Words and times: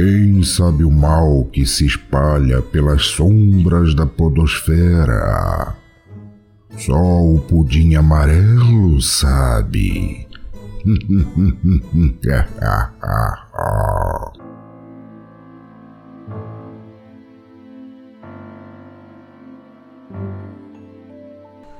Quem 0.00 0.44
sabe 0.44 0.84
o 0.84 0.92
mal 0.92 1.44
que 1.46 1.66
se 1.66 1.84
espalha 1.84 2.62
pelas 2.62 3.02
sombras 3.02 3.96
da 3.96 4.06
podosfera? 4.06 5.74
Só 6.76 6.94
o 6.94 7.40
pudim 7.40 7.96
amarelo 7.96 9.02
sabe. 9.02 10.28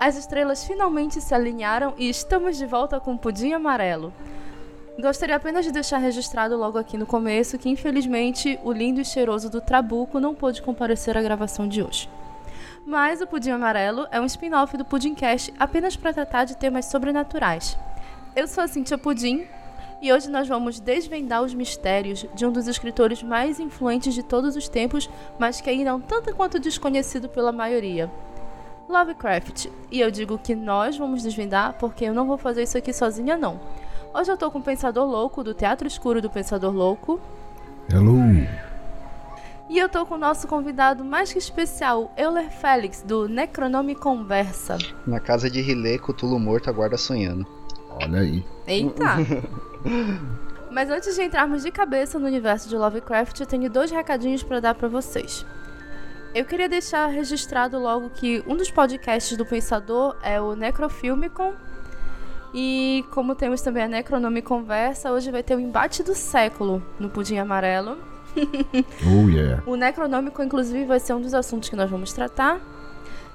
As 0.01 0.17
estrelas 0.17 0.65
finalmente 0.65 1.21
se 1.21 1.33
alinharam 1.33 1.95
e 1.97 2.09
estamos 2.09 2.57
de 2.57 2.67
volta 2.67 2.99
com 2.99 3.15
o 3.15 3.19
Pudim 3.19 3.53
Amarelo. 3.53 4.13
Gostaria 5.01 5.37
apenas 5.37 5.65
de 5.65 5.71
deixar 5.71 5.99
registrado 5.99 6.57
logo 6.57 6.77
aqui 6.77 6.99
no 6.99 7.07
começo 7.07 7.57
que, 7.57 7.69
infelizmente, 7.69 8.59
o 8.65 8.73
lindo 8.73 9.01
e 9.01 9.05
cheiroso 9.05 9.49
do 9.49 9.61
Trabuco 9.61 10.19
não 10.19 10.35
pôde 10.35 10.61
comparecer 10.61 11.17
à 11.17 11.23
gravação 11.23 11.69
de 11.69 11.81
hoje. 11.81 12.11
Mas 12.85 13.21
o 13.21 13.27
Pudim 13.27 13.51
Amarelo 13.51 14.09
é 14.11 14.21
um 14.21 14.25
spin-off 14.25 14.77
do 14.77 14.85
Pudimcast 14.85 15.55
apenas 15.57 15.95
para 15.95 16.13
tratar 16.13 16.47
de 16.47 16.57
temas 16.57 16.87
sobrenaturais. 16.87 17.79
Eu 18.35 18.49
sou 18.49 18.65
a 18.65 18.67
Cintia 18.67 18.99
Pudim 18.99 19.47
e 20.03 20.13
hoje 20.13 20.29
nós 20.29 20.49
vamos 20.49 20.81
desvendar 20.81 21.45
os 21.45 21.55
mistérios 21.55 22.27
de 22.35 22.45
um 22.45 22.51
dos 22.51 22.67
escritores 22.67 23.23
mais 23.23 23.61
influentes 23.61 24.15
de 24.15 24.25
todos 24.25 24.57
os 24.57 24.69
tempos, 24.69 25.09
mas 25.39 25.61
que 25.61 25.71
ainda 25.71 25.91
é 25.91 25.95
um 25.95 26.01
tanto 26.01 26.35
quanto 26.35 26.59
desconhecido 26.59 27.29
pela 27.29 27.53
maioria, 27.53 28.11
Lovecraft. 28.89 29.67
E 29.93 30.01
eu 30.01 30.11
digo 30.11 30.39
que 30.39 30.57
nós 30.57 30.97
vamos 30.97 31.23
desvendar 31.23 31.75
porque 31.75 32.07
eu 32.07 32.15
não 32.15 32.27
vou 32.27 32.37
fazer 32.37 32.65
isso 32.65 32.77
aqui 32.77 32.93
sozinha, 32.93 33.37
não. 33.37 33.61
Hoje 34.15 34.33
eu 34.33 34.37
tô 34.37 34.51
com 34.51 34.59
o 34.59 34.63
Pensador 34.63 35.07
Louco, 35.07 35.45
do 35.45 35.53
Teatro 35.53 35.87
Escuro 35.87 36.23
do 36.23 36.31
Pensador 36.31 36.73
Louco. 36.73 37.21
Hello! 37.93 38.19
E 39.69 39.79
eu 39.79 39.89
tô 39.89 40.07
com 40.07 40.15
o 40.15 40.19
nosso 40.19 40.49
convidado 40.49 41.05
mais 41.05 41.31
que 41.31 41.39
especial, 41.39 42.11
Euler 42.17 42.51
Félix, 42.51 43.03
do 43.03 43.29
Necronome 43.29 43.95
Conversa. 43.95 44.79
Na 45.07 45.21
casa 45.21 45.51
de 45.51 45.61
Rilê, 45.61 45.99
Cutulo 45.99 46.39
morto 46.39 46.71
aguarda 46.71 46.97
sonhando. 46.97 47.47
Olha 47.91 48.21
aí. 48.21 48.45
Eita! 48.67 49.17
Mas 50.73 50.91
antes 50.91 51.15
de 51.15 51.23
entrarmos 51.23 51.63
de 51.63 51.71
cabeça 51.71 52.19
no 52.19 52.27
universo 52.27 52.69
de 52.69 52.77
Lovecraft, 52.77 53.41
eu 53.41 53.47
tenho 53.47 53.71
dois 53.71 53.91
recadinhos 53.91 54.43
para 54.43 54.61
dar 54.61 54.75
para 54.75 54.89
vocês. 54.89 55.45
Eu 56.35 56.45
queria 56.45 56.69
deixar 56.69 57.07
registrado 57.07 57.79
logo 57.79 58.11
que 58.11 58.43
um 58.47 58.57
dos 58.57 58.71
podcasts 58.71 59.37
do 59.37 59.47
Pensador 59.47 60.17
é 60.23 60.41
o 60.41 60.55
Necrofilmicon. 60.55 61.53
E 62.53 63.05
como 63.11 63.35
temos 63.35 63.61
também 63.61 63.83
a 63.83 63.89
Necronome 63.89 64.41
Conversa, 64.41 65.13
hoje 65.13 65.31
vai 65.31 65.43
ter 65.43 65.55
o 65.55 65.61
embate 65.61 66.03
do 66.03 66.15
século 66.15 66.83
no 66.99 67.09
Pudim 67.09 67.39
Amarelo. 67.39 67.99
Oh 69.05 69.29
yeah. 69.29 69.63
O 69.67 69.75
Necronômico, 69.75 70.43
inclusive, 70.43 70.85
vai 70.85 71.01
ser 71.01 71.15
um 71.15 71.21
dos 71.21 71.35
assuntos 71.35 71.69
que 71.69 71.77
nós 71.77 71.91
vamos 71.91 72.13
tratar. 72.13 72.61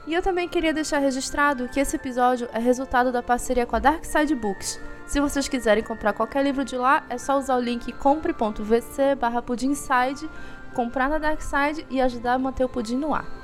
E 0.06 0.14
eu 0.14 0.22
também 0.22 0.48
queria 0.48 0.74
deixar 0.74 1.00
registrado 1.00 1.68
que 1.70 1.80
esse 1.80 1.96
episódio 1.96 2.48
é 2.54 2.60
resultado 2.60 3.12
da 3.12 3.24
parceria 3.24 3.66
com 3.66 3.76
a 3.76 3.80
Dark 3.80 4.04
Side 4.06 4.36
Books. 4.36 4.80
Se 5.06 5.20
vocês 5.20 5.48
quiserem 5.48 5.84
comprar 5.84 6.14
qualquer 6.14 6.44
livro 6.44 6.64
de 6.64 6.76
lá, 6.76 7.04
é 7.10 7.18
só 7.18 7.38
usar 7.38 7.56
o 7.56 7.62
link 7.62 7.92
compre.vc 7.94 9.16
barra 9.20 9.42
pudinside 9.42 10.30
comprar 10.74 11.10
na 11.10 11.18
Dark 11.18 11.42
Side 11.42 11.86
e 11.90 12.02
ajudar 12.02 12.34
a 12.34 12.40
manter 12.40 12.66
o 12.66 12.70
pudim 12.70 12.98
no 12.98 13.14
ar. 13.14 13.43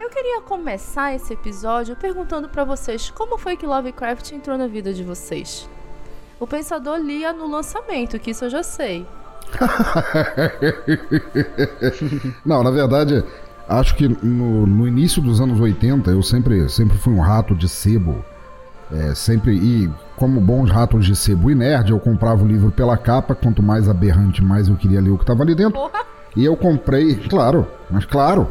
Eu 0.00 0.08
queria 0.08 0.40
começar 0.40 1.14
esse 1.14 1.34
episódio 1.34 1.94
perguntando 1.94 2.48
para 2.48 2.64
vocês 2.64 3.10
como 3.10 3.36
foi 3.36 3.54
que 3.54 3.66
Lovecraft 3.66 4.32
entrou 4.32 4.56
na 4.56 4.66
vida 4.66 4.94
de 4.94 5.04
vocês. 5.04 5.68
O 6.40 6.46
pensador 6.46 6.96
lia 6.96 7.34
no 7.34 7.46
lançamento, 7.46 8.18
que 8.18 8.30
isso 8.30 8.46
eu 8.46 8.50
já 8.50 8.62
sei. 8.62 9.06
Não, 12.46 12.62
na 12.62 12.70
verdade, 12.70 13.22
acho 13.68 13.94
que 13.94 14.08
no, 14.08 14.66
no, 14.66 14.88
início 14.88 15.20
dos 15.20 15.38
anos 15.38 15.60
80 15.60 16.10
eu 16.10 16.22
sempre, 16.22 16.66
sempre 16.70 16.96
fui 16.96 17.12
um 17.12 17.20
rato 17.20 17.54
de 17.54 17.68
sebo. 17.68 18.24
É, 18.90 19.14
sempre, 19.14 19.54
e 19.54 19.90
como 20.16 20.40
bons 20.40 20.70
ratos 20.70 21.04
de 21.04 21.14
sebo 21.14 21.50
e 21.50 21.54
nerd, 21.54 21.90
eu 21.90 22.00
comprava 22.00 22.42
o 22.42 22.48
livro 22.48 22.70
pela 22.70 22.96
capa, 22.96 23.34
quanto 23.34 23.62
mais 23.62 23.86
aberrante, 23.86 24.42
mais 24.42 24.66
eu 24.66 24.76
queria 24.76 25.00
ler 25.00 25.10
o 25.10 25.18
que 25.18 25.24
estava 25.24 25.42
ali 25.42 25.54
dentro. 25.54 25.74
Porra. 25.74 26.06
E 26.34 26.42
eu 26.42 26.56
comprei, 26.56 27.16
claro, 27.16 27.66
mas 27.90 28.06
claro. 28.06 28.48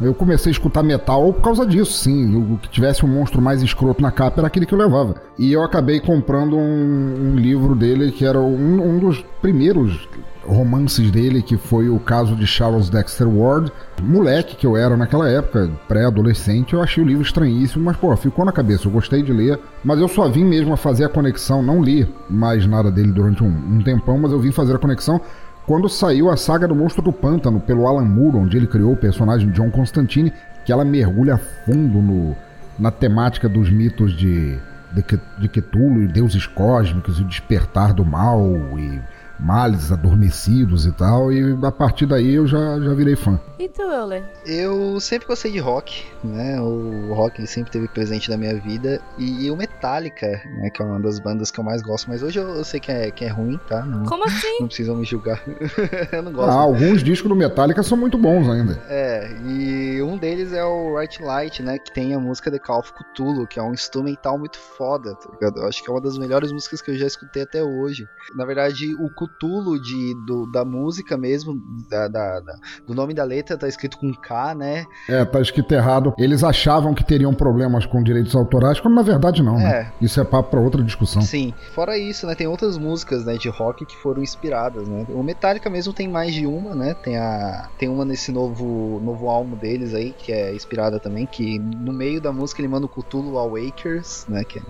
Eu 0.00 0.14
comecei 0.14 0.50
a 0.50 0.52
escutar 0.52 0.82
metal 0.82 1.32
por 1.32 1.42
causa 1.42 1.66
disso, 1.66 1.92
sim. 1.92 2.34
O 2.34 2.56
que 2.56 2.70
tivesse 2.70 3.04
um 3.04 3.08
monstro 3.08 3.42
mais 3.42 3.62
escroto 3.62 4.00
na 4.00 4.10
capa 4.10 4.40
era 4.40 4.46
aquele 4.46 4.64
que 4.64 4.74
eu 4.74 4.78
levava. 4.78 5.16
E 5.38 5.52
eu 5.52 5.62
acabei 5.62 6.00
comprando 6.00 6.56
um, 6.56 7.32
um 7.32 7.36
livro 7.36 7.74
dele 7.74 8.10
que 8.10 8.24
era 8.24 8.40
um, 8.40 8.94
um, 8.94 8.98
dos 8.98 9.22
primeiros 9.42 10.08
romances 10.42 11.10
dele, 11.10 11.42
que 11.42 11.58
foi 11.58 11.90
o 11.90 11.98
caso 11.98 12.34
de 12.34 12.46
Charles 12.46 12.88
Dexter 12.88 13.28
Ward. 13.28 13.70
Moleque 14.02 14.56
que 14.56 14.66
eu 14.66 14.74
era 14.74 14.96
naquela 14.96 15.28
época, 15.28 15.70
pré-adolescente, 15.86 16.72
eu 16.72 16.82
achei 16.82 17.04
o 17.04 17.06
livro 17.06 17.22
estranhíssimo, 17.22 17.84
mas 17.84 17.96
pô, 17.96 18.16
ficou 18.16 18.44
na 18.44 18.52
cabeça, 18.52 18.88
eu 18.88 18.92
gostei 18.92 19.22
de 19.22 19.32
ler. 19.34 19.60
Mas 19.84 19.98
eu 20.00 20.08
só 20.08 20.28
vim 20.30 20.44
mesmo 20.44 20.72
a 20.72 20.78
fazer 20.78 21.04
a 21.04 21.08
conexão, 21.10 21.62
não 21.62 21.82
li 21.82 22.08
mais 22.28 22.66
nada 22.66 22.90
dele 22.90 23.12
durante 23.12 23.44
um, 23.44 23.48
um 23.48 23.82
tempão, 23.82 24.18
mas 24.18 24.32
eu 24.32 24.40
vim 24.40 24.50
fazer 24.50 24.74
a 24.74 24.78
conexão 24.78 25.20
quando 25.70 25.88
saiu 25.88 26.28
a 26.28 26.36
saga 26.36 26.66
do 26.66 26.74
Monstro 26.74 27.00
do 27.00 27.12
Pântano 27.12 27.60
pelo 27.60 27.86
Alan 27.86 28.04
Moore, 28.04 28.38
onde 28.38 28.56
ele 28.56 28.66
criou 28.66 28.92
o 28.92 28.96
personagem 28.96 29.50
John 29.50 29.70
Constantine, 29.70 30.32
que 30.64 30.72
ela 30.72 30.84
mergulha 30.84 31.38
fundo 31.64 32.02
no, 32.02 32.36
na 32.76 32.90
temática 32.90 33.48
dos 33.48 33.70
mitos 33.70 34.12
de, 34.16 34.58
de, 34.92 35.04
de 35.38 35.48
Cthulhu 35.48 36.02
e 36.02 36.08
deuses 36.08 36.44
cósmicos 36.44 37.20
e 37.20 37.22
o 37.22 37.24
despertar 37.24 37.94
do 37.94 38.04
mal 38.04 38.42
e 38.80 39.00
males 39.42 39.90
adormecidos 39.90 40.86
e 40.86 40.92
tal, 40.92 41.32
e 41.32 41.56
a 41.64 41.72
partir 41.72 42.06
daí 42.06 42.34
eu 42.34 42.46
já, 42.46 42.78
já 42.78 42.94
virei 42.94 43.16
fã. 43.16 43.40
E 43.58 43.68
tu, 43.68 43.82
Euler? 43.82 44.24
Eu 44.46 45.00
sempre 45.00 45.26
gostei 45.26 45.50
de 45.50 45.58
rock, 45.58 46.04
né? 46.22 46.60
O 46.60 47.12
rock 47.14 47.46
sempre 47.46 47.70
teve 47.70 47.88
presente 47.88 48.30
na 48.30 48.36
minha 48.36 48.58
vida, 48.58 49.00
e 49.18 49.50
o 49.50 49.56
Metallica, 49.56 50.26
né? 50.26 50.70
Que 50.70 50.82
é 50.82 50.84
uma 50.84 51.00
das 51.00 51.18
bandas 51.18 51.50
que 51.50 51.58
eu 51.58 51.64
mais 51.64 51.82
gosto, 51.82 52.08
mas 52.08 52.22
hoje 52.22 52.38
eu, 52.38 52.48
eu 52.48 52.64
sei 52.64 52.80
que 52.80 52.92
é, 52.92 53.10
que 53.10 53.24
é 53.24 53.28
ruim, 53.28 53.58
tá? 53.68 53.82
Não, 53.82 54.04
Como 54.04 54.24
assim? 54.24 54.60
Não 54.60 54.66
precisam 54.66 54.96
me 54.96 55.04
julgar. 55.04 55.42
eu 56.12 56.22
não 56.22 56.32
gosto. 56.32 56.50
Ah, 56.50 56.60
alguns 56.60 57.02
discos 57.02 57.28
do 57.28 57.36
Metallica 57.36 57.82
são 57.82 57.96
muito 57.96 58.18
bons 58.18 58.48
ainda. 58.48 58.80
É, 58.88 59.30
e 59.46 60.02
um 60.02 60.16
deles 60.16 60.52
é 60.52 60.64
o 60.64 60.98
Right 60.98 61.22
Light, 61.22 61.62
né? 61.62 61.78
Que 61.78 61.92
tem 61.92 62.14
a 62.14 62.18
música 62.18 62.50
The 62.50 62.58
Call 62.58 62.80
of 62.80 62.92
Cthulhu, 62.92 63.46
que 63.46 63.58
é 63.58 63.62
um 63.62 63.72
instrumental 63.72 64.38
muito 64.38 64.58
foda, 64.58 65.14
tá 65.14 65.30
ligado? 65.32 65.60
Eu 65.60 65.68
acho 65.68 65.82
que 65.82 65.90
é 65.90 65.92
uma 65.92 66.00
das 66.00 66.18
melhores 66.18 66.52
músicas 66.52 66.82
que 66.82 66.90
eu 66.90 66.96
já 66.96 67.06
escutei 67.06 67.42
até 67.42 67.62
hoje. 67.62 68.08
Na 68.34 68.44
verdade, 68.44 68.94
o 68.94 69.08
Cthulhu 69.08 69.29
Cthulhu 69.30 69.80
de, 69.80 70.14
do, 70.26 70.50
da 70.50 70.64
música 70.64 71.16
mesmo, 71.16 71.60
da, 71.88 72.08
da, 72.08 72.40
da, 72.40 72.54
do 72.86 72.94
nome 72.94 73.14
da 73.14 73.24
letra, 73.24 73.56
tá 73.56 73.68
escrito 73.68 73.98
com 73.98 74.12
K, 74.12 74.54
né? 74.54 74.86
É, 75.08 75.24
tá 75.24 75.40
escrito 75.40 75.72
errado. 75.72 76.14
Eles 76.18 76.44
achavam 76.44 76.94
que 76.94 77.04
teriam 77.04 77.32
problemas 77.34 77.86
com 77.86 78.02
direitos 78.02 78.34
autorais, 78.34 78.80
quando 78.80 78.94
na 78.94 79.02
verdade 79.02 79.42
não, 79.42 79.56
né? 79.56 79.64
é. 79.64 79.82
né? 79.84 79.92
Isso 80.00 80.20
é 80.20 80.24
papo 80.24 80.50
pra 80.50 80.60
outra 80.60 80.82
discussão. 80.82 81.22
Sim. 81.22 81.54
Fora 81.74 81.96
isso, 81.96 82.26
né, 82.26 82.34
tem 82.34 82.46
outras 82.46 82.76
músicas, 82.76 83.24
né, 83.24 83.36
de 83.36 83.48
rock 83.48 83.84
que 83.86 83.96
foram 83.96 84.22
inspiradas, 84.22 84.88
né? 84.88 85.06
O 85.10 85.22
Metallica 85.22 85.70
mesmo 85.70 85.92
tem 85.92 86.08
mais 86.08 86.34
de 86.34 86.46
uma, 86.46 86.74
né? 86.74 86.94
Tem 86.94 87.16
a 87.16 87.68
tem 87.78 87.88
uma 87.88 88.04
nesse 88.04 88.32
novo 88.32 89.00
novo 89.02 89.28
álbum 89.28 89.56
deles 89.56 89.94
aí 89.94 90.12
que 90.12 90.32
é 90.32 90.54
inspirada 90.54 90.98
também, 90.98 91.26
que 91.26 91.58
no 91.58 91.92
meio 91.92 92.20
da 92.20 92.32
música 92.32 92.60
ele 92.60 92.68
manda 92.68 92.86
o 92.86 92.88
Cthulhu 92.88 93.38
Awakers, 93.38 94.26
né, 94.28 94.44
que 94.44 94.58
é 94.58 94.62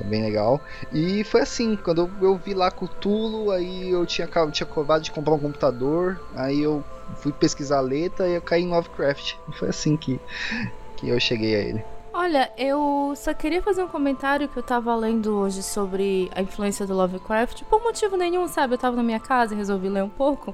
é 0.00 0.04
bem 0.04 0.22
legal. 0.22 0.60
E 0.92 1.24
foi 1.24 1.42
assim, 1.42 1.76
quando 1.76 2.02
eu, 2.02 2.28
eu 2.28 2.36
vi 2.36 2.54
lá 2.54 2.70
Cthulhu, 2.70 3.50
aí 3.50 3.90
eu 3.90 4.04
tinha, 4.06 4.26
tinha 4.26 4.66
acabado 4.68 5.02
de 5.02 5.10
comprar 5.10 5.34
um 5.34 5.38
computador, 5.38 6.20
aí 6.34 6.62
eu 6.62 6.84
fui 7.16 7.32
pesquisar 7.32 7.78
a 7.78 7.82
letra 7.82 8.28
e 8.28 8.34
eu 8.34 8.42
caí 8.42 8.62
em 8.62 8.68
Lovecraft. 8.68 9.34
E 9.48 9.52
foi 9.52 9.68
assim 9.68 9.96
que, 9.96 10.20
que 10.96 11.08
eu 11.08 11.20
cheguei 11.20 11.54
a 11.54 11.58
ele. 11.58 11.84
Olha, 12.12 12.50
eu 12.58 13.12
só 13.16 13.32
queria 13.32 13.62
fazer 13.62 13.84
um 13.84 13.88
comentário 13.88 14.48
que 14.48 14.56
eu 14.56 14.62
tava 14.62 14.94
lendo 14.96 15.36
hoje 15.36 15.62
sobre 15.62 16.28
a 16.34 16.42
influência 16.42 16.86
do 16.86 16.94
Lovecraft. 16.94 17.62
Por 17.64 17.82
motivo 17.82 18.16
nenhum, 18.16 18.48
sabe? 18.48 18.74
Eu 18.74 18.78
tava 18.78 18.96
na 18.96 19.02
minha 19.02 19.20
casa 19.20 19.54
e 19.54 19.56
resolvi 19.56 19.88
ler 19.88 20.02
um 20.02 20.08
pouco. 20.08 20.52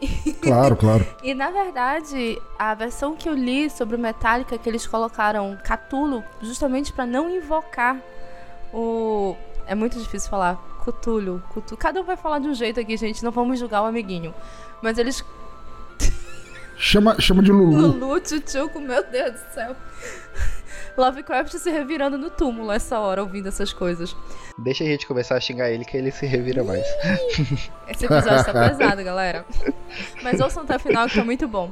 Claro, 0.42 0.76
claro. 0.76 1.06
e 1.22 1.32
na 1.32 1.50
verdade, 1.50 2.38
a 2.58 2.74
versão 2.74 3.16
que 3.16 3.28
eu 3.28 3.32
li 3.32 3.70
sobre 3.70 3.96
o 3.96 3.98
Metallica 3.98 4.58
que 4.58 4.68
eles 4.68 4.86
colocaram 4.86 5.56
Catulo 5.64 6.22
justamente 6.42 6.92
para 6.92 7.06
não 7.06 7.30
invocar 7.30 7.98
o. 8.76 9.36
É 9.66 9.74
muito 9.74 9.98
difícil 9.98 10.30
falar. 10.30 10.56
Cutulho, 10.84 11.42
Cutulho. 11.48 11.76
Cada 11.76 12.00
um 12.00 12.04
vai 12.04 12.16
falar 12.16 12.38
de 12.38 12.48
um 12.48 12.54
jeito 12.54 12.78
aqui, 12.78 12.96
gente. 12.96 13.24
Não 13.24 13.32
vamos 13.32 13.58
julgar 13.58 13.82
o 13.82 13.86
amiguinho. 13.86 14.34
Mas 14.82 14.98
eles. 14.98 15.24
Chama, 16.76 17.18
chama 17.18 17.42
de 17.42 17.50
Lulu. 17.50 17.88
Lulu, 17.98 18.20
Tchutchuco, 18.20 18.78
meu 18.78 19.02
Deus 19.04 19.32
do 19.32 19.52
céu. 19.52 19.74
Lovecraft 20.96 21.52
se 21.54 21.70
revirando 21.70 22.16
no 22.16 22.30
túmulo 22.30 22.70
essa 22.70 22.98
hora, 22.98 23.22
ouvindo 23.22 23.48
essas 23.48 23.72
coisas. 23.72 24.16
Deixa 24.58 24.84
a 24.84 24.86
gente 24.86 25.06
começar 25.06 25.36
a 25.36 25.40
xingar 25.40 25.70
ele 25.70 25.84
que 25.84 25.96
ele 25.96 26.10
se 26.10 26.26
revira 26.26 26.64
mais. 26.64 26.86
Esse 27.88 28.06
episódio 28.06 28.44
tá 28.44 28.68
pesado, 28.68 29.04
galera. 29.04 29.44
Mas 30.22 30.40
ouçam 30.40 30.62
até 30.62 30.76
o 30.76 30.80
final 30.80 31.06
que 31.08 31.16
tá 31.16 31.24
muito 31.24 31.46
bom. 31.46 31.70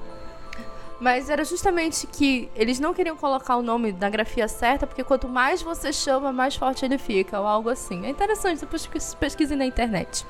Mas 1.05 1.29
era 1.29 1.45
justamente 1.45 2.07
que 2.07 2.49
eles 2.57 2.81
não 2.81 2.95
queriam 2.95 3.15
colocar 3.15 3.59
o 3.59 3.63
nome 3.63 3.93
da 3.93 4.09
grafia 4.09 4.49
certa, 4.49 4.87
porque 4.87 5.05
quanto 5.05 5.29
mais 5.29 5.61
você 5.61 5.93
chama, 5.93 6.33
mais 6.33 6.57
forte 6.57 6.83
ele 6.83 6.97
fica, 6.97 7.39
ou 7.39 7.47
algo 7.47 7.69
assim. 7.69 8.07
É 8.07 8.09
interessante, 8.09 8.61
depois 8.61 8.89
pesquise 9.21 9.55
na 9.55 9.67
internet. 9.67 10.25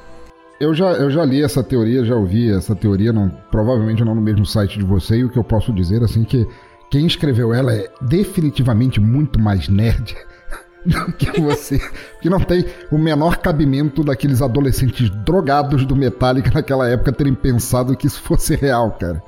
eu 0.59 0.75
já, 0.75 0.87
eu 0.95 1.09
já 1.13 1.25
li 1.25 1.45
essa 1.45 1.63
teoria, 1.63 2.05
já 2.05 2.17
ouvi 2.17 2.51
essa 2.51 2.75
teoria, 2.75 3.13
não, 3.13 3.29
provavelmente 3.53 4.05
não 4.05 4.17
no 4.17 4.21
mesmo 4.21 4.45
site 4.45 4.77
de 4.77 4.85
você, 4.85 5.19
e 5.19 5.25
o 5.25 5.31
que 5.31 5.39
eu 5.39 5.45
posso 5.45 5.73
dizer 5.73 6.03
assim 6.03 6.25
que 6.25 6.45
quem 6.91 7.07
escreveu 7.07 7.55
ela 7.55 7.73
é 7.73 7.89
definitivamente 8.01 9.01
muito 9.01 9.41
mais 9.41 9.69
nerd 9.69 10.17
do 10.85 11.13
que 11.13 11.41
você, 11.41 11.79
que 12.21 12.29
não 12.29 12.41
tem 12.41 12.65
o 12.91 12.99
menor 12.99 13.37
cabimento 13.37 14.03
daqueles 14.03 14.43
adolescentes 14.43 15.09
drogados 15.25 15.87
do 15.87 15.95
Metallica 15.95 16.51
naquela 16.53 16.89
época 16.89 17.13
terem 17.13 17.33
pensado 17.33 17.97
que 17.97 18.09
isso 18.09 18.21
fosse 18.21 18.57
real, 18.57 18.91
cara. 18.99 19.23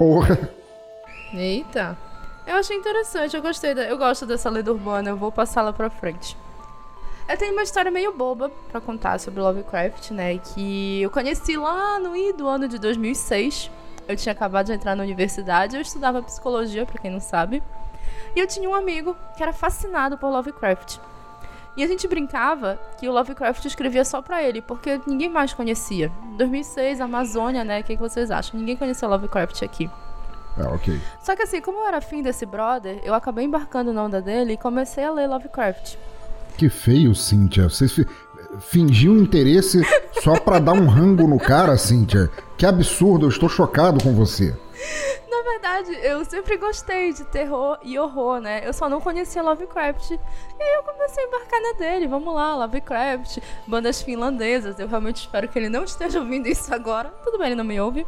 Porra. 0.00 0.48
Eita. 1.30 1.94
Eu 2.46 2.56
achei 2.56 2.74
interessante, 2.74 3.36
eu 3.36 3.42
gostei, 3.42 3.74
da, 3.74 3.82
eu 3.82 3.98
gosto 3.98 4.24
dessa 4.24 4.48
lenda 4.48 4.72
urbana, 4.72 5.10
eu 5.10 5.16
vou 5.16 5.30
passá-la 5.30 5.74
pra 5.74 5.90
frente. 5.90 6.34
Eu 7.28 7.36
tenho 7.36 7.52
uma 7.52 7.62
história 7.62 7.90
meio 7.90 8.10
boba 8.16 8.50
para 8.72 8.80
contar 8.80 9.20
sobre 9.20 9.42
Lovecraft, 9.42 10.12
né? 10.12 10.38
Que 10.38 11.02
eu 11.02 11.10
conheci 11.10 11.54
lá 11.54 11.98
no 11.98 12.12
do 12.32 12.48
ano 12.48 12.66
de 12.66 12.78
2006. 12.78 13.70
Eu 14.08 14.16
tinha 14.16 14.32
acabado 14.32 14.66
de 14.66 14.72
entrar 14.72 14.96
na 14.96 15.02
universidade, 15.02 15.76
eu 15.76 15.82
estudava 15.82 16.22
psicologia, 16.22 16.86
para 16.86 16.98
quem 16.98 17.10
não 17.10 17.20
sabe. 17.20 17.62
E 18.34 18.40
eu 18.40 18.46
tinha 18.46 18.70
um 18.70 18.74
amigo 18.74 19.14
que 19.36 19.42
era 19.42 19.52
fascinado 19.52 20.16
por 20.16 20.30
Lovecraft. 20.30 20.96
E 21.80 21.82
a 21.82 21.86
gente 21.86 22.06
brincava 22.06 22.78
que 22.98 23.08
o 23.08 23.12
Lovecraft 23.12 23.64
escrevia 23.64 24.04
só 24.04 24.20
para 24.20 24.42
ele, 24.42 24.60
porque 24.60 25.00
ninguém 25.06 25.30
mais 25.30 25.54
conhecia. 25.54 26.12
Em 26.30 26.36
2006, 26.36 27.00
Amazônia, 27.00 27.64
né? 27.64 27.80
O 27.80 27.84
que, 27.84 27.96
que 27.96 28.02
vocês 28.02 28.30
acham? 28.30 28.60
Ninguém 28.60 28.76
conhecia 28.76 29.08
Lovecraft 29.08 29.62
aqui. 29.62 29.88
Ah, 30.58 30.74
ok. 30.74 31.00
Só 31.22 31.34
que 31.34 31.42
assim, 31.42 31.58
como 31.62 31.78
eu 31.78 31.86
era 31.86 32.02
fim 32.02 32.20
desse 32.20 32.44
brother, 32.44 33.00
eu 33.02 33.14
acabei 33.14 33.46
embarcando 33.46 33.94
na 33.94 34.04
onda 34.04 34.20
dele 34.20 34.52
e 34.52 34.56
comecei 34.58 35.04
a 35.04 35.10
ler 35.10 35.26
Lovecraft. 35.26 35.96
Que 36.58 36.68
feio, 36.68 37.14
Cíntia. 37.14 37.70
Você 37.70 37.88
fi 37.88 38.06
fingiu 38.58 39.16
interesse 39.16 39.80
só 40.22 40.38
pra 40.38 40.58
dar 40.58 40.74
um 40.74 40.86
rango 40.86 41.26
no 41.26 41.38
cara, 41.38 41.78
Cíntia. 41.78 42.30
Que 42.58 42.66
absurdo, 42.66 43.24
eu 43.24 43.30
estou 43.30 43.48
chocado 43.48 44.04
com 44.04 44.12
você. 44.12 44.54
Na 45.28 45.42
verdade, 45.42 45.92
eu 46.02 46.24
sempre 46.24 46.56
gostei 46.56 47.12
de 47.12 47.24
terror 47.24 47.78
e 47.82 47.98
horror, 47.98 48.40
né? 48.40 48.66
Eu 48.66 48.72
só 48.72 48.88
não 48.88 49.00
conhecia 49.00 49.42
Lovecraft. 49.42 50.10
E 50.10 50.62
aí 50.62 50.74
eu 50.76 50.82
comecei 50.82 51.24
a 51.24 51.26
embarcar 51.26 51.60
na 51.60 51.72
dele. 51.72 52.06
Vamos 52.06 52.34
lá, 52.34 52.56
Lovecraft, 52.56 53.38
bandas 53.66 54.02
finlandesas. 54.02 54.78
Eu 54.78 54.88
realmente 54.88 55.16
espero 55.16 55.48
que 55.48 55.58
ele 55.58 55.68
não 55.68 55.84
esteja 55.84 56.20
ouvindo 56.20 56.46
isso 56.48 56.72
agora. 56.74 57.10
Tudo 57.24 57.38
bem, 57.38 57.48
ele 57.48 57.56
não 57.56 57.64
me 57.64 57.80
ouve. 57.80 58.06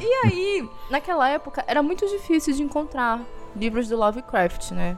e 0.00 0.12
aí, 0.24 0.68
naquela 0.90 1.28
época, 1.28 1.64
era 1.66 1.82
muito 1.82 2.06
difícil 2.06 2.54
de 2.54 2.62
encontrar 2.62 3.20
livros 3.56 3.88
do 3.88 3.96
Lovecraft, 3.96 4.72
né? 4.72 4.96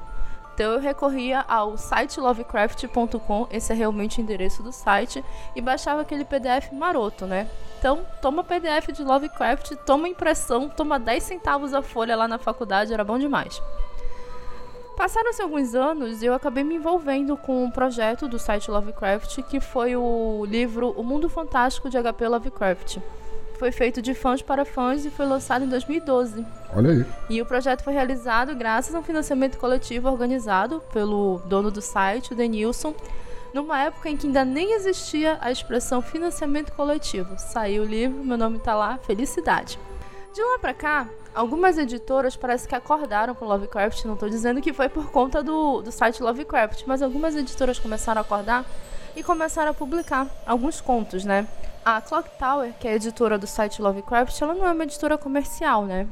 Então 0.60 0.72
eu 0.72 0.78
recorria 0.78 1.42
ao 1.48 1.78
site 1.78 2.20
lovecraft.com, 2.20 3.46
esse 3.50 3.72
é 3.72 3.74
realmente 3.74 4.18
o 4.18 4.20
endereço 4.20 4.62
do 4.62 4.70
site, 4.70 5.24
e 5.56 5.60
baixava 5.62 6.02
aquele 6.02 6.22
PDF 6.22 6.70
maroto, 6.70 7.24
né? 7.24 7.48
Então, 7.78 8.04
toma 8.20 8.44
PDF 8.44 8.92
de 8.92 9.02
Lovecraft, 9.02 9.74
toma 9.86 10.06
impressão, 10.06 10.68
toma 10.68 10.98
10 10.98 11.22
centavos 11.22 11.72
a 11.72 11.80
folha 11.80 12.14
lá 12.14 12.28
na 12.28 12.36
faculdade, 12.36 12.92
era 12.92 13.02
bom 13.02 13.18
demais. 13.18 13.58
Passaram-se 14.98 15.40
alguns 15.40 15.74
anos 15.74 16.20
e 16.20 16.26
eu 16.26 16.34
acabei 16.34 16.62
me 16.62 16.74
envolvendo 16.74 17.38
com 17.38 17.64
um 17.64 17.70
projeto 17.70 18.28
do 18.28 18.38
site 18.38 18.70
Lovecraft, 18.70 19.42
que 19.44 19.60
foi 19.60 19.96
o 19.96 20.44
livro 20.44 20.90
O 20.90 21.02
Mundo 21.02 21.30
Fantástico 21.30 21.88
de 21.88 21.96
HP 21.96 22.28
Lovecraft 22.28 22.98
foi 23.60 23.70
feito 23.70 24.00
de 24.00 24.14
fãs 24.14 24.40
para 24.40 24.64
fãs 24.64 25.04
e 25.04 25.10
foi 25.10 25.26
lançado 25.26 25.66
em 25.66 25.68
2012. 25.68 26.46
Olha 26.74 26.92
aí. 26.92 27.06
E 27.28 27.42
o 27.42 27.44
projeto 27.44 27.84
foi 27.84 27.92
realizado 27.92 28.54
graças 28.54 28.94
a 28.94 28.98
um 28.98 29.02
financiamento 29.02 29.58
coletivo 29.58 30.08
organizado 30.08 30.82
pelo 30.94 31.42
dono 31.44 31.70
do 31.70 31.82
site, 31.82 32.32
o 32.32 32.34
Denilson, 32.34 32.94
numa 33.52 33.78
época 33.82 34.08
em 34.08 34.16
que 34.16 34.26
ainda 34.26 34.46
nem 34.46 34.72
existia 34.72 35.36
a 35.42 35.52
expressão 35.52 36.00
financiamento 36.00 36.72
coletivo. 36.72 37.34
Saiu 37.36 37.82
o 37.82 37.86
livro, 37.86 38.24
meu 38.24 38.38
nome 38.38 38.56
está 38.56 38.74
lá, 38.74 38.96
Felicidade. 38.96 39.78
De 40.32 40.40
lá 40.40 40.58
para 40.60 40.72
cá, 40.72 41.08
algumas 41.34 41.76
editoras 41.76 42.36
parece 42.36 42.68
que 42.68 42.74
acordaram 42.74 43.34
com 43.34 43.44
Lovecraft, 43.44 44.04
não 44.04 44.14
estou 44.14 44.28
dizendo 44.28 44.60
que 44.60 44.72
foi 44.72 44.88
por 44.88 45.10
conta 45.10 45.42
do, 45.42 45.82
do 45.82 45.90
site 45.90 46.22
Lovecraft, 46.22 46.84
mas 46.86 47.02
algumas 47.02 47.34
editoras 47.34 47.80
começaram 47.80 48.20
a 48.20 48.22
acordar 48.22 48.64
e 49.16 49.24
começaram 49.24 49.72
a 49.72 49.74
publicar 49.74 50.28
alguns 50.46 50.80
contos, 50.80 51.24
né? 51.24 51.48
A 51.84 52.00
Clock 52.00 52.30
Tower, 52.38 52.72
que 52.78 52.86
é 52.86 52.92
a 52.92 52.94
editora 52.94 53.36
do 53.36 53.46
site 53.46 53.82
Lovecraft, 53.82 54.40
ela 54.40 54.54
não 54.54 54.68
é 54.68 54.72
uma 54.72 54.84
editora 54.84 55.18
comercial, 55.18 55.84
né? 55.84 56.06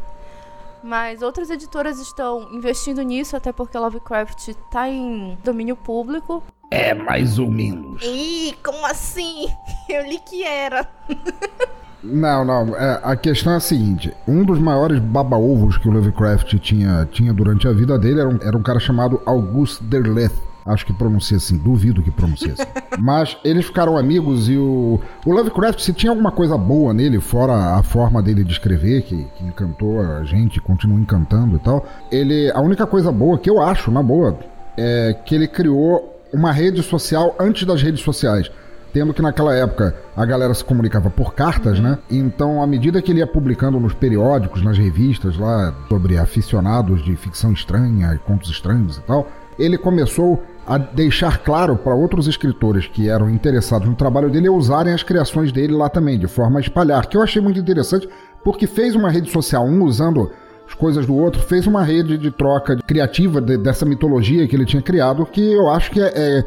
Mas 0.82 1.22
outras 1.22 1.48
editoras 1.48 2.00
estão 2.00 2.52
investindo 2.52 3.02
nisso, 3.02 3.36
até 3.36 3.52
porque 3.52 3.78
Lovecraft 3.78 4.48
está 4.48 4.88
em 4.88 5.38
domínio 5.44 5.76
público. 5.76 6.42
É, 6.70 6.92
mais 6.92 7.38
ou 7.38 7.48
menos. 7.48 8.02
Ih, 8.02 8.56
como 8.64 8.84
assim? 8.84 9.46
Eu 9.88 10.02
li 10.04 10.18
que 10.18 10.42
era. 10.44 10.88
Não, 12.02 12.44
não. 12.44 12.76
É, 12.76 13.00
a 13.02 13.16
questão 13.16 13.52
é 13.52 13.56
a 13.56 13.60
seguinte: 13.60 14.12
um 14.26 14.44
dos 14.44 14.58
maiores 14.58 14.98
baba-ovos 14.98 15.76
que 15.76 15.88
o 15.88 15.92
Lovecraft 15.92 16.54
tinha, 16.58 17.08
tinha 17.10 17.32
durante 17.32 17.66
a 17.66 17.72
vida 17.72 17.98
dele 17.98 18.20
era 18.20 18.28
um, 18.28 18.38
era 18.42 18.56
um 18.56 18.62
cara 18.62 18.78
chamado 18.78 19.20
August 19.26 19.82
Derleth. 19.82 20.48
Acho 20.64 20.84
que 20.84 20.92
pronuncia 20.92 21.38
assim, 21.38 21.56
duvido 21.56 22.02
que 22.02 22.10
pronuncie 22.10 22.50
assim. 22.52 22.70
Mas 23.00 23.38
eles 23.42 23.64
ficaram 23.64 23.96
amigos 23.96 24.50
e 24.50 24.56
o, 24.56 25.00
o 25.24 25.32
Lovecraft, 25.32 25.80
se 25.80 25.94
tinha 25.94 26.10
alguma 26.10 26.30
coisa 26.30 26.58
boa 26.58 26.92
nele, 26.92 27.20
fora 27.20 27.76
a 27.78 27.82
forma 27.82 28.22
dele 28.22 28.44
de 28.44 28.52
escrever, 28.52 29.02
que, 29.02 29.24
que 29.36 29.44
encantou 29.44 30.00
a 30.00 30.24
gente, 30.24 30.60
continua 30.60 31.00
encantando 31.00 31.56
e 31.56 31.58
tal, 31.58 31.86
ele. 32.12 32.50
A 32.52 32.60
única 32.60 32.86
coisa 32.86 33.10
boa 33.10 33.38
que 33.38 33.48
eu 33.48 33.60
acho, 33.60 33.90
na 33.90 34.02
boa, 34.02 34.38
é 34.76 35.16
que 35.24 35.34
ele 35.34 35.48
criou 35.48 36.14
uma 36.32 36.52
rede 36.52 36.82
social 36.82 37.34
antes 37.40 37.66
das 37.66 37.82
redes 37.82 38.02
sociais 38.02 38.50
tendo 38.92 39.12
que 39.12 39.22
naquela 39.22 39.54
época 39.54 39.94
a 40.16 40.24
galera 40.24 40.54
se 40.54 40.64
comunicava 40.64 41.10
por 41.10 41.34
cartas, 41.34 41.78
né? 41.80 41.98
Então, 42.10 42.62
à 42.62 42.66
medida 42.66 43.02
que 43.02 43.12
ele 43.12 43.20
ia 43.20 43.26
publicando 43.26 43.78
nos 43.78 43.94
periódicos, 43.94 44.62
nas 44.62 44.78
revistas 44.78 45.36
lá 45.36 45.74
sobre 45.88 46.18
aficionados 46.18 47.04
de 47.04 47.14
ficção 47.16 47.52
estranha, 47.52 48.18
contos 48.24 48.50
estranhos 48.50 48.96
e 48.96 49.02
tal, 49.02 49.28
ele 49.58 49.76
começou 49.76 50.42
a 50.66 50.78
deixar 50.78 51.38
claro 51.38 51.76
para 51.76 51.94
outros 51.94 52.26
escritores 52.26 52.86
que 52.86 53.08
eram 53.08 53.28
interessados 53.28 53.88
no 53.88 53.94
trabalho 53.94 54.30
dele 54.30 54.48
usarem 54.48 54.92
as 54.92 55.02
criações 55.02 55.50
dele 55.50 55.72
lá 55.72 55.88
também, 55.88 56.18
de 56.18 56.28
forma 56.28 56.58
a 56.58 56.62
espalhar, 56.62 57.06
que 57.06 57.16
eu 57.16 57.22
achei 57.22 57.42
muito 57.42 57.58
interessante, 57.58 58.08
porque 58.44 58.66
fez 58.66 58.94
uma 58.94 59.10
rede 59.10 59.30
social, 59.30 59.64
um 59.64 59.82
usando 59.82 60.30
as 60.66 60.74
coisas 60.74 61.06
do 61.06 61.16
outro, 61.16 61.40
fez 61.40 61.66
uma 61.66 61.82
rede 61.82 62.18
de 62.18 62.30
troca 62.30 62.76
criativa 62.76 63.40
de, 63.40 63.56
dessa 63.56 63.86
mitologia 63.86 64.46
que 64.46 64.54
ele 64.54 64.66
tinha 64.66 64.82
criado, 64.82 65.24
que 65.24 65.40
eu 65.40 65.70
acho 65.70 65.90
que 65.90 66.00
é, 66.00 66.12
é 66.14 66.44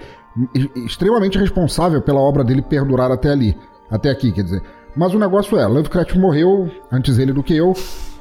extremamente 0.76 1.38
responsável 1.38 2.02
pela 2.02 2.20
obra 2.20 2.44
dele 2.44 2.62
perdurar 2.62 3.12
até 3.12 3.30
ali, 3.30 3.58
até 3.90 4.10
aqui, 4.10 4.32
quer 4.32 4.44
dizer. 4.44 4.62
Mas 4.96 5.14
o 5.14 5.20
negócio 5.20 5.58
é, 5.58 5.66
Lovecraft 5.66 6.16
morreu 6.16 6.70
antes 6.92 7.18
ele 7.18 7.32
do 7.32 7.44
que 7.44 7.56
eu, 7.56 7.74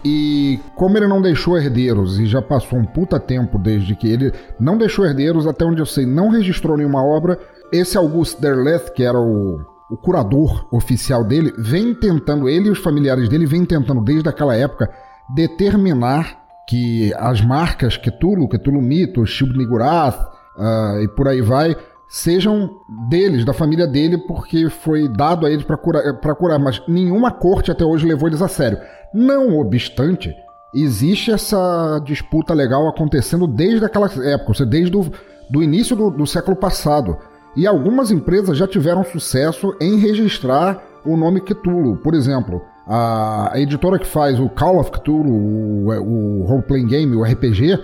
e 0.05 0.59
como 0.77 0.97
ele 0.97 1.07
não 1.07 1.21
deixou 1.21 1.59
herdeiros 1.59 2.19
e 2.19 2.27
já 2.27 2.41
passou 2.41 2.79
um 2.79 2.85
puta 2.85 3.21
tempo 3.21 3.59
desde 3.59 3.95
que 3.95 4.11
ele 4.11 4.33
não 4.59 4.79
deixou 4.79 5.05
herdeiros, 5.05 5.47
até 5.47 5.65
onde 5.65 5.81
eu 5.81 5.87
sei, 5.87 6.07
não 6.07 6.31
registrou 6.31 6.77
nenhuma 6.77 7.05
obra, 7.05 7.39
esse 7.73 7.99
August 7.99 8.41
Derleth, 8.41 8.93
que 8.95 9.03
era 9.03 9.19
o, 9.19 9.61
o 9.91 9.97
curador 9.97 10.67
oficial 10.73 11.25
dele, 11.25 11.53
vem 11.59 11.95
tentando, 11.95 12.49
ele 12.49 12.69
e 12.69 12.71
os 12.71 12.79
familiares 12.79 13.29
dele 13.29 13.47
vem 13.47 13.65
tentando 13.65 14.01
desde 14.03 14.29
aquela 14.29 14.57
época 14.57 14.91
determinar 15.35 16.41
que 16.67 17.13
as 17.15 17.41
marcas 17.41 17.97
Cthulhu, 17.97 18.49
Cthulhu 18.49 18.81
Mito, 18.81 19.27
Shub 19.27 19.57
Nigurath 19.57 20.21
uh, 20.57 21.01
e 21.03 21.09
por 21.09 21.29
aí 21.29 21.43
vai, 21.43 21.77
sejam 22.11 22.69
deles, 23.09 23.45
da 23.45 23.53
família 23.53 23.87
dele, 23.87 24.19
porque 24.19 24.69
foi 24.69 25.09
dado 25.09 25.47
a 25.47 25.51
eles 25.51 25.65
para 25.65 25.77
curar, 25.77 26.03
curar, 26.37 26.59
mas 26.59 26.83
nenhuma 26.89 27.31
corte 27.31 27.71
até 27.71 27.85
hoje 27.85 28.05
levou 28.05 28.29
eles 28.29 28.43
a 28.43 28.49
sério. 28.49 28.79
Não 29.15 29.57
obstante, 29.61 30.35
existe 30.75 31.31
essa 31.31 32.01
disputa 32.05 32.53
legal 32.53 32.89
acontecendo 32.89 33.47
desde 33.47 33.85
aquela 33.85 34.07
época, 34.07 34.49
ou 34.49 34.55
seja, 34.55 34.69
desde 34.69 34.97
o 34.97 35.09
do 35.49 35.63
início 35.63 35.95
do, 35.95 36.11
do 36.11 36.27
século 36.27 36.57
passado. 36.57 37.17
E 37.57 37.67
algumas 37.67 38.11
empresas 38.11 38.59
já 38.59 38.67
tiveram 38.67 39.05
sucesso 39.05 39.75
em 39.81 39.97
registrar 39.97 40.83
o 41.05 41.17
nome 41.17 41.41
Cthulhu. 41.41 41.97
Por 41.97 42.15
exemplo, 42.15 42.61
a, 42.87 43.53
editora 43.55 43.99
que 43.99 44.07
faz 44.07 44.39
o 44.39 44.49
Call 44.49 44.81
of 44.81 44.91
Cthulhu, 44.91 45.31
o, 45.31 45.89
o 45.89 46.45
role-playing 46.45 46.87
game, 46.87 47.17
o 47.17 47.23
RPG, 47.23 47.79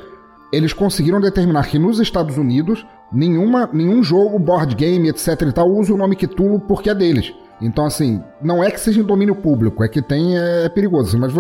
eles 0.53 0.73
conseguiram 0.73 1.21
determinar 1.21 1.69
que 1.69 1.79
nos 1.79 2.01
Estados 2.01 2.37
Unidos 2.39 2.85
nenhuma, 3.13 3.69
nenhum 3.73 4.03
jogo, 4.03 4.39
board 4.39 4.75
game, 4.75 5.09
etc 5.09 5.43
e 5.43 5.53
tal, 5.53 5.71
usa 5.71 5.93
o 5.93 5.97
nome 5.97 6.17
Cthulhu 6.17 6.61
porque 6.61 6.91
é 6.91 6.95
deles. 6.95 7.33
Então, 7.61 7.87
assim, 7.87 8.23
não 8.43 8.63
é 8.63 8.71
que 8.71 8.81
seja 8.81 9.01
em 9.01 9.05
domínio 9.05 9.35
público, 9.35 9.83
é 9.83 9.89
que 9.89 10.03
tem, 10.03 10.39
é, 10.39 10.65
é 10.65 10.69
perigoso, 10.69 11.19
mas 11.19 11.35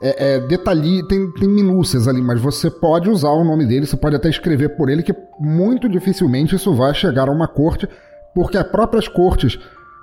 é, 0.00 0.34
é 0.34 0.40
detalhe, 0.40 1.06
tem, 1.08 1.30
tem 1.32 1.48
minúcias 1.48 2.06
ali, 2.06 2.20
mas 2.20 2.40
você 2.40 2.70
pode 2.70 3.08
usar 3.08 3.30
o 3.30 3.44
nome 3.44 3.66
dele, 3.66 3.86
você 3.86 3.96
pode 3.96 4.16
até 4.16 4.28
escrever 4.28 4.76
por 4.76 4.88
ele, 4.88 5.02
que 5.02 5.14
muito 5.40 5.88
dificilmente 5.88 6.54
isso 6.54 6.74
vai 6.74 6.94
chegar 6.94 7.28
a 7.28 7.32
uma 7.32 7.48
corte, 7.48 7.88
porque 8.34 8.58
as 8.58 8.66
próprias 8.68 9.08
cortes 9.08 9.58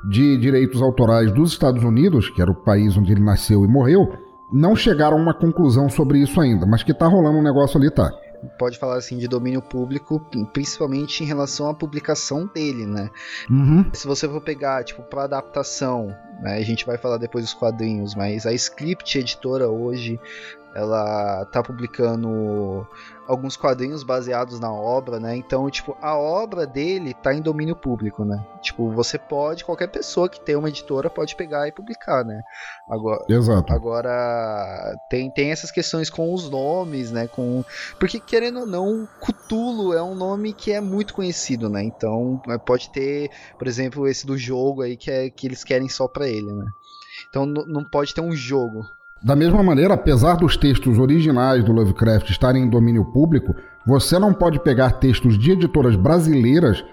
de 0.09 0.37
direitos 0.37 0.81
autorais 0.81 1.31
dos 1.31 1.51
Estados 1.51 1.83
Unidos, 1.83 2.29
que 2.29 2.41
era 2.41 2.51
o 2.51 2.63
país 2.63 2.97
onde 2.97 3.11
ele 3.11 3.23
nasceu 3.23 3.63
e 3.63 3.67
morreu, 3.67 4.11
não 4.51 4.75
chegaram 4.75 5.17
a 5.17 5.21
uma 5.21 5.33
conclusão 5.33 5.89
sobre 5.89 6.19
isso 6.19 6.39
ainda, 6.39 6.65
mas 6.65 6.83
que 6.83 6.93
tá 6.93 7.07
rolando 7.07 7.37
um 7.37 7.43
negócio 7.43 7.79
ali, 7.79 7.89
tá. 7.89 8.11
Pode 8.57 8.77
falar 8.77 8.97
assim 8.97 9.17
de 9.17 9.27
domínio 9.27 9.61
público, 9.61 10.19
principalmente 10.53 11.23
em 11.23 11.27
relação 11.27 11.69
à 11.69 11.73
publicação 11.73 12.49
dele, 12.53 12.85
né? 12.85 13.09
Uhum. 13.49 13.89
Se 13.93 14.07
você 14.07 14.27
for 14.27 14.41
pegar, 14.41 14.83
tipo, 14.83 15.01
para 15.03 15.23
adaptação, 15.23 16.15
né, 16.41 16.57
a 16.57 16.63
gente 16.63 16.85
vai 16.85 16.97
falar 16.97 17.17
depois 17.17 17.43
dos 17.43 17.53
quadrinhos, 17.53 18.15
mas 18.15 18.45
a 18.45 18.53
Script 18.53 19.17
editora 19.17 19.69
hoje 19.69 20.19
ela 20.75 21.45
tá 21.45 21.63
publicando 21.63 22.85
alguns 23.25 23.55
quadrinhos 23.55 24.03
baseados 24.03 24.59
na 24.59 24.71
obra, 24.71 25.21
né? 25.21 25.35
Então, 25.35 25.69
tipo, 25.69 25.97
a 26.01 26.17
obra 26.17 26.67
dele 26.67 27.13
tá 27.13 27.33
em 27.33 27.41
domínio 27.41 27.75
público, 27.75 28.25
né? 28.25 28.45
Tipo, 28.61 28.91
você 28.91 29.17
pode, 29.17 29.63
qualquer 29.63 29.87
pessoa 29.87 30.27
que 30.27 30.39
tem 30.39 30.55
uma 30.55 30.67
editora 30.67 31.09
pode 31.09 31.33
pegar 31.35 31.65
e 31.67 31.71
publicar, 31.71 32.25
né? 32.25 32.41
Agora, 32.89 33.23
Exato. 33.29 33.71
agora 33.71 34.95
tem, 35.09 35.31
tem 35.31 35.51
essas 35.51 35.71
questões 35.71 36.09
com 36.09 36.33
os 36.33 36.49
nomes, 36.49 37.09
né? 37.09 37.25
Com 37.27 37.63
porque 37.97 38.19
querendo 38.19 38.59
ou 38.59 38.65
não, 38.65 39.07
Cthulhu 39.21 39.93
é 39.93 40.03
um 40.03 40.13
nome 40.13 40.51
que 40.51 40.73
é 40.73 40.81
muito 40.81 41.13
conhecido, 41.13 41.69
né? 41.69 41.83
Então, 41.83 42.41
é, 42.49 42.57
pode 42.57 42.89
ter, 42.89 43.31
por 43.57 43.67
exemplo, 43.67 44.07
esse 44.09 44.27
do 44.27 44.37
jogo 44.37 44.81
aí 44.81 44.97
que 44.97 45.09
é 45.09 45.29
que 45.29 45.47
eles 45.47 45.63
querem 45.63 45.87
só 45.87 46.05
para 46.05 46.27
ele, 46.27 46.51
né? 46.51 46.65
Então 47.29 47.45
não 47.45 47.83
pode 47.83 48.13
ter 48.13 48.21
um 48.21 48.35
jogo. 48.35 48.85
Da 49.23 49.35
mesma 49.35 49.63
maneira, 49.63 49.93
apesar 49.95 50.35
dos 50.35 50.55
textos 50.55 50.99
originais 50.99 51.63
do 51.63 51.71
Lovecraft 51.71 52.29
estarem 52.29 52.63
em 52.63 52.69
domínio 52.69 53.05
público, 53.05 53.55
você 53.85 54.19
não 54.19 54.33
pode 54.33 54.59
pegar 54.59 54.91
textos 54.91 55.37
de 55.37 55.51
editoras 55.51 55.95
brasileiras 55.95 56.83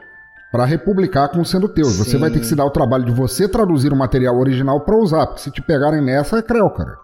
para 0.50 0.64
republicar 0.64 1.29
como 1.29 1.45
sendo 1.45 1.69
teus. 1.69 1.97
Você 1.97 2.12
Sim. 2.12 2.19
vai 2.19 2.31
ter 2.31 2.41
que 2.41 2.47
se 2.47 2.55
dar 2.55 2.64
o 2.64 2.71
trabalho 2.71 3.05
de 3.05 3.12
você 3.12 3.49
traduzir 3.49 3.93
o 3.93 3.97
material 3.97 4.38
original 4.38 4.81
para 4.81 4.97
usar, 4.97 5.26
porque 5.26 5.43
se 5.43 5.50
te 5.50 5.61
pegarem 5.61 6.02
nessa 6.02 6.38
é 6.38 6.43
creu, 6.43 6.69
cara. 6.71 7.01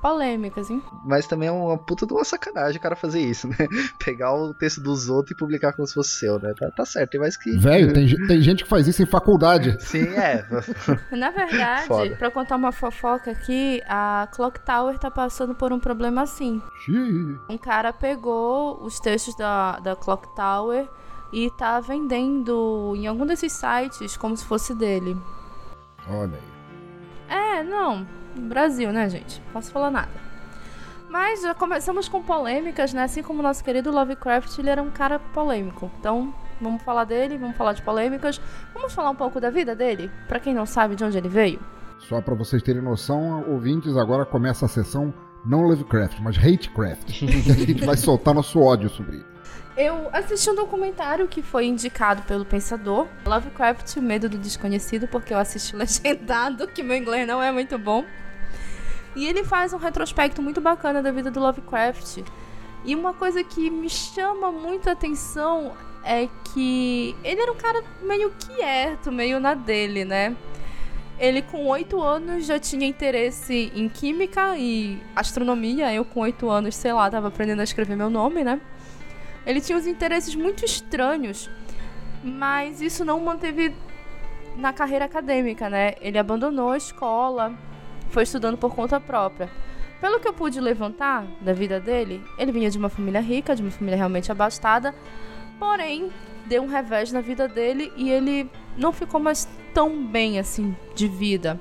Polêmicas, 0.00 0.70
hein? 0.70 0.82
Mas 1.04 1.26
também 1.26 1.48
é 1.48 1.52
uma 1.52 1.76
puta 1.76 2.06
de 2.06 2.12
uma 2.12 2.24
sacanagem 2.24 2.78
o 2.78 2.80
cara 2.80 2.96
fazer 2.96 3.20
isso, 3.20 3.48
né? 3.48 3.56
Pegar 4.02 4.34
o 4.34 4.54
texto 4.54 4.80
dos 4.80 5.08
outros 5.08 5.32
e 5.32 5.36
publicar 5.36 5.72
como 5.72 5.86
se 5.86 5.94
fosse 5.94 6.10
seu, 6.10 6.38
né? 6.38 6.54
Tá, 6.58 6.70
tá 6.70 6.84
certo, 6.86 7.10
tem 7.10 7.20
mais 7.20 7.36
que. 7.36 7.56
Velho, 7.56 7.92
tem, 7.92 8.08
tem 8.26 8.40
gente 8.40 8.64
que 8.64 8.70
faz 8.70 8.88
isso 8.88 9.02
em 9.02 9.06
faculdade. 9.06 9.76
Sim, 9.84 10.08
é. 10.14 10.44
Na 11.14 11.30
verdade, 11.30 11.86
Foda. 11.86 12.16
pra 12.16 12.30
contar 12.30 12.56
uma 12.56 12.72
fofoca 12.72 13.30
aqui, 13.30 13.82
a 13.86 14.28
Clock 14.32 14.60
Tower 14.60 14.98
tá 14.98 15.10
passando 15.10 15.54
por 15.54 15.72
um 15.72 15.78
problema 15.78 16.22
assim. 16.22 16.62
Xiii. 16.84 17.38
Um 17.48 17.58
cara 17.58 17.92
pegou 17.92 18.82
os 18.82 18.98
textos 18.98 19.36
da, 19.36 19.78
da 19.80 19.94
Clock 19.94 20.34
Tower 20.34 20.88
e 21.32 21.50
tá 21.50 21.78
vendendo 21.80 22.94
em 22.96 23.06
algum 23.06 23.26
desses 23.26 23.52
sites 23.52 24.16
como 24.16 24.36
se 24.36 24.44
fosse 24.44 24.74
dele. 24.74 25.16
Olha 26.08 26.36
aí. 26.36 26.59
É, 27.30 27.62
não. 27.62 28.06
Brasil, 28.36 28.92
né, 28.92 29.08
gente? 29.08 29.40
Não 29.46 29.52
posso 29.52 29.70
falar 29.70 29.90
nada. 29.90 30.10
Mas 31.08 31.42
já 31.42 31.54
começamos 31.54 32.08
com 32.08 32.22
polêmicas, 32.22 32.92
né? 32.92 33.04
Assim 33.04 33.22
como 33.22 33.40
o 33.40 33.42
nosso 33.42 33.64
querido 33.64 33.90
Lovecraft, 33.90 34.58
ele 34.58 34.70
era 34.70 34.82
um 34.82 34.90
cara 34.90 35.18
polêmico. 35.18 35.90
Então, 35.98 36.34
vamos 36.60 36.82
falar 36.82 37.04
dele, 37.04 37.38
vamos 37.38 37.56
falar 37.56 37.72
de 37.72 37.82
polêmicas. 37.82 38.40
Vamos 38.74 38.92
falar 38.92 39.10
um 39.10 39.16
pouco 39.16 39.40
da 39.40 39.50
vida 39.50 39.74
dele? 39.74 40.10
Pra 40.28 40.38
quem 40.38 40.54
não 40.54 40.66
sabe 40.66 40.94
de 40.94 41.04
onde 41.04 41.16
ele 41.16 41.28
veio. 41.28 41.60
Só 41.98 42.20
para 42.20 42.34
vocês 42.34 42.62
terem 42.62 42.82
noção, 42.82 43.44
ouvintes, 43.48 43.96
agora 43.96 44.24
começa 44.24 44.66
a 44.66 44.68
sessão 44.68 45.12
não 45.44 45.62
Lovecraft, 45.62 46.20
mas 46.20 46.36
Hatecraft. 46.36 47.22
a 47.22 47.52
gente 47.54 47.84
vai 47.84 47.96
soltar 47.96 48.34
nosso 48.34 48.60
ódio 48.60 48.88
sobre 48.90 49.16
ele. 49.16 49.29
Eu 49.80 50.10
assisti 50.12 50.50
um 50.50 50.54
documentário 50.54 51.26
que 51.26 51.40
foi 51.40 51.64
indicado 51.64 52.20
pelo 52.24 52.44
Pensador, 52.44 53.08
Lovecraft, 53.24 53.96
o 53.96 54.02
Medo 54.02 54.28
do 54.28 54.36
Desconhecido, 54.36 55.08
porque 55.08 55.32
eu 55.32 55.38
assisti 55.38 55.72
legendado, 55.74 56.68
que 56.68 56.82
meu 56.82 56.94
inglês 56.94 57.26
não 57.26 57.42
é 57.42 57.50
muito 57.50 57.78
bom. 57.78 58.04
E 59.16 59.26
ele 59.26 59.42
faz 59.42 59.72
um 59.72 59.78
retrospecto 59.78 60.42
muito 60.42 60.60
bacana 60.60 61.02
da 61.02 61.10
vida 61.10 61.30
do 61.30 61.40
Lovecraft. 61.40 62.18
E 62.84 62.94
uma 62.94 63.14
coisa 63.14 63.42
que 63.42 63.70
me 63.70 63.88
chama 63.88 64.52
muita 64.52 64.92
atenção 64.92 65.72
é 66.04 66.28
que 66.52 67.16
ele 67.24 67.40
era 67.40 67.50
um 67.50 67.56
cara 67.56 67.82
meio 68.02 68.34
quieto, 68.38 69.10
meio 69.10 69.40
na 69.40 69.54
dele, 69.54 70.04
né? 70.04 70.36
Ele 71.18 71.40
com 71.40 71.66
oito 71.68 72.02
anos 72.02 72.44
já 72.44 72.58
tinha 72.58 72.86
interesse 72.86 73.72
em 73.74 73.88
química 73.88 74.58
e 74.58 75.00
astronomia. 75.16 75.90
Eu 75.90 76.04
com 76.04 76.20
oito 76.20 76.50
anos, 76.50 76.76
sei 76.76 76.92
lá, 76.92 77.10
tava 77.10 77.28
aprendendo 77.28 77.60
a 77.60 77.64
escrever 77.64 77.96
meu 77.96 78.10
nome, 78.10 78.44
né? 78.44 78.60
Ele 79.46 79.60
tinha 79.60 79.76
uns 79.76 79.86
interesses 79.86 80.34
muito 80.34 80.64
estranhos, 80.64 81.50
mas 82.22 82.80
isso 82.80 83.04
não 83.04 83.18
o 83.18 83.24
manteve 83.24 83.74
na 84.56 84.72
carreira 84.72 85.04
acadêmica, 85.04 85.70
né? 85.70 85.94
Ele 86.00 86.18
abandonou 86.18 86.70
a 86.70 86.76
escola, 86.76 87.54
foi 88.10 88.24
estudando 88.24 88.58
por 88.58 88.74
conta 88.74 89.00
própria. 89.00 89.50
Pelo 90.00 90.18
que 90.18 90.28
eu 90.28 90.32
pude 90.32 90.60
levantar 90.60 91.26
da 91.40 91.52
vida 91.52 91.78
dele, 91.78 92.22
ele 92.38 92.52
vinha 92.52 92.70
de 92.70 92.78
uma 92.78 92.88
família 92.88 93.20
rica, 93.20 93.54
de 93.54 93.62
uma 93.62 93.70
família 93.70 93.96
realmente 93.96 94.32
abastada, 94.32 94.94
porém 95.58 96.10
deu 96.46 96.62
um 96.62 96.66
revés 96.66 97.12
na 97.12 97.20
vida 97.20 97.46
dele 97.46 97.92
e 97.96 98.10
ele 98.10 98.50
não 98.76 98.92
ficou 98.92 99.20
mais 99.20 99.46
tão 99.74 100.04
bem 100.06 100.38
assim 100.38 100.74
de 100.94 101.06
vida. 101.06 101.60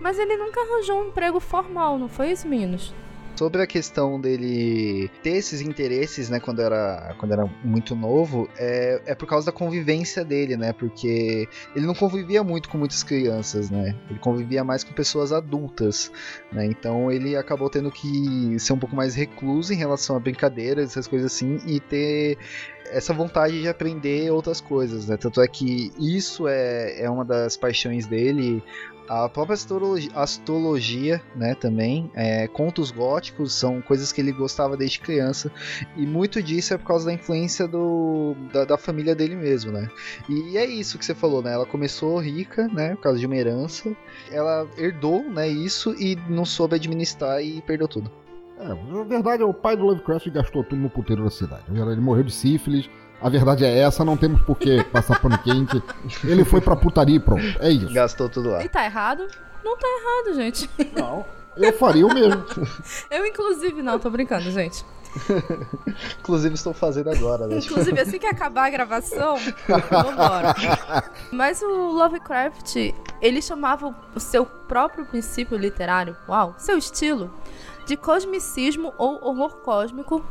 Mas 0.00 0.18
ele 0.18 0.36
nunca 0.36 0.60
arranjou 0.60 1.02
um 1.02 1.08
emprego 1.08 1.40
formal, 1.40 1.98
não 1.98 2.08
foi 2.08 2.30
isso, 2.30 2.46
meninos? 2.46 2.94
Sobre 3.40 3.62
a 3.62 3.66
questão 3.66 4.20
dele 4.20 5.10
ter 5.22 5.30
esses 5.30 5.62
interesses, 5.62 6.28
né, 6.28 6.38
quando 6.38 6.60
era, 6.60 7.14
quando 7.18 7.32
era 7.32 7.46
muito 7.64 7.96
novo, 7.96 8.50
é, 8.54 9.00
é 9.06 9.14
por 9.14 9.26
causa 9.26 9.46
da 9.46 9.52
convivência 9.52 10.22
dele, 10.22 10.58
né? 10.58 10.74
Porque 10.74 11.48
ele 11.74 11.86
não 11.86 11.94
convivia 11.94 12.44
muito 12.44 12.68
com 12.68 12.76
muitas 12.76 13.02
crianças, 13.02 13.70
né? 13.70 13.96
Ele 14.10 14.18
convivia 14.18 14.62
mais 14.62 14.84
com 14.84 14.92
pessoas 14.92 15.32
adultas, 15.32 16.12
né? 16.52 16.66
Então 16.66 17.10
ele 17.10 17.34
acabou 17.34 17.70
tendo 17.70 17.90
que 17.90 18.58
ser 18.58 18.74
um 18.74 18.78
pouco 18.78 18.94
mais 18.94 19.14
recluso 19.14 19.72
em 19.72 19.76
relação 19.76 20.16
a 20.16 20.20
brincadeiras, 20.20 20.90
essas 20.90 21.06
coisas 21.06 21.32
assim, 21.32 21.60
e 21.66 21.80
ter 21.80 22.36
essa 22.90 23.14
vontade 23.14 23.60
de 23.60 23.68
aprender 23.68 24.30
outras 24.30 24.60
coisas, 24.60 25.08
né? 25.08 25.16
Tanto 25.16 25.40
é 25.40 25.48
que 25.48 25.92
isso 25.98 26.46
é, 26.46 27.02
é 27.02 27.08
uma 27.08 27.24
das 27.24 27.56
paixões 27.56 28.06
dele. 28.06 28.62
A 29.08 29.28
própria 29.28 29.54
astrologia, 29.54 30.10
astrologia 30.14 31.22
né, 31.34 31.54
também, 31.54 32.10
é, 32.14 32.46
contos 32.46 32.90
góticos 32.90 33.52
são 33.52 33.80
coisas 33.80 34.12
que 34.12 34.20
ele 34.20 34.32
gostava 34.32 34.76
desde 34.76 35.00
criança 35.00 35.50
e 35.96 36.06
muito 36.06 36.42
disso 36.42 36.74
é 36.74 36.78
por 36.78 36.86
causa 36.86 37.06
da 37.06 37.12
influência 37.12 37.66
do, 37.66 38.34
da, 38.52 38.64
da 38.64 38.78
família 38.78 39.14
dele 39.14 39.34
mesmo, 39.34 39.72
né? 39.72 39.88
E 40.28 40.56
é 40.56 40.64
isso 40.64 40.98
que 40.98 41.04
você 41.04 41.14
falou, 41.14 41.42
né? 41.42 41.52
Ela 41.52 41.66
começou 41.66 42.18
rica, 42.18 42.68
né, 42.68 42.94
por 42.94 43.02
causa 43.02 43.18
de 43.18 43.26
uma 43.26 43.36
herança, 43.36 43.94
ela 44.30 44.68
herdou, 44.78 45.22
né, 45.22 45.48
isso 45.48 45.94
e 45.98 46.16
não 46.28 46.44
soube 46.44 46.76
administrar 46.76 47.42
e 47.42 47.60
perdeu 47.62 47.88
tudo. 47.88 48.10
É, 48.60 48.70
a 48.70 49.04
verdade 49.04 49.42
o 49.42 49.54
pai 49.54 49.76
do 49.76 49.84
Lovecraft 49.84 50.28
gastou 50.28 50.62
tudo 50.62 50.80
no 50.80 50.90
puteiro 50.90 51.24
da 51.24 51.30
cidade. 51.30 51.64
Ele 51.68 52.00
morreu 52.00 52.24
de 52.24 52.32
sífilis. 52.32 52.88
A 53.20 53.28
verdade 53.28 53.64
é 53.64 53.78
essa, 53.78 54.04
não 54.04 54.16
temos 54.16 54.40
por 54.42 54.56
que 54.56 54.82
passar 54.84 55.20
pano 55.20 55.38
quente. 55.38 55.82
Ele 56.24 56.44
foi 56.44 56.60
pra 56.60 56.74
putaria 56.74 57.16
e 57.16 57.20
pronto. 57.20 57.44
É 57.60 57.70
isso. 57.70 57.92
Gastou 57.92 58.28
tudo 58.28 58.50
lá. 58.50 58.64
E 58.64 58.68
tá 58.68 58.84
errado? 58.84 59.26
Não 59.62 59.76
tá 59.76 59.86
errado, 59.86 60.36
gente. 60.36 60.70
Não, 60.96 61.24
eu 61.56 61.72
faria 61.72 62.06
o 62.06 62.12
mesmo. 62.12 62.42
Eu, 63.10 63.26
inclusive, 63.26 63.82
não, 63.82 63.98
tô 63.98 64.08
brincando, 64.08 64.50
gente. 64.50 64.84
Inclusive 66.20 66.54
estou 66.54 66.72
fazendo 66.72 67.10
agora, 67.10 67.46
né? 67.46 67.58
Inclusive, 67.58 68.00
assim 68.00 68.18
que 68.18 68.26
acabar 68.26 68.66
a 68.66 68.70
gravação, 68.70 69.36
vambora. 69.68 70.54
Mas 71.32 71.60
o 71.62 71.68
Lovecraft, 71.68 72.76
ele 73.20 73.42
chamava 73.42 73.94
o 74.14 74.20
seu 74.20 74.46
próprio 74.46 75.04
princípio 75.04 75.58
literário, 75.58 76.16
uau, 76.28 76.54
seu 76.56 76.78
estilo, 76.78 77.30
de 77.86 77.96
cosmicismo 77.96 78.94
ou 78.96 79.22
horror 79.24 79.56
cósmico, 79.56 80.24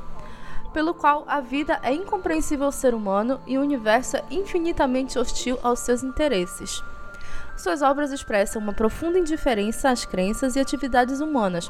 pelo 0.73 0.93
qual 0.93 1.23
a 1.27 1.39
vida 1.39 1.79
é 1.83 1.93
incompreensível 1.93 2.65
ao 2.65 2.71
ser 2.71 2.93
humano 2.93 3.39
e 3.47 3.57
o 3.57 3.61
universo 3.61 4.17
é 4.17 4.23
infinitamente 4.31 5.17
hostil 5.17 5.57
aos 5.63 5.79
seus 5.79 6.03
interesses. 6.03 6.83
Suas 7.57 7.81
obras 7.81 8.11
expressam 8.11 8.61
uma 8.61 8.73
profunda 8.73 9.19
indiferença 9.19 9.89
às 9.89 10.05
crenças 10.05 10.55
e 10.55 10.59
atividades 10.59 11.19
humanas, 11.19 11.69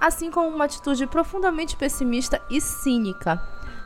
assim 0.00 0.30
como 0.30 0.48
uma 0.48 0.66
atitude 0.66 1.06
profundamente 1.06 1.76
pessimista 1.76 2.40
e 2.50 2.60
cínica, 2.60 3.40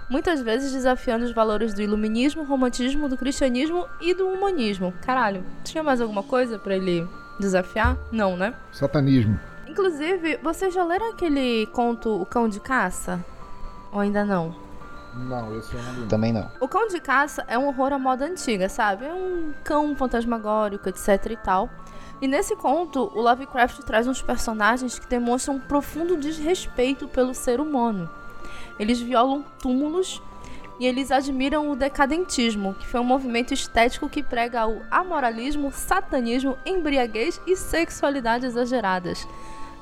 muitas 0.09 0.41
vezes 0.43 0.73
desafiando 0.73 1.25
os 1.25 1.33
valores 1.33 1.73
do 1.73 1.83
iluminismo, 1.83 2.45
romantismo, 2.45 3.09
do 3.09 3.17
cristianismo 3.17 3.87
e 4.01 4.15
do 4.15 4.27
humanismo. 4.27 4.93
Caralho, 5.03 5.45
tinha 5.63 5.83
mais 5.83 6.01
alguma 6.01 6.23
coisa 6.23 6.59
pra 6.59 6.77
ele 6.77 7.07
desafiar? 7.39 7.97
Não, 8.11 8.37
né? 8.37 8.55
Satanismo. 8.73 9.39
Inclusive, 9.67 10.39
vocês 10.43 10.73
já 10.73 10.85
leram 10.85 11.11
aquele 11.11 11.67
conto 11.67 12.21
O 12.21 12.27
Cão 12.27 12.49
de 12.49 12.61
Caça? 12.61 13.25
Ou 13.95 14.01
ainda 14.01 14.25
não? 14.25 14.55
Não, 15.15 15.57
esse 15.57 15.73
eu 15.73 15.81
não 15.81 15.93
lembro. 15.93 16.09
Também 16.09 16.33
não. 16.33 16.51
O 16.61 16.67
Cão 16.67 16.89
de 16.89 17.01
Caça 17.01 17.45
é 17.47 17.57
um 17.57 17.69
horror 17.69 17.93
à 17.93 17.99
moda 17.99 18.27
antiga, 18.27 18.69
sabe? 18.69 19.05
É 19.05 19.15
um 19.15 19.55
cão 19.63 19.95
fantasmagórico, 19.95 20.89
etc 20.89 21.31
e 21.31 21.37
tal. 21.37 21.71
E 22.21 22.27
nesse 22.27 22.57
conto, 22.57 23.11
o 23.15 23.21
Lovecraft 23.21 23.79
traz 23.85 24.09
uns 24.09 24.21
personagens 24.21 24.99
que 24.99 25.07
demonstram 25.07 25.55
um 25.55 25.61
profundo 25.61 26.17
desrespeito 26.17 27.07
pelo 27.07 27.33
ser 27.35 27.61
humano. 27.61 28.11
Eles 28.79 29.01
violam 29.01 29.45
túmulos 29.61 30.21
e 30.81 30.87
eles 30.87 31.13
admiram 31.13 31.71
o 31.71 31.77
decadentismo, 31.77 32.75
que 32.75 32.87
foi 32.87 32.99
um 32.99 33.05
movimento 33.05 33.55
estético 33.55 34.09
que 34.09 34.25
prega 34.25 34.67
o 34.67 34.83
amoralismo, 34.91 35.71
satanismo, 35.71 36.59
embriaguez 36.67 37.41
e 37.47 37.57
sexualidade 37.57 38.47
exageradas. 38.47 39.29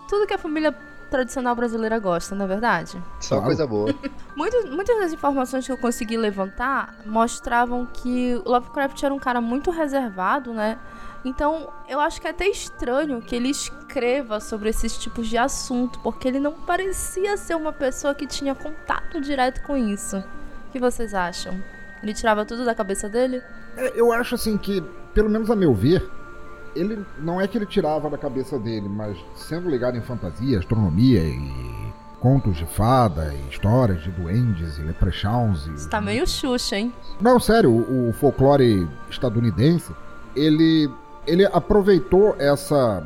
Tudo 0.07 0.27
que 0.27 0.35
a 0.35 0.39
família 0.39 0.77
tradicional 1.13 1.55
brasileira 1.55 1.99
gosta, 1.99 2.35
não 2.35 2.47
é 2.47 2.49
verdade? 2.49 3.01
Só 3.21 3.37
claro. 3.37 3.45
coisa 3.45 3.67
boa. 3.67 3.95
muitas, 4.35 4.65
muitas 4.71 4.99
das 4.99 5.13
informações 5.13 5.67
que 5.67 5.71
eu 5.71 5.77
consegui 5.77 6.17
levantar 6.17 6.97
mostravam 7.05 7.87
que 7.87 8.41
o 8.45 8.51
Lovecraft 8.51 9.01
era 9.03 9.15
um 9.15 9.19
cara 9.19 9.41
muito 9.41 9.71
reservado, 9.71 10.55
né? 10.55 10.79
Então, 11.25 11.69
eu 11.89 12.01
acho 12.01 12.21
que 12.21 12.27
é 12.27 12.31
até 12.31 12.49
estranho 12.49 13.21
que 13.21 13.37
ele 13.37 13.49
escreva 13.49 14.41
sobre 14.41 14.71
esses 14.71 14.97
tipos 14.99 15.29
de 15.29 15.39
assunto, 15.39 16.01
porque 16.01 16.27
ele 16.27 16.41
não 16.41 16.53
parecia 16.53 17.37
ser 17.37 17.55
uma 17.55 17.73
pessoa 17.73 18.15
que 18.15 18.27
tinha 18.27 18.55
contato 18.55 19.21
direto 19.21 19.63
com 19.63 19.77
isso. 19.77 20.19
O 20.19 20.73
que 20.73 20.81
vocês 20.81 21.15
acham? 21.15 21.63
Ele 22.03 22.13
tirava 22.13 22.45
tudo 22.45 22.65
da 22.65 22.75
cabeça 22.75 23.09
dele? 23.09 23.41
É, 23.77 23.93
eu 23.95 24.13
acho 24.13 24.35
assim 24.35 24.59
que, 24.59 24.83
pelo 25.15 25.31
menos 25.31 25.49
a 25.51 25.55
meu 25.55 25.73
ver, 25.73 26.03
ele 26.75 27.05
não 27.19 27.41
é 27.41 27.47
que 27.47 27.59
ele 27.59 27.67
tirava 27.67 28.09
da 28.09 28.19
cabeça 28.19 28.59
dele, 28.59 28.89
mas 28.89 29.17
sendo 29.35 29.69
ligado 29.69 29.97
em 29.97 30.03
fantasia, 30.03 30.59
astronomia 30.59 31.23
e 31.23 31.93
contos 32.21 32.57
de 32.57 32.65
fada, 32.67 33.35
e 33.35 33.49
histórias 33.51 34.03
de 34.03 34.11
duendes 34.11 34.79
e 34.79 34.83
leprechauns. 34.83 35.67
E... 35.67 35.89
Tá 35.89 36.01
meio 36.01 36.27
xuxa, 36.27 36.77
hein? 36.79 36.93
Não, 37.21 37.41
sério, 37.41 37.71
o, 37.71 38.11
o 38.11 38.13
folclore 38.13 38.89
estadunidense, 39.11 39.93
ele 40.37 40.89
ele 41.27 41.45
aproveitou 41.47 42.35
essa 42.39 43.03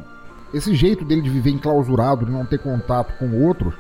esse 0.55 0.75
jeito 0.75 1.05
dele 1.05 1.23
de 1.23 1.31
viver 1.31 1.51
enclausurado, 1.51 2.25
de 2.25 2.33
não 2.33 2.47
ter 2.47 2.59
contato 2.59 3.13
com 3.19 3.43
outros, 3.45 3.75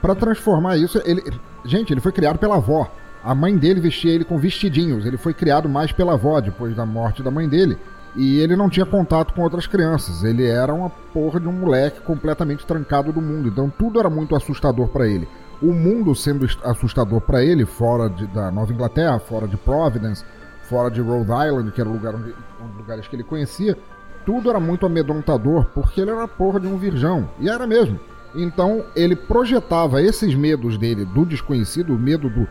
para 0.00 0.14
transformar 0.14 0.76
isso. 0.76 1.00
Ele, 1.04 1.22
gente, 1.64 1.92
ele 1.92 2.00
foi 2.00 2.12
criado 2.12 2.38
pela 2.38 2.56
avó. 2.56 2.90
A 3.22 3.34
mãe 3.34 3.56
dele 3.56 3.80
vestia 3.80 4.12
ele 4.12 4.24
com 4.24 4.38
vestidinhos. 4.38 5.04
Ele 5.04 5.16
foi 5.16 5.34
criado 5.34 5.68
mais 5.68 5.92
pela 5.92 6.14
avó 6.14 6.40
depois 6.40 6.74
da 6.74 6.86
morte 6.86 7.22
da 7.22 7.30
mãe 7.30 7.48
dele. 7.48 7.76
E 8.16 8.40
ele 8.40 8.56
não 8.56 8.70
tinha 8.70 8.86
contato 8.86 9.34
com 9.34 9.42
outras 9.42 9.66
crianças. 9.66 10.24
Ele 10.24 10.46
era 10.46 10.72
uma 10.72 10.88
porra 10.88 11.38
de 11.38 11.46
um 11.46 11.52
moleque 11.52 12.00
completamente 12.00 12.64
trancado 12.64 13.12
do 13.12 13.20
mundo. 13.20 13.48
Então 13.48 13.70
tudo 13.70 14.00
era 14.00 14.08
muito 14.08 14.34
assustador 14.34 14.88
para 14.88 15.06
ele. 15.06 15.28
O 15.60 15.72
mundo 15.72 16.14
sendo 16.14 16.46
assustador 16.64 17.20
para 17.20 17.44
ele, 17.44 17.66
fora 17.66 18.08
de, 18.08 18.26
da 18.26 18.50
Nova 18.50 18.72
Inglaterra, 18.72 19.18
fora 19.18 19.46
de 19.46 19.56
Providence, 19.56 20.24
fora 20.62 20.90
de 20.90 21.00
Rhode 21.00 21.30
Island, 21.30 21.70
que 21.72 21.80
era 21.80 21.88
o 21.88 21.92
lugar 21.92 22.14
onde, 22.14 22.34
um 22.62 22.66
dos 22.68 22.78
lugares 22.78 23.06
que 23.06 23.16
ele 23.16 23.22
conhecia, 23.22 23.76
tudo 24.24 24.50
era 24.50 24.58
muito 24.58 24.84
amedrontador, 24.84 25.66
porque 25.72 26.00
ele 26.00 26.10
era 26.10 26.26
porra 26.26 26.58
de 26.58 26.66
um 26.66 26.76
virgão. 26.76 27.28
E 27.38 27.48
era 27.48 27.66
mesmo. 27.66 27.98
Então 28.34 28.84
ele 28.94 29.14
projetava 29.14 30.02
esses 30.02 30.34
medos 30.34 30.76
dele 30.76 31.04
do 31.04 31.24
desconhecido, 31.24 31.94
o 31.94 31.98
medo 31.98 32.28
do, 32.28 32.48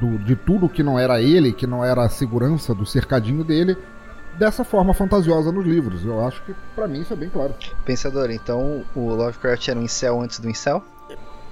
do, 0.00 0.18
de 0.24 0.34
tudo 0.34 0.68
que 0.68 0.82
não 0.82 0.98
era 0.98 1.20
ele, 1.20 1.52
que 1.52 1.66
não 1.66 1.84
era 1.84 2.04
a 2.04 2.08
segurança 2.08 2.74
do 2.74 2.86
cercadinho 2.86 3.44
dele, 3.44 3.76
dessa 4.38 4.64
forma 4.64 4.94
fantasiosa 4.94 5.50
nos 5.52 5.66
livros. 5.66 6.04
Eu 6.04 6.24
acho 6.26 6.42
que 6.44 6.54
para 6.74 6.86
mim 6.86 7.00
isso 7.00 7.12
é 7.12 7.16
bem 7.16 7.28
claro. 7.28 7.54
Pensador, 7.84 8.30
então 8.30 8.84
o 8.94 9.08
Lovecraft 9.14 9.68
era 9.68 9.78
um 9.78 9.82
incel 9.82 10.20
antes 10.20 10.38
do 10.38 10.48
incel? 10.48 10.82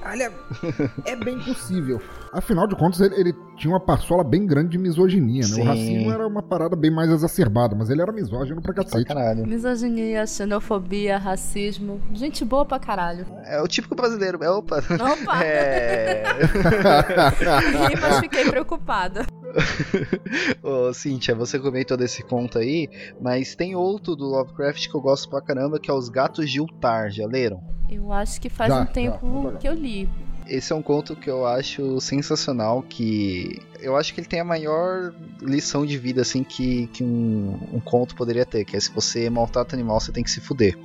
Olha, 0.09 0.33
é 1.05 1.17
bem 1.17 1.39
possível. 1.41 2.01
Afinal 2.33 2.69
de 2.69 2.77
contas, 2.77 3.01
ele, 3.01 3.15
ele, 3.17 3.35
tinha 3.57 3.73
uma 3.73 3.81
parsola 3.81 4.23
bem 4.23 4.47
grande 4.47 4.71
de 4.71 4.79
misoginia, 4.79 5.43
né? 5.43 5.49
Sim. 5.49 5.63
O 5.63 5.65
racismo 5.65 6.13
era 6.13 6.27
uma 6.27 6.43
parada 6.43 6.77
bem 6.77 6.91
mais 6.93 7.11
exacerbada, 7.11 7.75
mas 7.75 7.91
ele 7.91 8.03
era 8.03 8.13
misógino 8.13 8.63
pra 8.63 8.73
cacete. 8.73 9.05
Pra 9.05 9.15
caralho. 9.17 9.47
Misoginia, 9.47 10.27
xenofobia, 10.27 11.19
racismo. 11.19 12.01
Gente 12.13 12.45
boa 12.45 12.65
pra 12.65 12.79
caralho. 12.79 13.27
É 13.45 13.61
o 13.61 13.67
típico 13.67 13.97
brasileiro. 13.97 14.39
É, 14.45 14.51
opa. 14.51 14.79
Opa! 14.79 15.37
É... 15.47 16.25
mas 18.01 18.21
fiquei 18.21 18.45
preocupada. 18.49 19.27
Ô, 20.63 20.93
Cíntia, 20.93 21.35
você 21.35 21.59
comentou 21.59 21.97
desse 21.97 22.23
conto 22.23 22.59
aí, 22.59 22.89
mas 23.21 23.55
tem 23.55 23.75
outro 23.75 24.15
do 24.15 24.25
Lovecraft 24.25 24.89
que 24.89 24.95
eu 24.95 25.01
gosto 25.01 25.29
pra 25.29 25.41
caramba, 25.41 25.79
que 25.79 25.91
é 25.91 25.95
Os 25.95 26.09
Gatos 26.09 26.51
de 26.51 26.61
Ultar. 26.61 27.11
Já 27.11 27.27
leram? 27.27 27.63
Eu 27.89 28.13
acho 28.13 28.41
que 28.41 28.49
faz 28.49 28.73
já, 28.73 28.81
um 28.81 28.87
tempo 28.87 29.51
já, 29.53 29.59
que 29.59 29.69
eu 29.69 29.75
li. 29.75 30.09
Esse 30.49 30.73
é 30.73 30.77
um 30.77 30.83
conto 30.83 31.17
que 31.17 31.29
eu 31.29 31.45
acho 31.45 32.01
sensacional, 32.01 32.83
que 32.83 33.61
eu 33.81 33.97
acho 33.97 34.15
que 34.15 34.21
ele 34.21 34.29
tem 34.29 34.39
a 34.39 34.45
maior 34.45 35.13
lição 35.41 35.85
de 35.85 35.99
vida 35.99 36.23
assim 36.23 36.45
que, 36.45 36.87
que 36.89 37.03
um, 37.03 37.59
um 37.73 37.81
conto 37.81 38.15
poderia 38.15 38.47
ter, 38.47 38.65
que 38.65 38.77
é 38.77 38.81
se 38.81 38.93
você 38.93 39.29
maltrata 39.29 39.75
animal, 39.75 40.01
você 40.01 40.13
tem 40.13 40.23
que 40.23 40.31
se 40.31 40.41
fuder. 40.41 40.79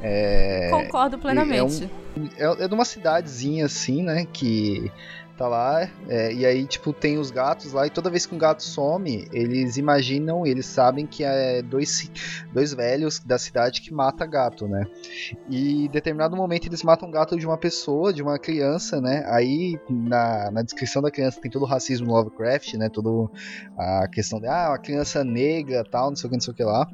É, 0.00 0.68
Concordo 0.70 1.18
plenamente. 1.18 1.90
É, 2.38 2.48
um, 2.48 2.60
é, 2.60 2.64
é 2.64 2.68
de 2.68 2.74
uma 2.74 2.84
cidadezinha 2.84 3.66
assim, 3.66 4.02
né, 4.02 4.24
que 4.32 4.90
tá 5.36 5.48
lá, 5.48 5.88
é, 6.08 6.32
e 6.32 6.44
aí, 6.44 6.66
tipo, 6.66 6.92
tem 6.92 7.18
os 7.18 7.30
gatos 7.30 7.72
lá, 7.72 7.86
e 7.86 7.90
toda 7.90 8.10
vez 8.10 8.26
que 8.26 8.34
um 8.34 8.38
gato 8.38 8.62
some, 8.62 9.26
eles 9.32 9.76
imaginam, 9.76 10.46
eles 10.46 10.66
sabem 10.66 11.06
que 11.06 11.24
é 11.24 11.62
dois, 11.62 12.10
dois 12.52 12.72
velhos 12.72 13.18
da 13.18 13.38
cidade 13.38 13.80
que 13.80 13.92
mata 13.92 14.26
gato, 14.26 14.68
né? 14.68 14.86
E 15.48 15.86
em 15.86 15.88
determinado 15.88 16.36
momento 16.36 16.66
eles 16.66 16.82
matam 16.82 17.08
um 17.08 17.12
gato 17.12 17.36
de 17.38 17.46
uma 17.46 17.56
pessoa, 17.56 18.12
de 18.12 18.22
uma 18.22 18.38
criança, 18.38 19.00
né? 19.00 19.24
Aí 19.26 19.78
na, 19.88 20.50
na 20.50 20.62
descrição 20.62 21.02
da 21.02 21.10
criança 21.10 21.40
tem 21.40 21.50
todo 21.50 21.62
o 21.62 21.66
racismo 21.66 22.06
no 22.06 22.12
Lovecraft, 22.12 22.74
né? 22.74 22.88
Toda 22.88 23.30
a 23.76 24.08
questão 24.08 24.40
de, 24.40 24.46
ah, 24.46 24.68
uma 24.70 24.78
criança 24.78 25.24
negra, 25.24 25.84
tal, 25.84 26.10
não 26.10 26.16
sei 26.16 26.28
o 26.28 26.30
que, 26.30 26.36
não 26.36 26.42
sei 26.42 26.52
o 26.52 26.56
que 26.56 26.64
lá. 26.64 26.88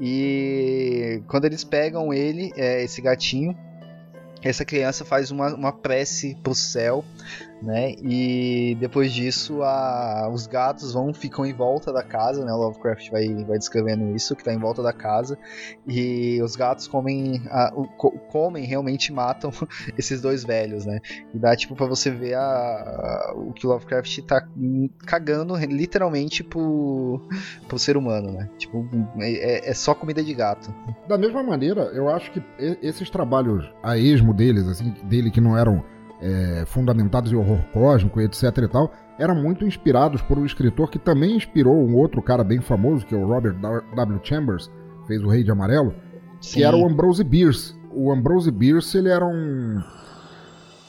E 0.00 1.22
quando 1.26 1.46
eles 1.46 1.64
pegam 1.64 2.12
ele, 2.12 2.52
é, 2.56 2.82
esse 2.82 3.00
gatinho, 3.00 3.56
essa 4.42 4.64
criança 4.64 5.04
faz 5.04 5.30
uma, 5.30 5.54
uma 5.54 5.72
prece 5.72 6.36
pro 6.42 6.54
céu 6.54 7.04
né? 7.62 7.94
E 8.02 8.76
depois 8.78 9.12
disso, 9.12 9.62
a, 9.62 10.28
os 10.32 10.46
gatos 10.46 10.92
vão 10.92 11.12
ficam 11.12 11.46
em 11.46 11.54
volta 11.54 11.92
da 11.92 12.02
casa, 12.02 12.44
né? 12.44 12.52
O 12.52 12.56
Lovecraft 12.56 13.10
vai, 13.10 13.26
vai 13.44 13.58
descrevendo 13.58 14.14
isso 14.14 14.34
que 14.34 14.42
está 14.42 14.52
em 14.52 14.58
volta 14.58 14.82
da 14.82 14.92
casa 14.92 15.38
e 15.86 16.40
os 16.42 16.54
gatos 16.54 16.86
comem, 16.86 17.42
a, 17.50 17.72
o, 17.74 17.86
comem 17.86 18.64
realmente 18.64 19.12
matam 19.12 19.50
esses 19.96 20.20
dois 20.20 20.44
velhos, 20.44 20.84
né? 20.84 21.00
E 21.34 21.38
dá 21.38 21.56
tipo 21.56 21.74
para 21.74 21.86
você 21.86 22.10
ver 22.10 22.34
a, 22.34 22.40
a, 22.40 23.32
o 23.34 23.52
que 23.52 23.66
o 23.66 23.70
Lovecraft 23.70 24.18
está 24.18 24.46
cagando 25.06 25.56
literalmente 25.56 26.44
pro, 26.44 27.26
pro 27.66 27.78
ser 27.78 27.96
humano, 27.96 28.32
né? 28.32 28.50
Tipo 28.58 28.86
é, 29.20 29.70
é 29.70 29.74
só 29.74 29.94
comida 29.94 30.22
de 30.22 30.34
gato. 30.34 30.74
Da 31.08 31.16
mesma 31.16 31.42
maneira, 31.42 31.82
eu 31.94 32.08
acho 32.08 32.30
que 32.30 32.42
esses 32.82 33.08
trabalhos 33.08 33.70
a 33.82 33.96
esmo 33.96 34.34
deles, 34.34 34.68
assim, 34.68 34.94
dele 35.04 35.30
que 35.30 35.40
não 35.40 35.56
eram 35.56 35.82
é, 36.20 36.64
fundamentados 36.66 37.32
em 37.32 37.36
horror 37.36 37.60
cósmico, 37.72 38.20
etc 38.20 38.42
e 38.58 38.68
tal, 38.68 38.92
eram 39.18 39.34
muito 39.34 39.64
inspirados 39.64 40.20
por 40.22 40.38
um 40.38 40.44
escritor 40.44 40.90
que 40.90 40.98
também 40.98 41.36
inspirou 41.36 41.74
um 41.74 41.96
outro 41.96 42.22
cara 42.22 42.44
bem 42.44 42.60
famoso, 42.60 43.06
que 43.06 43.14
é 43.14 43.18
o 43.18 43.26
Robert 43.26 43.54
W. 43.54 44.20
Chambers, 44.22 44.70
fez 45.06 45.22
o 45.22 45.28
Rei 45.28 45.42
de 45.42 45.50
Amarelo, 45.50 45.94
Sim. 46.40 46.58
que 46.58 46.64
era 46.64 46.76
o 46.76 46.86
Ambrose 46.86 47.24
Bierce. 47.24 47.74
O 47.92 48.12
Ambrose 48.12 48.50
Bierce 48.50 48.98
ele 48.98 49.08
era 49.08 49.24
um 49.24 49.80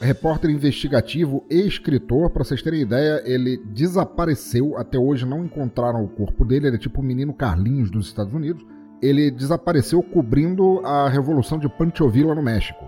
repórter 0.00 0.50
investigativo 0.50 1.44
e 1.50 1.66
escritor. 1.66 2.30
Para 2.30 2.44
vocês 2.44 2.62
terem 2.62 2.82
ideia, 2.82 3.22
ele 3.24 3.56
desapareceu. 3.72 4.76
Até 4.76 4.98
hoje 4.98 5.26
não 5.26 5.44
encontraram 5.44 6.04
o 6.04 6.08
corpo 6.08 6.44
dele. 6.44 6.68
Ele 6.68 6.76
é 6.76 6.78
tipo 6.78 7.00
o 7.00 7.04
menino 7.04 7.32
Carlinhos 7.32 7.90
dos 7.90 8.06
Estados 8.06 8.34
Unidos. 8.34 8.64
Ele 9.00 9.30
desapareceu 9.30 10.02
cobrindo 10.02 10.80
a 10.84 11.08
Revolução 11.08 11.58
de 11.58 11.68
Pancho 11.68 12.08
Villa 12.08 12.34
no 12.34 12.42
México. 12.42 12.84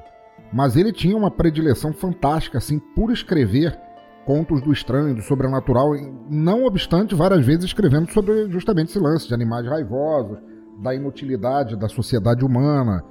Mas 0.53 0.77
ele 0.77 0.93
tinha 0.93 1.17
uma 1.17 1.31
predileção 1.31 1.93
fantástica, 1.93 2.59
assim, 2.59 2.79
por 2.79 3.13
escrever 3.13 3.79
contos 4.25 4.61
do 4.61 4.73
estranho, 4.73 5.15
do 5.15 5.23
sobrenatural, 5.23 5.91
não 6.29 6.65
obstante 6.65 7.15
várias 7.15 7.45
vezes 7.45 7.65
escrevendo 7.65 8.11
sobre 8.13 8.51
justamente 8.51 8.89
esse 8.89 8.99
lance 8.99 9.27
de 9.27 9.35
animais 9.35 9.67
raivosos, 9.67 10.39
da 10.81 10.95
inutilidade 10.95 11.77
da 11.77 11.89
sociedade 11.89 12.45
humana. 12.45 13.05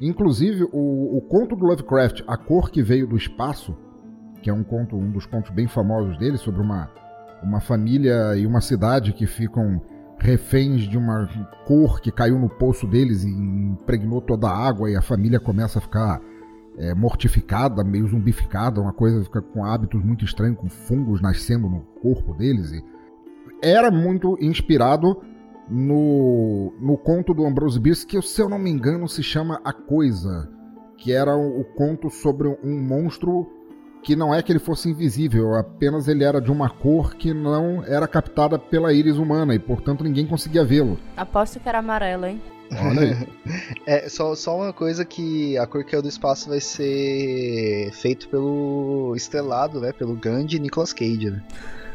Inclusive, 0.00 0.64
o, 0.72 1.16
o 1.16 1.20
conto 1.22 1.56
do 1.56 1.64
Lovecraft, 1.64 2.22
A 2.26 2.36
Cor 2.36 2.70
que 2.70 2.82
Veio 2.82 3.06
do 3.06 3.16
Espaço, 3.16 3.76
que 4.42 4.50
é 4.50 4.52
um 4.52 4.62
conto, 4.62 4.96
um 4.96 5.10
dos 5.10 5.26
contos 5.26 5.50
bem 5.50 5.66
famosos 5.66 6.18
dele, 6.18 6.36
sobre 6.36 6.60
uma, 6.60 6.90
uma 7.42 7.60
família 7.60 8.36
e 8.36 8.46
uma 8.46 8.60
cidade 8.60 9.12
que 9.12 9.26
ficam 9.26 9.80
reféns 10.18 10.82
de 10.82 10.96
uma 10.96 11.28
cor 11.66 12.00
que 12.00 12.10
caiu 12.10 12.38
no 12.38 12.48
poço 12.48 12.86
deles 12.86 13.22
e 13.24 13.28
impregnou 13.28 14.20
toda 14.20 14.48
a 14.48 14.66
água 14.66 14.90
e 14.90 14.96
a 14.96 15.02
família 15.02 15.38
começa 15.38 15.78
a 15.78 15.82
ficar 15.82 16.20
é, 16.78 16.94
mortificada, 16.94 17.82
meio 17.82 18.06
zumbificada, 18.06 18.80
uma 18.80 18.92
coisa 18.92 19.24
fica 19.24 19.40
com 19.40 19.64
hábitos 19.64 20.02
muito 20.04 20.24
estranhos, 20.24 20.58
com 20.58 20.68
fungos 20.68 21.20
nascendo 21.20 21.68
no 21.68 21.80
corpo 22.00 22.34
deles. 22.34 22.72
E 22.72 22.84
era 23.62 23.90
muito 23.90 24.36
inspirado 24.40 25.20
no, 25.68 26.72
no 26.80 26.96
conto 26.96 27.34
do 27.34 27.44
Ambrose 27.44 27.80
Bierce, 27.80 28.06
que 28.06 28.20
se 28.22 28.40
eu 28.40 28.48
não 28.48 28.58
me 28.58 28.70
engano 28.70 29.08
se 29.08 29.22
chama 29.22 29.60
A 29.64 29.72
Coisa, 29.72 30.50
que 30.96 31.12
era 31.12 31.36
o, 31.36 31.60
o 31.60 31.64
conto 31.64 32.10
sobre 32.10 32.48
um 32.48 32.80
monstro 32.80 33.50
que 34.02 34.14
não 34.14 34.32
é 34.32 34.40
que 34.40 34.52
ele 34.52 34.60
fosse 34.60 34.88
invisível, 34.88 35.54
apenas 35.54 36.06
ele 36.06 36.22
era 36.22 36.40
de 36.40 36.52
uma 36.52 36.70
cor 36.70 37.16
que 37.16 37.34
não 37.34 37.82
era 37.84 38.06
captada 38.06 38.56
pela 38.56 38.92
íris 38.92 39.16
humana 39.16 39.52
e 39.52 39.58
portanto 39.58 40.04
ninguém 40.04 40.24
conseguia 40.24 40.64
vê-lo. 40.64 40.96
Aposto 41.16 41.58
que 41.58 41.68
era 41.68 41.80
amarelo, 41.80 42.26
hein? 42.26 42.40
Olha 42.72 43.00
aí. 43.00 43.28
é, 43.86 44.08
só, 44.08 44.34
só 44.34 44.56
uma 44.56 44.72
coisa 44.72 45.04
que 45.04 45.56
a 45.58 45.66
cor 45.66 45.84
que 45.84 45.94
é 45.94 46.02
do 46.02 46.08
espaço 46.08 46.48
vai 46.48 46.60
ser 46.60 47.90
feito 47.92 48.28
pelo 48.28 49.14
estrelado, 49.16 49.80
né? 49.80 49.92
Pelo 49.92 50.14
grande 50.14 50.58
Nicolas 50.58 50.92
Cage, 50.92 51.30
né? 51.30 51.42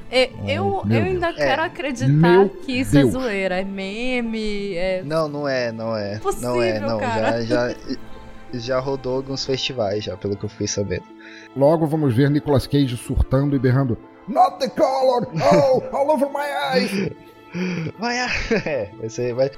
É, 0.10 0.30
eu, 0.46 0.84
eu 0.90 1.04
ainda 1.04 1.28
Deus. 1.28 1.38
quero 1.38 1.62
é. 1.62 1.66
acreditar 1.66 2.08
Meu 2.08 2.50
que 2.50 2.80
isso 2.82 2.98
é 2.98 3.02
Deus. 3.02 3.16
é 3.16 3.20
zoeira, 3.20 3.62
é 3.62 3.64
meme, 3.64 4.76
é... 4.76 5.04
Não, 5.04 5.30
não 5.30 5.48
é, 5.48 5.72
não 5.72 5.96
é. 5.96 6.20
Possível, 6.20 6.50
não 6.50 6.62
é, 6.62 6.80
não, 6.80 7.00
cara. 7.00 7.44
já... 7.44 7.70
já... 7.70 7.76
Já 8.54 8.80
rodou 8.80 9.16
alguns 9.16 9.46
festivais, 9.46 10.04
já, 10.04 10.18
pelo 10.18 10.36
que 10.36 10.44
eu 10.44 10.50
fui 10.50 10.68
sabendo. 10.68 11.06
Logo 11.56 11.88
vamos 11.88 12.14
ver 12.14 12.30
Nicolas 12.30 12.68
Cage 12.68 12.98
surtando 12.98 13.56
e 13.56 13.60
berrando 13.60 13.98
Not 14.28 14.60
the 14.60 14.68
color! 14.70 15.26
Oh, 15.36 15.82
all 15.96 16.12
over 16.12 16.30
my 16.30 16.46
eyes! 16.74 16.92
Vai, 18.00 18.18
é, 18.66 18.92
vai 18.98 19.10
ser. 19.10 19.34
Vai... 19.36 19.52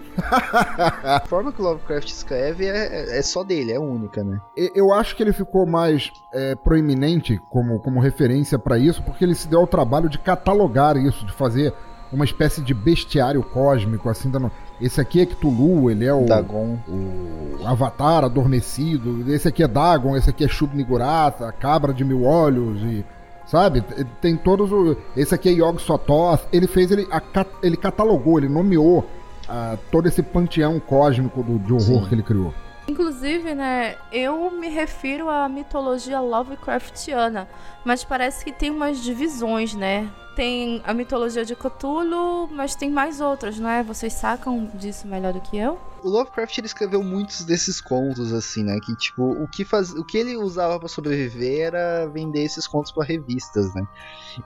a 1.03 1.21
forma 1.25 1.51
que 1.51 1.62
o 1.62 1.63
Lovecraft 1.63 2.10
escreve 2.10 2.65
é, 2.65 3.17
é 3.17 3.21
só 3.21 3.43
dele, 3.43 3.71
é 3.71 3.79
única, 3.79 4.23
né? 4.23 4.39
Eu 4.75 4.93
acho 4.93 5.15
que 5.15 5.23
ele 5.23 5.34
ficou 5.34 5.65
mais 5.65 6.12
é, 6.34 6.56
proeminente 6.56 7.39
como, 7.49 7.79
como 7.79 7.99
referência 7.99 8.58
para 8.58 8.77
isso, 8.77 9.03
porque 9.03 9.23
ele 9.23 9.36
se 9.36 9.47
deu 9.47 9.60
ao 9.60 9.67
trabalho 9.67 10.10
de 10.10 10.17
catalogar 10.17 10.97
isso, 10.97 11.25
de 11.25 11.34
fazer 11.34 11.73
uma 12.12 12.25
espécie 12.25 12.62
de 12.62 12.73
bestiário 12.73 13.41
cósmico, 13.43 14.10
assim, 14.10 14.29
dando. 14.29 14.51
Esse 14.82 14.99
aqui 14.99 15.21
é 15.21 15.25
Cthulhu, 15.25 15.89
ele 15.89 16.06
é 16.06 16.13
o, 16.13 16.25
Dagon. 16.25 16.77
o 16.88 17.65
Avatar 17.65 18.23
adormecido, 18.23 19.32
esse 19.32 19.47
aqui 19.47 19.63
é 19.63 19.67
Dagon, 19.67 20.15
esse 20.17 20.29
aqui 20.29 20.43
é 20.43 20.47
Shub-Niggurath, 20.47 21.41
a 21.41 21.51
cabra 21.51 21.93
de 21.93 22.03
mil 22.03 22.23
olhos 22.23 22.82
e 22.82 23.06
Sabe? 23.45 23.82
Tem 24.21 24.36
todos 24.36 24.71
os. 24.71 24.97
Esse 25.15 25.36
aqui 25.36 25.49
é 25.49 25.51
Yog 25.51 25.82
Sothoth. 25.82 26.47
Ele 26.51 26.67
fez, 26.67 26.91
ele, 26.91 27.08
a, 27.12 27.21
ele 27.62 27.77
catalogou, 27.77 28.39
ele 28.39 28.49
nomeou 28.49 28.99
uh, 28.99 29.77
todo 29.91 30.08
esse 30.08 30.23
panteão 30.23 30.79
cósmico 30.79 31.43
do, 31.43 31.60
de 31.60 31.73
horror 31.73 32.03
Sim. 32.03 32.10
que 32.10 32.15
ele 32.15 32.23
criou. 32.23 32.53
Inclusive, 32.88 33.56
né, 33.56 33.95
eu 34.12 34.51
me 34.51 34.67
refiro 34.67 35.29
à 35.29 35.47
mitologia 35.47 36.19
Lovecraftiana, 36.19 37.47
mas 37.86 38.03
parece 38.03 38.43
que 38.43 38.51
tem 38.51 38.69
umas 38.69 39.01
divisões, 39.01 39.73
né? 39.73 40.10
Tem 40.36 40.82
a 40.84 40.93
mitologia 40.93 41.45
de 41.45 41.56
Cthulhu, 41.56 42.49
mas 42.51 42.75
tem 42.75 42.89
mais 42.89 43.21
outras, 43.21 43.58
não 43.58 43.69
é? 43.69 43.84
Vocês 43.84 44.12
sacam 44.12 44.69
disso 44.73 45.08
melhor 45.08 45.32
do 45.32 45.39
que 45.39 45.58
eu? 45.58 45.79
O 46.04 46.10
Lovecraft 46.10 46.58
ele 46.58 46.68
escreveu 46.68 47.02
muitos 47.02 47.44
desses 47.44 47.80
contos 47.80 48.34
assim, 48.34 48.63
né, 48.63 48.80
que 48.80 48.96
tipo, 48.96 49.24
o 49.24 49.48
que 49.48 49.63
faz, 49.63 49.92
o 49.92 50.04
que 50.04 50.18
ele 50.18 50.36
usava 50.36 50.78
para 50.78 50.88
sobreviver 50.88 51.68
era 51.68 52.06
vender 52.08 52.44
esses 52.44 52.68
contos 52.68 52.92
para 52.92 53.06
revistas, 53.06 53.74
né? 53.74 53.88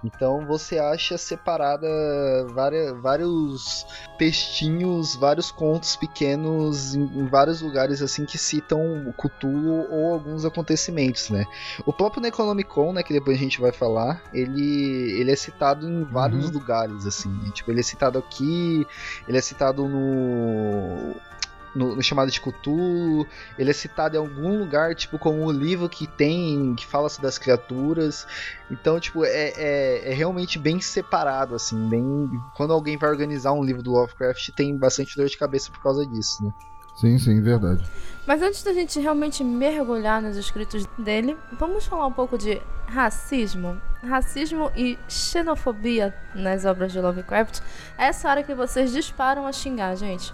Então 0.04 0.46
você 0.46 0.78
acha 0.78 1.18
separada 1.18 1.88
várias, 2.54 3.00
vários 3.02 3.86
textinhos, 4.18 5.16
vários 5.16 5.50
contos 5.50 5.96
pequenos 5.96 6.94
em, 6.94 7.04
em, 7.04 7.28
vários 7.28 7.62
lugares 7.62 8.02
assim 8.02 8.26
que 8.26 8.38
citam 8.38 9.08
o 9.08 9.14
Cthulhu 9.14 9.88
ou 9.90 10.14
alguns 10.14 10.46
acontecimentos, 10.46 11.30
né? 11.30 11.46
O 11.86 11.94
próprio 11.94 12.22
Necronomicon, 12.22 12.94
né, 12.94 13.04
que 13.04 13.14
depois 13.14 13.38
a 13.38 13.40
gente 13.40 13.60
vai 13.60 13.72
falar, 13.72 14.22
ele 14.34 15.18
ele 15.20 15.32
é 15.32 15.36
citado 15.36 15.88
em 15.88 16.04
vários 16.04 16.46
uhum. 16.48 16.52
lugares 16.52 17.06
assim, 17.06 17.30
né? 17.30 17.52
tipo, 17.54 17.72
ele 17.72 17.80
é 17.80 17.84
citado 17.84 18.20
aqui, 18.20 18.86
ele 19.28 19.38
é 19.38 19.42
citado 19.42 19.88
no 19.88 21.16
no, 21.78 21.96
no, 21.96 22.04
chamado 22.04 22.32
de 22.32 22.42
Cthulhu, 22.42 23.26
ele 23.58 23.70
é 23.70 23.74
citado 23.74 24.16
em 24.16 24.20
algum 24.20 24.58
lugar, 24.58 24.96
tipo, 24.96 25.20
como 25.20 25.44
um 25.44 25.52
livro 25.52 25.88
que 25.88 26.08
tem, 26.08 26.74
que 26.76 26.86
fala 26.86 27.08
-se 27.08 27.22
das 27.22 27.38
criaturas. 27.38 28.26
Então, 28.70 29.00
tipo, 29.00 29.24
é, 29.24 29.54
é, 29.56 30.12
é, 30.12 30.14
realmente 30.14 30.58
bem 30.58 30.82
separado, 30.82 31.56
assim, 31.56 31.88
bem... 31.88 32.30
Quando 32.56 32.74
alguém 32.74 32.98
vai 32.98 33.10
organizar 33.10 33.54
um 33.54 33.64
livro 33.64 33.84
do 33.84 33.92
Lovecraft, 33.92 34.50
tem 34.56 34.76
bastante 34.76 35.16
dor 35.16 35.28
de 35.28 35.38
cabeça 35.38 35.72
por 35.72 35.82
causa 35.82 36.06
disso, 36.06 36.44
né? 36.44 36.52
Sim, 36.98 37.20
sim, 37.20 37.40
verdade. 37.42 37.84
Mas 38.26 38.42
antes 38.42 38.64
da 38.64 38.74
gente 38.74 39.00
realmente 39.00 39.44
mergulhar 39.44 40.22
nos 40.22 40.36
escritos 40.36 40.86
dele, 40.98 41.38
vamos 41.58 41.86
falar 41.86 42.08
um 42.08 42.12
pouco 42.12 42.38
de 42.38 42.60
racismo. 42.88 43.80
Racismo 44.04 44.72
e 44.76 44.98
xenofobia 45.08 46.14
nas 46.34 46.66
obras 46.66 46.92
de 46.92 47.00
Lovecraft. 47.00 47.62
É 47.98 48.08
essa 48.08 48.30
hora 48.30 48.42
que 48.42 48.56
vocês 48.56 48.92
disparam 48.92 49.46
a 49.46 49.52
xingar, 49.52 49.96
gente. 49.96 50.34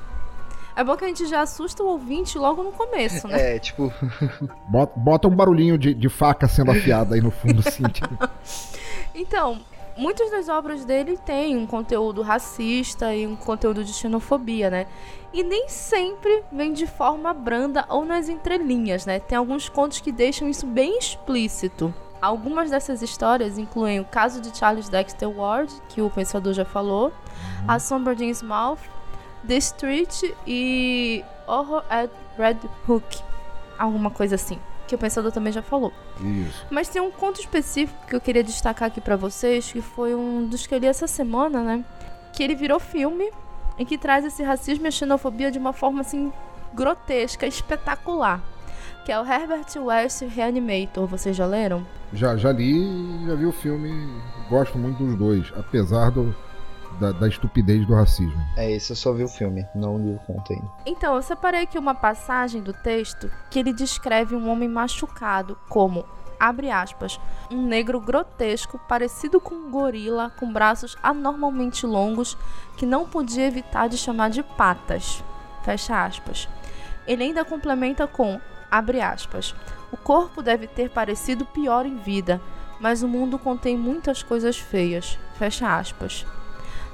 É 0.76 0.84
bom 0.84 0.98
que 0.98 1.06
a 1.06 1.08
gente 1.08 1.26
já 1.28 1.42
assusta 1.42 1.84
o 1.84 1.88
ouvinte 1.88 2.38
logo 2.38 2.64
no 2.64 2.72
começo, 2.72 3.28
né? 3.28 3.34
É, 3.56 3.60
tipo. 3.60 3.94
bota, 4.68 5.00
bota 5.00 5.28
um 5.28 5.36
barulhinho 5.36 5.78
de, 5.78 5.94
de 5.94 6.10
faca 6.10 6.48
sendo 6.48 6.72
afiada 6.72 7.16
aí 7.16 7.22
no 7.22 7.32
fundo, 7.32 7.62
assim. 7.66 7.84
Tipo. 7.94 8.18
Então, 9.14 9.60
muitas 9.96 10.32
das 10.32 10.50
obras 10.50 10.86
dele 10.86 11.18
têm 11.18 11.56
um 11.56 11.68
conteúdo 11.68 12.22
racista 12.22 13.14
e 13.14 13.28
um 13.28 13.36
conteúdo 13.36 13.84
de 13.84 13.94
xenofobia, 13.94 14.70
né? 14.70 14.88
E 15.34 15.44
nem 15.44 15.68
sempre 15.70 16.44
vem 16.52 16.74
de 16.74 16.88
forma 16.88 17.34
branda 17.34 17.86
ou 17.90 18.06
nas 18.06 18.30
entrelinhas, 18.30 19.06
né? 19.06 19.20
Tem 19.20 19.38
alguns 19.38 19.70
contos 19.70 20.00
que 20.00 20.12
deixam 20.12 20.48
isso 20.48 20.66
bem 20.66 20.98
explícito. 20.98 21.94
Algumas 22.22 22.70
dessas 22.70 23.02
histórias 23.02 23.58
incluem 23.58 24.00
o 24.00 24.06
caso 24.06 24.40
de 24.40 24.56
Charles 24.58 24.88
Dexter 24.88 25.30
Ward, 25.30 25.74
que 25.90 26.02
o 26.02 26.10
pensador 26.10 26.54
já 26.54 26.64
falou, 26.64 27.12
A 27.68 27.80
Sombra 27.80 28.16
de 28.16 28.24
Innsmouth, 28.24 28.80
The 29.48 29.58
Street 29.58 30.24
e 30.48 31.24
Horror 31.48 31.84
at 31.90 32.10
Red 32.38 32.58
Hook. 32.88 33.20
Alguma 33.78 34.10
coisa 34.10 34.36
assim. 34.36 34.60
Que 34.88 34.96
o 34.96 34.98
pensador 34.98 35.32
também 35.32 35.52
já 35.52 35.62
falou. 35.62 35.94
Isso. 36.20 36.66
Mas 36.70 36.90
tem 36.90 37.02
um 37.02 37.12
conto 37.12 37.40
específico 37.40 38.06
que 38.08 38.16
eu 38.16 38.22
queria 38.22 38.44
destacar 38.44 38.88
aqui 38.88 39.02
para 39.02 39.16
vocês, 39.16 39.72
que 39.72 39.82
foi 39.82 40.14
um 40.14 40.46
dos 40.46 40.68
que 40.68 40.76
eu 40.76 40.80
li 40.80 40.88
essa 40.88 41.08
semana, 41.08 41.64
né? 41.64 41.86
Que 42.34 42.44
ele 42.44 42.56
virou 42.56 42.80
filme 42.80 43.32
e 43.78 43.86
que 43.86 43.98
traz 43.98 44.26
esse 44.26 44.44
racismo 44.44 44.86
e 44.86 44.90
a 44.90 44.92
xenofobia 44.92 45.50
de 45.52 45.58
uma 45.58 45.74
forma 45.74 46.02
assim 46.02 46.32
grotesca, 46.74 47.48
espetacular. 47.48 48.42
Que 49.06 49.12
é 49.12 49.20
o 49.20 49.26
Herbert 49.26 49.66
West 49.78 50.22
Reanimator. 50.22 51.08
Vocês 51.08 51.36
já 51.36 51.46
leram? 51.46 51.86
Já, 52.14 52.38
já 52.38 52.52
li, 52.52 53.26
já 53.26 53.36
vi 53.36 53.46
o 53.46 53.52
filme. 53.52 53.92
Gosto 54.50 54.78
muito 54.78 55.04
dos 55.04 55.16
dois, 55.18 55.52
apesar 55.58 56.12
do 56.12 56.36
da, 57.00 57.12
da, 57.12 57.28
estupidez 57.28 57.86
do 57.86 57.94
racismo. 57.94 58.42
É, 58.58 58.72
esse 58.72 58.92
eu 58.92 58.96
só 58.96 59.14
vi 59.14 59.24
o 59.24 59.28
filme, 59.28 59.66
não 59.76 59.98
li 59.98 60.14
o 60.16 60.20
conto 60.20 60.54
ainda. 60.54 60.68
Então, 60.86 61.16
eu 61.16 61.22
separei 61.22 61.62
aqui 61.62 61.78
uma 61.78 61.96
passagem 61.96 62.62
do 62.62 62.74
texto 62.74 63.30
que 63.50 63.60
ele 63.60 63.74
descreve 63.74 64.36
um 64.36 64.50
homem 64.50 64.70
machucado 64.70 65.58
como 65.70 66.06
abre 66.40 66.70
aspas, 66.70 67.20
um 67.50 67.66
negro 67.66 68.02
grotesco, 68.02 68.78
parecido 68.80 69.40
com 69.40 69.56
um 69.56 69.72
gorila, 69.72 70.30
com 70.38 70.52
braços 70.52 70.98
anormalmente 71.02 71.86
longos, 71.86 72.38
que 72.76 72.86
não 72.86 73.08
podia 73.08 73.48
evitar 73.48 73.88
de 73.88 73.98
chamar 73.98 74.30
de 74.30 74.44
patas. 74.44 75.24
Fecha 75.64 76.04
aspas. 76.04 76.50
Ele 77.08 77.24
ainda 77.24 77.46
complementa 77.46 78.06
com, 78.08 78.42
abre 78.70 79.00
aspas, 79.00 79.56
o 79.90 79.96
corpo 79.96 80.42
deve 80.42 80.68
ter 80.68 80.90
parecido 80.90 81.46
pior 81.46 81.86
em 81.86 81.96
vida, 81.96 82.42
mas 82.80 83.04
o 83.04 83.08
mundo 83.08 83.40
contém 83.40 83.78
muitas 83.78 84.22
coisas 84.22 84.58
feias. 84.58 85.18
Fecha 85.36 85.78
aspas. 85.78 86.26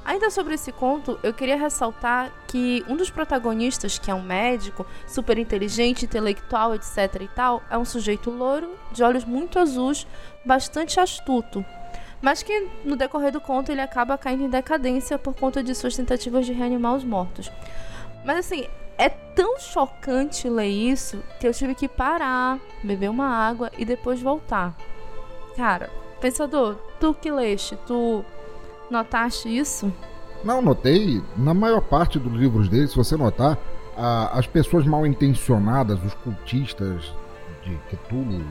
Ainda 0.10 0.32
sobre 0.32 0.56
esse 0.56 0.72
conto, 0.72 1.20
eu 1.22 1.32
queria 1.32 1.56
ressaltar 1.56 2.32
que 2.48 2.84
um 2.90 2.96
dos 2.96 3.12
protagonistas, 3.12 4.00
que 4.00 4.10
é 4.10 4.16
um 4.16 4.24
médico, 4.24 4.84
super 5.06 5.38
inteligente, 5.38 6.04
intelectual, 6.04 6.74
etc 6.74 7.22
e 7.22 7.28
tal, 7.28 7.62
é 7.70 7.78
um 7.78 7.86
sujeito 7.86 8.32
louro, 8.32 8.72
de 8.92 9.04
olhos 9.04 9.24
muito 9.24 9.60
azuis, 9.60 10.08
bastante 10.44 11.00
astuto, 11.00 11.64
mas 12.24 12.42
que 12.42 12.68
no 12.84 12.96
decorrer 12.96 13.32
do 13.32 13.40
conto 13.40 13.72
ele 13.72 13.82
acaba 13.82 14.18
caindo 14.18 14.46
em 14.46 14.50
decadência 14.50 15.20
por 15.20 15.36
conta 15.36 15.62
de 15.62 15.76
suas 15.76 15.96
tentativas 15.96 16.44
de 16.44 16.54
reanimar 16.54 16.96
os 16.96 17.04
mortos. 17.04 17.52
Mas 18.26 18.40
assim, 18.40 18.66
é 18.98 19.10
tão 19.10 19.60
chocante 19.60 20.50
ler 20.50 20.70
isso 20.70 21.24
que 21.40 21.48
eu 21.48 21.54
tive 21.54 21.76
que 21.76 21.88
parar, 21.88 22.58
beber 22.84 23.12
uma 23.12 23.28
água 23.28 23.72
e 23.78 23.86
depois 23.86 24.20
voltar. 24.20 24.76
Cara, 25.56 25.88
pensador, 26.20 26.78
tu 27.00 27.14
que 27.14 27.30
leste, 27.30 27.78
tu 27.86 28.26
Notaste 28.90 29.50
isso? 29.50 29.92
Não, 30.44 30.62
notei. 30.62 31.22
Na 31.38 31.54
maior 31.54 31.82
parte 31.82 32.18
dos 32.18 32.34
livros 32.34 32.70
dele, 32.70 32.88
se 32.88 32.96
você 32.96 33.16
notar, 33.16 33.58
a, 33.96 34.40
as 34.40 34.48
pessoas 34.48 34.86
mal 34.86 35.06
intencionadas, 35.06 36.04
os 36.04 36.14
cultistas 36.16 37.14
de 37.64 37.76
Cthulhu, 37.90 38.44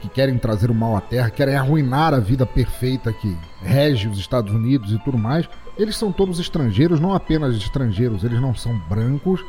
que 0.00 0.08
querem 0.08 0.36
trazer 0.36 0.70
o 0.70 0.74
mal 0.74 0.96
à 0.96 1.00
Terra, 1.00 1.30
querem 1.30 1.56
arruinar 1.56 2.12
a 2.12 2.20
vida 2.20 2.44
perfeita 2.44 3.12
que 3.12 3.36
rege 3.62 4.06
os 4.06 4.18
Estados 4.18 4.52
Unidos 4.52 4.92
e 4.92 4.98
tudo 4.98 5.16
mais, 5.16 5.48
eles 5.78 5.96
são 5.96 6.12
todos 6.12 6.38
estrangeiros, 6.38 7.00
não 7.00 7.14
apenas 7.14 7.56
estrangeiros, 7.56 8.22
eles 8.22 8.40
não 8.40 8.54
são 8.54 8.78
brancos, 8.88 9.42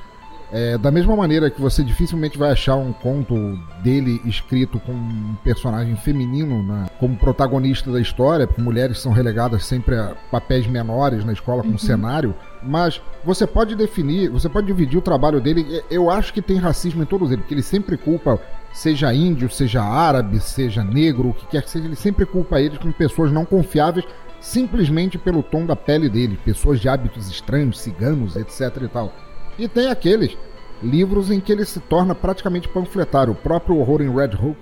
é, 0.51 0.77
da 0.77 0.91
mesma 0.91 1.15
maneira 1.15 1.49
que 1.49 1.60
você 1.60 1.84
dificilmente 1.84 2.38
vai 2.38 2.51
achar 2.51 2.75
um 2.75 2.93
conto 2.93 3.36
dele 3.84 4.21
escrito 4.25 4.79
com 4.79 4.91
um 4.91 5.36
personagem 5.43 5.95
feminino 5.95 6.63
né, 6.63 6.86
como 6.99 7.15
protagonista 7.17 7.91
da 7.91 7.99
história, 7.99 8.45
porque 8.45 8.62
mulheres 8.62 8.99
são 8.99 9.12
relegadas 9.12 9.65
sempre 9.65 9.95
a 9.95 10.15
papéis 10.31 10.67
menores 10.67 11.25
na 11.25 11.34
escola 11.34 11.62
como 11.62 11.73
uhum. 11.73 11.79
cenário, 11.79 12.36
mas 12.62 13.01
você 13.23 13.47
pode 13.47 13.75
definir, 13.75 14.29
você 14.29 14.47
pode 14.47 14.67
dividir 14.67 14.97
o 14.97 15.01
trabalho 15.01 15.41
dele. 15.41 15.84
Eu 15.89 16.10
acho 16.10 16.34
que 16.34 16.41
tem 16.41 16.58
racismo 16.58 17.03
em 17.03 17.05
todos 17.05 17.31
eles, 17.31 17.41
porque 17.41 17.53
ele 17.53 17.63
sempre 17.63 17.97
culpa, 17.97 18.39
seja 18.71 19.13
índio, 19.13 19.49
seja 19.49 19.84
árabe, 19.84 20.39
seja 20.39 20.84
negro, 20.84 21.29
o 21.29 21.34
que 21.34 21.47
quer 21.47 21.63
que 21.63 21.69
seja, 21.69 21.86
ele 21.86 21.95
sempre 21.95 22.25
culpa 22.25 22.62
eles 22.62 22.77
como 22.77 22.93
pessoas 22.93 23.31
não 23.31 23.45
confiáveis 23.45 24.05
simplesmente 24.39 25.17
pelo 25.17 25.41
tom 25.41 25.65
da 25.65 25.75
pele 25.75 26.08
dele, 26.08 26.38
pessoas 26.45 26.79
de 26.79 26.88
hábitos 26.88 27.29
estranhos, 27.29 27.79
ciganos, 27.79 28.36
etc 28.36 28.84
e 28.84 28.88
tal. 28.88 29.12
E 29.57 29.67
tem 29.67 29.87
aqueles 29.89 30.37
livros 30.83 31.31
em 31.31 31.39
que 31.39 31.51
ele 31.51 31.65
se 31.65 31.79
torna 31.79 32.13
praticamente 32.13 32.67
panfletário. 32.67 33.33
O 33.33 33.35
próprio 33.35 33.77
Horror 33.77 34.01
em 34.01 34.13
Red 34.13 34.35
Hook, 34.35 34.57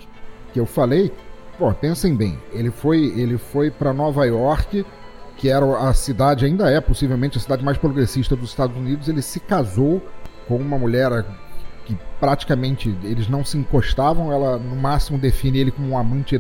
que 0.54 0.60
eu 0.60 0.66
falei, 0.66 1.12
pô, 1.58 1.72
pensem 1.74 2.16
bem, 2.16 2.38
ele 2.52 2.72
foi, 2.72 3.06
ele 3.20 3.38
foi 3.38 3.72
para 3.72 3.94
Nova 3.94 4.26
York, 4.26 4.86
que 5.38 5.50
era 5.50 5.66
a 5.90 5.94
cidade, 5.94 6.46
ainda 6.46 6.70
é 6.70 6.80
possivelmente 6.80 7.38
a 7.38 7.42
cidade 7.42 7.64
mais 7.64 7.78
progressista 7.78 8.36
dos 8.36 8.50
Estados 8.50 8.78
Unidos, 8.78 9.10
ele 9.10 9.22
se 9.22 9.40
casou 9.40 10.02
com 10.48 10.58
uma 10.58 10.78
mulher 10.78 11.26
que 11.86 11.98
praticamente 12.20 12.96
eles 13.04 13.28
não 13.28 13.44
se 13.44 13.58
encostavam, 13.58 14.32
ela 14.32 14.58
no 14.58 14.76
máximo 14.76 15.18
define 15.18 15.60
ele 15.60 15.72
como 15.72 15.90
um 15.90 15.98
amante 15.98 16.40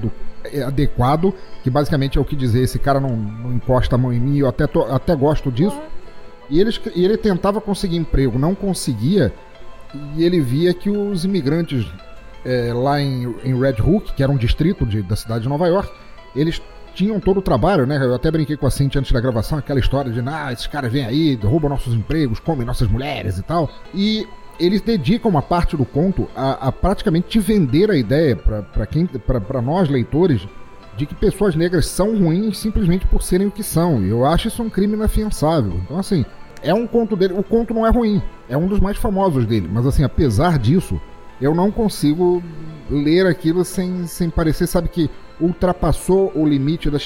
adequado, 0.66 1.34
que 1.64 1.70
basicamente 1.70 2.18
é 2.18 2.22
o 2.22 2.26
que 2.26 2.36
dizer, 2.36 2.62
esse 2.62 2.80
cara 2.80 3.00
não, 3.00 3.16
não 3.16 3.54
encosta 3.54 3.96
a 3.96 3.98
mão 3.98 4.14
em 4.14 4.20
mim, 4.20 4.38
eu 4.38 4.48
até, 4.48 4.68
tô, 4.68 4.84
até 4.84 5.16
gosto 5.16 5.52
disso. 5.52 5.80
E, 6.50 6.62
e 6.96 7.06
ele 7.06 7.18
tentava 7.18 7.62
conseguir 7.62 7.98
emprego, 7.98 8.38
não 8.38 8.54
conseguia, 8.54 9.34
e 10.16 10.24
ele 10.24 10.40
via 10.42 10.74
que 10.74 10.90
os 10.90 11.24
imigrantes 11.26 11.86
é, 12.46 12.74
lá 12.74 13.02
em, 13.02 13.34
em 13.44 13.60
Red 13.60 13.82
Hook, 13.82 14.14
que 14.14 14.24
era 14.24 14.32
um 14.32 14.38
distrito 14.38 14.86
de, 14.86 15.02
da 15.02 15.16
cidade 15.16 15.44
de 15.44 15.50
Nova 15.50 15.68
York, 15.68 15.92
eles 16.36 16.62
tinham 16.94 17.20
todo 17.20 17.38
o 17.38 17.42
trabalho, 17.42 17.86
né? 17.86 17.98
Eu 17.98 18.14
até 18.14 18.30
brinquei 18.30 18.56
com 18.56 18.68
a 18.68 18.72
Cintia 18.72 19.00
antes 19.00 19.12
da 19.12 19.20
gravação, 19.20 19.58
aquela 19.58 19.80
história 19.80 20.12
de, 20.12 20.20
ah, 20.28 20.52
esses 20.52 20.68
caras 20.68 20.92
vêm 20.92 21.06
aí, 21.06 21.36
roubam 21.36 21.70
nossos 21.70 21.94
empregos, 21.94 22.40
comem 22.40 22.66
nossas 22.66 22.88
mulheres 22.88 23.38
e 23.38 23.44
tal. 23.44 23.70
E 23.94 24.28
eles 24.60 24.82
dedicam 24.82 25.30
uma 25.30 25.42
parte 25.42 25.76
do 25.76 25.86
conto 25.86 26.28
a, 26.36 26.68
a 26.68 26.72
praticamente 26.72 27.28
te 27.28 27.40
vender 27.40 27.90
a 27.90 27.96
ideia 27.96 28.36
para 28.36 28.86
quem 28.86 29.06
para 29.08 29.62
nós 29.62 29.90
leitores 29.90 30.48
de 30.98 31.06
que 31.06 31.16
pessoas 31.16 31.56
negras 31.56 31.88
são 31.88 32.18
ruins 32.18 32.58
simplesmente 32.58 33.06
por 33.08 33.24
serem 33.24 33.48
o 33.48 33.52
que 33.52 33.64
são. 33.64 34.04
E 34.04 34.10
eu 34.10 34.26
acho 34.26 34.48
isso 34.48 34.62
um 34.62 34.70
crime 34.70 34.94
inafiançável. 34.94 35.74
Então 35.84 35.98
assim, 35.98 36.26
é 36.62 36.74
um 36.74 36.88
conto 36.88 37.16
dele, 37.16 37.34
o 37.34 37.44
conto 37.44 37.74
não 37.74 37.86
é 37.86 37.90
ruim, 37.90 38.22
é 38.48 38.58
um 38.58 38.68
dos 38.68 38.80
mais 38.80 38.98
famosos 38.98 39.46
dele, 39.46 39.70
mas 39.72 39.86
assim, 39.86 40.04
apesar 40.04 40.58
disso, 40.58 41.00
eu 41.42 41.54
não 41.54 41.70
consigo 41.70 42.42
ler 42.90 43.28
aquilo 43.28 43.66
sem, 43.66 44.08
sem 44.08 44.30
parecer, 44.30 44.68
sabe 44.68 44.88
que 44.88 45.10
ultrapassou 45.40 46.32
o 46.36 46.48
limite 46.48 46.90
da, 46.90 46.98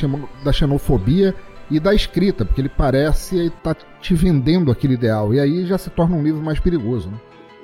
da 0.43 0.53
xenofobia 0.53 1.33
e 1.69 1.79
da 1.79 1.93
escrita, 1.93 2.45
porque 2.45 2.61
ele 2.61 2.69
parece 2.69 3.47
estar 3.47 3.73
tá 3.73 3.85
te 3.99 4.13
vendendo 4.13 4.71
aquele 4.71 4.93
ideal. 4.93 5.33
E 5.33 5.39
aí 5.39 5.65
já 5.65 5.77
se 5.77 5.89
torna 5.89 6.15
um 6.15 6.23
livro 6.23 6.41
mais 6.41 6.59
perigoso. 6.59 7.09
Né? 7.09 7.17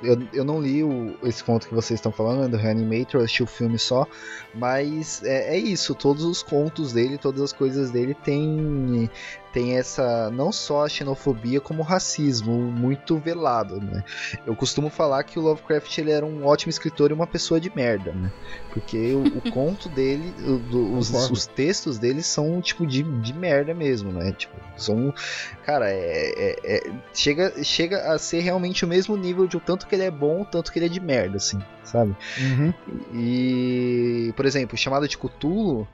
Eu, 0.04 0.28
eu 0.32 0.44
não 0.44 0.60
li 0.60 0.84
o, 0.84 1.16
esse 1.22 1.42
conto 1.42 1.68
que 1.68 1.74
vocês 1.74 1.98
estão 1.98 2.12
falando, 2.12 2.42
né, 2.42 2.48
do 2.48 2.56
Reanimator, 2.56 3.20
eu 3.20 3.24
assisti 3.24 3.42
o 3.42 3.46
filme 3.46 3.78
só, 3.78 4.06
mas 4.54 5.22
é, 5.24 5.56
é, 5.56 5.58
isso, 5.58 5.94
todos 5.94 6.24
os 6.24 6.42
contos 6.42 6.92
dele, 6.92 7.18
todas 7.18 7.40
as 7.40 7.52
coisas 7.52 7.90
dele 7.90 8.14
tem, 8.14 9.10
tem 9.54 9.78
essa, 9.78 10.32
não 10.32 10.50
só 10.50 10.84
a 10.84 10.88
xenofobia, 10.88 11.60
como 11.60 11.80
o 11.80 11.84
racismo 11.84 12.52
muito 12.52 13.16
velado, 13.18 13.80
né? 13.80 14.02
Eu 14.44 14.56
costumo 14.56 14.90
falar 14.90 15.22
que 15.22 15.38
o 15.38 15.42
Lovecraft 15.42 15.96
ele 15.96 16.10
era 16.10 16.26
um 16.26 16.44
ótimo 16.44 16.70
escritor 16.70 17.12
e 17.12 17.14
uma 17.14 17.26
pessoa 17.26 17.60
de 17.60 17.74
merda, 17.74 18.12
né? 18.12 18.32
Porque 18.72 19.12
o, 19.12 19.38
o 19.38 19.40
conto 19.52 19.88
dele, 19.88 20.34
o, 20.40 20.58
do, 20.58 20.98
os, 20.98 21.08
os, 21.30 21.46
textos 21.46 21.98
dele 22.00 22.20
são 22.20 22.60
tipo 22.60 22.84
de, 22.84 23.04
de 23.04 23.32
merda 23.32 23.72
mesmo, 23.72 24.10
né? 24.10 24.32
Tipo, 24.32 24.56
são, 24.76 25.14
cara, 25.64 25.88
é, 25.88 26.34
é, 26.36 26.56
é, 26.64 26.92
chega, 27.12 27.62
chega 27.62 28.12
a 28.12 28.18
ser 28.18 28.40
realmente 28.40 28.84
o 28.84 28.88
mesmo 28.88 29.16
nível 29.16 29.46
de 29.46 29.56
o 29.56 29.60
tanto 29.60 29.86
que 29.86 29.94
ele 29.94 30.02
é 30.02 30.10
bom, 30.10 30.42
o 30.42 30.44
tanto 30.44 30.72
que 30.72 30.80
ele 30.80 30.86
é 30.86 30.88
de 30.88 30.98
merda, 30.98 31.36
assim, 31.36 31.62
sabe? 31.84 32.16
Uhum. 32.40 32.74
E, 33.14 34.32
por 34.34 34.46
exemplo, 34.46 34.76
chamada 34.76 35.06
de 35.06 35.16
Cthulhu, 35.16 35.86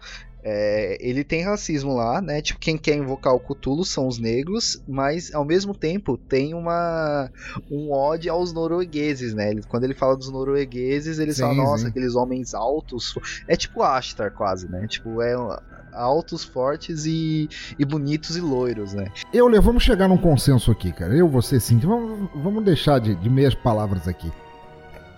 é, 0.43 0.97
ele 1.01 1.23
tem 1.23 1.45
racismo 1.45 1.95
lá, 1.95 2.21
né? 2.21 2.41
Tipo, 2.41 2.59
quem 2.59 2.79
quer 2.79 2.97
invocar 2.97 3.35
o 3.35 3.41
Cthulhu 3.41 3.85
são 3.85 4.07
os 4.07 4.19
negros, 4.19 4.83
mas 4.89 5.35
ao 5.35 5.45
mesmo 5.45 5.75
tempo 5.75 6.17
tem 6.17 6.55
uma 6.55 7.31
um 7.71 7.93
ódio 7.93 8.33
aos 8.33 8.53
noruegueses, 8.53 9.35
né? 9.35 9.51
Ele, 9.51 9.63
quando 9.63 9.85
ele 9.85 9.95
fala 9.95 10.17
dos 10.17 10.31
noruegueses, 10.31 11.19
ele 11.19 11.35
fala, 11.35 11.55
nossa, 11.55 11.85
sim. 11.85 11.89
aqueles 11.89 12.15
homens 12.15 12.55
altos. 12.55 13.15
É 13.47 13.57
tipo 13.57 13.83
Ashtar, 13.83 14.33
quase, 14.33 14.71
né? 14.71 14.87
Tipo, 14.87 15.21
é 15.21 15.35
altos, 15.93 16.45
fortes 16.45 17.05
e, 17.05 17.49
e 17.79 17.85
bonitos 17.85 18.37
e 18.37 18.41
loiros, 18.41 18.95
né? 18.95 19.11
Eu, 19.33 19.49
Leo, 19.49 19.61
vamos 19.61 19.83
chegar 19.83 20.09
num 20.09 20.17
consenso 20.17 20.71
aqui, 20.71 20.93
cara. 20.93 21.15
Eu, 21.15 21.29
você, 21.29 21.61
sim. 21.61 21.79
Vamos, 21.79 22.31
vamos 22.35 22.65
deixar 22.65 22.99
de, 22.99 23.15
de 23.15 23.29
meias 23.29 23.55
palavras 23.55 24.09
aqui. 24.09 24.31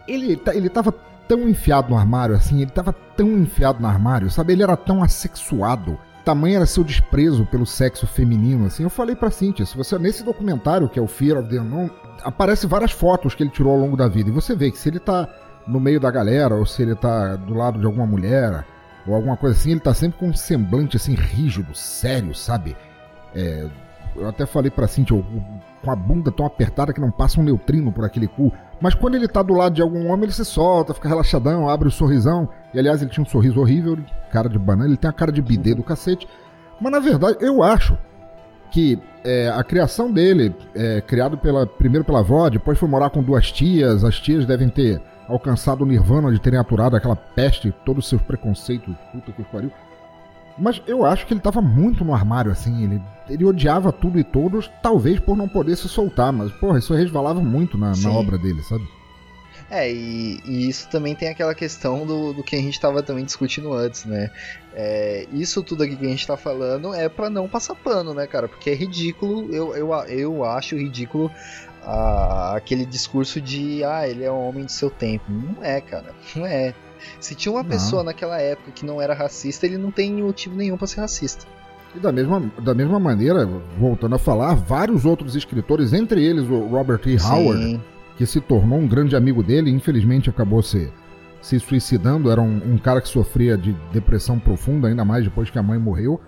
Ele, 0.08 0.37
tá, 0.37 0.54
ele 0.54 0.68
tava 0.68 0.92
tão 1.33 1.49
enfiado 1.49 1.88
no 1.88 1.97
armário 1.97 2.35
assim, 2.35 2.61
ele 2.61 2.71
tava 2.71 2.92
tão 2.92 3.31
enfiado 3.38 3.81
no 3.81 3.88
armário, 3.88 4.31
sabe? 4.31 4.53
Ele 4.53 4.62
era 4.62 4.77
tão 4.77 5.03
assexuado. 5.03 5.99
Tamanho 6.27 6.57
era 6.57 6.66
seu 6.66 6.85
desprezo 6.85 7.47
pelo 7.47 7.64
sexo 7.64 8.07
feminino, 8.07 8.66
assim. 8.66 8.83
Eu 8.83 8.90
falei 8.90 9.16
pra 9.16 9.31
Cintia, 9.31 9.64
se 9.64 9.77
você 9.77 9.99
nesse 9.99 10.23
documentário 10.23 10.90
que 10.90 10.99
é 10.99 11.03
o 11.03 11.07
Fear 11.07 11.38
of 11.38 11.49
the 11.49 11.59
Unknown, 11.59 11.90
aparece 12.23 12.66
várias 12.66 12.92
fotos 12.92 13.35
que 13.35 13.42
ele 13.42 13.51
tirou 13.51 13.73
ao 13.73 13.79
longo 13.79 13.97
da 13.97 14.09
vida 14.09 14.29
e 14.29 14.33
você 14.33 14.55
vê 14.55 14.71
que 14.71 14.79
se 14.79 14.90
ele 14.90 15.01
tá 15.01 15.27
no 15.66 15.81
meio 15.81 15.99
da 15.99 16.11
galera 16.11 16.55
ou 16.55 16.66
se 16.66 16.83
ele 16.83 16.95
tá 16.95 17.35
do 17.35 17.55
lado 17.55 17.81
de 17.81 17.87
alguma 17.87 18.07
mulher 18.07 18.64
ou 19.07 19.14
alguma 19.14 19.37
coisa 19.37 19.57
assim, 19.57 19.71
ele 19.71 19.81
tá 19.81 19.95
sempre 19.95 20.18
com 20.18 20.29
um 20.29 20.35
semblante 20.35 20.97
assim 20.97 21.14
rígido, 21.14 21.75
sério, 21.75 22.35
sabe? 22.35 22.77
É, 23.35 23.66
eu 24.14 24.29
até 24.29 24.45
falei 24.45 24.71
pra 24.71 24.87
Cintia, 24.87 25.25
com 25.83 25.90
a 25.90 25.97
bunda 25.97 26.31
tão 26.31 26.45
apertada 26.45 26.92
que 26.92 27.01
não 27.01 27.11
passa 27.11 27.40
um 27.40 27.45
neutrino 27.45 27.90
por 27.90 28.05
aquele 28.05 28.29
cu. 28.29 28.53
Mas 28.83 28.97
quando 28.97 29.14
ele 29.14 29.29
tá 29.29 29.40
do 29.45 29.55
lado 29.55 29.77
de 29.77 29.81
algum 29.81 30.09
homem, 30.09 30.25
ele 30.25 30.33
se 30.33 30.45
solta, 30.45 30.92
fica 30.92 31.09
relaxadão, 31.09 31.68
abre 31.68 31.87
o 31.87 31.90
sorrisão. 31.90 32.49
E 32.75 32.81
aliás, 32.81 33.01
ele 33.01 33.12
tinha 33.12 33.23
um 33.23 33.29
sorriso 33.29 33.61
horrível, 33.61 33.97
cara 34.33 34.49
de 34.49 34.59
banana, 34.59 34.88
ele 34.88 34.97
tem 34.97 35.09
a 35.09 35.12
cara 35.12 35.31
de 35.31 35.40
bidê 35.40 35.73
do 35.73 35.85
cacete. 35.85 36.27
Mas 36.81 36.90
na 36.90 36.99
verdade, 36.99 37.38
eu 37.40 37.62
acho 37.62 37.97
que 38.73 38.99
é, 39.23 39.49
a 39.55 39.62
criação 39.62 40.11
dele, 40.11 40.53
é, 40.75 41.01
criado 41.01 41.38
pela, 41.38 41.64
primeiro 41.64 42.05
pela 42.05 42.18
avó, 42.18 42.51
depois 42.51 42.77
foi 42.77 42.88
morar 42.88 43.11
com 43.11 43.23
duas 43.23 43.53
tias, 43.53 44.03
as 44.03 44.18
tias 44.18 44.45
devem 44.45 44.68
ter 44.68 45.01
alcançado 45.29 45.83
o 45.83 45.87
nirvana 45.87 46.33
de 46.33 46.40
terem 46.40 46.59
aturado 46.59 46.97
aquela 46.97 47.14
peste, 47.14 47.73
todos 47.85 48.03
os 48.05 48.11
seus 48.11 48.23
preconceitos, 48.23 48.97
puta 49.12 49.31
que 49.31 49.45
pariu. 49.45 49.71
Mas 50.59 50.83
eu 50.87 51.05
acho 51.05 51.27
que 51.27 51.33
ele 51.33 51.41
tava 51.41 51.61
muito 51.61 52.05
no 52.05 52.15
armário, 52.15 52.51
assim. 52.51 52.85
Ele, 52.85 53.03
ele 53.29 53.45
odiava 53.45 53.93
tudo 53.93 54.19
e 54.19 54.25
todos, 54.25 54.71
talvez 54.83 55.19
por 55.19 55.37
não 55.37 55.49
poder 55.49 55.77
se 55.77 55.88
soltar. 55.88 56.33
Mas, 56.33 56.53
porra, 56.53 56.79
isso 56.79 56.95
resvalava 56.95 57.41
muito 57.41 57.79
na, 57.79 57.93
na 57.97 58.11
obra 58.11 58.38
dele, 58.38 58.62
sabe? 58.62 58.87
É, 59.71 59.91
e, 59.91 60.38
e, 60.45 60.69
isso 60.69 60.87
também 60.91 61.15
tem 61.15 61.29
aquela 61.29 61.55
questão 61.55 62.05
do, 62.05 62.35
do 62.35 62.43
que 62.43 62.55
a 62.55 62.59
gente 62.59 62.75
estava 62.75 63.03
também 63.03 63.25
discutindo 63.25 63.73
antes, 63.73 64.05
né? 64.05 64.31
É, 64.75 65.27
isso 65.33 65.62
tudo 65.62 65.83
aqui 65.83 65.97
que 65.97 66.05
a 66.05 66.09
gente 66.09 66.21
está 66.21 66.37
falando 66.37 66.93
é 66.95 67.09
para 67.09 67.31
não 67.31 67.49
passar 67.49 67.75
pano, 67.75 68.12
né, 68.12 68.27
cara? 68.27 68.49
Porque 68.49 68.69
é 68.69 68.75
ridículo, 68.75 69.51
eu, 69.51 69.75
eu, 69.75 69.95
eu 70.09 70.45
acho 70.45 70.77
ridículo 70.77 71.31
aquele 72.55 72.87
discurso 72.87 73.41
de, 73.41 73.83
ah, 73.85 74.07
ele 74.07 74.25
é 74.25 74.31
um 74.31 74.49
homem 74.49 74.65
do 74.65 74.71
seu 74.71 74.91
tempo. 74.91 75.25
Não 75.29 75.65
é, 75.65 75.81
cara, 75.81 76.15
não 76.37 76.47
é. 76.47 76.75
Se 77.21 77.35
tinha 77.35 77.53
uma 77.53 77.62
não. 77.62 77.71
pessoa 77.71 78.03
naquela 78.03 78.41
época 78.41 78.71
que 78.73 78.85
não 78.85 79.01
era 79.01 79.15
racista, 79.15 79.67
ele 79.67 79.79
não 79.79 79.91
tem 79.91 80.12
motivo 80.23 80.57
nenhum 80.57 80.77
para 80.77 80.87
ser 80.87 81.01
racista. 81.01 81.47
E 81.95 81.99
da 81.99 82.11
mesma, 82.11 82.51
da 82.59 82.75
mesma 82.75 82.99
maneira, 82.99 83.47
voltando 83.79 84.15
a 84.15 84.19
falar, 84.19 84.55
vários 84.55 85.05
outros 85.05 85.37
escritores, 85.37 85.93
entre 85.93 86.25
eles 86.25 86.49
o 86.49 86.67
Robert 86.67 87.01
E. 87.07 87.17
Howard, 87.19 87.81
que 88.17 88.25
se 88.25 88.41
tornou 88.41 88.79
um 88.79 88.88
grande 88.88 89.15
amigo 89.15 89.43
dele, 89.43 89.71
infelizmente 89.71 90.31
acabou 90.31 90.62
se, 90.62 90.91
se 91.43 91.61
suicidando, 91.61 92.31
era 92.31 92.41
um, 92.41 92.75
um 92.75 92.79
cara 92.79 93.01
que 93.01 93.09
sofria 93.09 93.59
de 93.59 93.73
depressão 93.93 94.38
profunda, 94.38 94.88
ainda 94.88 95.05
mais 95.05 95.25
depois 95.25 95.51
que 95.51 95.59
a 95.59 95.62
mãe 95.62 95.79
morreu 95.79 96.19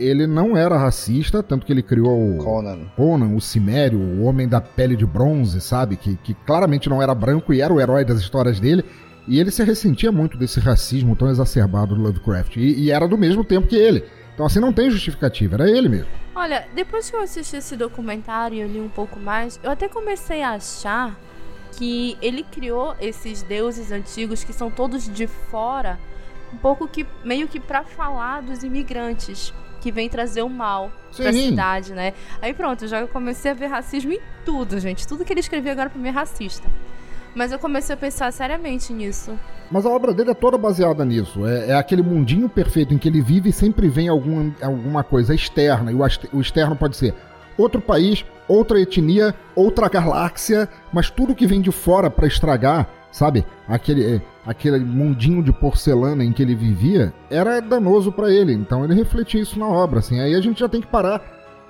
ele 0.00 0.26
não 0.26 0.56
era 0.56 0.78
racista, 0.78 1.42
tanto 1.42 1.66
que 1.66 1.72
ele 1.72 1.82
criou 1.82 2.34
o 2.34 2.38
Conan, 2.38 2.86
Conan 2.96 3.34
o 3.36 3.40
Cimério, 3.40 3.98
o 3.98 4.24
Homem 4.24 4.48
da 4.48 4.60
Pele 4.60 4.96
de 4.96 5.04
Bronze, 5.04 5.60
sabe? 5.60 5.96
Que, 5.96 6.16
que 6.16 6.32
claramente 6.32 6.88
não 6.88 7.02
era 7.02 7.14
branco 7.14 7.52
e 7.52 7.60
era 7.60 7.72
o 7.72 7.78
herói 7.78 8.04
das 8.04 8.18
histórias 8.18 8.58
dele. 8.58 8.82
E 9.26 9.38
ele 9.38 9.50
se 9.50 9.62
ressentia 9.62 10.10
muito 10.10 10.36
desse 10.36 10.60
racismo 10.60 11.14
tão 11.14 11.30
exacerbado 11.30 11.94
do 11.94 12.02
Lovecraft. 12.02 12.56
E, 12.56 12.84
e, 12.84 12.90
era 12.90 13.06
do 13.06 13.18
mesmo 13.18 13.44
tempo 13.44 13.66
que 13.66 13.76
ele. 13.76 14.04
Então, 14.34 14.46
assim, 14.46 14.60
não 14.60 14.72
tem 14.72 14.90
justificativa, 14.90 15.56
era 15.56 15.70
ele 15.70 15.88
mesmo. 15.88 16.08
Olha, 16.34 16.66
depois 16.74 17.10
que 17.10 17.16
eu 17.16 17.20
assisti 17.20 17.56
esse 17.56 17.76
documentário 17.76 18.56
e 18.56 18.60
eu 18.60 18.68
li 18.68 18.80
um 18.80 18.88
pouco 18.88 19.20
mais, 19.20 19.60
eu 19.62 19.70
até 19.70 19.88
comecei 19.88 20.42
a 20.42 20.52
achar 20.52 21.18
que 21.76 22.16
ele 22.20 22.42
criou 22.42 22.94
esses 23.00 23.42
deuses 23.42 23.92
antigos 23.92 24.42
que 24.44 24.52
são 24.52 24.70
todos 24.70 25.08
de 25.08 25.26
fora, 25.26 25.98
um 26.52 26.56
pouco 26.56 26.88
que 26.88 27.06
meio 27.24 27.46
que 27.46 27.60
para 27.60 27.84
falar 27.84 28.42
dos 28.42 28.62
imigrantes 28.62 29.52
que 29.80 29.90
vem 29.90 30.08
trazer 30.08 30.42
o 30.42 30.48
mal 30.48 30.92
Sim. 31.10 31.22
pra 31.22 31.32
cidade, 31.32 31.92
né? 31.92 32.12
Aí 32.40 32.52
pronto, 32.52 32.84
eu 32.84 32.88
já 32.88 33.06
comecei 33.06 33.50
a 33.50 33.54
ver 33.54 33.66
racismo 33.66 34.12
em 34.12 34.20
tudo, 34.44 34.78
gente. 34.78 35.06
Tudo 35.06 35.24
que 35.24 35.32
ele 35.32 35.40
escrevia 35.40 35.72
agora 35.72 35.90
pra 35.90 36.00
mim 36.00 36.08
é 36.08 36.12
racista. 36.12 36.68
Mas 37.34 37.52
eu 37.52 37.58
comecei 37.58 37.94
a 37.94 37.98
pensar 37.98 38.32
seriamente 38.32 38.92
nisso. 38.92 39.38
Mas 39.70 39.86
a 39.86 39.90
obra 39.90 40.12
dele 40.12 40.30
é 40.30 40.34
toda 40.34 40.58
baseada 40.58 41.04
nisso. 41.04 41.46
É, 41.46 41.70
é 41.70 41.74
aquele 41.74 42.02
mundinho 42.02 42.48
perfeito 42.48 42.92
em 42.92 42.98
que 42.98 43.08
ele 43.08 43.20
vive 43.20 43.50
e 43.50 43.52
sempre 43.52 43.88
vem 43.88 44.08
algum, 44.08 44.50
alguma 44.60 45.04
coisa 45.04 45.34
externa. 45.34 45.92
E 45.92 45.94
o, 45.94 46.00
o 46.32 46.40
externo 46.40 46.74
pode 46.74 46.96
ser 46.96 47.14
outro 47.56 47.80
país, 47.80 48.24
outra 48.48 48.80
etnia, 48.80 49.34
outra 49.54 49.88
galáxia, 49.88 50.68
mas 50.92 51.10
tudo 51.10 51.34
que 51.34 51.46
vem 51.46 51.60
de 51.60 51.70
fora 51.70 52.10
para 52.10 52.26
estragar, 52.26 52.88
sabe? 53.12 53.46
Aquele, 53.68 54.16
é, 54.16 54.22
aquele 54.44 54.80
mundinho 54.80 55.42
de 55.42 55.52
porcelana 55.52 56.24
em 56.24 56.32
que 56.32 56.42
ele 56.42 56.54
vivia 56.54 57.12
era 57.30 57.60
danoso 57.60 58.10
para 58.10 58.30
ele. 58.32 58.52
Então 58.52 58.84
ele 58.84 58.94
refletia 58.94 59.40
isso 59.40 59.58
na 59.58 59.66
obra. 59.66 60.00
Assim. 60.00 60.20
Aí 60.20 60.34
a 60.34 60.40
gente 60.40 60.60
já 60.60 60.68
tem 60.68 60.80
que 60.80 60.88
parar 60.88 61.22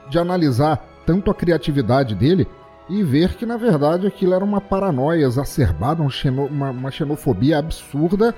de 0.09 0.19
analisar 0.19 0.83
tanto 1.05 1.31
a 1.31 1.35
criatividade 1.35 2.15
dele 2.15 2.47
e 2.91 3.03
ver 3.05 3.35
que 3.37 3.47
na 3.47 3.57
verdade 3.57 4.07
aquilo 4.07 4.35
era 4.35 4.45
uma 4.45 4.61
paranoia 4.61 5.25
exacerbada, 5.25 6.03
um 6.03 6.11
xeno, 6.11 6.47
uma, 6.47 6.71
uma 6.71 6.91
xenofobia 6.91 7.59
absurda 7.59 8.35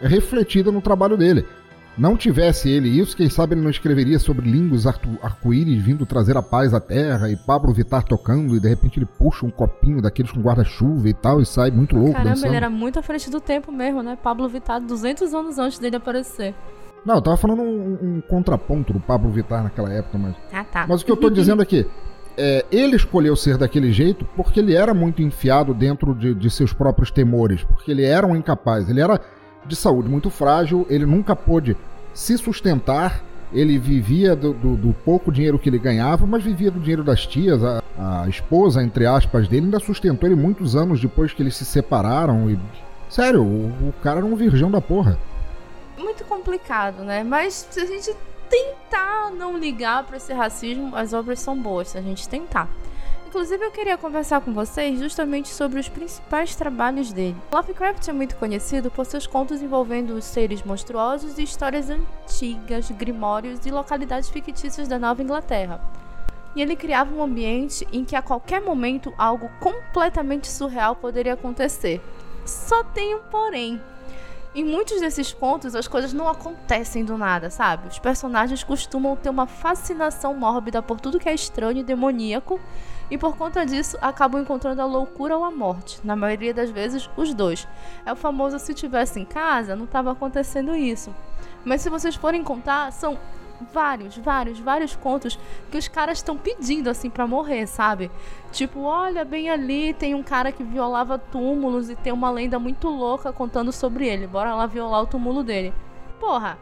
refletida 0.00 0.72
no 0.72 0.80
trabalho 0.80 1.16
dele. 1.18 1.44
não 1.98 2.16
tivesse 2.16 2.70
ele 2.70 2.88
isso, 2.88 3.14
quem 3.14 3.28
sabe 3.28 3.54
ele 3.54 3.60
não 3.60 3.68
escreveria 3.68 4.18
sobre 4.18 4.50
lingos 4.50 4.86
arco-íris 4.86 5.82
vindo 5.82 6.06
trazer 6.06 6.34
a 6.36 6.42
paz 6.42 6.72
à 6.72 6.80
terra 6.80 7.30
e 7.30 7.36
Pablo 7.36 7.74
Vittar 7.74 8.02
tocando 8.02 8.56
e 8.56 8.60
de 8.60 8.68
repente 8.68 8.98
ele 8.98 9.06
puxa 9.06 9.44
um 9.44 9.50
copinho 9.50 10.00
daqueles 10.00 10.32
com 10.32 10.40
guarda-chuva 10.40 11.06
e 11.06 11.12
tal 11.12 11.42
e 11.42 11.44
sai 11.46 11.70
muito 11.70 11.94
louco 11.94 12.12
Caramba, 12.12 12.30
dançando. 12.30 12.46
ele 12.48 12.56
era 12.56 12.70
muito 12.70 12.98
à 12.98 13.02
frente 13.02 13.28
do 13.28 13.40
tempo 13.40 13.70
mesmo, 13.70 14.02
né? 14.02 14.16
Pablo 14.22 14.48
Vittar, 14.48 14.80
200 14.80 15.34
anos 15.34 15.58
antes 15.58 15.78
dele 15.78 15.96
aparecer. 15.96 16.54
Não, 17.04 17.16
eu 17.16 17.22
tava 17.22 17.36
falando 17.36 17.62
um, 17.62 17.98
um 18.02 18.20
contraponto 18.22 18.92
do 18.92 19.00
Pablo 19.00 19.30
Vittar 19.30 19.62
naquela 19.62 19.92
época, 19.92 20.16
mas... 20.16 20.34
Ah, 20.52 20.64
tá. 20.64 20.86
Mas 20.88 21.02
o 21.02 21.04
que 21.04 21.12
eu 21.12 21.16
tô 21.16 21.28
dizendo 21.30 21.60
aqui, 21.62 21.80
é, 21.80 22.09
ele 22.70 22.96
escolheu 22.96 23.36
ser 23.36 23.56
daquele 23.56 23.92
jeito 23.92 24.24
porque 24.36 24.60
ele 24.60 24.74
era 24.74 24.94
muito 24.94 25.22
enfiado 25.22 25.74
dentro 25.74 26.14
de, 26.14 26.34
de 26.34 26.50
seus 26.50 26.72
próprios 26.72 27.10
temores, 27.10 27.62
porque 27.64 27.90
ele 27.90 28.04
era 28.04 28.26
um 28.26 28.36
incapaz, 28.36 28.88
ele 28.88 29.00
era 29.00 29.20
de 29.66 29.76
saúde 29.76 30.08
muito 30.08 30.30
frágil, 30.30 30.86
ele 30.88 31.06
nunca 31.06 31.36
pôde 31.36 31.76
se 32.12 32.36
sustentar. 32.38 33.22
Ele 33.52 33.78
vivia 33.78 34.36
do, 34.36 34.52
do, 34.52 34.76
do, 34.76 34.92
pouco 35.04 35.32
dinheiro 35.32 35.58
que 35.58 35.68
ele 35.68 35.78
ganhava, 35.78 36.24
mas 36.24 36.44
vivia 36.44 36.70
do 36.70 36.78
dinheiro 36.78 37.02
das 37.02 37.26
tias. 37.26 37.62
A, 37.64 37.82
a, 37.98 38.28
esposa, 38.28 38.80
entre 38.80 39.06
aspas, 39.06 39.48
dele 39.48 39.64
ainda 39.64 39.80
sustentou 39.80 40.28
ele 40.28 40.40
muitos 40.40 40.76
anos 40.76 41.00
depois 41.00 41.32
que 41.32 41.42
eles 41.42 41.56
se 41.56 41.64
separaram. 41.64 42.48
E, 42.48 42.56
sério, 43.08 43.42
o, 43.42 43.88
o 43.88 43.94
cara 44.04 44.18
era 44.18 44.26
um 44.26 44.36
virgão 44.36 44.70
da 44.70 44.80
porra. 44.80 45.18
Muito 45.98 46.24
complicado, 46.24 47.02
né? 47.02 47.24
Mas 47.24 47.66
se 47.68 47.80
a 47.80 47.86
gente 47.86 48.14
tentar 48.50 49.30
não 49.30 49.56
ligar 49.56 50.04
para 50.04 50.18
esse 50.18 50.32
racismo, 50.32 50.94
as 50.94 51.14
obras 51.14 51.40
são 51.40 51.56
boas, 51.56 51.88
se 51.88 51.98
a 51.98 52.02
gente 52.02 52.28
tentar. 52.28 52.68
Inclusive, 53.26 53.64
eu 53.64 53.70
queria 53.70 53.96
conversar 53.96 54.40
com 54.40 54.52
vocês 54.52 54.98
justamente 54.98 55.50
sobre 55.50 55.78
os 55.78 55.88
principais 55.88 56.56
trabalhos 56.56 57.12
dele. 57.12 57.36
Lovecraft 57.52 58.08
é 58.08 58.12
muito 58.12 58.34
conhecido 58.34 58.90
por 58.90 59.06
seus 59.06 59.24
contos 59.24 59.62
envolvendo 59.62 60.20
seres 60.20 60.64
monstruosos 60.64 61.38
e 61.38 61.44
histórias 61.44 61.88
antigas, 61.88 62.90
grimórios 62.90 63.64
e 63.64 63.70
localidades 63.70 64.28
fictícias 64.28 64.88
da 64.88 64.98
Nova 64.98 65.22
Inglaterra. 65.22 65.80
E 66.56 66.60
ele 66.60 66.74
criava 66.74 67.14
um 67.14 67.22
ambiente 67.22 67.86
em 67.92 68.04
que 68.04 68.16
a 68.16 68.22
qualquer 68.22 68.60
momento 68.60 69.14
algo 69.16 69.48
completamente 69.60 70.48
surreal 70.48 70.96
poderia 70.96 71.34
acontecer. 71.34 72.00
Só 72.44 72.82
tem 72.82 73.14
um 73.14 73.20
porém. 73.30 73.80
Em 74.52 74.64
muitos 74.64 75.00
desses 75.00 75.32
contos, 75.32 75.76
as 75.76 75.86
coisas 75.86 76.12
não 76.12 76.28
acontecem 76.28 77.04
do 77.04 77.16
nada, 77.16 77.50
sabe? 77.50 77.86
Os 77.86 78.00
personagens 78.00 78.64
costumam 78.64 79.14
ter 79.14 79.30
uma 79.30 79.46
fascinação 79.46 80.34
mórbida 80.34 80.82
por 80.82 81.00
tudo 81.00 81.20
que 81.20 81.28
é 81.28 81.34
estranho 81.34 81.78
e 81.78 81.84
demoníaco, 81.84 82.58
e 83.08 83.16
por 83.16 83.36
conta 83.36 83.64
disso 83.64 83.96
acabam 84.00 84.42
encontrando 84.42 84.82
a 84.82 84.86
loucura 84.86 85.36
ou 85.36 85.44
a 85.44 85.52
morte. 85.52 86.00
Na 86.02 86.16
maioria 86.16 86.52
das 86.52 86.68
vezes, 86.68 87.08
os 87.16 87.32
dois. 87.32 87.66
É 88.04 88.12
o 88.12 88.16
famoso 88.16 88.58
se 88.58 88.74
tivesse 88.74 89.20
em 89.20 89.24
casa, 89.24 89.76
não 89.76 89.84
estava 89.84 90.10
acontecendo 90.10 90.74
isso. 90.74 91.14
Mas 91.64 91.80
se 91.80 91.88
vocês 91.88 92.16
forem 92.16 92.42
contar, 92.42 92.90
são 92.92 93.18
vários, 93.72 94.16
vários, 94.16 94.58
vários 94.58 94.96
contos 94.96 95.38
que 95.70 95.78
os 95.78 95.88
caras 95.88 96.18
estão 96.18 96.36
pedindo 96.36 96.88
assim 96.88 97.10
para 97.10 97.26
morrer, 97.26 97.66
sabe? 97.66 98.10
Tipo, 98.52 98.80
olha, 98.80 99.24
bem 99.24 99.50
ali 99.50 99.94
tem 99.94 100.14
um 100.14 100.22
cara 100.22 100.52
que 100.52 100.64
violava 100.64 101.18
túmulos 101.18 101.90
e 101.90 101.96
tem 101.96 102.12
uma 102.12 102.30
lenda 102.30 102.58
muito 102.58 102.88
louca 102.88 103.32
contando 103.32 103.72
sobre 103.72 104.06
ele. 104.06 104.26
Bora 104.26 104.54
lá 104.54 104.66
violar 104.66 105.02
o 105.02 105.06
túmulo 105.06 105.42
dele. 105.42 105.72
Porra, 106.18 106.58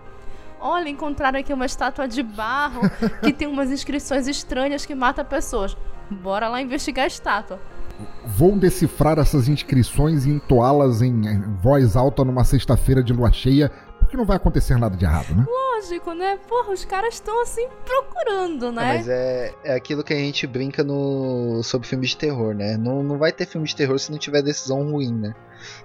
Olha, 0.61 0.89
encontraram 0.89 1.39
aqui 1.39 1.53
uma 1.53 1.67
estátua 1.67 2.09
de 2.09 2.23
barro 2.23 2.81
que 3.23 3.33
tem 3.33 3.47
umas 3.47 3.71
inscrições 3.71 4.27
estranhas 4.27 4.85
que 4.85 4.95
mata 4.95 5.25
pessoas. 5.25 5.77
Bora 6.11 6.49
lá 6.49 6.61
investigar 6.61 7.05
a 7.05 7.07
estátua. 7.07 7.61
Vou 8.25 8.57
decifrar 8.57 9.19
essas 9.19 9.49
inscrições 9.49 10.25
e 10.25 10.31
entoá-las 10.31 11.03
em 11.03 11.41
voz 11.61 11.97
alta 11.97 12.25
numa 12.25 12.45
sexta-feira 12.45 13.03
de 13.03 13.13
lua 13.13 13.33
cheia, 13.33 13.73
porque 14.09 14.17
não 14.17 14.25
vai 14.25 14.39
acontecer 14.39 14.79
nada 14.79 14.97
de 14.97 15.05
errado, 15.05 15.35
né? 15.35 15.45
Lógico, 15.47 16.15
né? 16.15 16.39
Porra, 16.49 16.73
os 16.73 16.83
caras 16.83 17.15
estão 17.15 17.43
assim 17.43 17.69
procurando, 17.85 18.73
né? 18.73 18.83
É, 18.83 18.97
mas 18.97 19.09
é, 19.09 19.55
é 19.65 19.75
aquilo 19.75 20.03
que 20.03 20.15
a 20.15 20.17
gente 20.17 20.47
brinca 20.47 20.83
no 20.83 21.63
sobre 21.63 21.87
filmes 21.87 22.11
de 22.11 22.17
terror, 22.17 22.55
né? 22.55 22.79
Não, 22.79 23.03
não 23.03 23.19
vai 23.19 23.33
ter 23.33 23.47
filme 23.47 23.67
de 23.67 23.77
terror 23.77 23.99
se 23.99 24.11
não 24.11 24.19
tiver 24.19 24.41
decisão 24.41 24.91
ruim, 24.91 25.13
né? 25.13 25.35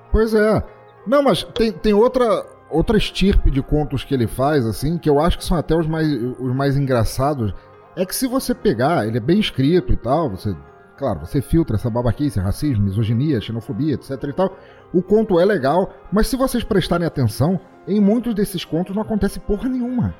Pois 0.09 0.33
é. 0.33 0.63
Não, 1.05 1.21
mas 1.21 1.43
tem, 1.43 1.73
tem 1.73 1.93
outra 1.93 2.45
outra 2.69 2.97
estirpe 2.97 3.51
de 3.51 3.61
contos 3.61 4.03
que 4.03 4.13
ele 4.13 4.25
faz, 4.25 4.65
assim, 4.65 4.97
que 4.97 5.07
eu 5.07 5.19
acho 5.19 5.37
que 5.37 5.43
são 5.43 5.55
até 5.55 5.75
os 5.75 5.85
mais, 5.85 6.07
os 6.39 6.55
mais 6.55 6.75
engraçados, 6.75 7.53
é 7.95 8.03
que 8.03 8.15
se 8.15 8.25
você 8.25 8.55
pegar, 8.55 9.05
ele 9.05 9.17
é 9.17 9.21
bem 9.21 9.39
escrito 9.39 9.93
e 9.93 9.95
tal, 9.95 10.31
você, 10.31 10.55
claro, 10.97 11.19
você 11.19 11.39
filtra 11.39 11.75
essa 11.75 11.89
babaquice, 11.89 12.39
racismo, 12.39 12.85
misoginia, 12.85 13.39
xenofobia, 13.39 13.93
etc 13.93 14.23
e 14.23 14.33
tal, 14.33 14.57
o 14.93 15.01
conto 15.01 15.39
é 15.39 15.45
legal, 15.45 15.93
mas 16.11 16.27
se 16.27 16.35
vocês 16.35 16.63
prestarem 16.63 17.07
atenção, 17.07 17.59
em 17.87 17.99
muitos 17.99 18.33
desses 18.33 18.63
contos 18.63 18.95
não 18.95 19.01
acontece 19.01 19.39
porra 19.39 19.67
nenhuma. 19.67 20.13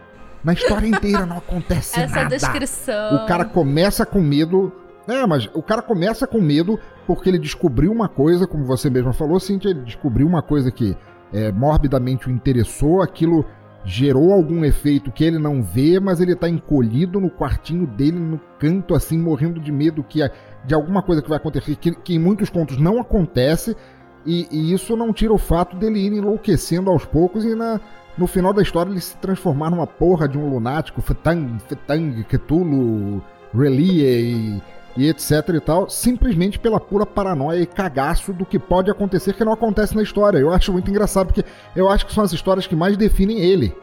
Na 0.44 0.54
história 0.54 0.88
inteira 0.88 1.26
não 1.26 1.38
acontece 1.38 1.98
Essa 2.02 2.16
nada. 2.16 2.36
descrição. 2.36 3.16
O 3.16 3.26
cara 3.26 3.46
começa 3.46 4.06
com 4.06 4.20
medo. 4.20 4.72
É, 5.08 5.26
mas 5.26 5.50
o 5.54 5.62
cara 5.62 5.82
começa 5.82 6.26
com 6.26 6.40
medo 6.40 6.80
porque 7.06 7.30
ele 7.30 7.38
descobriu 7.38 7.92
uma 7.92 8.08
coisa, 8.08 8.48
como 8.48 8.66
você 8.66 8.90
mesma 8.90 9.12
falou, 9.14 9.40
Cintia, 9.40 9.72
ele 9.72 9.82
descobriu 9.82 10.26
uma 10.26 10.42
coisa 10.42 10.72
que 10.72 10.96
é, 11.34 11.52
morbidamente 11.52 12.28
o 12.28 12.32
interessou, 12.32 13.02
aquilo 13.02 13.46
gerou 13.86 14.32
algum 14.32 14.64
efeito 14.64 15.12
que 15.12 15.24
ele 15.24 15.38
não 15.38 15.62
vê, 15.62 16.00
mas 16.00 16.22
ele 16.22 16.34
está 16.34 16.48
encolhido 16.48 17.20
no 17.20 17.30
quartinho 17.30 17.86
dele, 17.86 18.18
no 18.18 18.40
canto, 18.58 18.96
assim, 18.96 19.18
morrendo 19.18 19.60
de 19.60 19.72
medo 19.72 20.04
que 20.04 20.20
de 20.66 20.74
alguma 20.74 21.02
coisa 21.02 21.22
que 21.22 21.28
vai 21.28 21.38
acontecer, 21.38 21.76
que, 21.76 21.92
que 21.92 22.16
em 22.16 22.20
muitos 22.20 22.50
contos 22.50 22.78
não 22.78 23.00
acontece, 23.02 23.76
e, 24.26 24.48
e, 24.52 24.74
isso 24.74 24.96
não 24.96 25.14
tira 25.14 25.34
o 25.34 25.38
fato 25.38 25.76
dele 25.76 26.00
ir 26.00 26.14
enlouquecendo 26.14 26.90
aos 26.90 27.06
poucos 27.06 27.44
e 27.44 27.56
na, 27.56 27.80
no 28.18 28.28
final 28.28 28.54
da 28.54 28.62
história 28.62 28.90
ele 28.90 29.02
se 29.02 29.18
transformar 29.18 29.70
numa 29.70 29.88
porra 29.88 30.28
de 30.28 30.38
um 30.38 30.50
lunático, 30.50 31.02
Fetang, 31.02 31.60
Fetang, 31.68 32.24
Cthulhu, 32.24 33.22
Relie 33.54 34.04
e 34.04 34.62
e 34.96 35.08
etc 35.10 35.50
e 35.56 35.60
tal, 35.60 35.90
simplesmente 35.90 36.60
pela 36.60 36.80
pura 36.80 37.06
paranoia 37.06 37.62
e 37.62 37.66
cagaço 37.66 38.32
do 38.32 38.46
que 38.46 38.60
pode 38.60 38.92
acontecer 38.92 39.34
que 39.34 39.44
não 39.44 39.54
acontece 39.54 39.96
na 39.96 40.04
história. 40.04 40.38
Eu 40.38 40.52
acho 40.52 40.72
muito 40.72 40.90
engraçado 40.90 41.28
porque 41.28 41.44
eu 41.76 41.90
acho 41.90 42.06
que 42.06 42.14
são 42.14 42.24
as 42.24 42.32
histórias 42.32 42.68
que 42.68 42.76
mais 42.76 42.96
definem 42.96 43.40
ele. 43.40 43.76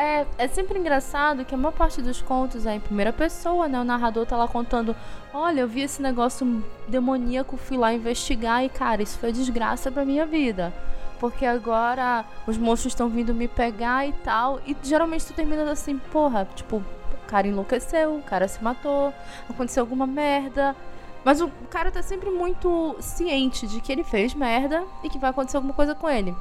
É, 0.00 0.26
é 0.38 0.48
sempre 0.48 0.78
engraçado 0.78 1.44
que 1.44 1.54
a 1.54 1.58
maior 1.58 1.72
parte 1.72 2.00
dos 2.00 2.22
contos 2.22 2.64
é 2.64 2.74
em 2.74 2.80
primeira 2.80 3.12
pessoa, 3.12 3.68
né? 3.68 3.78
O 3.78 3.84
narrador 3.84 4.24
tá 4.24 4.34
lá 4.34 4.48
contando: 4.48 4.96
Olha, 5.34 5.60
eu 5.60 5.68
vi 5.68 5.82
esse 5.82 6.00
negócio 6.00 6.64
demoníaco, 6.88 7.58
fui 7.58 7.76
lá 7.76 7.92
investigar 7.92 8.64
e, 8.64 8.70
cara, 8.70 9.02
isso 9.02 9.18
foi 9.18 9.30
desgraça 9.30 9.92
pra 9.92 10.02
minha 10.02 10.24
vida. 10.24 10.72
Porque 11.18 11.44
agora 11.44 12.24
os 12.46 12.56
monstros 12.56 12.92
estão 12.92 13.10
vindo 13.10 13.34
me 13.34 13.46
pegar 13.46 14.06
e 14.06 14.14
tal. 14.24 14.58
E 14.66 14.74
geralmente 14.82 15.26
tu 15.26 15.34
termina 15.34 15.70
assim, 15.70 15.98
porra, 15.98 16.48
tipo, 16.54 16.82
cara 17.26 17.46
enlouqueceu, 17.46 18.16
o 18.16 18.22
cara 18.22 18.48
se 18.48 18.64
matou, 18.64 19.12
aconteceu 19.50 19.82
alguma 19.82 20.06
merda. 20.06 20.74
Mas 21.22 21.42
o 21.42 21.50
cara 21.68 21.90
tá 21.90 22.02
sempre 22.02 22.30
muito 22.30 22.96
ciente 23.00 23.66
de 23.66 23.82
que 23.82 23.92
ele 23.92 24.02
fez 24.02 24.32
merda 24.32 24.82
e 25.04 25.10
que 25.10 25.18
vai 25.18 25.28
acontecer 25.28 25.58
alguma 25.58 25.74
coisa 25.74 25.94
com 25.94 26.08
ele. 26.08 26.34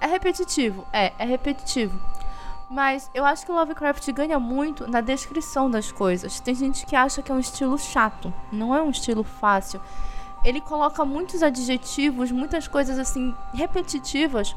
É 0.00 0.06
repetitivo, 0.06 0.86
é, 0.92 1.12
é 1.18 1.24
repetitivo. 1.24 1.98
Mas 2.68 3.10
eu 3.14 3.24
acho 3.24 3.44
que 3.44 3.52
o 3.52 3.54
Lovecraft 3.54 4.10
ganha 4.12 4.38
muito 4.38 4.90
na 4.90 5.00
descrição 5.00 5.70
das 5.70 5.92
coisas. 5.92 6.40
Tem 6.40 6.54
gente 6.54 6.86
que 6.86 6.96
acha 6.96 7.22
que 7.22 7.30
é 7.30 7.34
um 7.34 7.40
estilo 7.40 7.78
chato, 7.78 8.32
não 8.50 8.74
é 8.74 8.82
um 8.82 8.90
estilo 8.90 9.22
fácil. 9.22 9.80
Ele 10.44 10.60
coloca 10.60 11.04
muitos 11.04 11.42
adjetivos, 11.42 12.30
muitas 12.30 12.68
coisas 12.68 12.98
assim 12.98 13.34
repetitivas 13.52 14.54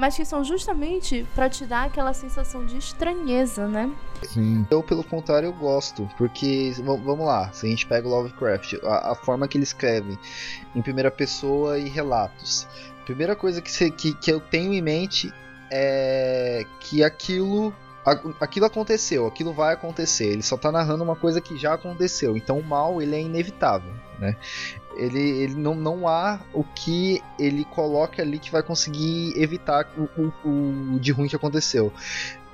mas 0.00 0.16
que 0.16 0.24
são 0.24 0.42
justamente 0.42 1.26
para 1.34 1.50
te 1.50 1.66
dar 1.66 1.84
aquela 1.84 2.14
sensação 2.14 2.64
de 2.64 2.78
estranheza, 2.78 3.68
né? 3.68 3.92
Sim. 4.22 4.66
Eu, 4.70 4.82
pelo 4.82 5.04
contrário, 5.04 5.48
eu 5.48 5.52
gosto, 5.52 6.08
porque 6.16 6.72
vamos 6.82 7.26
lá, 7.26 7.52
se 7.52 7.66
a 7.66 7.68
gente 7.68 7.86
pega 7.86 8.08
o 8.08 8.10
Lovecraft, 8.10 8.78
a, 8.82 9.12
a 9.12 9.14
forma 9.14 9.46
que 9.46 9.58
ele 9.58 9.64
escreve 9.64 10.18
em 10.74 10.80
primeira 10.80 11.10
pessoa 11.10 11.78
e 11.78 11.86
relatos. 11.86 12.66
Primeira 13.04 13.36
coisa 13.36 13.60
que, 13.60 13.90
que, 13.90 14.14
que 14.14 14.32
eu 14.32 14.40
tenho 14.40 14.72
em 14.72 14.80
mente 14.80 15.30
é 15.70 16.64
que 16.80 17.02
aquilo 17.02 17.72
aquilo 18.40 18.66
aconteceu, 18.66 19.26
aquilo 19.26 19.52
vai 19.52 19.74
acontecer. 19.74 20.26
Ele 20.26 20.42
só 20.42 20.56
tá 20.56 20.72
narrando 20.72 21.04
uma 21.04 21.14
coisa 21.14 21.40
que 21.40 21.56
já 21.56 21.74
aconteceu. 21.74 22.36
Então 22.36 22.58
o 22.58 22.64
mal 22.64 23.00
ele 23.00 23.14
é 23.14 23.20
inevitável, 23.20 23.92
né? 24.18 24.36
Ele, 24.96 25.20
ele 25.20 25.54
não, 25.54 25.74
não 25.74 26.08
há 26.08 26.40
o 26.52 26.64
que 26.64 27.22
ele 27.38 27.64
coloque 27.64 28.20
ali 28.20 28.38
que 28.38 28.50
vai 28.50 28.62
conseguir 28.62 29.32
evitar 29.36 29.86
o, 29.96 30.22
o, 30.48 30.94
o 30.94 31.00
de 31.00 31.12
ruim 31.12 31.28
que 31.28 31.36
aconteceu. 31.36 31.92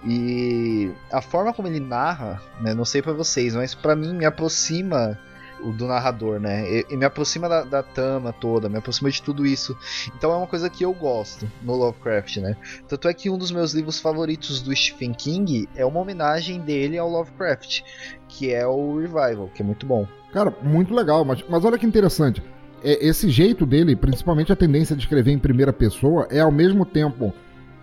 E 0.05 0.93
a 1.11 1.23
forma 1.23 1.53
como 1.53 1.67
ele 1.67 1.81
narra, 1.81 2.41
né, 2.61 2.75
não 2.75 2.85
sei 2.85 3.01
para 3.01 3.13
vocês, 3.13 3.55
mas 3.55 3.75
para 3.75 3.97
mim 3.97 4.15
me 4.15 4.25
aproxima 4.25 5.19
o 5.63 5.73
do 5.73 5.87
narrador, 5.87 6.41
né? 6.41 6.65
E, 6.71 6.87
e 6.91 6.97
me 6.97 7.05
aproxima 7.05 7.49
da, 7.49 7.63
da 7.63 7.83
tama 7.83 8.33
toda, 8.33 8.69
me 8.69 8.79
aproxima 8.79 9.11
de 9.11 9.23
tudo 9.23 9.47
isso. 9.47 9.77
Então 10.17 10.33
é 10.33 10.37
uma 10.37 10.47
coisa 10.47 10.69
que 10.69 10.85
eu 10.85 10.93
gosto 10.93 11.51
no 11.63 11.75
Lovecraft, 11.75 12.39
né? 12.39 12.57
Tanto 12.89 13.09
é 13.09 13.15
que 13.15 13.31
um 13.31 13.39
dos 13.39 13.51
meus 13.51 13.73
livros 13.73 14.01
favoritos 14.01 14.61
do 14.63 14.75
Stephen 14.75 15.13
King 15.13 15.69
é 15.75 15.85
uma 15.85 16.01
homenagem 16.01 16.61
dele 16.61 16.99
ao 16.99 17.09
Lovecraft, 17.09 17.83
que 18.29 18.53
é 18.53 18.67
o 18.67 18.99
Revival, 18.99 19.51
que 19.55 19.63
é 19.63 19.65
muito 19.65 19.87
bom. 19.87 20.07
Cara, 20.33 20.55
muito 20.63 20.95
legal, 20.95 21.25
mas, 21.25 21.45
mas 21.49 21.65
olha 21.65 21.79
que 21.79 21.87
interessante. 21.87 22.43
É, 22.83 23.07
esse 23.07 23.31
jeito 23.31 23.65
dele, 23.65 23.97
principalmente 23.97 24.53
a 24.53 24.57
tendência 24.57 24.95
de 24.95 25.03
escrever 25.03 25.33
em 25.33 25.39
primeira 25.39 25.73
pessoa, 25.73 26.27
é 26.31 26.41
ao 26.41 26.53
mesmo 26.53 26.85
tempo 26.85 27.33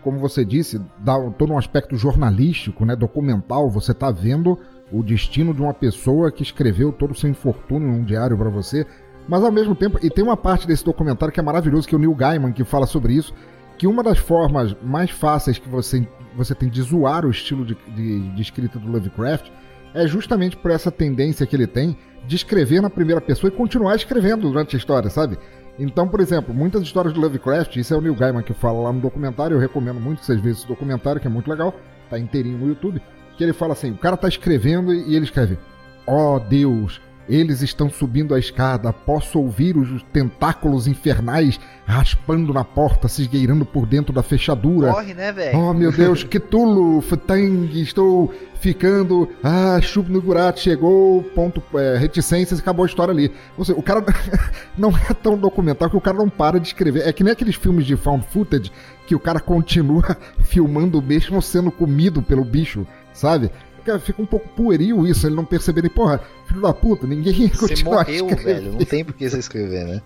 como 0.04 0.20
você 0.20 0.44
disse, 0.44 0.82
dá 1.00 1.18
todo 1.32 1.54
um 1.54 1.58
aspecto 1.58 1.96
jornalístico, 1.96 2.86
né, 2.86 2.94
documental. 2.96 3.70
Você 3.70 3.94
está 3.94 4.12
vendo 4.12 4.60
o 4.94 5.02
destino 5.02 5.54
de 5.56 5.62
uma 5.62 5.74
pessoa 5.74 6.32
que 6.32 6.44
escreveu 6.44 6.91
todo 6.91 7.12
o 7.12 7.16
seu 7.16 7.28
infortúnio 7.28 7.88
num 7.88 8.04
diário 8.04 8.38
para 8.38 8.50
você. 8.50 8.86
Mas 9.28 9.44
ao 9.44 9.52
mesmo 9.52 9.74
tempo, 9.74 9.98
e 10.04 10.10
tem 10.10 10.24
uma 10.24 10.38
parte 10.38 10.68
desse 10.68 10.86
documentário 10.86 11.34
que 11.34 11.39
é 11.39 11.44
maravilhoso, 11.44 11.88
que 11.88 11.96
é 11.96 11.98
o 11.98 12.00
Neil 12.00 12.14
Gaiman 12.14 12.52
que 12.52 12.64
fala 12.64 12.86
sobre 12.86 13.14
isso, 13.14 13.34
que 13.78 13.88
uma 13.88 14.04
das 14.04 14.20
formas 14.20 14.76
mais 14.84 15.10
fáceis 15.10 15.58
que 15.58 15.68
você, 15.68 16.08
você 16.36 16.54
tem 16.54 16.70
de 16.70 16.82
zoar 16.84 17.26
o 17.26 17.32
estilo 17.32 17.66
de, 17.66 17.76
de, 17.96 18.30
de 18.30 18.41
escrita 18.41 18.78
do 18.78 18.91
Lovecraft 18.91 19.50
é 19.96 20.06
justamente 20.06 20.56
por 20.56 20.70
essa 20.70 20.91
tendência 20.91 21.46
que 21.48 21.56
ele 21.56 21.68
tem 21.68 21.98
de 22.28 22.36
escrever 22.36 22.82
na 22.82 22.89
primeira 22.89 23.20
pessoa 23.20 23.52
e 23.52 23.56
continuar 23.56 23.96
escrevendo 23.96 24.50
durante 24.50 24.76
a 24.76 24.80
história, 24.80 25.10
sabe? 25.10 25.38
Então, 25.80 26.08
por 26.08 26.20
exemplo, 26.20 26.54
muitas 26.54 26.84
histórias 26.84 27.14
do 27.14 27.20
Lovecraft, 27.20 27.78
isso 27.78 27.94
é 27.94 27.98
o 27.98 28.02
Neil 28.02 28.16
Gaiman 28.16 28.44
que 28.44 28.54
fala 28.54 28.80
lá 28.80 28.94
no 28.94 29.02
documentário, 29.02 29.56
eu 29.56 29.60
recomendo 29.60 30.00
muito 30.00 30.20
que 30.20 30.26
vocês 30.26 30.39
vejam 30.39 30.60
esse 30.60 30.68
documentário, 30.68 31.20
que 31.20 31.28
é 31.28 31.32
muito 31.32 31.50
legal, 31.50 31.74
tá 32.10 32.20
inteirinho 32.20 32.60
no 32.60 32.68
YouTube, 32.68 33.02
que 33.38 33.44
ele 33.44 33.54
fala 33.54 33.74
assim, 33.74 33.92
o 33.92 33.98
cara 33.98 34.18
tá 34.18 34.28
escrevendo 34.28 34.94
e 34.94 35.16
ele 35.16 35.26
escreve, 35.26 35.58
ó 36.06 36.36
oh, 36.36 36.40
Deus, 36.40 37.02
eles 37.28 37.62
estão 37.62 37.90
subindo 37.90 38.36
a 38.36 38.40
escada. 38.40 38.92
Posso 38.92 39.40
ouvir 39.40 39.78
os 39.78 40.04
tentáculos 40.12 40.88
infernais 40.88 41.60
raspando 41.86 42.54
na 42.54 42.64
porta, 42.64 43.08
se 43.08 43.22
esgueirando 43.22 43.66
por 43.66 43.86
dentro 43.86 44.14
da 44.14 44.22
fechadura. 44.22 44.92
Corre, 44.92 45.14
né, 45.14 45.32
velho? 45.32 45.58
Oh, 45.58 45.74
meu 45.74 45.92
Deus, 45.92 46.24
que 46.24 46.40
tulo, 46.40 47.02
Ftang, 47.02 47.82
estou 47.82 48.34
ficando. 48.60 49.30
Ah, 49.44 49.80
Shub 49.82 50.12
Nugurat 50.12 50.60
chegou, 50.60 51.24
ponto, 51.36 51.62
é, 51.76 51.98
reticências, 51.98 52.60
acabou 52.60 52.84
a 52.84 52.88
história 52.88 53.12
ali. 53.12 53.32
Ou 53.58 53.66
seja, 53.66 53.80
o 53.80 53.84
cara 53.84 54.04
não 54.78 54.90
é 54.90 55.14
tão 55.14 55.38
documental 55.38 55.90
que 55.90 55.98
o 55.98 56.02
cara 56.02 56.18
não 56.18 56.30
para 56.30 56.60
de 56.60 56.68
escrever. 56.68 57.08
É 57.08 57.14
que 57.14 57.24
nem 57.24 57.34
aqueles 57.34 57.56
filmes 57.56 57.86
de 57.86 57.96
found 57.96 58.26
footage 58.30 58.72
que 59.06 59.16
o 59.16 59.20
cara 59.20 59.40
continua 59.40 60.18
filmando 60.44 61.02
mesmo 61.02 61.42
sendo 61.42 61.72
comido 61.72 62.22
pelo 62.22 62.44
bicho, 62.44 62.88
sabe? 63.14 63.51
fica 63.99 64.22
um 64.22 64.26
pouco 64.26 64.47
pueril 64.49 65.05
isso, 65.05 65.28
ele 65.28 65.36
não 65.36 65.43
perceberem, 65.43 65.89
porra, 65.89 66.22
filho 66.45 66.61
da 66.61 66.74
puta, 66.74 67.05
ninguém 67.05 67.34
ia 67.34 67.49
Você 67.49 67.84
morreu, 67.84 68.28
velho, 68.28 68.72
não 68.74 68.86
tem 68.86 69.03
por 69.03 69.14
que 69.14 69.30
você 69.30 69.39
escrever, 69.39 69.86
né? 69.86 70.01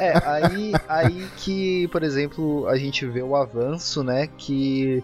É, 0.00 0.12
aí, 0.26 0.72
aí 0.88 1.28
que, 1.36 1.86
por 1.88 2.02
exemplo, 2.02 2.66
a 2.66 2.76
gente 2.76 3.06
vê 3.06 3.22
o 3.22 3.36
avanço, 3.36 4.02
né, 4.02 4.28
que... 4.36 5.02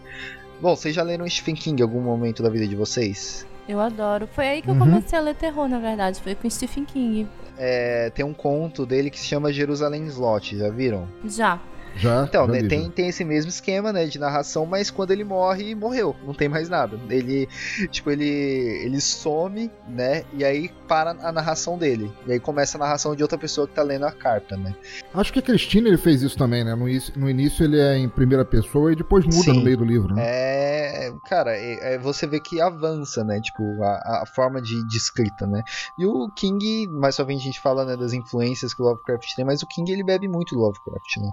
Bom, 0.60 0.74
vocês 0.74 0.92
já 0.92 1.04
leram 1.04 1.28
Stephen 1.28 1.54
King 1.54 1.80
em 1.80 1.84
algum 1.84 2.00
momento 2.00 2.42
da 2.42 2.50
vida 2.50 2.66
de 2.66 2.74
vocês? 2.74 3.46
Eu 3.68 3.78
adoro. 3.78 4.26
Foi 4.26 4.48
aí 4.48 4.62
que 4.62 4.68
eu 4.68 4.74
uhum. 4.74 4.80
comecei 4.80 5.16
a 5.16 5.22
ler 5.22 5.34
terror, 5.34 5.68
na 5.68 5.78
verdade. 5.78 6.20
Foi 6.20 6.34
com 6.34 6.48
Stephen 6.48 6.84
King. 6.84 7.28
É, 7.56 8.10
tem 8.10 8.24
um 8.24 8.32
conto 8.32 8.86
dele 8.86 9.10
que 9.10 9.18
se 9.20 9.26
chama 9.26 9.52
Jerusalém 9.52 10.06
Slot, 10.06 10.56
já 10.56 10.70
viram? 10.70 11.06
Já. 11.24 11.60
Já. 11.98 12.24
Então, 12.24 12.46
né, 12.46 12.62
tem, 12.62 12.88
tem 12.90 13.08
esse 13.08 13.24
mesmo 13.24 13.48
esquema, 13.48 13.92
né, 13.92 14.06
de 14.06 14.18
narração, 14.18 14.64
mas 14.64 14.90
quando 14.90 15.10
ele 15.10 15.24
morre, 15.24 15.74
morreu, 15.74 16.14
não 16.24 16.32
tem 16.32 16.48
mais 16.48 16.68
nada. 16.68 16.98
Ele, 17.10 17.48
tipo, 17.90 18.10
ele, 18.10 18.24
ele 18.24 19.00
some, 19.00 19.70
né, 19.88 20.24
e 20.32 20.44
aí 20.44 20.70
para 20.86 21.10
a 21.10 21.32
narração 21.32 21.76
dele. 21.76 22.10
E 22.26 22.32
aí 22.32 22.40
começa 22.40 22.78
a 22.78 22.80
narração 22.80 23.14
de 23.14 23.22
outra 23.22 23.36
pessoa 23.36 23.66
que 23.66 23.74
tá 23.74 23.82
lendo 23.82 24.06
a 24.06 24.12
carta, 24.12 24.56
né. 24.56 24.74
Acho 25.12 25.32
que 25.32 25.40
a 25.40 25.42
Cristina 25.42 25.88
ele 25.88 25.98
fez 25.98 26.22
isso 26.22 26.38
também, 26.38 26.64
né, 26.64 26.74
no, 26.74 26.88
início, 26.88 27.12
no 27.16 27.28
início 27.28 27.64
ele 27.64 27.78
é 27.78 27.98
em 27.98 28.08
primeira 28.08 28.44
pessoa 28.44 28.92
e 28.92 28.96
depois 28.96 29.24
muda 29.24 29.42
Sim. 29.42 29.54
no 29.54 29.64
meio 29.64 29.76
do 29.76 29.84
livro, 29.84 30.14
né. 30.14 30.22
É, 30.24 31.12
cara, 31.26 31.56
é, 31.56 31.94
é, 31.94 31.98
você 31.98 32.26
vê 32.26 32.40
que 32.40 32.60
avança, 32.60 33.24
né, 33.24 33.40
tipo, 33.40 33.62
a, 33.82 34.22
a 34.22 34.26
forma 34.34 34.62
de, 34.62 34.86
de, 34.86 34.96
escrita, 34.96 35.46
né. 35.46 35.62
E 35.98 36.06
o 36.06 36.30
King, 36.30 36.86
mais 36.88 37.16
só 37.16 37.24
vem 37.24 37.36
a 37.36 37.40
gente 37.40 37.60
fala, 37.60 37.84
né, 37.84 37.96
das 37.96 38.12
influências 38.12 38.72
que 38.72 38.80
o 38.80 38.84
Lovecraft 38.84 39.34
tem, 39.34 39.44
mas 39.44 39.62
o 39.62 39.66
King 39.66 39.90
ele 39.90 40.04
bebe 40.04 40.28
muito 40.28 40.54
do 40.54 40.60
Lovecraft, 40.60 41.16
né. 41.18 41.30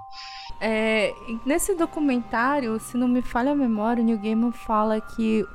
É, 0.59 1.13
nesse 1.45 1.75
documentário, 1.75 2.79
se 2.79 2.97
não 2.97 3.07
me 3.07 3.21
falha 3.21 3.51
a 3.51 3.55
memória, 3.55 4.01
o 4.01 4.05
Neil 4.05 4.17
Gaiman 4.17 4.51
fala 4.51 5.01
que 5.01 5.45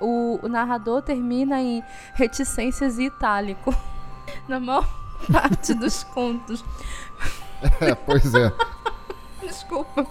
o, 0.00 0.40
o 0.42 0.48
narrador 0.48 1.02
termina 1.02 1.60
em 1.60 1.82
reticências 2.14 2.98
e 2.98 3.04
itálico 3.04 3.74
na 4.48 4.58
maior 4.58 4.88
parte 5.30 5.74
dos 5.74 6.02
contos. 6.02 6.64
É, 7.80 7.94
pois 7.94 8.34
é. 8.34 8.52
Desculpa. 9.40 10.06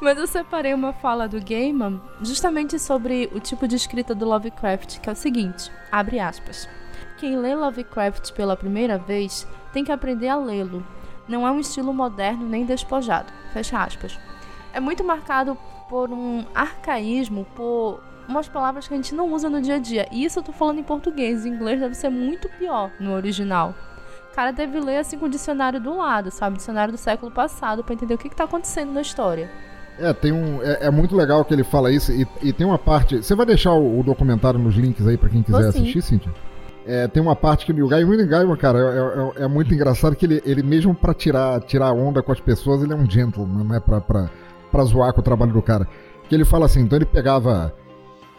Mas 0.00 0.18
eu 0.18 0.26
separei 0.26 0.74
uma 0.74 0.92
fala 0.92 1.28
do 1.28 1.40
Gaiman 1.40 2.00
justamente 2.22 2.78
sobre 2.78 3.30
o 3.32 3.38
tipo 3.38 3.68
de 3.68 3.76
escrita 3.76 4.14
do 4.14 4.26
Lovecraft, 4.26 5.00
que 5.00 5.08
é 5.08 5.12
o 5.12 5.16
seguinte: 5.16 5.70
abre 5.92 6.18
aspas. 6.18 6.68
Quem 7.18 7.36
lê 7.36 7.54
Lovecraft 7.54 8.32
pela 8.32 8.56
primeira 8.56 8.98
vez 8.98 9.46
tem 9.72 9.84
que 9.84 9.92
aprender 9.92 10.28
a 10.28 10.36
lê-lo, 10.36 10.84
não 11.30 11.46
é 11.46 11.50
um 11.50 11.60
estilo 11.60 11.94
moderno 11.94 12.46
nem 12.46 12.64
despojado. 12.64 13.32
Fecha 13.52 13.82
aspas. 13.82 14.18
É 14.72 14.80
muito 14.80 15.02
marcado 15.04 15.56
por 15.88 16.10
um 16.10 16.44
arcaísmo, 16.54 17.46
por 17.56 18.00
umas 18.28 18.48
palavras 18.48 18.86
que 18.86 18.94
a 18.94 18.96
gente 18.96 19.14
não 19.14 19.32
usa 19.32 19.48
no 19.48 19.60
dia 19.60 19.76
a 19.76 19.78
dia. 19.78 20.06
E 20.12 20.24
isso 20.24 20.38
eu 20.38 20.42
tô 20.42 20.52
falando 20.52 20.78
em 20.78 20.84
português, 20.84 21.44
em 21.44 21.50
inglês 21.50 21.80
deve 21.80 21.94
ser 21.94 22.10
muito 22.10 22.48
pior 22.48 22.90
no 23.00 23.12
original. 23.12 23.74
O 24.30 24.34
cara 24.34 24.52
deve 24.52 24.78
ler 24.78 24.98
assim 24.98 25.18
com 25.18 25.26
o 25.26 25.28
dicionário 25.28 25.80
do 25.80 25.96
lado, 25.96 26.30
sabe? 26.30 26.56
Dicionário 26.56 26.92
do 26.92 26.98
século 26.98 27.32
passado, 27.32 27.82
para 27.82 27.94
entender 27.94 28.14
o 28.14 28.18
que, 28.18 28.28
que 28.28 28.36
tá 28.36 28.44
acontecendo 28.44 28.92
na 28.92 29.00
história. 29.00 29.50
É, 29.98 30.12
tem 30.12 30.32
um. 30.32 30.62
É, 30.62 30.86
é, 30.86 30.90
muito 30.90 31.16
legal 31.16 31.44
que 31.44 31.52
ele 31.52 31.64
fala 31.64 31.90
isso. 31.90 32.12
E, 32.12 32.26
e, 32.40 32.52
tem 32.52 32.66
uma 32.66 32.78
parte. 32.78 33.18
Você 33.18 33.34
vai 33.34 33.44
deixar 33.44 33.72
o, 33.72 34.00
o 34.00 34.02
documentário 34.02 34.58
nos 34.58 34.74
links 34.76 35.06
aí 35.06 35.18
para 35.18 35.28
quem 35.28 35.42
quiser 35.42 35.66
assistir, 35.66 36.00
Cíntia? 36.00 36.32
É, 36.90 37.06
tem 37.06 37.22
uma 37.22 37.36
parte 37.36 37.64
que 37.64 37.70
o 37.70 37.74
Neil 37.74 37.86
Gaiman, 37.86 38.16
Neil 38.16 38.28
Gaiman 38.28 38.56
cara, 38.56 38.78
é, 38.80 39.42
é, 39.42 39.44
é, 39.44 39.46
muito 39.46 39.72
engraçado 39.72 40.16
que 40.16 40.26
ele, 40.26 40.42
ele 40.44 40.60
mesmo 40.60 40.92
para 40.92 41.14
tirar, 41.14 41.60
tirar 41.60 41.92
onda 41.92 42.20
com 42.20 42.32
as 42.32 42.40
pessoas, 42.40 42.82
ele 42.82 42.92
é 42.92 42.96
um 42.96 43.08
gentleman, 43.08 43.62
né? 43.62 43.78
Pra, 43.78 44.00
pra, 44.00 44.28
pra 44.72 44.84
zoar 44.84 45.12
com 45.12 45.20
o 45.20 45.22
trabalho 45.22 45.52
do 45.52 45.62
cara. 45.62 45.86
Que 46.28 46.34
ele 46.34 46.44
fala 46.44 46.66
assim, 46.66 46.80
então 46.80 46.98
ele 46.98 47.06
pegava 47.06 47.72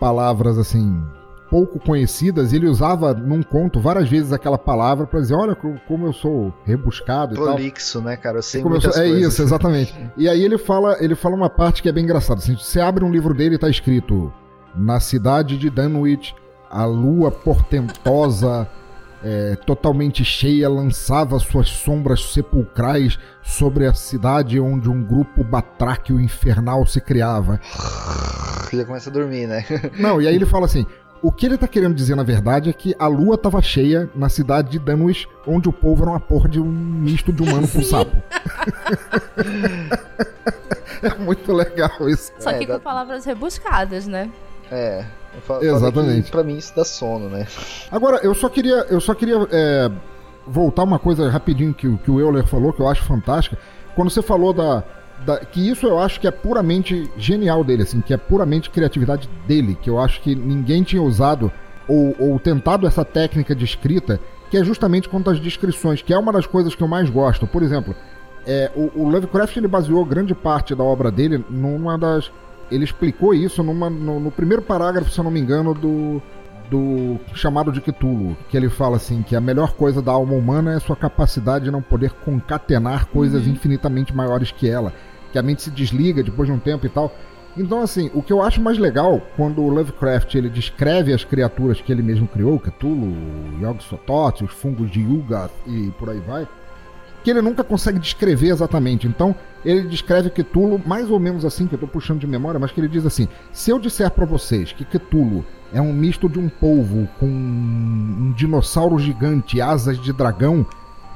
palavras 0.01 0.57
assim, 0.57 1.01
pouco 1.49 1.79
conhecidas, 1.79 2.51
e 2.51 2.57
ele 2.57 2.67
usava 2.67 3.13
num 3.13 3.41
conto 3.41 3.79
várias 3.79 4.09
vezes 4.09 4.33
aquela 4.33 4.57
palavra 4.57 5.07
para 5.07 5.21
dizer, 5.21 5.35
olha 5.35 5.55
como 5.55 6.07
eu 6.07 6.11
sou 6.11 6.53
rebuscado 6.65 7.35
Prolixo, 7.35 7.99
e 7.99 8.01
tal. 8.01 8.09
né, 8.09 8.17
cara? 8.17 8.39
Eu 8.39 8.43
sei 8.43 8.61
como 8.61 8.75
eu 8.75 8.81
sou... 8.81 9.01
É 9.01 9.07
isso, 9.07 9.41
exatamente. 9.41 9.95
e 10.17 10.27
aí 10.27 10.43
ele 10.43 10.57
fala, 10.57 10.97
ele 10.99 11.15
fala 11.15 11.35
uma 11.37 11.49
parte 11.49 11.81
que 11.81 11.87
é 11.87 11.91
bem 11.93 12.03
engraçada. 12.03 12.41
Assim, 12.41 12.57
você 12.57 12.81
abre 12.81 13.05
um 13.05 13.11
livro 13.11 13.33
dele 13.33 13.55
e 13.55 13.57
tá 13.57 13.69
escrito 13.69 14.29
na 14.75 14.99
cidade 14.99 15.57
de 15.57 15.69
Dunwich 15.69 16.35
a 16.71 16.85
lua 16.85 17.29
portentosa, 17.29 18.67
é, 19.23 19.55
totalmente 19.65 20.23
cheia, 20.23 20.69
lançava 20.69 21.37
suas 21.37 21.69
sombras 21.69 22.31
sepulcrais 22.31 23.19
sobre 23.43 23.85
a 23.85 23.93
cidade 23.93 24.59
onde 24.59 24.89
um 24.89 25.03
grupo 25.03 25.43
batráquio 25.43 26.19
infernal 26.19 26.85
se 26.85 27.01
criava. 27.01 27.59
Já 28.71 28.85
começa 28.85 29.09
a 29.09 29.13
dormir, 29.13 29.47
né? 29.47 29.65
Não, 29.99 30.21
e 30.21 30.27
aí 30.27 30.35
ele 30.35 30.45
fala 30.45 30.65
assim: 30.65 30.85
o 31.21 31.31
que 31.31 31.45
ele 31.45 31.57
tá 31.57 31.67
querendo 31.67 31.93
dizer, 31.93 32.15
na 32.15 32.23
verdade, 32.23 32.69
é 32.69 32.73
que 32.73 32.95
a 32.97 33.05
lua 33.05 33.37
tava 33.37 33.61
cheia 33.61 34.09
na 34.15 34.29
cidade 34.29 34.71
de 34.71 34.79
Danwich, 34.79 35.27
onde 35.45 35.69
o 35.69 35.73
povo 35.73 36.03
era 36.03 36.11
uma 36.11 36.19
porra 36.19 36.49
de 36.49 36.59
um 36.59 36.65
misto 36.65 37.31
de 37.31 37.43
humano 37.43 37.67
com 37.67 37.83
sapo. 37.83 38.15
é 41.03 41.13
muito 41.19 41.53
legal 41.53 42.09
isso. 42.09 42.31
Só 42.39 42.53
que 42.53 42.63
é, 42.63 42.67
com 42.67 42.79
palavras 42.79 43.25
rebuscadas, 43.25 44.07
né? 44.07 44.31
É. 44.71 45.05
Exatamente. 45.61 46.31
Pra 46.31 46.43
mim 46.43 46.57
isso 46.57 46.73
dá 46.75 46.83
sono, 46.83 47.29
né? 47.29 47.47
Agora, 47.91 48.19
eu 48.23 48.33
só 48.33 48.49
queria, 48.49 48.85
eu 48.89 48.99
só 48.99 49.13
queria 49.13 49.35
é, 49.51 49.91
voltar 50.45 50.83
uma 50.83 50.99
coisa 50.99 51.29
rapidinho 51.29 51.73
que, 51.73 51.97
que 51.97 52.11
o 52.11 52.19
Euler 52.19 52.45
falou, 52.45 52.73
que 52.73 52.81
eu 52.81 52.87
acho 52.87 53.03
fantástica. 53.03 53.57
Quando 53.95 54.09
você 54.09 54.21
falou 54.21 54.53
da, 54.53 54.83
da, 55.25 55.39
que 55.39 55.69
isso 55.69 55.85
eu 55.85 55.99
acho 55.99 56.19
que 56.19 56.27
é 56.27 56.31
puramente 56.31 57.09
genial 57.17 57.63
dele, 57.63 57.83
assim, 57.83 58.01
que 58.01 58.13
é 58.13 58.17
puramente 58.17 58.69
criatividade 58.69 59.29
dele, 59.47 59.77
que 59.81 59.89
eu 59.89 59.99
acho 59.99 60.21
que 60.21 60.35
ninguém 60.35 60.83
tinha 60.83 61.01
usado 61.01 61.51
ou, 61.87 62.15
ou 62.19 62.39
tentado 62.39 62.87
essa 62.87 63.03
técnica 63.03 63.55
de 63.55 63.65
escrita, 63.65 64.19
que 64.49 64.57
é 64.57 64.63
justamente 64.63 65.09
quanto 65.09 65.29
às 65.29 65.39
descrições, 65.39 66.01
que 66.01 66.13
é 66.13 66.17
uma 66.17 66.31
das 66.31 66.45
coisas 66.45 66.75
que 66.75 66.81
eu 66.81 66.87
mais 66.87 67.09
gosto. 67.09 67.47
Por 67.47 67.63
exemplo, 67.63 67.95
é, 68.45 68.71
o, 68.75 69.01
o 69.01 69.09
Lovecraft 69.09 69.55
ele 69.57 69.67
baseou 69.67 70.03
grande 70.05 70.33
parte 70.33 70.73
da 70.75 70.83
obra 70.83 71.11
dele 71.11 71.43
numa 71.49 71.97
das 71.97 72.31
ele 72.71 72.85
explicou 72.85 73.33
isso 73.33 73.61
numa, 73.61 73.89
no, 73.89 74.19
no, 74.19 74.31
primeiro 74.31 74.61
parágrafo, 74.61 75.11
se 75.11 75.19
eu 75.19 75.23
não 75.23 75.31
me 75.31 75.39
engano, 75.39 75.73
do, 75.73 76.21
do 76.69 77.19
chamado 77.35 77.71
de 77.71 77.81
Cthulhu, 77.81 78.35
que 78.49 78.55
ele 78.55 78.69
fala 78.69 78.95
assim 78.95 79.21
que 79.21 79.35
a 79.35 79.41
melhor 79.41 79.73
coisa 79.73 80.01
da 80.01 80.11
alma 80.11 80.33
humana 80.33 80.71
é 80.71 80.75
a 80.75 80.79
sua 80.79 80.95
capacidade 80.95 81.65
de 81.65 81.71
não 81.71 81.81
poder 81.81 82.11
concatenar 82.11 83.07
coisas 83.07 83.45
uhum. 83.45 83.51
infinitamente 83.51 84.15
maiores 84.15 84.51
que 84.51 84.69
ela, 84.69 84.93
que 85.31 85.37
a 85.37 85.43
mente 85.43 85.63
se 85.63 85.69
desliga 85.69 86.23
depois 86.23 86.47
de 86.47 86.53
um 86.55 86.59
tempo 86.59 86.85
e 86.85 86.89
tal. 86.89 87.13
Então, 87.57 87.81
assim, 87.81 88.09
o 88.13 88.23
que 88.23 88.31
eu 88.31 88.41
acho 88.41 88.61
mais 88.61 88.77
legal 88.77 89.21
quando 89.35 89.61
o 89.61 89.67
Lovecraft 89.67 90.35
ele 90.35 90.49
descreve 90.49 91.13
as 91.13 91.25
criaturas 91.25 91.81
que 91.81 91.91
ele 91.91 92.01
mesmo 92.01 92.25
criou, 92.25 92.57
Cthulhu, 92.57 93.13
Yog-Sothoth, 93.61 94.41
os 94.41 94.51
fungos 94.53 94.89
de 94.89 95.01
Yugath 95.01 95.51
e 95.67 95.91
por 95.99 96.09
aí 96.09 96.19
vai, 96.19 96.47
que 97.23 97.29
ele 97.29 97.41
nunca 97.41 97.63
consegue 97.63 97.99
descrever 97.99 98.49
exatamente. 98.49 99.07
Então, 99.07 99.35
ele 99.63 99.87
descreve 99.87 100.29
Cthulhu 100.29 100.81
mais 100.85 101.09
ou 101.09 101.19
menos 101.19 101.45
assim, 101.45 101.67
que 101.67 101.73
eu 101.73 101.77
estou 101.77 101.89
puxando 101.89 102.19
de 102.19 102.27
memória, 102.27 102.59
mas 102.59 102.71
que 102.71 102.79
ele 102.79 102.87
diz 102.87 103.05
assim: 103.05 103.27
se 103.51 103.71
eu 103.71 103.79
disser 103.79 104.09
para 104.11 104.25
vocês 104.25 104.71
que 104.71 104.85
Cthulhu 104.85 105.45
é 105.73 105.81
um 105.81 105.93
misto 105.93 106.27
de 106.27 106.39
um 106.39 106.49
polvo 106.49 107.07
com 107.19 107.27
um 107.27 108.33
dinossauro 108.35 108.99
gigante, 108.99 109.61
asas 109.61 109.99
de 109.99 110.11
dragão, 110.11 110.65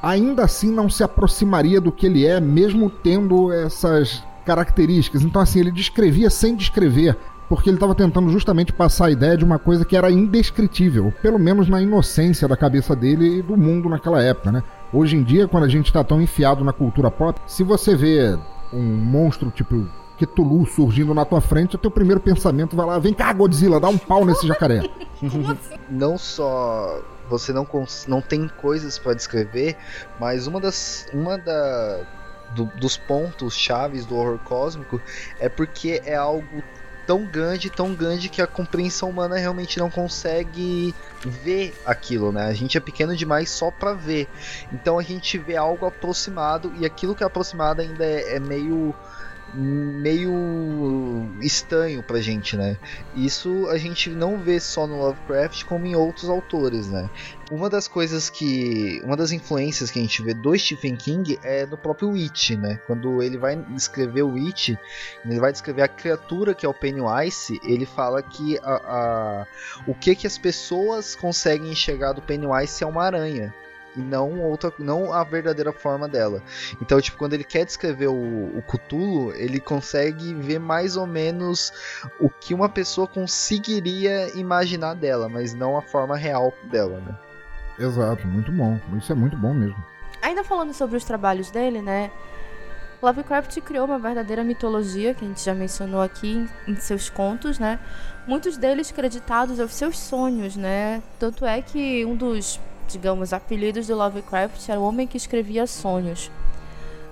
ainda 0.02 0.44
assim 0.44 0.72
não 0.72 0.90
se 0.90 1.04
aproximaria 1.04 1.82
do 1.82 1.92
que 1.92 2.06
ele 2.06 2.26
é, 2.26 2.40
mesmo 2.40 2.90
tendo 2.90 3.52
essas 3.52 4.24
características. 4.46 5.24
Então, 5.24 5.42
assim, 5.42 5.60
ele 5.60 5.72
descrevia 5.72 6.30
sem 6.30 6.56
descrever, 6.56 7.18
porque 7.50 7.70
ele 7.70 7.78
estava 7.78 7.96
tentando 7.96 8.30
justamente 8.30 8.72
passar 8.72 9.08
a 9.08 9.12
ideia 9.12 9.36
de 9.36 9.44
uma 9.44 9.60
coisa 9.60 9.84
que 9.84 9.98
era 9.98 10.12
indescritível, 10.12 11.12
pelo 11.22 11.40
menos 11.40 11.68
na 11.68 11.82
inocência 11.82 12.48
da 12.48 12.56
cabeça 12.56 12.96
dele 12.96 13.40
e 13.40 13.42
do 13.42 13.58
mundo 13.58 13.90
naquela 13.90 14.22
época, 14.22 14.52
né? 14.52 14.64
Hoje 14.96 15.18
em 15.18 15.24
dia, 15.24 15.46
quando 15.46 15.66
a 15.66 15.68
gente 15.68 15.88
está 15.88 16.06
tão 16.06 16.22
enfiado 16.22 16.64
na 16.64 16.72
cultura 16.72 17.12
pop, 17.12 17.38
se 17.46 17.64
você 17.64 17.98
vê 17.98 18.40
um 18.72 18.82
monstro 18.82 19.52
tipo 19.52 19.86
Cthulhu 20.18 20.66
surgindo 20.66 21.14
na 21.14 21.26
tua 21.26 21.42
frente, 21.42 21.76
o 21.76 21.78
teu 21.78 21.92
primeiro 21.92 22.22
pensamento 22.22 22.78
vai 22.78 22.86
lá, 22.86 22.98
vem 22.98 23.14
cá, 23.14 23.34
Godzilla, 23.34 23.78
dá 23.78 23.90
um 23.90 23.98
pau 23.98 24.24
nesse 24.24 24.48
jacaré. 24.48 24.90
não 25.92 26.18
só 26.18 27.02
você 27.28 27.52
não, 27.52 27.68
não 28.08 28.22
tem 28.22 28.48
coisas 28.48 28.98
para 28.98 29.14
descrever, 29.14 29.76
mas 30.18 30.48
uma 30.48 30.62
das 30.62 31.08
uma 31.14 31.38
da, 31.38 32.08
do, 32.56 32.64
dos 32.80 32.96
pontos 32.96 33.54
chaves 33.54 34.06
do 34.06 34.16
horror 34.16 34.40
cósmico 34.46 35.02
é 35.42 35.50
porque 35.50 36.02
é 36.06 36.16
algo 36.16 36.64
tão 37.06 37.26
grande, 37.26 37.70
tão 37.70 37.94
grande 37.94 38.30
que 38.30 38.42
a 38.42 38.48
compreensão 38.48 39.10
humana 39.10 39.38
realmente 39.38 39.80
não 39.80 39.90
consegue 39.90 40.94
ver 41.24 41.74
aquilo, 41.86 42.32
né? 42.32 42.46
A 42.46 42.54
gente 42.54 42.78
é 42.78 42.82
pequeno 42.82 43.16
demais 43.16 43.50
só 43.50 43.72
para 43.72 43.94
ver. 43.94 44.28
Então 44.72 45.00
a 45.00 45.04
gente 45.04 45.38
vê 45.38 45.56
algo 45.56 45.86
aproximado 45.86 46.74
e 46.78 46.86
aquilo 46.86 47.16
que 47.16 47.24
é 47.24 47.28
aproximado 47.28 47.82
ainda 47.82 48.06
é, 48.06 48.36
é 48.36 48.40
meio 48.40 48.94
meio 49.56 51.34
estranho 51.42 52.04
pra 52.04 52.20
gente, 52.20 52.58
né? 52.58 52.78
Isso 53.16 53.68
a 53.70 53.78
gente 53.78 54.10
não 54.10 54.38
vê 54.38 54.60
só 54.60 54.86
no 54.86 54.98
Lovecraft 54.98 55.64
como 55.66 55.86
em 55.86 55.96
outros 55.96 56.30
autores, 56.30 56.88
né? 56.88 57.10
Uma 57.52 57.70
das 57.70 57.88
coisas 57.88 58.30
que. 58.30 59.02
Uma 59.04 59.16
das 59.16 59.32
influências 59.32 59.92
que 59.92 60.00
a 60.00 60.02
gente 60.02 60.22
vê 60.22 60.34
do 60.34 60.58
Stephen 60.58 60.96
King 60.96 61.40
é 61.44 61.66
no 61.66 61.78
próprio 61.78 62.10
Witch, 62.10 62.52
né? 62.52 62.80
Quando 62.88 63.22
ele 63.22 63.38
vai 63.38 63.64
escrever 63.76 64.24
o 64.24 64.34
Witch, 64.34 64.70
ele 65.26 65.40
vai 65.40 65.52
descrever 65.52 65.84
a 65.84 65.88
criatura 65.88 66.54
que 66.54 66.66
é 66.66 66.70
o 66.70 66.74
Pennywise, 66.74 67.60
ele 67.64 67.86
fala 67.86 68.22
que 68.22 68.58
a, 68.60 68.76
a, 68.76 69.48
o 69.88 69.94
que, 69.94 70.16
que 70.16 70.28
as 70.28 70.38
pessoas 70.38 71.16
conseguem 71.16 71.72
enxergar 71.72 72.14
do 72.14 72.22
Pennywise 72.22 72.84
é 72.84 72.88
uma 72.88 73.04
aranha 73.04 73.54
e 73.96 74.00
não 74.00 74.42
outra, 74.42 74.72
não 74.80 75.14
a 75.14 75.24
verdadeira 75.24 75.72
forma 75.72 76.08
dela. 76.08 76.42
Então, 76.82 77.00
tipo, 77.00 77.18
quando 77.18 77.34
ele 77.34 77.44
quer 77.44 77.66
descrever 77.66 78.08
o, 78.08 78.58
o 78.58 78.62
Cthulhu, 78.64 79.34
ele 79.36 79.60
consegue 79.60 80.34
ver 80.34 80.60
mais 80.60 80.98
ou 80.98 81.08
menos 81.08 81.72
o 82.20 82.30
que 82.30 82.54
uma 82.54 82.70
pessoa 82.70 83.08
conseguiria 83.08 84.38
imaginar 84.38 84.96
dela, 84.96 85.30
mas 85.30 85.54
não 85.54 85.78
a 85.78 85.82
forma 85.82 86.16
real 86.16 86.54
dela, 86.70 87.00
né? 87.00 87.16
Exato, 87.78 88.28
muito 88.28 88.52
bom. 88.52 88.80
Isso 88.98 89.12
é 89.12 89.16
muito 89.16 89.38
bom 89.38 89.54
mesmo. 89.54 89.84
Ainda 90.22 90.44
falando 90.44 90.74
sobre 90.74 90.98
os 90.98 91.04
trabalhos 91.04 91.52
dele, 91.52 91.82
né? 91.82 92.10
Lovecraft 93.02 93.60
criou 93.62 93.86
uma 93.86 94.00
verdadeira 94.00 94.44
mitologia, 94.44 95.14
que 95.14 95.24
a 95.24 95.28
gente 95.28 95.44
já 95.44 95.54
mencionou 95.54 96.02
aqui 96.02 96.48
em 96.68 96.76
seus 96.78 97.10
contos, 97.10 97.60
né? 97.60 97.80
Muitos 98.26 98.58
deles 98.58 98.92
creditados 98.92 99.60
aos 99.60 99.74
seus 99.74 100.00
sonhos, 100.00 100.56
né? 100.56 101.04
Tanto 101.20 101.46
é 101.46 101.62
que 101.62 102.04
um 102.06 102.16
dos 102.16 102.60
digamos, 102.88 103.34
apelidos 103.34 103.88
do 103.88 103.96
Lovecraft 103.96 104.70
era 104.70 104.80
o 104.80 104.84
homem 104.84 105.08
que 105.08 105.18
escrevia 105.18 105.68
sonhos. 105.68 106.32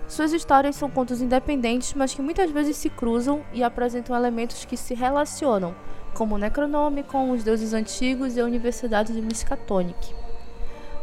Suas 0.08 0.32
histórias 0.34 0.76
são 0.76 0.90
contos 0.90 1.22
independentes, 1.22 1.94
mas 1.94 2.14
que 2.14 2.22
muitas 2.22 2.52
vezes 2.52 2.78
se 2.78 2.90
cruzam 2.90 3.42
e 3.52 3.64
apresentam 3.64 4.16
elementos 4.16 4.66
que 4.66 4.78
se 4.78 4.94
relacionam, 4.94 5.74
como 6.14 6.36
o 6.36 6.38
Necronomicon, 6.38 7.32
os 7.32 7.44
deuses 7.44 7.74
antigos 7.74 8.36
e 8.36 8.42
a 8.42 8.46
Universidade 8.46 9.14
de 9.14 9.22
Miskatonic. 9.22 10.14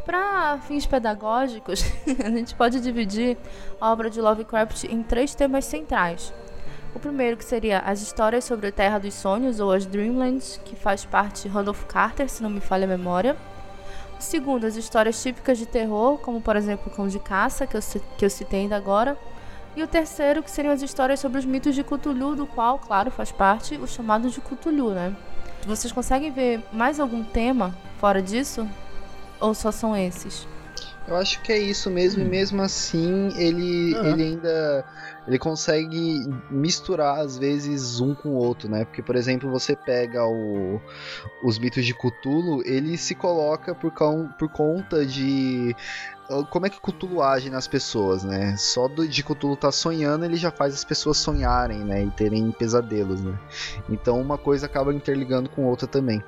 Para 0.05 0.59
fins 0.59 0.87
pedagógicos, 0.87 1.83
a 2.25 2.31
gente 2.31 2.55
pode 2.55 2.81
dividir 2.81 3.37
a 3.81 3.91
obra 3.91 4.09
de 4.09 4.21
Lovecraft 4.21 4.85
em 4.85 5.03
três 5.03 5.35
temas 5.35 5.64
centrais. 5.64 6.33
O 6.95 6.99
primeiro 6.99 7.37
que 7.37 7.45
seria 7.45 7.79
as 7.81 8.03
histórias 8.03 8.45
sobre 8.45 8.68
a 8.68 8.73
Terra 8.73 8.99
dos 8.99 9.14
Sonhos, 9.14 9.61
ou 9.61 9.71
as 9.71 9.87
Dreamlands, 9.87 10.61
que 10.64 10.75
faz 10.75 11.05
parte 11.05 11.43
de 11.43 11.49
Randolph 11.49 11.85
Carter, 11.85 12.29
se 12.29 12.43
não 12.43 12.51
me 12.51 12.61
falha 12.61 12.85
a 12.85 12.89
memória. 12.89 13.37
Segundo, 14.21 14.66
as 14.66 14.77
histórias 14.77 15.21
típicas 15.21 15.57
de 15.57 15.66
terror, 15.66 16.18
como 16.18 16.41
por 16.41 16.55
exemplo 16.55 16.93
o 16.93 16.95
Cão 16.95 17.09
de 17.09 17.18
Caça, 17.18 17.66
que 17.66 17.77
eu, 17.77 17.81
que 18.18 18.25
eu 18.25 18.31
citei 18.31 18.61
ainda 18.61 18.77
agora. 18.77 19.16
E 19.75 19.83
o 19.83 19.89
terceiro, 19.89 20.43
que 20.43 20.51
seriam 20.51 20.75
as 20.75 20.83
histórias 20.83 21.18
sobre 21.21 21.39
os 21.39 21.45
mitos 21.45 21.75
de 21.75 21.83
Cthulhu, 21.83 22.37
do 22.37 22.47
qual, 22.47 22.79
claro, 22.79 23.11
faz 23.11 23.33
parte 23.33 23.77
o 23.77 23.87
chamado 23.87 24.29
de 24.29 24.41
Cthulhu, 24.41 24.91
né? 24.91 25.16
Vocês 25.66 25.93
conseguem 25.93 26.31
ver 26.31 26.62
mais 26.73 27.01
algum 27.01 27.25
tema 27.25 27.75
fora 27.99 28.21
disso? 28.21 28.68
Ou 29.41 29.55
só 29.55 29.73
são 29.73 29.97
esses? 29.97 30.47
Eu 31.09 31.16
acho 31.16 31.40
que 31.42 31.53
é 31.53 31.59
isso 31.59 31.90
mesmo, 31.90 32.22
hum. 32.22 32.26
e 32.26 32.28
mesmo 32.28 32.62
assim 32.62 33.30
ele, 33.36 33.94
uhum. 33.94 34.07
ele 34.07 34.22
ainda 34.22 34.84
ele 35.26 35.38
consegue 35.38 36.20
misturar 36.51 37.20
às 37.20 37.38
vezes 37.38 38.01
um 38.01 38.14
com 38.14 38.30
o 38.30 38.34
outro, 38.36 38.68
né? 38.68 38.84
Porque, 38.84 39.03
por 39.03 39.16
exemplo, 39.16 39.51
você 39.51 39.76
pega 39.76 40.26
o, 40.26 40.80
os 41.42 41.59
mitos 41.59 41.84
de 41.84 41.94
Cthulhu, 41.94 42.62
ele 42.64 42.96
se 42.96 43.14
coloca 43.14 43.74
por, 43.74 43.92
por 44.38 44.48
conta 44.48 45.05
de 45.05 45.74
como 46.51 46.66
é 46.66 46.70
que 46.70 46.80
Cthulhu 46.80 47.22
age 47.22 47.51
nas 47.51 47.66
pessoas, 47.66 48.22
né? 48.22 48.57
Só 48.57 48.86
do, 48.86 49.07
de 49.07 49.22
Cthulhu 49.22 49.57
tá 49.57 49.72
sonhando, 49.72 50.24
ele 50.24 50.36
já 50.36 50.51
faz 50.51 50.74
as 50.74 50.84
pessoas 50.84 51.18
sonharem, 51.18 51.78
né? 51.78 52.05
E 52.05 52.11
terem 52.11 52.51
pesadelos, 52.53 53.20
né? 53.20 53.38
Então 53.88 54.20
uma 54.20 54.38
coisa 54.38 54.66
acaba 54.66 54.94
interligando 54.94 55.51
com 55.51 55.64
outra 55.64 55.88
também. 55.88 56.22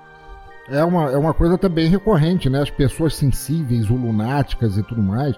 É 0.72 0.84
uma, 0.84 1.10
é 1.10 1.16
uma 1.16 1.34
coisa 1.34 1.58
também 1.58 1.88
recorrente, 1.88 2.48
né? 2.48 2.62
As 2.62 2.70
pessoas 2.70 3.14
sensíveis, 3.14 3.90
ou 3.90 3.96
lunáticas 3.96 4.78
e 4.78 4.82
tudo 4.82 5.02
mais, 5.02 5.36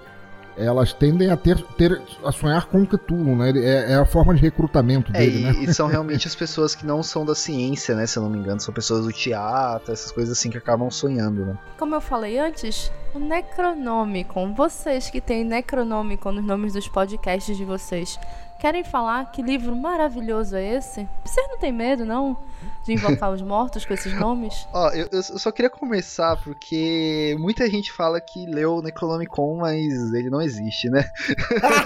elas 0.56 0.92
tendem 0.92 1.30
a 1.30 1.36
ter, 1.36 1.60
ter 1.76 2.00
a 2.24 2.30
sonhar 2.30 2.66
com 2.66 2.82
o 2.82 2.86
Cthulhu, 2.86 3.36
né? 3.36 3.50
É, 3.56 3.92
é 3.92 3.94
a 3.96 4.04
forma 4.04 4.34
de 4.34 4.40
recrutamento 4.40 5.10
é, 5.12 5.18
dele, 5.18 5.38
e, 5.38 5.42
né? 5.42 5.50
E 5.60 5.74
são 5.74 5.86
realmente 5.88 6.28
as 6.28 6.34
pessoas 6.34 6.74
que 6.74 6.86
não 6.86 7.02
são 7.02 7.24
da 7.24 7.34
ciência, 7.34 7.94
né? 7.94 8.06
Se 8.06 8.18
eu 8.18 8.22
não 8.22 8.30
me 8.30 8.38
engano, 8.38 8.60
são 8.60 8.72
pessoas 8.72 9.04
do 9.04 9.12
teatro, 9.12 9.92
essas 9.92 10.12
coisas 10.12 10.38
assim 10.38 10.50
que 10.50 10.58
acabam 10.58 10.90
sonhando, 10.90 11.44
né? 11.44 11.58
Como 11.78 11.94
eu 11.94 12.00
falei 12.00 12.38
antes, 12.38 12.92
o 13.14 13.18
Necronomicon, 13.18 14.54
vocês 14.54 15.10
que 15.10 15.20
têm 15.20 15.44
Necronomicon 15.44 16.32
nos 16.32 16.44
nomes 16.44 16.72
dos 16.72 16.86
podcasts 16.88 17.56
de 17.56 17.64
vocês, 17.64 18.18
querem 18.60 18.84
falar 18.84 19.32
que 19.32 19.42
livro 19.42 19.74
maravilhoso 19.74 20.56
é 20.56 20.76
esse? 20.76 21.08
Vocês 21.24 21.48
não 21.48 21.58
têm 21.58 21.72
medo, 21.72 22.04
não? 22.04 22.36
De 22.84 22.92
invocar 22.92 23.32
os 23.32 23.42
mortos 23.42 23.84
com 23.84 23.94
esses 23.94 24.12
nomes? 24.14 24.66
Ó, 24.72 24.90
eu, 24.90 25.08
eu, 25.10 25.22
só 25.22 25.50
queria 25.50 25.70
começar 25.70 26.36
porque 26.42 27.36
muita 27.38 27.68
gente 27.68 27.90
fala 27.92 28.20
que 28.20 28.46
leu 28.46 28.76
o 28.76 28.82
Necronomicon, 28.82 29.56
mas 29.56 30.12
ele 30.12 30.30
não 30.30 30.40
existe, 30.40 30.88
né? 30.90 31.08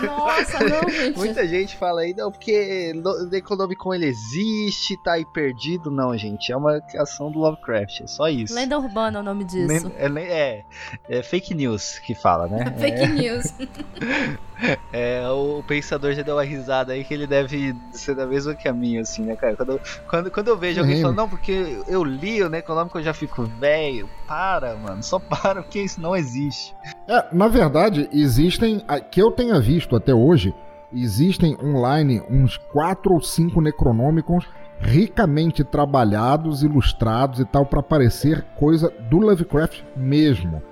Nossa, 0.04 0.58
não, 0.60 0.88
gente. 0.90 1.16
muita 1.16 1.46
gente 1.46 1.76
fala 1.76 2.00
aí, 2.00 2.14
não, 2.14 2.30
porque 2.30 2.92
o 2.94 3.26
Necronomicon 3.26 3.94
ele 3.94 4.06
existe, 4.06 4.96
tá 5.02 5.12
aí 5.12 5.24
perdido. 5.24 5.90
Não, 5.90 6.16
gente, 6.16 6.52
é 6.52 6.56
uma 6.56 6.80
criação 6.80 7.30
do 7.30 7.38
Lovecraft, 7.38 8.02
é 8.02 8.06
só 8.06 8.28
isso. 8.28 8.54
Lenda 8.54 8.78
urbana 8.78 9.18
é 9.18 9.20
o 9.20 9.24
nome 9.24 9.44
disso. 9.44 9.92
É, 9.96 10.06
é, 10.20 10.64
é 11.08 11.22
fake 11.22 11.54
news 11.54 11.98
que 11.98 12.14
fala, 12.14 12.46
né? 12.48 12.64
fake 12.78 13.02
é. 13.02 13.06
news. 13.08 13.54
É, 14.92 15.22
o 15.28 15.62
pensador 15.62 16.12
já 16.14 16.22
deu 16.22 16.34
uma 16.34 16.42
risada 16.42 16.92
aí 16.92 17.04
que 17.04 17.14
ele 17.14 17.26
deve 17.26 17.76
ser 17.92 18.14
da 18.14 18.26
mesma 18.26 18.54
que 18.54 18.66
a 18.66 18.72
minha, 18.72 19.02
assim, 19.02 19.22
né, 19.22 19.36
cara? 19.36 19.54
Quando, 19.54 19.80
quando, 20.08 20.30
quando 20.32 20.48
eu 20.48 20.56
vejo 20.56 20.67
alguém 20.76 21.00
falando, 21.00 21.16
não, 21.16 21.28
porque 21.28 21.82
eu 21.86 22.04
li 22.04 22.42
o 22.42 22.48
Necronômico 22.48 22.98
eu 22.98 23.02
já 23.02 23.14
fico 23.14 23.44
velho. 23.44 24.08
Para, 24.26 24.76
mano, 24.76 25.02
só 25.02 25.18
para, 25.20 25.62
porque 25.62 25.80
isso 25.80 26.00
não 26.00 26.14
existe. 26.14 26.74
É, 27.06 27.26
na 27.32 27.48
verdade, 27.48 28.08
existem, 28.12 28.82
que 29.10 29.22
eu 29.22 29.30
tenha 29.30 29.60
visto 29.60 29.96
até 29.96 30.12
hoje, 30.14 30.54
existem 30.92 31.56
online 31.62 32.22
uns 32.28 32.56
quatro 32.56 33.12
ou 33.12 33.22
cinco 33.22 33.60
Necronômicos 33.60 34.46
ricamente 34.80 35.64
trabalhados, 35.64 36.62
ilustrados 36.62 37.40
e 37.40 37.44
tal, 37.44 37.66
para 37.66 37.82
parecer 37.82 38.44
coisa 38.56 38.92
do 39.10 39.18
Lovecraft 39.18 39.82
mesmo. 39.96 40.62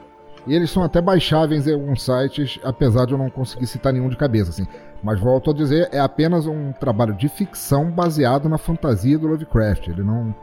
E 0.46 0.54
eles 0.54 0.70
são 0.70 0.84
até 0.84 1.02
baixáveis 1.02 1.66
em 1.66 1.74
alguns 1.74 2.04
sites, 2.04 2.60
apesar 2.62 3.04
de 3.04 3.12
eu 3.12 3.18
não 3.18 3.28
conseguir 3.28 3.66
citar 3.66 3.92
nenhum 3.92 4.08
de 4.08 4.16
cabeça, 4.16 4.50
assim. 4.50 4.66
Mas 5.06 5.20
volto 5.20 5.52
a 5.52 5.54
dizer, 5.54 5.88
é 5.92 6.00
apenas 6.00 6.48
um 6.48 6.72
trabalho 6.72 7.14
de 7.14 7.28
ficção 7.28 7.92
baseado 7.92 8.48
na 8.48 8.58
fantasia 8.58 9.16
do 9.16 9.28
Lovecraft. 9.28 9.86
Ele 9.86 10.02
não, 10.02 10.34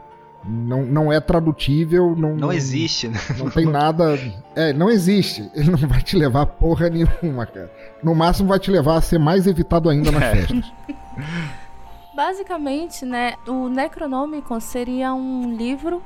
não, 0.42 0.82
não 0.86 1.12
é 1.12 1.20
tradutível. 1.20 2.16
Não, 2.16 2.34
não 2.34 2.50
existe, 2.50 3.08
né? 3.08 3.18
Não 3.36 3.50
tem 3.50 3.66
nada. 3.66 4.18
É, 4.56 4.72
não 4.72 4.88
existe. 4.88 5.50
Ele 5.54 5.70
não 5.70 5.76
vai 5.86 6.00
te 6.00 6.16
levar 6.16 6.46
porra 6.46 6.88
nenhuma, 6.88 7.44
cara. 7.44 7.70
No 8.02 8.14
máximo 8.14 8.48
vai 8.48 8.58
te 8.58 8.70
levar 8.70 8.96
a 8.96 9.02
ser 9.02 9.18
mais 9.18 9.46
evitado 9.46 9.90
ainda 9.90 10.10
nas 10.10 10.22
é. 10.22 10.34
festas. 10.34 10.72
Basicamente, 12.16 13.04
né, 13.04 13.34
o 13.46 13.68
Necronomicon 13.68 14.60
seria 14.60 15.12
um 15.12 15.54
livro 15.54 16.02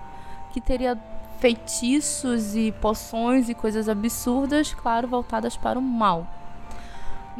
que 0.52 0.60
teria 0.60 0.98
feitiços 1.38 2.56
e 2.56 2.72
poções 2.72 3.48
e 3.48 3.54
coisas 3.54 3.88
absurdas, 3.88 4.74
claro, 4.74 5.06
voltadas 5.06 5.56
para 5.56 5.78
o 5.78 5.82
mal. 5.82 6.26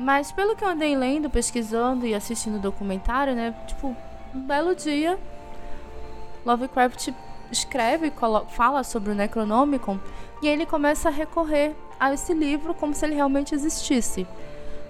Mas 0.01 0.31
pelo 0.31 0.55
que 0.55 0.63
eu 0.63 0.69
andei 0.69 0.97
lendo, 0.97 1.29
pesquisando 1.29 2.07
e 2.07 2.15
assistindo 2.15 2.55
o 2.55 2.61
documentário, 2.61 3.35
né, 3.35 3.53
tipo, 3.67 3.97
um 4.33 4.41
belo 4.41 4.73
dia, 4.73 5.19
Lovecraft 6.47 7.09
escreve, 7.51 8.13
fala 8.51 8.85
sobre 8.85 9.11
o 9.11 9.15
Necronomicon 9.15 9.99
e 10.41 10.47
ele 10.47 10.65
começa 10.65 11.09
a 11.09 11.13
recorrer 11.13 11.75
a 11.99 12.15
esse 12.15 12.33
livro 12.33 12.75
como 12.75 12.95
se 12.95 13.05
ele 13.05 13.17
realmente 13.17 13.57
existisse. 13.57 14.25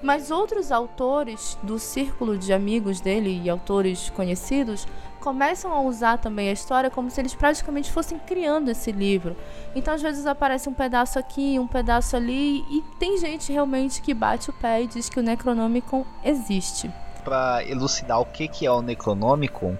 Mas 0.03 0.31
outros 0.31 0.71
autores 0.71 1.57
do 1.63 1.79
círculo 1.79 2.37
de 2.37 2.53
amigos 2.53 3.01
dele 3.01 3.41
e 3.43 3.49
autores 3.49 4.11
conhecidos 4.11 4.87
começam 5.21 5.73
a 5.73 5.81
usar 5.81 6.19
também 6.19 6.49
a 6.49 6.53
história 6.53 6.91
como 6.91 7.11
se 7.11 7.21
eles 7.21 7.35
praticamente 7.35 7.91
fossem 7.91 8.19
criando 8.19 8.71
esse 8.71 8.93
livro. 8.93 9.37
Então, 9.75 9.95
às 9.95 10.03
vezes, 10.03 10.27
aparece 10.27 10.69
um 10.69 10.75
pedaço 10.75 11.19
aqui, 11.19 11.59
um 11.59 11.67
pedaço 11.67 12.17
ali, 12.17 12.65
e 12.71 12.83
tem 12.99 13.19
gente 13.19 13.53
realmente 13.53 14.01
que 14.01 14.15
bate 14.15 14.51
o 14.51 14.53
pé 14.53 14.83
e 14.83 14.87
diz 14.87 15.09
que 15.09 15.21
o 15.21 15.23
Necronomicon 15.23 16.05
existe. 16.25 16.91
Para 17.25 17.63
elucidar 17.65 18.21
o 18.21 18.25
que, 18.25 18.49
que 18.49 18.65
é 18.65 18.71
o 18.71 18.81
Necronomicon, 18.81 19.77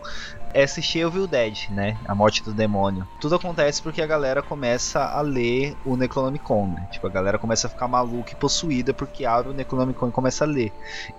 é 0.59 0.65
assistir 0.65 0.99
Evil 0.99 1.29
Dead, 1.29 1.71
né? 1.71 1.97
A 2.05 2.17
morte 2.17 2.43
do 2.43 2.53
demônio. 2.53 3.07
Tudo 3.21 3.37
acontece 3.37 3.81
porque 3.81 4.03
a 4.03 4.07
galera 4.07 4.43
começa 4.43 5.05
a 5.05 5.21
ler 5.21 5.77
o 5.85 5.97
Necronomicon, 5.97 6.67
né? 6.67 6.89
Tipo, 6.91 7.07
a 7.07 7.11
galera 7.11 7.39
começa 7.39 7.69
a 7.69 7.71
ficar 7.71 7.87
maluca 7.87 8.33
e 8.33 8.35
possuída 8.35 8.93
porque 8.93 9.25
abre 9.25 9.53
o 9.53 9.55
Necronomicon 9.55 10.09
e 10.09 10.13
começa 10.13 10.43
a 10.43 10.49
ler 10.49 10.73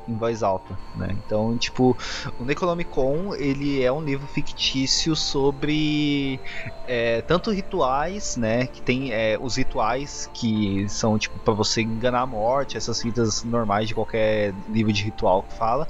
em 0.05 0.13
voz 0.13 0.43
alta, 0.43 0.77
né? 0.93 1.07
Então, 1.25 1.57
tipo, 1.57 1.97
o 2.37 2.43
Necronomicon, 2.43 3.33
ele 3.33 3.81
é 3.81 3.89
um 3.89 4.01
livro 4.01 4.27
fictício 4.27 5.15
sobre 5.15 6.41
é, 6.85 7.21
tanto 7.21 7.49
rituais, 7.49 8.35
né? 8.35 8.67
Que 8.67 8.81
tem 8.81 9.13
é, 9.13 9.37
os 9.39 9.55
rituais 9.55 10.29
que 10.33 10.85
são, 10.89 11.17
tipo, 11.17 11.39
para 11.39 11.53
você 11.53 11.81
enganar 11.81 12.23
a 12.23 12.27
morte, 12.27 12.75
essas 12.75 13.01
vidas 13.01 13.45
normais 13.45 13.87
de 13.87 13.95
qualquer 13.95 14.53
livro 14.67 14.91
de 14.91 15.01
ritual 15.01 15.43
que 15.43 15.55
fala, 15.55 15.87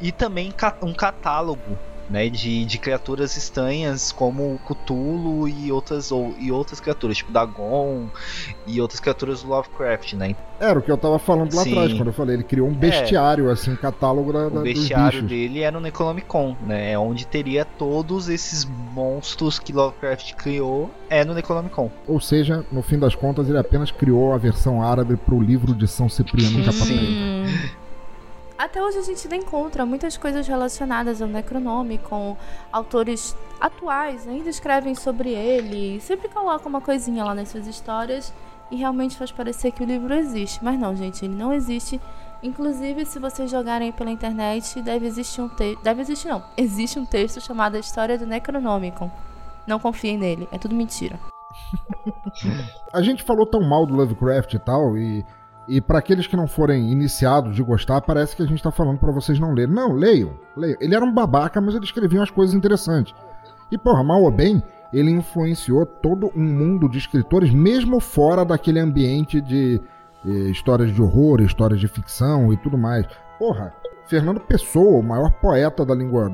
e 0.00 0.10
também 0.10 0.50
um 0.82 0.94
catálogo 0.94 1.78
né, 2.08 2.28
de, 2.28 2.64
de 2.64 2.78
criaturas 2.78 3.36
estranhas 3.36 4.12
como 4.12 4.58
Cthulhu 4.66 5.48
e 5.48 5.72
outras, 5.72 6.12
ou, 6.12 6.34
e 6.38 6.52
outras 6.52 6.80
criaturas, 6.80 7.16
tipo 7.16 7.32
Dagon 7.32 8.06
e 8.66 8.80
outras 8.80 9.00
criaturas 9.00 9.42
do 9.42 9.48
Lovecraft, 9.48 10.14
né? 10.14 10.36
Era 10.58 10.78
o 10.78 10.82
que 10.82 10.90
eu 10.90 10.96
tava 10.96 11.18
falando 11.18 11.54
lá 11.54 11.62
Sim. 11.62 11.72
atrás, 11.72 11.92
quando 11.92 12.08
eu 12.08 12.12
falei, 12.12 12.36
ele 12.36 12.44
criou 12.44 12.68
um 12.68 12.74
bestiário, 12.74 13.48
é. 13.48 13.52
assim, 13.52 13.72
um 13.72 13.76
catálogo 13.76 14.32
da, 14.32 14.48
da, 14.48 14.60
O 14.60 14.62
bestiário 14.62 15.22
dele 15.22 15.60
era 15.60 15.72
no 15.72 15.80
Necronomicon, 15.80 16.56
né? 16.66 16.92
É 16.92 16.98
onde 16.98 17.26
teria 17.26 17.64
todos 17.64 18.28
esses 18.28 18.64
monstros 18.64 19.58
que 19.58 19.72
Lovecraft 19.72 20.34
criou, 20.34 20.90
é 21.10 21.24
no 21.24 21.34
Necronomicon. 21.34 21.90
Ou 22.06 22.20
seja, 22.20 22.64
no 22.72 22.82
fim 22.82 22.98
das 22.98 23.14
contas, 23.14 23.48
ele 23.48 23.58
apenas 23.58 23.90
criou 23.90 24.32
a 24.32 24.38
versão 24.38 24.82
árabe 24.82 25.16
pro 25.16 25.40
livro 25.40 25.74
de 25.74 25.86
São 25.86 26.08
Cipriano 26.08 26.60
em 26.60 26.64
capa 26.64 26.78
preta. 26.78 27.85
Até 28.58 28.82
hoje 28.82 28.98
a 28.98 29.02
gente 29.02 29.26
ainda 29.26 29.36
encontra 29.36 29.84
muitas 29.84 30.16
coisas 30.16 30.46
relacionadas 30.46 31.20
ao 31.20 31.28
Necronômico, 31.28 32.38
autores 32.72 33.36
atuais 33.60 34.26
ainda 34.26 34.48
escrevem 34.48 34.94
sobre 34.94 35.30
ele, 35.30 36.00
sempre 36.00 36.28
colocam 36.28 36.68
uma 36.68 36.80
coisinha 36.80 37.22
lá 37.22 37.34
nas 37.34 37.50
suas 37.50 37.66
histórias 37.66 38.32
e 38.70 38.76
realmente 38.76 39.16
faz 39.16 39.30
parecer 39.30 39.72
que 39.72 39.82
o 39.82 39.86
livro 39.86 40.14
existe. 40.14 40.64
Mas 40.64 40.78
não, 40.78 40.96
gente, 40.96 41.24
ele 41.24 41.34
não 41.34 41.52
existe. 41.52 42.00
Inclusive, 42.42 43.04
se 43.04 43.18
vocês 43.18 43.50
jogarem 43.50 43.92
pela 43.92 44.10
internet, 44.10 44.80
deve 44.80 45.06
existir 45.06 45.40
um 45.40 45.48
texto. 45.48 45.82
Deve 45.82 46.02
existir, 46.02 46.28
não. 46.28 46.42
Existe 46.56 46.98
um 46.98 47.04
texto 47.04 47.40
chamado 47.40 47.76
A 47.76 47.80
História 47.80 48.18
do 48.18 48.26
Necronomicon. 48.26 49.10
Não 49.66 49.78
confiem 49.78 50.18
nele, 50.18 50.48
é 50.52 50.58
tudo 50.58 50.74
mentira. 50.74 51.18
a 52.92 53.02
gente 53.02 53.22
falou 53.22 53.46
tão 53.46 53.60
mal 53.60 53.86
do 53.86 53.94
Lovecraft 53.94 54.54
e 54.54 54.58
tal, 54.58 54.96
e 54.96 55.24
e 55.68 55.80
para 55.80 55.98
aqueles 55.98 56.26
que 56.26 56.36
não 56.36 56.46
forem 56.46 56.90
iniciados 56.92 57.54
de 57.54 57.62
gostar, 57.62 58.00
parece 58.00 58.36
que 58.36 58.42
a 58.42 58.46
gente 58.46 58.58
está 58.58 58.70
falando 58.70 58.98
para 58.98 59.10
vocês 59.10 59.38
não 59.38 59.52
lerem. 59.52 59.74
Não, 59.74 59.92
leiam, 59.92 60.38
leiam. 60.56 60.76
Ele 60.80 60.94
era 60.94 61.04
um 61.04 61.12
babaca, 61.12 61.60
mas 61.60 61.74
ele 61.74 61.84
escrevia 61.84 62.20
umas 62.20 62.30
coisas 62.30 62.54
interessantes. 62.54 63.14
E, 63.70 63.76
porra, 63.76 64.04
mal 64.04 64.22
ou 64.22 64.30
bem, 64.30 64.62
ele 64.92 65.10
influenciou 65.10 65.84
todo 65.84 66.30
um 66.36 66.44
mundo 66.44 66.88
de 66.88 66.98
escritores, 66.98 67.52
mesmo 67.52 67.98
fora 67.98 68.44
daquele 68.44 68.78
ambiente 68.78 69.40
de 69.40 69.80
eh, 70.24 70.50
histórias 70.50 70.94
de 70.94 71.02
horror, 71.02 71.40
histórias 71.40 71.80
de 71.80 71.88
ficção 71.88 72.52
e 72.52 72.56
tudo 72.56 72.78
mais. 72.78 73.06
Porra, 73.38 73.74
Fernando 74.06 74.40
Pessoa, 74.40 75.00
o 75.00 75.02
maior 75.02 75.32
poeta 75.32 75.84
da 75.84 75.94
língua 75.94 76.30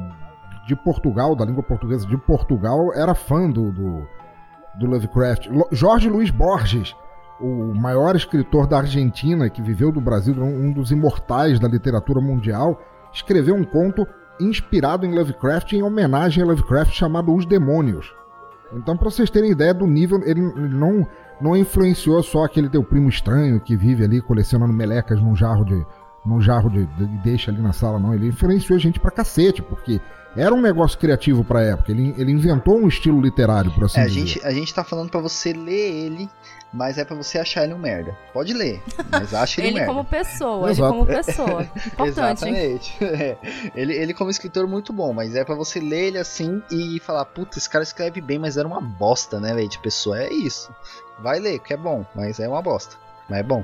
de 0.66 0.76
Portugal, 0.76 1.34
da 1.34 1.44
língua 1.44 1.62
portuguesa 1.62 2.06
de 2.06 2.18
Portugal, 2.18 2.92
era 2.94 3.14
fã 3.14 3.50
do, 3.50 3.72
do, 3.72 4.06
do 4.74 4.86
Lovecraft. 4.86 5.48
Jorge 5.72 6.10
Luiz 6.10 6.30
Borges 6.30 6.94
o 7.43 7.74
maior 7.74 8.14
escritor 8.14 8.66
da 8.66 8.78
Argentina, 8.78 9.51
que 9.51 9.61
viveu 9.61 9.90
do 9.90 10.01
Brasil, 10.01 10.34
um 10.34 10.72
dos 10.72 10.90
imortais 10.93 11.59
da 11.59 11.66
literatura 11.66 12.20
mundial, 12.20 12.80
escreveu 13.12 13.55
um 13.55 13.64
conto 13.64 14.07
inspirado 14.40 15.05
em 15.05 15.14
Lovecraft, 15.14 15.72
em 15.72 15.82
homenagem 15.82 16.43
a 16.43 16.47
Lovecraft, 16.47 16.93
chamado 16.93 17.34
Os 17.34 17.45
Demônios. 17.45 18.14
Então, 18.74 18.97
para 18.97 19.11
vocês 19.11 19.28
terem 19.28 19.51
ideia 19.51 19.74
do 19.74 19.86
nível, 19.86 20.22
ele 20.24 20.40
não, 20.40 21.07
não 21.40 21.57
influenciou 21.57 22.22
só 22.22 22.45
aquele 22.45 22.70
teu 22.70 22.82
primo 22.82 23.09
estranho 23.09 23.61
que 23.61 23.76
vive 23.76 24.05
ali 24.05 24.22
colecionando 24.22 24.72
melecas 24.72 25.20
num 25.20 25.36
jarro 25.36 25.64
de, 25.64 25.84
num 26.24 26.40
jarro 26.40 26.70
de, 26.70 26.86
de, 26.86 27.07
deixa 27.18 27.51
ali 27.51 27.61
na 27.61 27.72
sala, 27.72 27.99
não. 27.99 28.14
Ele 28.14 28.28
influenciou 28.28 28.76
a 28.76 28.80
gente 28.80 28.99
pra 28.99 29.11
cacete, 29.11 29.61
porque 29.61 30.01
era 30.34 30.55
um 30.55 30.61
negócio 30.61 30.99
criativo 30.99 31.45
pra 31.45 31.62
época. 31.62 31.93
Ele, 31.93 32.14
ele 32.16 32.32
inventou 32.32 32.78
um 32.78 32.88
estilo 32.88 33.20
literário, 33.20 33.70
por 33.72 33.84
assim 33.84 34.01
é, 34.01 34.07
dizer. 34.07 34.20
A 34.20 34.24
gente, 34.24 34.47
a 34.47 34.51
gente 34.53 34.74
tá 34.74 34.82
falando 34.82 35.11
para 35.11 35.20
você 35.20 35.53
ler 35.53 36.07
ele 36.07 36.30
mas 36.72 36.96
é 36.96 37.04
para 37.04 37.14
você 37.14 37.38
achar 37.38 37.64
ele 37.64 37.74
um 37.74 37.78
merda. 37.78 38.16
Pode 38.32 38.54
ler, 38.54 38.82
mas 39.10 39.34
acha 39.34 39.60
ele, 39.60 39.68
ele 39.68 39.74
um 39.74 39.78
merda. 39.78 39.92
como 39.92 40.04
pessoa, 40.04 40.70
ele 40.70 40.80
como 40.80 41.06
pessoa. 41.06 41.62
Importante. 41.62 42.08
Exatamente. 42.08 42.92
É. 43.12 43.36
Ele, 43.74 43.92
ele 43.94 44.14
como 44.14 44.30
escritor 44.30 44.66
muito 44.66 44.92
bom, 44.92 45.12
mas 45.12 45.34
é 45.34 45.44
para 45.44 45.54
você 45.54 45.78
ler 45.80 46.08
ele 46.08 46.18
assim 46.18 46.62
e 46.70 46.98
falar, 47.00 47.24
puta, 47.26 47.58
esse 47.58 47.68
cara 47.68 47.82
escreve 47.82 48.20
bem, 48.20 48.38
mas 48.38 48.56
era 48.56 48.66
uma 48.66 48.80
bosta, 48.80 49.38
né, 49.38 49.54
velho, 49.54 49.68
de 49.68 49.78
pessoa. 49.78 50.18
É 50.18 50.32
isso. 50.32 50.74
Vai 51.18 51.38
ler, 51.38 51.58
que 51.58 51.74
é 51.74 51.76
bom, 51.76 52.06
mas 52.14 52.40
é 52.40 52.48
uma 52.48 52.62
bosta. 52.62 52.96
Mas 53.28 53.40
é 53.40 53.42
bom. 53.42 53.62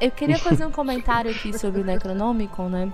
Eu 0.00 0.10
queria 0.10 0.36
fazer 0.38 0.66
um 0.66 0.70
comentário 0.70 1.30
aqui 1.30 1.56
sobre 1.58 1.80
o 1.80 1.84
Necronomicon, 1.84 2.68
né? 2.68 2.92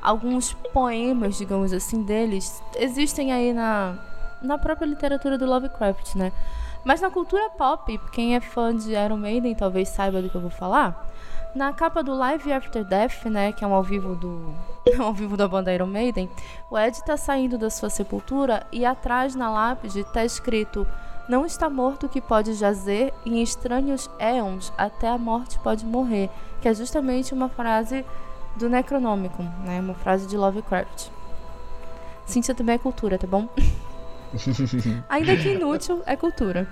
Alguns 0.00 0.52
poemas, 0.52 1.36
digamos 1.36 1.72
assim, 1.72 2.02
deles 2.02 2.62
existem 2.76 3.32
aí 3.32 3.52
na, 3.52 3.96
na 4.40 4.58
própria 4.58 4.86
literatura 4.86 5.36
do 5.36 5.46
Lovecraft, 5.46 6.16
né? 6.16 6.32
Mas 6.84 7.00
na 7.00 7.10
cultura 7.10 7.50
pop, 7.50 7.98
quem 8.10 8.34
é 8.34 8.40
fã 8.40 8.76
de 8.76 8.92
Iron 8.92 9.16
Maiden 9.16 9.54
talvez 9.54 9.88
saiba 9.88 10.20
do 10.20 10.28
que 10.28 10.34
eu 10.34 10.40
vou 10.40 10.50
falar. 10.50 11.08
Na 11.54 11.72
capa 11.72 12.02
do 12.02 12.14
Live 12.14 12.52
After 12.52 12.84
Death, 12.84 13.26
né, 13.26 13.52
que 13.52 13.62
é 13.62 13.66
um 13.66 13.74
ao 13.74 13.82
vivo 13.82 14.16
do 14.16 14.54
um 14.98 15.02
ao 15.04 15.12
vivo 15.12 15.36
da 15.36 15.46
banda 15.46 15.72
Iron 15.72 15.86
Maiden, 15.86 16.28
o 16.70 16.78
Ed 16.78 16.96
está 16.96 17.16
saindo 17.16 17.58
da 17.58 17.70
sua 17.70 17.90
sepultura 17.90 18.66
e 18.72 18.84
atrás 18.84 19.34
na 19.34 19.50
lápide 19.50 20.00
está 20.00 20.24
escrito: 20.24 20.86
"Não 21.28 21.44
está 21.44 21.68
morto 21.68 22.08
que 22.08 22.20
pode 22.20 22.54
jazer 22.54 23.12
em 23.24 23.42
estranhos 23.42 24.10
éons, 24.18 24.72
até 24.78 25.08
a 25.08 25.18
morte 25.18 25.58
pode 25.58 25.84
morrer", 25.84 26.30
que 26.60 26.68
é 26.68 26.74
justamente 26.74 27.34
uma 27.34 27.48
frase 27.48 28.04
do 28.56 28.68
Necronomicon, 28.68 29.44
né, 29.64 29.78
uma 29.78 29.94
frase 29.94 30.26
de 30.26 30.36
Lovecraft. 30.36 31.10
Cíntia 32.24 32.54
também 32.54 32.76
é 32.76 32.78
cultura, 32.78 33.18
tá 33.18 33.26
bom? 33.26 33.46
Ainda 35.08 35.36
que 35.36 35.50
inútil, 35.50 36.02
é 36.06 36.16
cultura. 36.16 36.66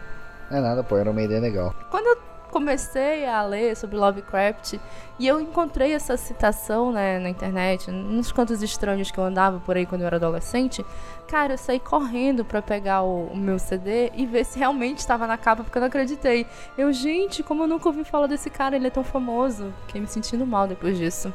É 0.51 0.61
nada, 0.61 0.83
pô, 0.83 0.97
era 0.97 1.11
uma 1.11 1.23
ideia 1.23 1.41
legal. 1.41 1.75
Quando 1.91 2.07
eu 2.07 2.31
comecei 2.51 3.25
a 3.27 3.43
ler 3.43 3.77
sobre 3.77 3.97
Lovecraft 3.97 4.75
e 5.19 5.27
eu 5.27 5.41
encontrei 5.41 5.93
essa 5.93 6.17
citação 6.17 6.93
né, 6.93 7.19
na 7.19 7.29
internet, 7.29 7.91
nos 7.91 8.33
cantos 8.33 8.63
estranhos 8.63 9.11
que 9.11 9.19
eu 9.19 9.25
andava 9.25 9.61
por 9.61 9.77
aí 9.77 9.87
quando 9.87 10.01
eu 10.03 10.07
era 10.09 10.17
adolescente, 10.17 10.85
cara, 11.29 11.55
eu 11.55 11.59
saí 11.59 11.79
correndo 11.79 12.45
para 12.45 12.61
pegar 12.61 13.03
o, 13.03 13.27
o, 13.27 13.37
meu 13.37 13.59
CD 13.59 14.11
e 14.15 14.27
ver 14.27 14.45
se 14.45 14.59
realmente 14.59 14.99
estava 14.99 15.27
na 15.27 15.39
capa, 15.39 15.63
porque 15.63 15.79
eu 15.79 15.81
não 15.81 15.89
acreditei. 15.89 16.47
Eu, 16.77 16.93
gente, 16.93 17.43
como 17.43 17.63
eu 17.63 17.69
nunca 17.69 17.89
ouvi 17.89 18.05
falar 18.05 18.27
desse 18.27 18.51
cara, 18.51 18.75
ele 18.75 18.89
é 18.89 18.91
tão 18.91 19.05
famoso. 19.05 19.73
Fiquei 19.87 20.01
me 20.01 20.09
sentindo 20.09 20.45
mal 20.45 20.67
depois 20.67 20.99
disso. 20.99 21.33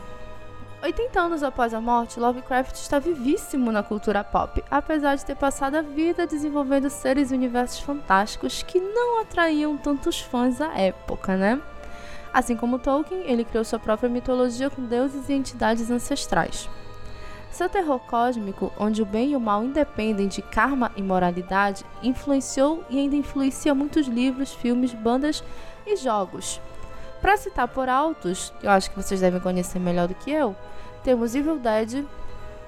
80 0.86 1.20
anos 1.20 1.42
após 1.42 1.74
a 1.74 1.82
morte, 1.82 2.20
Lovecraft 2.20 2.76
está 2.76 3.00
vivíssimo 3.00 3.72
na 3.72 3.82
cultura 3.82 4.24
pop, 4.24 4.64
apesar 4.70 5.16
de 5.16 5.26
ter 5.26 5.36
passado 5.36 5.74
a 5.74 5.82
vida 5.82 6.28
desenvolvendo 6.28 6.92
seres 6.92 7.32
e 7.32 7.34
universos 7.34 7.80
fantásticos 7.80 8.62
que 8.62 8.80
não 8.80 9.20
atraíam 9.20 9.76
tantos 9.78 10.20
fãs 10.22 10.62
à 10.62 10.80
época, 10.80 11.36
né? 11.36 11.60
Assim 12.32 12.56
como 12.56 12.78
Tolkien, 12.78 13.24
ele 13.26 13.44
criou 13.44 13.66
sua 13.66 13.80
própria 13.80 14.08
mitologia 14.08 14.70
com 14.70 14.84
deuses 14.84 15.28
e 15.28 15.34
entidades 15.34 15.90
ancestrais. 15.90 16.70
Seu 17.50 17.68
terror 17.68 18.00
cósmico, 18.02 18.72
onde 18.78 19.02
o 19.02 19.06
bem 19.08 19.32
e 19.32 19.36
o 19.36 19.40
mal 19.40 19.64
independem 19.64 20.28
de 20.28 20.44
karma 20.44 20.92
e 20.96 21.02
moralidade, 21.02 21.84
influenciou 22.04 22.84
e 22.92 23.00
ainda 23.00 23.16
influencia 23.16 23.74
muitos 23.74 24.06
livros, 24.06 24.54
filmes, 24.54 24.94
bandas 24.94 25.44
e 25.88 25.96
jogos. 25.96 26.62
Para 27.22 27.38
citar 27.38 27.68
por 27.68 27.90
altos, 27.90 28.54
eu 28.62 28.70
acho 28.70 28.92
que 28.92 29.02
vocês 29.02 29.20
devem 29.20 29.40
conhecer 29.42 29.80
melhor 29.80 30.08
do 30.08 30.14
que 30.14 30.30
eu, 30.30 30.56
temos 31.06 31.36
Evil 31.36 31.60
Dead, 31.60 32.04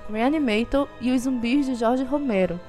Reanimator 0.07 0.87
e 1.01 1.11
os 1.11 1.23
zumbis 1.23 1.65
de 1.65 1.73
Jorge 1.73 2.03
Romero. 2.03 2.59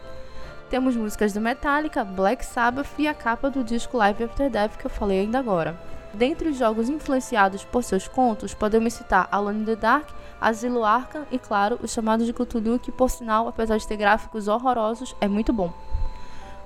Temos 0.70 0.96
músicas 0.96 1.34
do 1.34 1.42
Metallica, 1.42 2.02
Black 2.02 2.42
Sabbath 2.42 2.88
e 2.98 3.06
a 3.06 3.12
capa 3.12 3.50
do 3.50 3.62
disco 3.62 3.98
Live 3.98 4.24
After 4.24 4.48
Death 4.48 4.78
que 4.78 4.86
eu 4.86 4.90
falei 4.90 5.20
ainda 5.20 5.38
agora. 5.38 5.78
Dentre 6.14 6.48
os 6.48 6.56
jogos 6.56 6.88
influenciados 6.88 7.66
por 7.66 7.84
seus 7.84 8.08
contos, 8.08 8.54
podemos 8.54 8.94
citar 8.94 9.28
Alone 9.30 9.60
in 9.60 9.64
the 9.66 9.76
Dark, 9.76 10.08
Asilo 10.40 10.84
Arkham 10.84 11.26
e, 11.30 11.38
claro, 11.38 11.78
o 11.82 11.86
chamado 11.86 12.24
de 12.24 12.32
Cthulhu, 12.32 12.78
que, 12.78 12.90
por 12.90 13.10
sinal, 13.10 13.46
apesar 13.46 13.76
de 13.76 13.86
ter 13.86 13.98
gráficos 13.98 14.48
horrorosos, 14.48 15.14
é 15.20 15.28
muito 15.28 15.52
bom. 15.52 15.70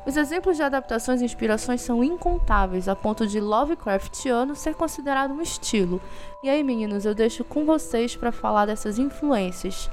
Os 0.05 0.17
exemplos 0.17 0.57
de 0.57 0.65
adaptações 0.65 1.21
e 1.21 1.25
inspirações 1.25 1.81
são 1.81 2.03
incontáveis, 2.03 2.89
a 2.89 2.97
ponto 2.97 3.25
de 3.25 3.39
Lovecraftiano 3.39 4.57
ser 4.57 4.75
considerado 4.75 5.33
um 5.33 5.41
estilo. 5.41 6.01
E 6.43 6.51
aí, 6.51 6.65
meninos, 6.65 7.05
eu 7.05 7.15
deixo 7.15 7.45
com 7.45 7.65
vocês 7.65 8.17
para 8.17 8.33
falar 8.33 8.67
dessas 8.67 8.99
influências. 8.99 9.89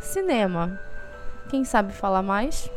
Cinema. 0.00 0.80
Quem 1.48 1.64
sabe 1.64 1.92
falar 1.92 2.22
mais? 2.22 2.68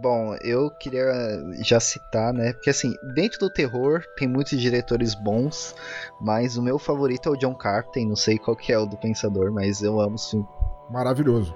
Bom, 0.00 0.34
eu 0.42 0.70
queria 0.70 1.12
já 1.60 1.78
citar, 1.80 2.32
né? 2.32 2.54
Porque 2.54 2.70
assim, 2.70 2.94
dentro 3.14 3.40
do 3.40 3.50
terror 3.50 4.02
tem 4.16 4.26
muitos 4.26 4.58
diretores 4.58 5.14
bons, 5.14 5.74
mas 6.20 6.56
o 6.56 6.62
meu 6.62 6.78
favorito 6.78 7.28
é 7.28 7.32
o 7.32 7.36
John 7.36 7.54
Carpenter, 7.54 8.06
não 8.06 8.16
sei 8.16 8.38
qual 8.38 8.56
que 8.56 8.72
é 8.72 8.78
o 8.78 8.86
do 8.86 8.96
Pensador, 8.96 9.52
mas 9.52 9.82
eu 9.82 10.00
amo 10.00 10.16
sim. 10.16 10.46
Maravilhoso. 10.88 11.54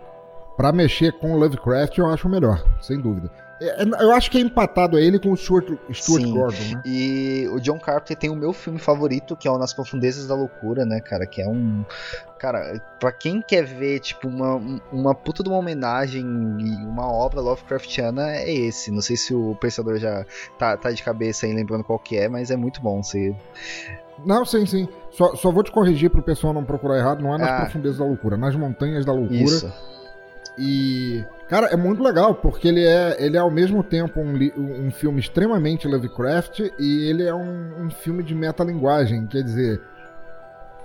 Para 0.57 0.73
mexer 0.73 1.13
com 1.19 1.37
Lovecraft, 1.37 1.97
eu 1.97 2.07
acho 2.07 2.27
o 2.27 2.31
melhor, 2.31 2.63
sem 2.83 3.01
dúvida. 3.01 3.46
É, 3.61 3.83
é, 3.83 3.87
eu 4.01 4.13
acho 4.13 4.31
que 4.31 4.39
é 4.39 4.41
empatado 4.41 4.97
a 4.97 5.01
ele 5.01 5.19
com 5.19 5.33
o 5.33 5.37
Stuart, 5.37 5.67
Stuart 5.93 6.23
Sim. 6.23 6.33
Gordon, 6.33 6.63
né? 6.75 6.83
E 6.85 7.49
o 7.51 7.61
John 7.61 7.79
Carpenter 7.79 8.17
tem 8.17 8.31
o 8.31 8.37
meu 8.37 8.53
filme 8.53 8.79
favorito, 8.79 9.37
que 9.37 9.49
é 9.49 9.51
o 9.51 9.59
Nas 9.59 9.73
Profundezas 9.73 10.27
da 10.27 10.35
Loucura, 10.35 10.85
né, 10.85 11.01
cara? 11.01 11.27
Que 11.27 11.41
é 11.43 11.49
um. 11.49 11.85
Cara, 12.39 12.81
pra 13.01 13.11
quem 13.13 13.41
quer 13.41 13.65
ver, 13.65 14.01
tipo, 14.01 14.29
uma, 14.29 14.81
uma 14.93 15.15
puta 15.15 15.43
de 15.43 15.49
uma 15.49 15.59
homenagem 15.59 16.23
e 16.61 16.85
uma 16.85 17.11
obra 17.11 17.41
Lovecraftiana, 17.41 18.31
é 18.31 18.53
esse. 18.53 18.91
Não 18.91 19.01
sei 19.01 19.17
se 19.17 19.35
o 19.35 19.57
pensador 19.57 19.99
já 19.99 20.25
tá, 20.59 20.77
tá 20.77 20.91
de 20.91 21.03
cabeça 21.03 21.47
aí 21.47 21.55
lembrando 21.55 21.85
qual 21.85 21.99
que 21.99 22.17
é, 22.17 22.29
mas 22.29 22.51
é 22.51 22.57
muito 22.57 22.83
bom. 22.83 23.03
Você. 23.03 23.35
Não, 24.25 24.45
sim, 24.45 24.67
sim. 24.67 24.89
Só, 25.11 25.35
só 25.35 25.51
vou 25.51 25.63
te 25.63 25.73
corrigir 25.73 26.11
pro 26.11 26.23
pessoal 26.23 26.53
não 26.53 26.65
procurar 26.65 26.99
errado. 26.99 27.23
Não 27.23 27.35
é 27.35 27.39
nas 27.39 27.49
ah, 27.49 27.61
profundezas 27.63 27.99
da 27.99 28.05
loucura, 28.05 28.37
nas 28.37 28.55
montanhas 28.55 29.07
da 29.07 29.13
loucura. 29.13 29.41
Isso. 29.41 29.73
E, 30.59 31.25
cara, 31.49 31.67
é 31.69 31.77
muito 31.77 32.03
legal, 32.03 32.35
porque 32.35 32.69
ele 32.69 32.85
é, 32.85 33.17
ele 33.19 33.37
é 33.37 33.41
ao 33.41 33.51
mesmo 33.51 33.83
tempo 33.83 34.21
um, 34.21 34.87
um 34.87 34.91
filme 34.91 35.21
extremamente 35.21 35.89
Lovecraft 35.89 36.61
e 36.79 37.09
ele 37.09 37.25
é 37.25 37.35
um, 37.35 37.85
um 37.85 37.91
filme 37.91 38.23
de 38.23 38.35
metalinguagem. 38.35 39.27
Quer 39.27 39.43
dizer, 39.43 39.81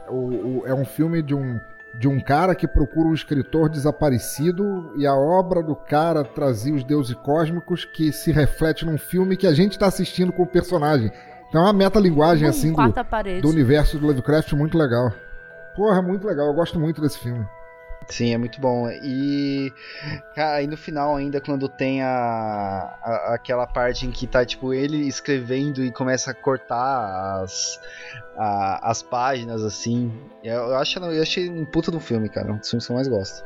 o, 0.09 0.15
o, 0.15 0.63
é 0.65 0.73
um 0.73 0.85
filme 0.85 1.21
de 1.21 1.33
um, 1.33 1.59
de 1.97 2.07
um 2.07 2.19
cara 2.19 2.55
que 2.55 2.67
procura 2.67 3.07
um 3.07 3.13
escritor 3.13 3.69
desaparecido 3.69 4.93
e 4.97 5.05
a 5.05 5.15
obra 5.15 5.61
do 5.61 5.75
cara 5.75 6.23
trazia 6.23 6.73
os 6.73 6.83
deuses 6.83 7.15
cósmicos 7.15 7.85
que 7.85 8.11
se 8.11 8.31
reflete 8.31 8.85
num 8.85 8.97
filme 8.97 9.37
que 9.37 9.47
a 9.47 9.53
gente 9.53 9.73
está 9.73 9.87
assistindo 9.87 10.31
com 10.31 10.43
o 10.43 10.47
personagem. 10.47 11.11
Então 11.49 11.61
é 11.61 11.65
uma 11.65 11.73
metalinguagem, 11.73 12.47
assim, 12.47 12.71
do, 12.71 13.41
do 13.41 13.49
universo 13.49 13.99
do 13.99 14.07
Lovecraft 14.07 14.53
muito 14.53 14.77
legal. 14.77 15.11
Porra, 15.75 16.01
muito 16.01 16.25
legal. 16.25 16.47
Eu 16.47 16.53
gosto 16.53 16.79
muito 16.79 17.01
desse 17.01 17.19
filme. 17.19 17.45
Sim, 18.09 18.33
é 18.33 18.37
muito 18.37 18.59
bom. 18.59 18.89
E 18.89 19.71
aí 20.35 20.67
no 20.67 20.75
final 20.75 21.15
ainda 21.15 21.39
quando 21.39 21.69
tem 21.69 22.01
a, 22.01 22.09
a, 23.01 23.33
aquela 23.35 23.65
parte 23.65 24.05
em 24.05 24.11
que 24.11 24.27
tá 24.27 24.45
tipo 24.45 24.73
ele 24.73 25.07
escrevendo 25.07 25.83
e 25.83 25.91
começa 25.91 26.31
a 26.31 26.33
cortar 26.33 27.41
as 27.41 27.79
a, 28.37 28.91
as 28.91 29.01
páginas 29.01 29.63
assim, 29.63 30.11
eu, 30.43 30.75
acho 30.75 30.99
eu 30.99 31.21
achei 31.21 31.49
um 31.49 31.63
puta 31.65 31.91
do 31.91 31.99
filme, 31.99 32.27
cara, 32.27 32.51
um 32.51 32.57
dos 32.57 32.69
filmes 32.69 32.85
que 32.85 32.91
eu 32.91 32.95
mais 32.95 33.07
gosto. 33.07 33.45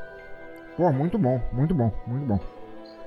Pô, 0.76 0.92
muito 0.92 1.18
bom, 1.18 1.42
muito 1.52 1.74
bom, 1.74 1.92
muito 2.06 2.26
bom. 2.26 2.40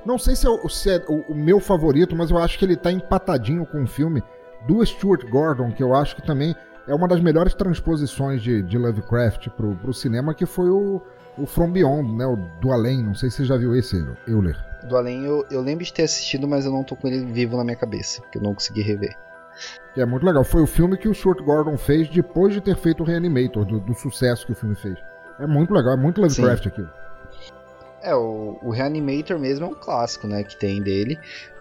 Não 0.05 0.19
sei 0.19 0.35
se 0.35 0.47
é, 0.47 0.69
se 0.69 0.91
é 0.91 1.05
o, 1.09 1.33
o, 1.33 1.35
meu 1.35 1.61
favorito, 1.61 2.17
mas 2.17 2.31
eu 2.31 2.39
acho 2.39 2.59
que 2.59 2.65
ele 2.65 2.77
tá 2.77 2.91
empatadinho 2.91 3.67
com 3.67 3.83
o 3.83 3.87
filme 3.87 4.23
do 4.67 4.85
Stuart 4.85 5.29
Gordon, 5.29 5.71
que 5.73 5.83
eu 5.83 5.95
acho 5.95 6.17
que 6.17 6.23
também 6.23 6.55
é 6.87 6.95
uma 6.95 7.07
das 7.07 7.21
melhores 7.21 7.53
transposições 7.53 8.43
de, 8.43 8.63
de 8.63 8.79
Lovecraft 8.79 9.49
pro, 9.51 9.75
pro 9.77 9.93
cinema, 9.93 10.33
que 10.33 10.47
foi 10.47 10.71
o 10.71 11.03
o 11.39 11.47
From 11.47 11.71
Beyond, 11.71 12.13
né? 12.17 12.27
O 12.27 12.37
do 12.61 12.73
Além. 12.73 13.03
Não 13.03 13.15
sei 13.15 13.31
se 13.31 13.39
você 13.39 13.45
já 13.45 13.57
viu 13.57 13.75
esse, 13.75 13.97
Euler. 14.27 14.57
Do 14.85 14.97
Além 14.97 15.25
eu, 15.25 15.47
eu 15.51 15.61
lembro 15.61 15.85
de 15.85 15.93
ter 15.93 16.03
assistido, 16.03 16.47
mas 16.47 16.65
eu 16.65 16.73
não 16.73 16.85
tô 16.85 16.97
com 16.97 17.09
ele 17.09 17.25
vivo 17.33 17.57
na 17.57 17.65
minha 17.65 17.77
cabeça, 17.77 18.23
que 18.31 18.39
eu 18.39 18.43
não 18.43 18.55
consegui 18.55 18.83
rever. 18.83 19.17
É 19.97 20.07
muito 20.07 20.25
legal. 20.25 20.45
Foi 20.45 20.63
o 20.63 20.67
filme 20.67 20.97
que 20.97 21.09
o 21.09 21.15
Stuart 21.15 21.41
Gordon 21.41 21.77
fez 21.77 22.09
depois 22.09 22.53
de 22.53 22.61
ter 22.61 22.77
feito 22.77 23.03
o 23.03 23.07
Reanimator, 23.07 23.65
do, 23.65 23.81
do 23.81 23.95
sucesso 23.95 24.47
que 24.47 24.53
o 24.53 24.55
filme 24.55 24.77
fez. 24.77 24.97
É 25.39 25.47
muito 25.47 25.73
legal, 25.73 25.95
é 25.95 25.97
muito 25.97 26.21
Lovecraft 26.21 26.65
Sim. 26.65 26.69
aquilo. 26.69 26.91
É, 28.01 28.15
o, 28.15 28.59
o, 28.63 28.71
Reanimator 28.71 29.39
mesmo 29.41 29.67
é 29.67 29.69
um 29.69 29.75
clássico, 29.75 30.29
né, 30.29 30.45
que 30.45 30.57
tem 30.57 30.81
dele, 30.81 31.19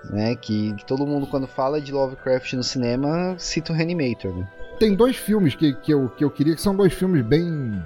né, 0.07 0.36
que, 0.36 0.73
que, 0.75 0.86
todo 0.86 1.05
mundo 1.05 1.25
quando 1.25 1.47
fala 1.47 1.82
de 1.82 1.91
Lovecraft 1.91 2.53
no 2.53 2.63
cinema 2.63 3.36
cita 3.39 3.73
o 3.73 3.75
Reanimator, 3.75 4.32
né. 4.36 4.47
Tem 4.80 4.95
dois 4.95 5.15
filmes 5.15 5.55
que, 5.55 5.73
que, 5.73 5.91
eu, 5.91 6.07
que 6.09 6.23
eu 6.23 6.30
queria, 6.30 6.53
que 6.53 6.61
são 6.61 6.75
dois 6.75 6.93
filmes 6.93 7.25
bem 7.25 7.84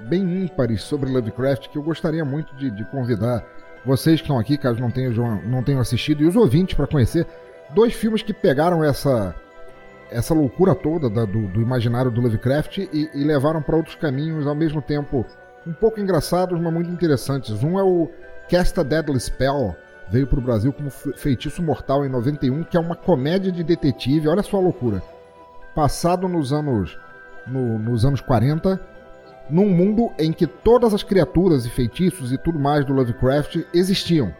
bem 0.00 0.44
ímpares 0.44 0.82
sobre 0.82 1.10
Lovecraft 1.10 1.68
que 1.68 1.78
eu 1.78 1.82
gostaria 1.82 2.24
muito 2.24 2.54
de, 2.56 2.70
de 2.70 2.84
convidar 2.86 3.44
vocês 3.84 4.20
que 4.20 4.24
estão 4.24 4.38
aqui, 4.38 4.58
caso 4.58 4.80
não 4.80 4.90
tenham, 4.90 5.40
não 5.44 5.62
tenham 5.62 5.80
assistido, 5.80 6.22
e 6.22 6.26
os 6.26 6.34
ouvintes 6.34 6.74
para 6.74 6.88
conhecer 6.88 7.26
dois 7.70 7.94
filmes 7.94 8.22
que 8.22 8.34
pegaram 8.34 8.82
essa 8.82 9.34
essa 10.10 10.32
loucura 10.32 10.72
toda 10.74 11.10
da, 11.10 11.24
do, 11.24 11.48
do, 11.48 11.60
imaginário 11.60 12.12
do 12.12 12.20
Lovecraft 12.20 12.78
e, 12.78 13.10
e 13.12 13.24
levaram 13.24 13.60
para 13.60 13.76
outros 13.76 13.96
caminhos 13.96 14.46
ao 14.46 14.54
mesmo 14.54 14.80
tempo 14.80 15.26
um 15.66 15.72
pouco 15.72 15.98
engraçados, 15.98 16.60
mas 16.60 16.72
muito 16.72 16.90
interessantes. 16.90 17.62
Um 17.64 17.76
é 17.76 17.82
o 17.82 18.08
Cast 18.48 18.78
a 18.78 18.84
Deadly 18.84 19.18
Spell, 19.18 19.74
veio 20.08 20.26
para 20.28 20.38
o 20.38 20.42
Brasil 20.42 20.72
como 20.72 20.90
Feitiço 20.90 21.60
Mortal 21.60 22.06
em 22.06 22.08
91, 22.08 22.62
que 22.62 22.76
é 22.76 22.80
uma 22.80 22.94
comédia 22.94 23.50
de 23.50 23.64
detetive. 23.64 24.28
Olha 24.28 24.44
só 24.44 24.58
a 24.58 24.60
loucura. 24.60 25.02
Passado 25.74 26.28
nos 26.28 26.52
anos 26.52 26.96
no, 27.46 27.78
nos 27.78 28.04
anos 28.04 28.20
40, 28.20 28.80
num 29.48 29.68
mundo 29.68 30.10
em 30.18 30.32
que 30.32 30.46
todas 30.46 30.92
as 30.92 31.02
criaturas 31.02 31.64
e 31.64 31.70
feitiços 31.70 32.32
e 32.32 32.38
tudo 32.38 32.58
mais 32.58 32.84
do 32.84 32.92
Lovecraft 32.92 33.58
existiam. 33.72 34.32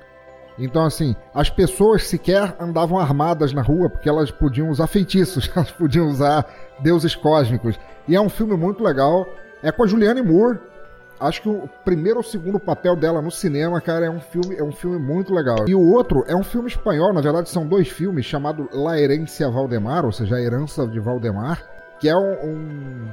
Então, 0.59 0.84
assim, 0.84 1.14
as 1.34 1.50
pessoas 1.50 2.04
sequer 2.07 2.57
andavam 2.59 2.98
armadas 2.98 3.52
na 3.52 3.62
rua 3.62 3.90
porque 3.90 4.09
elas 4.09 4.30
podiam 4.30 4.70
usar 4.70 4.86
feitiços, 4.86 5.50
elas 5.54 5.70
podiam 5.70 6.09
usar 6.09 6.46
deuses 6.80 7.14
cósmicos. 7.14 7.78
E 8.09 8.16
é 8.16 8.20
um 8.20 8.28
filme 8.28 8.57
muito 8.57 8.82
legal. 8.82 9.26
É 9.62 9.70
com 9.70 9.84
a 9.84 9.86
Julianne 9.86 10.22
Moore. 10.22 10.59
Acho 11.18 11.40
que 11.40 11.48
o 11.48 11.66
primeiro 11.82 12.18
ou 12.18 12.22
segundo 12.22 12.61
papel 12.61 12.94
dela 12.94 13.22
no 13.22 13.30
cinema, 13.30 13.80
cara, 13.80 14.04
é 14.04 14.11
um 14.11 14.20
filme, 14.20 14.54
é 14.54 14.62
um 14.62 14.72
filme 14.72 14.98
muito 14.98 15.32
legal. 15.32 15.66
E 15.66 15.74
o 15.74 15.80
outro 15.80 16.24
é 16.28 16.36
um 16.36 16.42
filme 16.42 16.68
espanhol, 16.68 17.11
na 17.11 17.22
verdade 17.22 17.48
são 17.48 17.66
dois 17.66 17.88
filmes, 17.88 18.26
chamado 18.26 18.68
La 18.70 19.00
Herencia 19.00 19.48
Valdemar, 19.48 20.04
ou 20.04 20.12
seja, 20.12 20.36
a 20.36 20.42
herança 20.42 20.86
de 20.86 21.00
Valdemar, 21.00 21.64
que 21.98 22.07
é 22.07 22.14
um, 22.14 22.32
um 22.44 23.09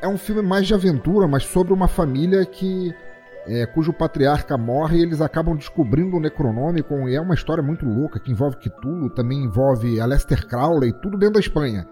é 0.00 0.08
um 0.08 0.18
filme 0.18 0.42
mais 0.42 0.66
de 0.66 0.74
aventura, 0.74 1.26
mas 1.26 1.44
sobre 1.44 1.72
uma 1.72 1.88
família 1.88 2.44
que 2.44 2.94
é, 3.46 3.64
cujo 3.66 3.92
patriarca 3.92 4.58
morre 4.58 4.98
e 4.98 5.02
eles 5.02 5.20
acabam 5.20 5.56
descobrindo 5.56 6.16
o 6.16 6.20
Necronômico. 6.20 7.08
E 7.08 7.16
é 7.16 7.20
uma 7.20 7.34
história 7.34 7.62
muito 7.62 7.86
louca 7.86 8.20
que 8.20 8.30
envolve 8.30 8.56
Cthulhu, 8.56 9.10
também 9.10 9.44
envolve 9.44 10.00
Aleister 10.00 10.46
Crowley, 10.46 10.92
tudo 10.92 11.16
dentro 11.16 11.34
da 11.34 11.40
Espanha. 11.40 11.86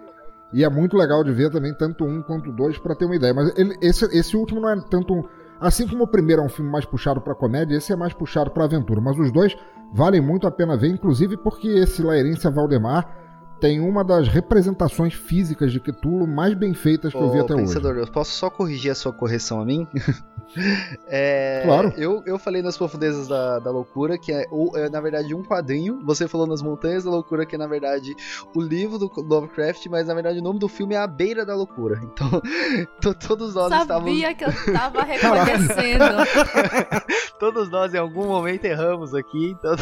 E 0.52 0.64
é 0.64 0.70
muito 0.70 0.96
legal 0.96 1.24
de 1.24 1.32
ver 1.32 1.50
também 1.50 1.74
tanto 1.74 2.04
um 2.04 2.22
quanto 2.22 2.52
dois 2.52 2.78
para 2.78 2.94
ter 2.94 3.06
uma 3.06 3.16
ideia. 3.16 3.34
Mas 3.34 3.52
ele, 3.58 3.74
esse, 3.80 4.04
esse 4.16 4.36
último 4.36 4.60
não 4.60 4.70
é 4.70 4.80
tanto. 4.90 5.28
Assim 5.58 5.88
como 5.88 6.04
o 6.04 6.08
primeiro 6.08 6.42
é 6.42 6.44
um 6.44 6.50
filme 6.50 6.70
mais 6.70 6.84
puxado 6.84 7.20
para 7.20 7.34
comédia, 7.34 7.76
esse 7.76 7.90
é 7.90 7.96
mais 7.96 8.12
puxado 8.12 8.50
para 8.50 8.64
aventura. 8.64 9.00
Mas 9.00 9.18
os 9.18 9.32
dois 9.32 9.56
valem 9.94 10.20
muito 10.20 10.46
a 10.46 10.50
pena 10.50 10.76
ver, 10.76 10.88
inclusive 10.88 11.36
porque 11.38 11.68
esse 11.68 12.02
Laerência 12.02 12.50
Valdemar 12.50 13.25
tem 13.60 13.80
uma 13.80 14.04
das 14.04 14.28
representações 14.28 15.14
físicas 15.14 15.72
de 15.72 15.80
Cthulhu 15.80 16.26
mais 16.26 16.54
bem 16.54 16.74
feitas 16.74 17.12
que 17.12 17.18
Ô, 17.18 17.22
eu 17.22 17.32
vi 17.32 17.40
até 17.40 17.54
pensador, 17.54 17.92
hoje. 17.92 18.00
Eu 18.00 18.12
posso 18.12 18.32
só 18.32 18.50
corrigir 18.50 18.90
a 18.90 18.94
sua 18.94 19.12
correção 19.12 19.60
a 19.60 19.64
mim? 19.64 19.86
é, 21.08 21.62
claro. 21.64 21.92
Eu, 21.96 22.22
eu 22.26 22.38
falei 22.38 22.62
nas 22.62 22.76
profundezas 22.76 23.28
da, 23.28 23.58
da 23.58 23.70
loucura, 23.70 24.18
que 24.18 24.32
é, 24.32 24.46
é, 24.74 24.88
na 24.88 25.00
verdade 25.00 25.34
um 25.34 25.42
quadrinho. 25.42 26.00
Você 26.04 26.28
falou 26.28 26.46
nas 26.46 26.62
montanhas 26.62 27.04
da 27.04 27.10
loucura, 27.10 27.46
que 27.46 27.54
é 27.54 27.58
na 27.58 27.66
verdade 27.66 28.14
o 28.54 28.60
livro 28.60 28.98
do 28.98 29.10
Lovecraft, 29.16 29.86
mas 29.86 30.06
na 30.06 30.14
verdade 30.14 30.38
o 30.38 30.42
nome 30.42 30.58
do 30.58 30.68
filme 30.68 30.94
é 30.94 30.98
A 30.98 31.06
Beira 31.06 31.44
da 31.44 31.54
Loucura. 31.54 32.00
Então, 32.02 32.40
todos 33.26 33.54
nós 33.54 33.68
Sabia 33.68 33.82
estávamos. 33.82 34.20
Sabia 34.20 34.34
que 34.34 34.44
eu 34.44 34.52
tava 34.72 35.02
reconhecendo. 35.02 36.04
todos 37.38 37.70
nós 37.70 37.94
em 37.94 37.98
algum 37.98 38.26
momento 38.26 38.64
erramos 38.64 39.14
aqui. 39.14 39.50
Então... 39.50 39.74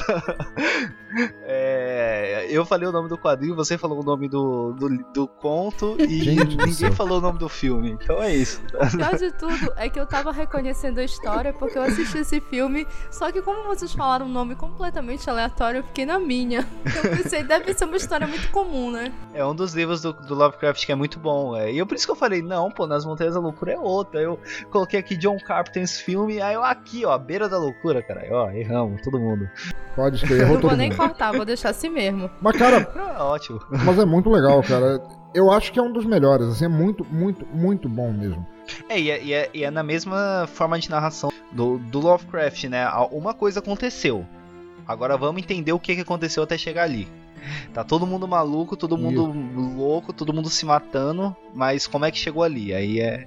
é, 1.42 2.46
eu 2.50 2.64
falei 2.64 2.88
o 2.88 2.92
nome 2.92 3.08
do 3.08 3.18
quadrinho, 3.18 3.54
você 3.64 3.78
falou 3.78 4.00
o 4.00 4.04
nome 4.04 4.28
do, 4.28 4.72
do, 4.72 4.88
do 5.12 5.26
conto 5.26 5.96
e 5.98 6.22
Gente 6.24 6.56
ninguém 6.56 6.92
falou 6.92 7.18
o 7.18 7.20
nome 7.20 7.38
do 7.38 7.48
filme. 7.48 7.90
Então 7.90 8.22
é 8.22 8.34
isso. 8.34 8.62
O 8.74 8.96
pior 8.96 9.16
de 9.16 9.32
tudo 9.32 9.72
é 9.76 9.88
que 9.88 9.98
eu 9.98 10.06
tava 10.06 10.32
reconhecendo 10.32 10.98
a 10.98 11.04
história 11.04 11.52
porque 11.52 11.78
eu 11.78 11.82
assisti 11.82 12.18
esse 12.18 12.40
filme, 12.40 12.86
só 13.10 13.30
que 13.30 13.42
como 13.42 13.64
vocês 13.64 13.92
falaram 13.92 14.26
um 14.26 14.32
nome 14.32 14.54
completamente 14.54 15.28
aleatório, 15.28 15.78
eu 15.78 15.84
fiquei 15.84 16.06
na 16.06 16.18
minha. 16.18 16.66
Eu 16.84 17.10
pensei, 17.16 17.42
deve 17.42 17.74
ser 17.74 17.84
uma 17.84 17.96
história 17.96 18.26
muito 18.26 18.50
comum, 18.50 18.90
né? 18.90 19.12
É 19.32 19.44
um 19.44 19.54
dos 19.54 19.74
livros 19.74 20.00
do, 20.02 20.12
do 20.12 20.34
Lovecraft 20.34 20.84
que 20.84 20.92
é 20.92 20.94
muito 20.94 21.18
bom. 21.18 21.56
É. 21.56 21.72
E 21.72 21.78
eu, 21.78 21.86
por 21.86 21.94
isso 21.94 22.06
que 22.06 22.12
eu 22.12 22.16
falei, 22.16 22.42
não, 22.42 22.70
pô, 22.70 22.86
Nas 22.86 23.04
Montanhas 23.04 23.34
da 23.34 23.40
Loucura 23.40 23.72
é 23.72 23.78
outra. 23.78 24.20
Eu 24.20 24.38
coloquei 24.70 24.98
aqui 24.98 25.16
John 25.16 25.38
Carpenter's 25.38 26.00
filme, 26.00 26.40
aí 26.40 26.54
eu 26.54 26.64
aqui, 26.64 27.04
ó, 27.04 27.12
a 27.12 27.18
beira 27.18 27.48
da 27.48 27.58
loucura, 27.58 28.02
cara. 28.02 28.26
Ó, 28.30 28.50
erramos, 28.50 29.00
todo 29.02 29.18
mundo. 29.18 29.48
Pode 29.94 30.16
escrever. 30.16 30.48
Não 30.48 30.60
vou 30.60 30.76
nem 30.76 30.94
cortar, 30.94 31.32
vou 31.32 31.44
deixar 31.44 31.70
assim 31.70 31.88
mesmo. 31.88 32.30
Mas, 32.40 32.56
cara. 32.56 32.88
É, 32.94 33.22
ótimo. 33.22 33.53
Mas 33.84 33.98
é 33.98 34.04
muito 34.04 34.30
legal, 34.30 34.62
cara. 34.62 35.02
Eu 35.34 35.50
acho 35.50 35.72
que 35.72 35.78
é 35.78 35.82
um 35.82 35.92
dos 35.92 36.04
melhores, 36.04 36.46
assim, 36.46 36.66
é 36.66 36.68
muito, 36.68 37.04
muito, 37.10 37.46
muito 37.52 37.88
bom 37.88 38.12
mesmo. 38.12 38.46
É, 38.88 39.00
e 39.00 39.10
é, 39.10 39.22
e 39.22 39.32
é, 39.32 39.50
e 39.52 39.64
é 39.64 39.70
na 39.70 39.82
mesma 39.82 40.46
forma 40.46 40.78
de 40.78 40.88
narração 40.88 41.30
do, 41.52 41.78
do 41.78 42.00
Lovecraft, 42.00 42.64
né? 42.64 42.88
Uma 43.10 43.34
coisa 43.34 43.60
aconteceu. 43.60 44.24
Agora 44.86 45.16
vamos 45.16 45.42
entender 45.42 45.72
o 45.72 45.78
que, 45.78 45.94
que 45.94 46.02
aconteceu 46.02 46.42
até 46.42 46.56
chegar 46.56 46.84
ali. 46.84 47.08
Tá 47.72 47.84
todo 47.84 48.06
mundo 48.06 48.26
maluco, 48.26 48.76
todo 48.76 48.96
mundo 48.96 49.34
Isso. 49.34 49.76
louco, 49.76 50.12
todo 50.12 50.32
mundo 50.32 50.48
se 50.48 50.64
matando, 50.64 51.36
mas 51.54 51.86
como 51.86 52.04
é 52.04 52.10
que 52.10 52.18
chegou 52.18 52.42
ali? 52.42 52.72
Aí 52.72 53.00
é, 53.00 53.26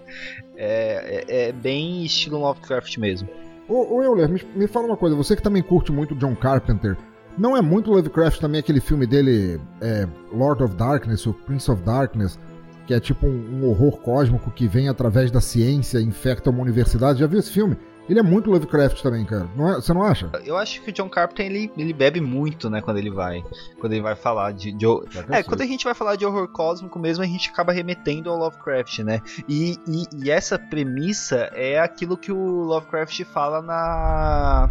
é, 0.55 1.25
é, 1.27 1.47
é 1.49 1.51
bem 1.51 2.03
estilo 2.03 2.39
Lovecraft 2.39 2.97
mesmo. 2.97 3.29
Ô, 3.67 3.97
ô 3.97 4.03
Euler, 4.03 4.29
me, 4.29 4.41
me 4.55 4.67
fala 4.67 4.87
uma 4.87 4.97
coisa, 4.97 5.15
você 5.15 5.35
que 5.35 5.41
também 5.41 5.61
curte 5.61 5.91
muito 5.91 6.15
John 6.15 6.35
Carpenter, 6.35 6.97
não 7.37 7.55
é 7.55 7.61
muito 7.61 7.91
Lovecraft 7.91 8.39
também 8.39 8.59
aquele 8.59 8.79
filme 8.79 9.05
dele, 9.05 9.59
é, 9.81 10.07
Lord 10.33 10.63
of 10.63 10.75
Darkness, 10.75 11.25
o 11.25 11.33
Prince 11.33 11.69
of 11.69 11.81
Darkness, 11.83 12.39
que 12.85 12.93
é 12.93 12.99
tipo 12.99 13.27
um, 13.27 13.61
um 13.61 13.69
horror 13.69 13.97
cósmico 13.99 14.49
que 14.49 14.67
vem 14.67 14.89
através 14.89 15.29
da 15.29 15.41
ciência 15.41 15.99
infecta 15.99 16.49
uma 16.49 16.61
universidade? 16.61 17.19
Já 17.19 17.27
viu 17.27 17.39
esse 17.39 17.51
filme? 17.51 17.77
Ele 18.09 18.19
é 18.19 18.23
muito 18.23 18.49
Lovecraft 18.49 19.01
também, 19.01 19.25
cara. 19.25 19.49
Não 19.55 19.69
é, 19.69 19.75
você 19.75 19.93
não 19.93 20.03
acha? 20.03 20.29
Eu 20.45 20.57
acho 20.57 20.81
que 20.81 20.89
o 20.89 20.93
John 20.93 21.09
Carpenter 21.09 21.45
ele, 21.45 21.71
ele 21.77 21.93
bebe 21.93 22.21
muito, 22.21 22.69
né, 22.69 22.81
quando 22.81 22.97
ele 22.97 23.09
vai, 23.09 23.43
quando 23.79 23.93
ele 23.93 24.01
vai 24.01 24.15
falar 24.15 24.53
de, 24.53 24.71
de 24.71 24.85
é, 25.29 25.43
quando 25.43 25.61
a 25.61 25.65
gente 25.65 25.83
vai 25.83 25.93
falar 25.93 26.15
de 26.15 26.25
horror 26.25 26.47
cósmico 26.47 26.97
mesmo, 26.97 27.23
a 27.23 27.27
gente 27.27 27.49
acaba 27.49 27.73
remetendo 27.73 28.29
ao 28.29 28.37
Lovecraft, 28.37 28.99
né? 28.99 29.21
E, 29.47 29.77
e, 29.87 30.25
e 30.25 30.31
essa 30.31 30.57
premissa 30.57 31.49
é 31.53 31.79
aquilo 31.79 32.17
que 32.17 32.31
o 32.31 32.63
Lovecraft 32.63 33.23
fala 33.25 33.61
na 33.61 34.69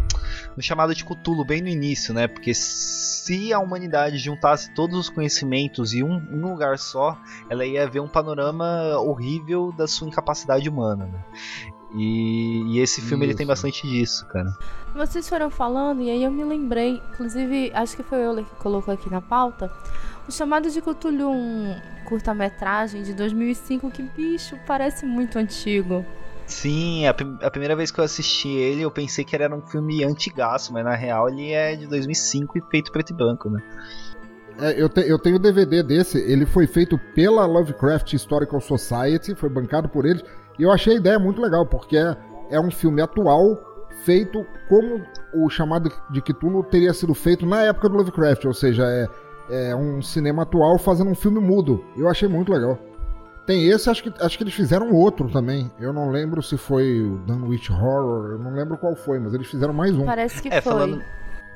no 0.55 0.63
chamado 0.63 0.93
de 0.95 1.05
Cthulhu 1.05 1.45
bem 1.45 1.61
no 1.61 1.67
início, 1.67 2.13
né? 2.13 2.27
Porque 2.27 2.53
se 2.53 3.53
a 3.53 3.59
humanidade 3.59 4.17
juntasse 4.17 4.73
todos 4.73 4.97
os 4.97 5.09
conhecimentos 5.09 5.93
em 5.93 6.03
um, 6.03 6.15
um 6.31 6.49
lugar 6.51 6.79
só, 6.79 7.17
ela 7.49 7.65
ia 7.65 7.87
ver 7.87 7.99
um 7.99 8.07
panorama 8.07 8.97
horrível 8.97 9.71
da 9.71 9.87
sua 9.87 10.07
incapacidade 10.07 10.67
humana, 10.67 11.05
né? 11.05 11.19
E, 11.93 12.63
e 12.67 12.79
esse 12.79 13.01
filme 13.01 13.25
Isso. 13.25 13.31
ele 13.31 13.37
tem 13.37 13.47
bastante 13.47 13.87
disso, 13.87 14.25
cara. 14.27 14.55
Vocês 14.93 15.27
foram 15.27 15.49
falando 15.49 16.01
e 16.01 16.09
aí 16.09 16.23
eu 16.23 16.31
me 16.31 16.43
lembrei, 16.43 17.01
inclusive 17.13 17.71
acho 17.73 17.95
que 17.95 18.03
foi 18.03 18.19
o 18.19 18.23
Euler 18.23 18.45
que 18.45 18.55
colocou 18.55 18.93
aqui 18.93 19.09
na 19.09 19.21
pauta, 19.21 19.71
o 20.27 20.31
chamado 20.31 20.69
de 20.69 20.81
Cthulhu, 20.81 21.29
um 21.29 21.75
curta-metragem 22.05 23.03
de 23.03 23.13
2005 23.13 23.89
que 23.91 24.01
bicho 24.01 24.57
parece 24.65 25.05
muito 25.05 25.37
antigo. 25.37 26.05
Sim, 26.45 27.05
a, 27.05 27.11
a, 27.45 27.51
primeira 27.51 27.75
vez 27.75 27.91
que 27.91 27.99
eu 27.99 28.03
assisti 28.03 28.47
ele, 28.47 28.81
eu 28.81 28.89
pensei 28.89 29.25
que 29.25 29.35
era 29.35 29.53
um 29.53 29.61
filme 29.61 30.03
antigaço, 30.03 30.71
mas 30.71 30.83
na 30.83 30.95
real 30.95 31.27
ele 31.29 31.51
é 31.51 31.75
de 31.75 31.87
2005 31.87 32.57
e 32.57 32.61
feito 32.71 32.91
preto 32.91 33.11
e 33.11 33.13
branco, 33.13 33.49
né? 33.49 33.61
É, 34.59 34.81
eu, 34.81 34.89
te, 34.89 35.01
eu 35.01 35.19
tenho 35.19 35.35
o 35.35 35.39
DVD 35.39 35.83
desse, 35.83 36.17
ele 36.17 36.45
foi 36.45 36.65
feito 36.65 36.97
pela 37.13 37.45
Lovecraft 37.45 38.13
Historical 38.13 38.59
Society, 38.59 39.35
foi 39.35 39.49
bancado 39.49 39.87
por 39.87 40.05
eles. 40.05 40.23
E 40.57 40.63
eu 40.63 40.71
achei 40.71 40.93
a 40.93 40.97
ideia 40.97 41.19
muito 41.19 41.41
legal, 41.41 41.65
porque 41.65 41.97
é, 41.97 42.15
é 42.49 42.59
um 42.59 42.71
filme 42.71 43.01
atual 43.01 43.57
feito 44.03 44.45
como 44.69 45.01
o 45.33 45.49
chamado 45.49 45.91
de 46.09 46.21
Cthulhu 46.21 46.63
teria 46.63 46.93
sido 46.93 47.13
feito 47.13 47.45
na 47.45 47.63
época 47.63 47.89
do 47.89 47.97
Lovecraft, 47.97 48.45
ou 48.45 48.53
seja, 48.53 48.83
é, 48.85 49.07
é 49.69 49.75
um 49.75 50.01
cinema 50.01 50.43
atual 50.43 50.77
fazendo 50.77 51.09
um 51.09 51.15
filme 51.15 51.39
mudo. 51.39 51.83
Eu 51.95 52.07
achei 52.07 52.27
muito 52.27 52.51
legal. 52.51 52.77
Tem 53.45 53.69
esse, 53.69 53.89
acho 53.89 54.03
que, 54.03 54.13
acho 54.19 54.37
que 54.37 54.43
eles 54.43 54.53
fizeram 54.53 54.91
outro 54.93 55.29
também. 55.29 55.71
Eu 55.79 55.93
não 55.93 56.09
lembro 56.09 56.43
se 56.43 56.57
foi 56.57 57.01
o 57.01 57.17
Dunwich 57.19 57.71
Horror, 57.71 58.31
eu 58.31 58.39
não 58.39 58.53
lembro 58.53 58.77
qual 58.77 58.93
foi, 58.95 59.19
mas 59.19 59.33
eles 59.33 59.47
fizeram 59.47 59.73
mais 59.73 59.97
um. 59.97 60.05
Parece 60.05 60.41
que 60.41 60.49
é, 60.49 60.61
foi. 60.61 60.73
Falando, 60.73 61.01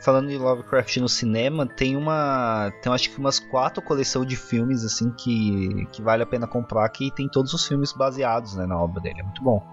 falando 0.01 0.29
de 0.29 0.37
Lovecraft 0.37 0.97
no 0.97 1.07
cinema, 1.07 1.65
tem 1.65 1.95
uma. 1.95 2.71
Tem 2.81 2.91
acho 2.91 3.09
que 3.09 3.17
umas 3.17 3.39
quatro 3.39 3.81
coleções 3.81 4.27
de 4.27 4.35
filmes 4.35 4.83
assim 4.83 5.11
que, 5.11 5.87
que 5.91 6.01
vale 6.01 6.23
a 6.23 6.25
pena 6.25 6.47
comprar, 6.47 6.87
que 6.89 7.11
tem 7.11 7.29
todos 7.29 7.53
os 7.53 7.65
filmes 7.65 7.93
baseados 7.93 8.55
né, 8.55 8.65
na 8.65 8.79
obra 8.79 9.01
dele. 9.01 9.19
É 9.19 9.23
muito 9.23 9.43
bom. 9.43 9.63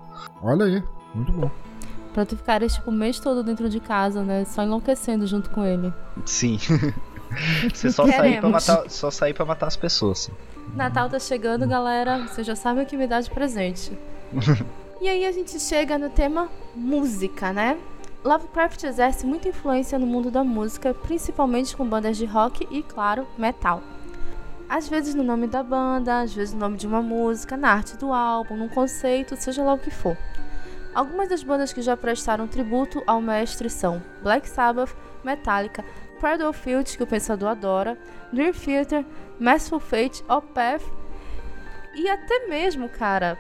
Olha 0.43 0.65
aí, 0.67 0.83
muito 1.15 1.33
bom. 1.33 1.51
Pra 2.13 2.25
tu 2.25 2.37
ficares 2.37 2.75
tipo 2.75 2.91
o 2.91 2.93
mês 2.93 3.19
todo 3.21 3.43
dentro 3.43 3.69
de 3.69 3.81
casa, 3.81 4.23
né? 4.23 4.45
Só 4.45 4.63
enlouquecendo 4.63 5.27
junto 5.27 5.51
com 5.51 5.65
ele. 5.65 5.93
Sim. 6.25 6.59
Você 7.73 7.91
só 7.91 8.07
sair, 8.07 8.41
pra 8.41 8.49
matar, 8.49 8.91
só 8.91 9.11
sair 9.11 9.35
pra 9.35 9.45
matar 9.45 9.67
as 9.67 9.77
pessoas. 9.77 10.31
Assim. 10.31 10.33
Natal 10.75 11.09
tá 11.09 11.19
chegando, 11.19 11.67
galera. 11.67 12.27
Você 12.27 12.43
já 12.43 12.57
sabe 12.57 12.83
o 12.83 12.87
que 12.87 12.97
me 12.97 13.07
dá 13.07 13.21
de 13.21 13.31
presente. 13.31 13.93
e 15.01 15.09
aí 15.09 15.27
a 15.27 15.33
gente 15.33 15.61
chega 15.61 15.99
no 15.99 16.09
tema 16.09 16.49
música, 16.75 17.53
né? 17.53 17.79
Lovecraft 18.25 18.85
exerce 18.85 19.25
muita 19.25 19.49
influência 19.49 19.99
no 19.99 20.07
mundo 20.07 20.31
da 20.31 20.43
música, 20.43 20.93
principalmente 20.93 21.77
com 21.77 21.87
bandas 21.87 22.17
de 22.17 22.25
rock 22.25 22.67
e, 22.71 22.83
claro, 22.83 23.27
metal. 23.39 23.83
Às 24.69 24.89
vezes 24.89 25.15
no 25.15 25.23
nome 25.23 25.47
da 25.47 25.63
banda, 25.63 26.21
às 26.21 26.35
vezes 26.35 26.53
no 26.53 26.61
nome 26.61 26.77
de 26.77 26.87
uma 26.87 27.01
música, 27.01 27.57
na 27.57 27.71
arte 27.71 27.97
do 27.97 28.13
álbum, 28.13 28.57
num 28.57 28.69
conceito, 28.69 29.37
seja 29.37 29.63
lá 29.63 29.73
o 29.73 29.79
que 29.79 29.91
for. 29.91 30.17
Algumas 30.95 31.29
das 31.29 31.43
bandas 31.43 31.73
que 31.73 31.81
já 31.81 31.97
prestaram 31.97 32.49
tributo 32.49 33.03
ao 33.07 33.21
mestre 33.21 33.71
são 33.71 34.03
Black 34.21 34.49
Sabbath, 34.49 34.95
Metallica, 35.23 35.85
Cradle 36.19 36.53
Field, 36.53 36.97
que 36.97 37.03
o 37.03 37.07
pensador 37.07 37.51
adora, 37.51 37.97
Dream 38.33 38.53
Theater, 38.53 39.07
Merciful 39.39 39.79
Fate, 39.79 40.25
Opeth 40.29 40.83
e 41.95 42.09
até 42.09 42.49
mesmo, 42.49 42.89
cara, 42.89 43.39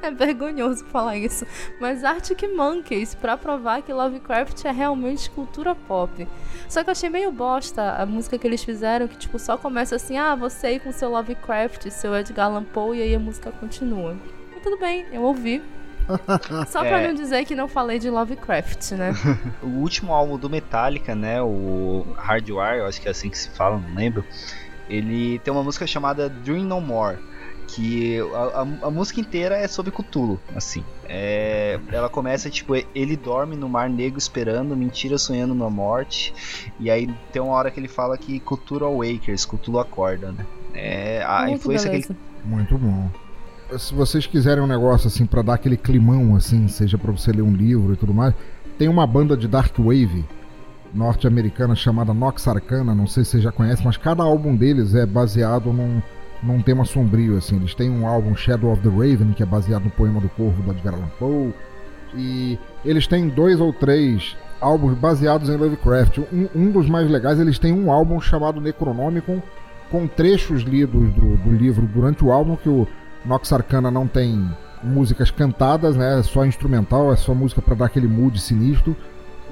É 0.02 0.10
vergonhoso 0.10 0.84
falar 0.86 1.16
isso. 1.16 1.46
Mas 1.78 2.04
Arctic 2.04 2.42
Monkeys, 2.54 3.14
pra 3.14 3.36
provar 3.36 3.82
que 3.82 3.92
Lovecraft 3.92 4.64
é 4.64 4.70
realmente 4.70 5.30
cultura 5.30 5.74
pop. 5.74 6.26
Só 6.68 6.82
que 6.82 6.90
eu 6.90 6.92
achei 6.92 7.10
meio 7.10 7.30
bosta 7.30 7.96
a 7.98 8.06
música 8.06 8.38
que 8.38 8.46
eles 8.46 8.64
fizeram, 8.64 9.06
que 9.06 9.16
tipo, 9.16 9.38
só 9.38 9.56
começa 9.56 9.96
assim, 9.96 10.16
ah, 10.16 10.34
você 10.34 10.68
aí 10.68 10.80
com 10.80 10.92
seu 10.92 11.10
Lovecraft, 11.10 11.90
seu 11.90 12.14
Edgar 12.16 12.46
Allan 12.46 12.64
Poe, 12.64 12.98
e 12.98 13.02
aí 13.02 13.14
a 13.14 13.18
música 13.18 13.52
continua. 13.52 14.16
Mas 14.52 14.62
tudo 14.62 14.78
bem, 14.78 15.06
eu 15.12 15.22
ouvi. 15.22 15.62
Só 16.66 16.80
pra 16.80 17.00
é... 17.00 17.06
não 17.06 17.14
dizer 17.14 17.44
que 17.44 17.54
não 17.54 17.68
falei 17.68 17.98
de 17.98 18.10
Lovecraft, 18.10 18.92
né? 18.92 19.12
o 19.62 19.68
último 19.80 20.12
álbum 20.12 20.38
do 20.38 20.48
Metallica, 20.48 21.14
né, 21.14 21.40
o 21.42 22.06
Hardwire, 22.16 22.78
eu 22.78 22.86
acho 22.86 23.00
que 23.00 23.06
é 23.06 23.10
assim 23.10 23.30
que 23.30 23.38
se 23.38 23.50
fala, 23.50 23.78
não 23.78 23.94
lembro. 23.94 24.24
Ele 24.88 25.38
tem 25.40 25.52
uma 25.52 25.62
música 25.62 25.86
chamada 25.86 26.28
Dream 26.28 26.64
No 26.64 26.80
More 26.80 27.16
que 27.74 28.18
a, 28.20 28.60
a, 28.60 28.86
a, 28.88 28.90
música 28.90 29.20
inteira 29.20 29.56
é 29.56 29.68
sobre 29.68 29.92
Cthulhu, 29.92 30.40
assim. 30.54 30.84
É, 31.08 31.78
ela 31.92 32.08
começa 32.08 32.50
tipo 32.50 32.74
ele 32.94 33.16
dorme 33.16 33.56
no 33.56 33.68
mar 33.68 33.88
negro 33.88 34.18
esperando, 34.18 34.76
mentira 34.76 35.16
sonhando 35.18 35.54
na 35.54 35.70
morte, 35.70 36.34
e 36.78 36.90
aí 36.90 37.12
tem 37.32 37.40
uma 37.40 37.52
hora 37.52 37.70
que 37.70 37.78
ele 37.78 37.88
fala 37.88 38.18
que 38.18 38.40
Cthulhu 38.40 38.84
awakers, 38.84 39.44
Cthulhu 39.44 39.78
acorda, 39.78 40.32
né? 40.32 40.46
É 40.74 41.22
a 41.22 41.42
Muito 41.42 41.56
influência 41.56 41.90
beleza. 41.90 42.08
que 42.08 42.12
ele... 42.12 42.20
Muito 42.44 42.78
bom. 42.78 43.08
Se 43.78 43.94
vocês 43.94 44.26
quiserem 44.26 44.62
um 44.62 44.66
negócio 44.66 45.06
assim 45.06 45.24
para 45.24 45.42
dar 45.42 45.54
aquele 45.54 45.76
climão 45.76 46.34
assim, 46.34 46.66
seja 46.66 46.98
para 46.98 47.12
você 47.12 47.30
ler 47.30 47.42
um 47.42 47.54
livro 47.54 47.92
e 47.92 47.96
tudo 47.96 48.12
mais, 48.12 48.34
tem 48.78 48.88
uma 48.88 49.06
banda 49.06 49.36
de 49.36 49.46
dark 49.46 49.78
wave 49.78 50.24
norte-americana 50.92 51.76
chamada 51.76 52.12
Nox 52.12 52.48
Arcana, 52.48 52.94
não 52.96 53.06
sei 53.06 53.24
se 53.24 53.32
você 53.32 53.40
já 53.40 53.52
conhece, 53.52 53.84
mas 53.84 53.96
cada 53.96 54.24
álbum 54.24 54.56
deles 54.56 54.94
é 54.94 55.06
baseado 55.06 55.72
num 55.72 56.02
num 56.42 56.62
tema 56.62 56.84
sombrio, 56.84 57.36
assim. 57.36 57.56
Eles 57.56 57.74
têm 57.74 57.90
um 57.90 58.06
álbum 58.06 58.34
Shadow 58.34 58.72
of 58.72 58.82
the 58.82 58.88
Raven, 58.88 59.32
que 59.32 59.42
é 59.42 59.46
baseado 59.46 59.84
no 59.84 59.90
poema 59.90 60.20
do 60.20 60.28
Corvo 60.30 60.62
do 60.62 60.70
Edgar 60.70 60.94
Allan 60.94 61.10
Poe. 61.18 61.54
E 62.14 62.58
eles 62.84 63.06
têm 63.06 63.28
dois 63.28 63.60
ou 63.60 63.72
três 63.72 64.36
álbuns 64.60 64.96
baseados 64.98 65.48
em 65.48 65.56
Lovecraft. 65.56 66.18
Um, 66.32 66.48
um 66.54 66.70
dos 66.70 66.88
mais 66.88 67.08
legais, 67.10 67.38
eles 67.38 67.58
têm 67.58 67.72
um 67.72 67.90
álbum 67.90 68.20
chamado 68.20 68.60
Necronomicon, 68.60 69.40
com 69.90 70.06
trechos 70.06 70.62
lidos 70.62 71.12
do, 71.14 71.36
do 71.36 71.50
livro 71.50 71.86
durante 71.86 72.24
o 72.24 72.30
álbum, 72.30 72.56
que 72.56 72.68
o 72.68 72.86
Nox 73.24 73.52
Arcana 73.52 73.90
não 73.90 74.06
tem 74.06 74.48
músicas 74.82 75.30
cantadas, 75.30 75.96
né? 75.96 76.18
É 76.18 76.22
só 76.22 76.44
instrumental, 76.44 77.12
é 77.12 77.16
só 77.16 77.34
música 77.34 77.60
para 77.60 77.74
dar 77.74 77.86
aquele 77.86 78.08
mood 78.08 78.40
sinistro. 78.40 78.96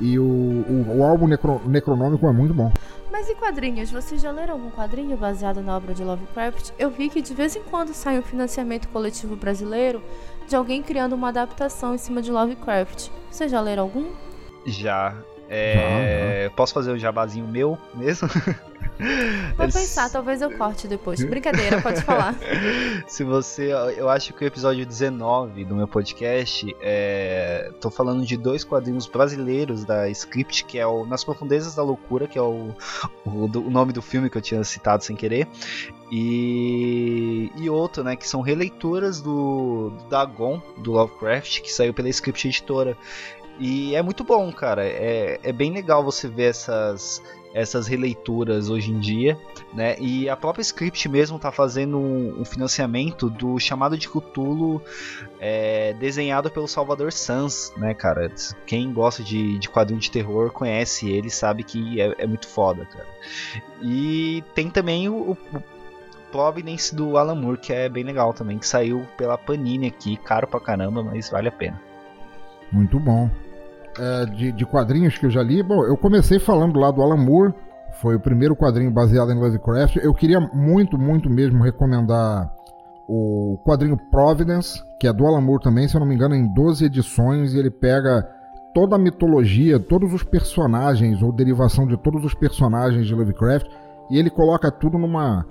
E 0.01 0.19
o, 0.19 0.25
o, 0.25 0.99
o 0.99 1.05
álbum 1.05 1.27
Necro, 1.27 1.61
Necronômico 1.67 2.27
é 2.27 2.33
muito 2.33 2.55
bom. 2.55 2.73
Mas 3.11 3.29
e 3.29 3.35
quadrinhos? 3.35 3.91
Vocês 3.91 4.21
já 4.21 4.31
leram 4.31 4.55
algum 4.55 4.71
quadrinho 4.71 5.17
baseado 5.17 5.63
na 5.63 5.77
obra 5.77 5.95
de 5.95 6.05
Lovecraft? 6.05 6.71
Eu 6.79 6.91
vi 6.91 7.09
que 7.09 7.23
de 7.23 7.35
vez 7.35 7.57
em 7.57 7.63
quando 7.63 7.95
sai 7.95 8.19
um 8.19 8.23
financiamento 8.23 8.89
coletivo 8.89 9.35
brasileiro 9.35 10.03
de 10.47 10.55
alguém 10.55 10.83
criando 10.83 11.15
uma 11.15 11.29
adaptação 11.29 11.95
em 11.95 11.99
cima 11.99 12.23
de 12.23 12.31
Lovecraft. 12.31 13.09
Vocês 13.31 13.51
já 13.51 13.61
leram 13.61 13.85
algum? 13.85 14.07
Já. 14.67 15.17
É... 15.49 16.51
Posso 16.55 16.75
fazer 16.75 16.93
um 16.93 16.99
jabazinho 16.99 17.49
meu 17.49 17.79
mesmo? 17.95 18.29
Vou 19.57 19.65
Eles... 19.65 19.75
pensar, 19.75 20.11
talvez 20.11 20.43
eu 20.43 20.51
corte 20.57 20.89
depois. 20.89 21.23
Brincadeira, 21.25 21.81
pode 21.81 22.03
falar. 22.03 22.35
Se 23.07 23.23
você. 23.23 23.71
Eu 23.97 24.09
acho 24.09 24.33
que 24.33 24.45
o 24.45 24.47
episódio 24.47 24.85
19 24.85 25.65
do 25.65 25.75
meu 25.75 25.87
podcast. 25.87 26.75
É, 26.81 27.71
tô 27.81 27.91
falando 27.91 28.27
de 28.27 28.37
dois 28.37 28.65
quadrinhos 28.65 29.07
brasileiros 29.07 29.85
da 29.85 30.09
Script, 30.11 30.65
que 30.65 30.79
é 30.79 30.87
o 30.87 31.07
Nas 31.07 31.23
Profundezas 31.23 31.75
da 31.75 31.83
Loucura, 31.83 32.27
que 32.27 32.39
é 32.39 32.43
o, 32.43 32.75
o, 33.25 33.45
o 33.45 33.71
nome 33.71 33.93
do 33.93 34.03
filme 34.03 34.29
que 34.29 34.37
eu 34.37 34.43
tinha 34.43 34.63
citado 34.65 35.05
sem 35.05 35.15
querer. 35.15 35.47
E, 36.11 37.53
e 37.57 37.69
outro, 37.69 38.03
né, 38.03 38.17
que 38.17 38.27
são 38.27 38.41
releituras 38.41 39.21
do, 39.21 39.91
do 39.91 40.09
Dagon, 40.09 40.61
do 40.79 40.93
Lovecraft, 40.93 41.61
que 41.61 41.71
saiu 41.71 41.93
pela 41.93 42.09
Script 42.09 42.49
Editora. 42.49 42.97
E 43.61 43.95
é 43.95 44.03
muito 44.03 44.23
bom, 44.23 44.51
cara. 44.53 44.85
É, 44.85 45.39
é 45.43 45.53
bem 45.53 45.73
legal 45.73 46.03
você 46.03 46.29
ver 46.29 46.51
essas, 46.51 47.21
essas 47.55 47.87
releituras 47.87 48.69
hoje 48.69 48.91
em 48.91 48.99
dia, 48.99 49.39
né? 49.73 49.97
E 49.99 50.29
a 50.29 50.37
própria 50.37 50.63
Script 50.63 51.09
mesmo 51.09 51.39
tá 51.39 51.51
fazendo 51.51 51.99
um, 51.99 52.41
um 52.41 52.45
financiamento 52.45 53.31
do 53.31 53.59
chamado 53.59 53.97
de 53.97 54.09
Cthulhu 54.09 54.83
é, 55.41 55.95
desenhado 55.95 56.51
pelo 56.51 56.69
Salvador 56.69 57.13
Sans, 57.13 57.73
né, 57.77 57.95
cara? 57.95 58.31
Quem 58.67 58.93
gosta 58.93 59.23
de, 59.23 59.59
de 59.59 59.69
quadrinho 59.69 60.01
de 60.01 60.11
terror 60.11 60.51
conhece 60.53 61.11
ele, 61.11 61.31
sabe 61.31 61.65
que 61.65 62.01
é, 62.01 62.15
é 62.19 62.27
muito 62.27 62.47
foda, 62.47 62.85
cara. 62.85 63.09
E 63.83 64.43
tem 64.55 64.71
também 64.71 65.09
o, 65.09 65.33
o 65.33 65.63
Providence 66.31 66.95
do 66.95 67.17
Alan 67.17 67.35
Moore, 67.35 67.59
que 67.59 67.73
é 67.73 67.89
bem 67.89 68.05
legal 68.05 68.35
também, 68.35 68.59
que 68.59 68.67
saiu 68.67 69.07
pela 69.17 69.39
Panini 69.39 69.87
aqui, 69.87 70.17
caro 70.19 70.47
pra 70.47 70.61
caramba, 70.61 71.03
mas 71.03 71.31
vale 71.31 71.49
a 71.49 71.53
pena. 71.53 71.81
Muito 72.71 73.01
bom 73.01 73.31
é, 73.99 74.27
de, 74.27 74.53
de, 74.53 74.67
quadrinhos 74.67 75.19
que 75.19 75.27
eu 75.27 75.31
já 75.31 75.43
li. 75.43 75.63
Bom, 75.63 75.85
eu 75.85 75.97
comecei 75.97 76.39
falando 76.39 76.79
lá 76.79 76.91
do 76.91 77.03
Alan 77.03 77.17
Moore, 77.17 77.55
foi 78.01 78.17
o 78.17 78.21
primeiro 78.21 78.55
quadrinho 78.55 78.91
baseado 78.91 79.33
em 79.33 79.39
Lovecraft. 79.39 79.97
Eu 79.97 80.15
queria 80.15 80.41
muito, 80.41 80.99
muito 80.99 81.29
mesmo 81.29 81.63
recomendar 81.63 82.53
o 83.09 83.59
quadrinho 83.65 83.97
Providence, 84.11 84.83
que 85.01 85.07
é 85.07 85.13
do 85.13 85.27
Alan 85.27 85.41
Moore 85.41 85.63
também, 85.63 85.89
se 85.89 85.97
eu 85.97 86.01
não 86.01 86.07
me 86.07 86.15
engano, 86.15 86.35
em 86.35 86.47
12 86.53 86.85
edições, 86.85 87.55
e 87.55 87.59
ele 87.59 87.71
pega 87.71 88.29
toda 88.75 88.97
a 88.97 88.99
mitologia, 88.99 89.81
todos 89.81 90.13
os 90.13 90.23
personagens, 90.23 91.23
ou 91.23 91.33
derivação 91.33 91.87
de 91.87 91.97
todos 91.97 92.25
os 92.25 92.35
personagens 92.35 93.07
de 93.07 93.15
Lovecraft, 93.15 93.67
e 94.11 94.19
ele 94.19 94.31
coloca 94.31 94.71
tudo 94.71 94.99
numa 94.99 95.45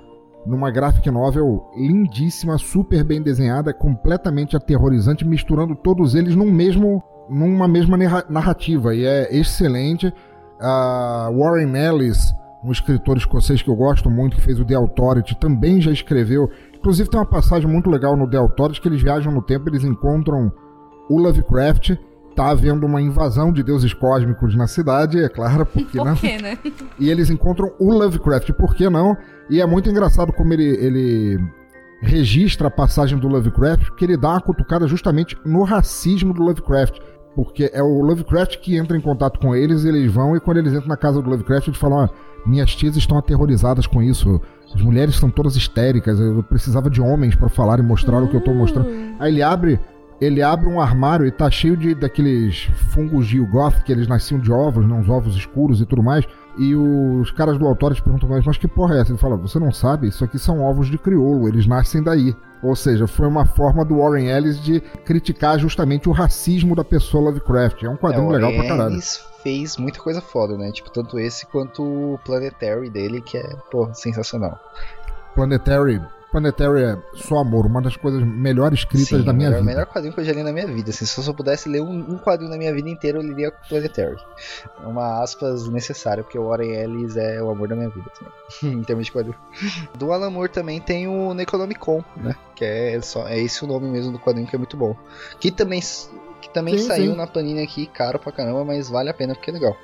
numa 0.46 0.72
graphic 0.72 1.12
novel 1.12 1.70
lindíssima, 1.76 2.58
super 2.58 3.04
bem 3.04 3.22
desenhada, 3.22 3.74
completamente 3.74 4.56
aterrorizante, 4.56 5.28
misturando 5.28 5.76
todos 5.76 6.16
eles 6.16 6.36
num 6.36 6.50
mesmo 6.50 7.04
numa 7.30 7.68
mesma 7.68 7.98
narrativa 8.30 8.96
e 8.96 9.06
é 9.06 9.36
excelente. 9.36 10.08
Uh, 10.08 11.38
Warren 11.38 11.76
Ellis, 11.76 12.34
um 12.64 12.72
escritor 12.72 13.18
escocês 13.18 13.62
que 13.62 13.70
eu 13.70 13.76
gosto 13.76 14.10
muito, 14.10 14.36
que 14.36 14.42
fez 14.42 14.60
o 14.60 14.66
The 14.66 14.76
Authority, 14.76 15.36
também 15.36 15.80
já 15.80 15.92
escreveu. 15.92 16.50
Inclusive 16.76 17.10
tem 17.10 17.20
uma 17.20 17.26
passagem 17.26 17.70
muito 17.70 17.90
legal 17.90 18.16
no 18.16 18.30
The 18.30 18.38
Authority 18.38 18.82
que 18.82 18.88
eles 18.88 19.02
viajam 19.02 19.32
no 19.32 19.42
tempo, 19.42 19.70
eles 19.70 19.84
encontram 19.84 20.52
o 21.10 21.20
Lovecraft. 21.20 21.96
Tá 22.36 22.50
havendo 22.50 22.86
uma 22.86 23.02
invasão 23.02 23.52
de 23.52 23.64
deuses 23.64 23.96
cósmicos 23.96 24.56
na 24.56 24.68
cidade, 24.68 25.20
é 25.24 25.28
claro, 25.28 25.66
porque 25.66 25.98
Por 25.98 26.06
não? 26.06 26.16
Quê, 26.16 26.38
né? 26.38 26.56
E 27.00 27.10
eles 27.10 27.32
encontram 27.32 27.72
o 27.80 27.92
Lovecraft, 27.92 28.52
por 28.54 28.76
que 28.76 28.88
não? 28.90 29.18
E 29.50 29.60
é 29.60 29.66
muito 29.66 29.90
engraçado 29.90 30.32
como 30.32 30.54
ele, 30.54 30.64
ele 30.64 31.40
registra 32.00 32.68
a 32.68 32.72
passagem 32.72 33.18
do 33.18 33.28
Lovecraft, 33.28 33.88
porque 33.88 34.06
ele 34.06 34.18
dá 34.18 34.30
uma 34.30 34.42
cutucada 34.42 34.88
justamente 34.88 35.36
no 35.44 35.64
racismo 35.64 36.32
do 36.32 36.44
Lovecraft 36.44 37.00
porque 37.38 37.70
é 37.72 37.84
o 37.84 38.02
Lovecraft 38.02 38.58
que 38.58 38.76
entra 38.76 38.98
em 38.98 39.00
contato 39.00 39.40
com 39.40 39.56
eles, 39.56 39.86
eles 39.86 40.12
vão 40.12 40.36
e 40.36 40.40
quando 40.40 40.58
eles 40.58 40.74
entram 40.74 40.88
na 40.88 40.98
casa 40.98 41.22
do 41.22 41.30
Lovecraft, 41.30 41.68
eles 41.68 41.80
falam: 41.80 42.00
ah, 42.00 42.10
minhas 42.44 42.76
tias 42.76 42.98
estão 42.98 43.16
aterrorizadas 43.16 43.86
com 43.86 44.02
isso. 44.02 44.42
As 44.74 44.82
mulheres 44.82 45.14
estão 45.14 45.30
todas 45.30 45.56
histéricas. 45.56 46.20
Eu 46.20 46.42
precisava 46.42 46.90
de 46.90 47.00
homens 47.00 47.36
para 47.36 47.48
falar 47.48 47.78
e 47.78 47.84
mostrar 47.84 48.24
o 48.24 48.28
que 48.28 48.36
eu 48.36 48.44
tô 48.44 48.56
mostrando. 48.56 48.90
Hum. 48.90 49.16
Aí 49.20 49.32
ele 49.32 49.44
abre, 49.44 49.80
ele 50.20 50.42
abre 50.42 50.68
um 50.68 50.82
armário 50.82 51.28
e 51.28 51.32
tá 51.32 51.48
cheio 51.52 51.78
de 51.78 51.94
daqueles 51.94 52.64
fungos 52.90 53.28
de 53.28 53.38
Yugoth 53.38 53.84
que 53.86 53.92
eles 53.92 54.08
nasciam 54.08 54.40
de 54.40 54.52
ovos, 54.52 54.88
não 54.88 55.02
os 55.02 55.08
ovos 55.08 55.36
escuros 55.36 55.80
e 55.80 55.86
tudo 55.86 56.02
mais. 56.02 56.26
E 56.58 56.76
os 56.76 57.30
caras 57.30 57.60
do 57.60 57.68
Authority 57.68 58.02
perguntam 58.02 58.28
mas 58.44 58.58
que 58.58 58.68
porra 58.68 58.96
é 58.96 59.02
essa? 59.02 59.12
Ele 59.12 59.20
fala, 59.20 59.38
você 59.38 59.60
não 59.60 59.72
sabe? 59.72 60.08
Isso 60.08 60.26
aqui 60.26 60.40
são 60.40 60.60
ovos 60.60 60.90
de 60.90 60.98
crioulo, 60.98 61.48
eles 61.48 61.68
nascem 61.68 62.02
daí. 62.02 62.36
Ou 62.62 62.76
seja, 62.76 63.08
foi 63.08 63.28
uma 63.28 63.46
forma 63.46 63.86
do 63.86 63.98
Warren 63.98 64.30
Ellis 64.30 64.60
de 64.62 64.80
criticar 65.06 65.60
justamente 65.60 66.10
o 66.10 66.12
racismo 66.12 66.76
da 66.76 66.84
pessoa 66.84 67.26
Lovecraft. 67.26 67.84
É 67.84 67.90
um 67.90 67.98
quadrinho 67.98 68.30
é, 68.30 68.34
legal 68.34 68.54
pra 68.54 68.68
caralho. 68.68 68.94
Ellis 68.94 69.24
fez 69.44 69.78
muita 69.78 70.00
coisa 70.00 70.22
foda, 70.22 70.58
né? 70.58 70.72
Tipo, 70.72 70.90
tanto 70.92 71.20
esse 71.20 71.46
quanto 71.46 71.84
o 71.84 72.20
Planetary 72.26 72.90
dele, 72.90 73.22
que 73.22 73.38
é, 73.38 73.56
pô, 73.72 73.94
sensacional. 73.94 74.60
Planetary 75.36 76.02
Planetary 76.32 76.84
é 76.84 76.98
só 77.16 77.38
amor, 77.38 77.66
uma 77.66 77.82
das 77.82 77.96
coisas 77.96 78.22
melhores 78.22 78.80
escritas 78.80 79.08
Sim, 79.08 79.24
da 79.24 79.32
minha 79.32 79.50
melhor, 79.50 79.62
vida. 79.62 79.72
O 79.72 79.76
melhor 79.76 79.86
quadrinho 79.86 80.14
que 80.14 80.20
eu 80.20 80.26
já 80.26 80.34
li 80.34 80.44
na 80.44 80.52
minha 80.52 80.68
vida. 80.68 80.90
Assim, 80.90 81.06
se 81.06 81.18
eu 81.18 81.24
só 81.24 81.32
pudesse 81.32 81.70
ler 81.70 81.82
um, 81.82 81.98
um, 81.98 82.18
quadrinho 82.18 82.52
na 82.52 82.58
minha 82.58 82.74
vida 82.74 82.90
inteira, 82.90 83.18
eu 83.18 83.22
liria 83.22 83.52
Planetary. 83.52 84.18
É 84.84 84.86
uma 84.86 85.24
aspas 85.24 85.68
necessária, 85.70 86.24
porque 86.24 86.38
o 86.38 86.48
Warren 86.48 86.72
Ellis 86.72 87.16
é 87.16 87.42
o 87.42 87.50
amor 87.50 87.70
da 87.70 87.76
minha 87.76 87.90
vida 87.90 88.12
também, 88.20 88.34
em 88.80 88.84
termos 88.84 89.06
de 89.06 89.12
quadrinho. 89.12 89.38
Do 89.98 90.12
Alan 90.12 90.30
Moore 90.30 90.50
também 90.50 90.82
tem 90.82 91.08
o 91.08 91.34
Necronomicon, 91.34 92.04
né? 92.18 92.36
Que 92.56 92.66
é, 92.66 93.02
só, 93.02 93.28
é 93.28 93.40
esse 93.40 93.64
o 93.64 93.68
nome 93.68 93.88
mesmo 93.88 94.12
do 94.12 94.20
quadrinho 94.20 94.48
que 94.48 94.56
é 94.56 94.60
muito 94.60 94.76
bbom. 94.76 94.96
Que 95.40 95.50
também, 95.50 95.80
que 96.42 96.50
também 96.54 96.78
sim, 96.78 96.88
saiu 96.88 97.12
sim. 97.12 97.18
na 97.18 97.26
Panini 97.26 97.64
aqui, 97.64 97.88
caro 97.88 98.20
pra 98.20 98.34
caramba, 98.34 98.66
mas 98.66 98.90
vale 98.90 99.10
a 99.10 99.14
pena 99.14 99.34
porque 99.34 99.50
é 99.50 99.54
legal. 99.54 99.78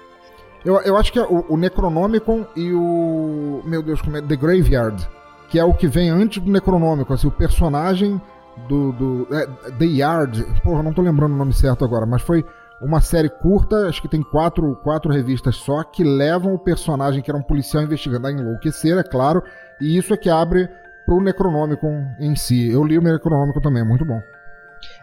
Eu, 0.65 0.79
eu 0.81 0.97
acho 0.97 1.11
que 1.11 1.19
é 1.19 1.23
o, 1.23 1.45
o 1.49 1.57
Necronomicon 1.57 2.45
e 2.55 2.73
o. 2.73 3.61
Meu 3.65 3.81
Deus, 3.81 4.01
como 4.01 4.17
é? 4.17 4.21
The 4.21 4.35
Graveyard 4.35 5.07
que 5.53 5.59
é 5.59 5.63
o 5.63 5.71
que 5.71 5.87
vem 5.87 6.09
antes 6.09 6.41
do 6.41 6.51
Necronômico, 6.51 7.13
assim, 7.13 7.27
o 7.27 7.31
personagem 7.31 8.19
do, 8.67 8.91
do 8.91 9.27
é, 9.31 9.45
The 9.77 9.85
Yard, 9.85 10.43
porra, 10.63 10.81
não 10.81 10.91
tô 10.91 11.03
lembrando 11.03 11.35
o 11.35 11.37
nome 11.37 11.53
certo 11.53 11.85
agora, 11.85 12.07
mas 12.07 12.23
foi 12.23 12.43
uma 12.81 12.99
série 13.01 13.29
curta, 13.29 13.87
acho 13.87 14.01
que 14.01 14.07
tem 14.07 14.23
quatro, 14.23 14.75
quatro 14.77 15.13
revistas 15.13 15.57
só, 15.57 15.83
que 15.83 16.03
levam 16.03 16.55
o 16.55 16.57
personagem 16.57 17.21
que 17.21 17.29
era 17.29 17.37
um 17.37 17.43
policial 17.43 17.83
investigando 17.83 18.25
a 18.25 18.31
enlouquecer, 18.31 18.97
é 18.97 19.03
claro, 19.03 19.43
e 19.79 19.95
isso 19.95 20.11
é 20.11 20.17
que 20.17 20.27
abre 20.27 20.67
pro 21.05 21.21
Necronômico 21.21 21.85
em 22.19 22.35
si. 22.35 22.71
Eu 22.71 22.83
li 22.83 22.97
o 22.97 23.01
Necronômico 23.03 23.61
também, 23.61 23.83
é 23.83 23.85
muito 23.85 24.03
bom. 24.03 24.19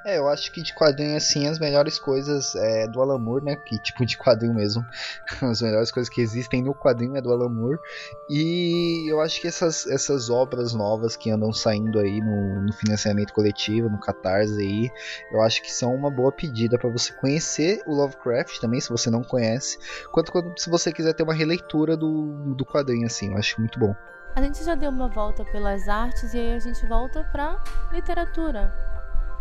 É, 0.04 0.16
eu 0.16 0.28
acho 0.28 0.50
que 0.50 0.62
de 0.62 0.74
quadrinho, 0.74 1.16
assim, 1.16 1.46
as 1.46 1.58
melhores 1.58 1.98
coisas 1.98 2.54
é 2.54 2.86
do 2.86 3.02
Alan 3.02 3.18
Moore, 3.18 3.44
né? 3.44 3.56
Que 3.56 3.78
tipo 3.78 4.06
de 4.06 4.16
quadrinho 4.16 4.54
mesmo. 4.54 4.84
As 5.42 5.60
melhores 5.60 5.90
coisas 5.90 6.08
que 6.08 6.20
existem 6.20 6.62
no 6.62 6.74
quadrinho 6.74 7.16
é 7.16 7.20
do 7.20 7.30
Alan 7.30 7.50
Moore. 7.50 7.78
E 8.28 9.10
eu 9.10 9.20
acho 9.20 9.40
que 9.40 9.48
essas, 9.48 9.86
essas 9.86 10.30
obras 10.30 10.72
novas 10.72 11.16
que 11.16 11.30
andam 11.30 11.52
saindo 11.52 11.98
aí 11.98 12.20
no, 12.20 12.62
no 12.62 12.72
financiamento 12.72 13.34
coletivo, 13.34 13.90
no 13.90 14.00
Catarse 14.00 14.58
aí, 14.58 14.90
eu 15.32 15.42
acho 15.42 15.62
que 15.62 15.70
são 15.70 15.94
uma 15.94 16.10
boa 16.10 16.32
pedida 16.32 16.78
para 16.78 16.90
você 16.90 17.12
conhecer 17.12 17.82
o 17.86 17.94
Lovecraft 17.94 18.58
também, 18.58 18.80
se 18.80 18.88
você 18.88 19.10
não 19.10 19.22
conhece. 19.22 19.78
Quanto, 20.10 20.32
quanto 20.32 20.60
se 20.60 20.70
você 20.70 20.92
quiser 20.92 21.12
ter 21.12 21.22
uma 21.22 21.34
releitura 21.34 21.96
do, 21.96 22.54
do 22.54 22.64
quadrinho, 22.64 23.06
assim, 23.06 23.32
eu 23.32 23.36
acho 23.36 23.60
muito 23.60 23.78
bom. 23.78 23.94
A 24.34 24.40
gente 24.40 24.64
já 24.64 24.74
deu 24.74 24.90
uma 24.90 25.08
volta 25.08 25.44
pelas 25.44 25.88
artes 25.88 26.32
e 26.32 26.38
aí 26.38 26.54
a 26.54 26.58
gente 26.58 26.86
volta 26.86 27.24
pra 27.32 27.62
literatura. 27.92 28.89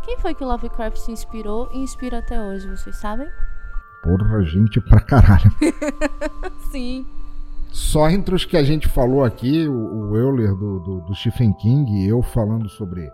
Quem 0.04 0.18
foi 0.18 0.34
que 0.34 0.44
Lovecraft 0.44 0.98
se 0.98 1.12
inspirou 1.12 1.70
e 1.72 1.80
inspira 1.80 2.20
até 2.20 2.42
hoje, 2.42 2.70
vocês 2.70 2.96
sabem? 2.98 3.28
Porra, 4.02 4.44
gente 4.44 4.80
pra 4.82 5.02
caralho. 5.02 5.52
Sim. 6.72 7.06
Só 7.72 8.10
entre 8.10 8.34
os 8.34 8.46
que 8.46 8.58
a 8.58 8.64
gente 8.64 8.88
falou 8.88 9.24
aqui, 9.24 9.68
o, 9.68 10.10
o 10.10 10.18
Euler 10.18 10.56
do, 10.56 10.80
do, 10.80 11.02
do 11.02 11.16
Stephen 11.16 11.54
King, 11.54 12.08
eu 12.08 12.22
falando 12.22 12.68
sobre 12.70 13.12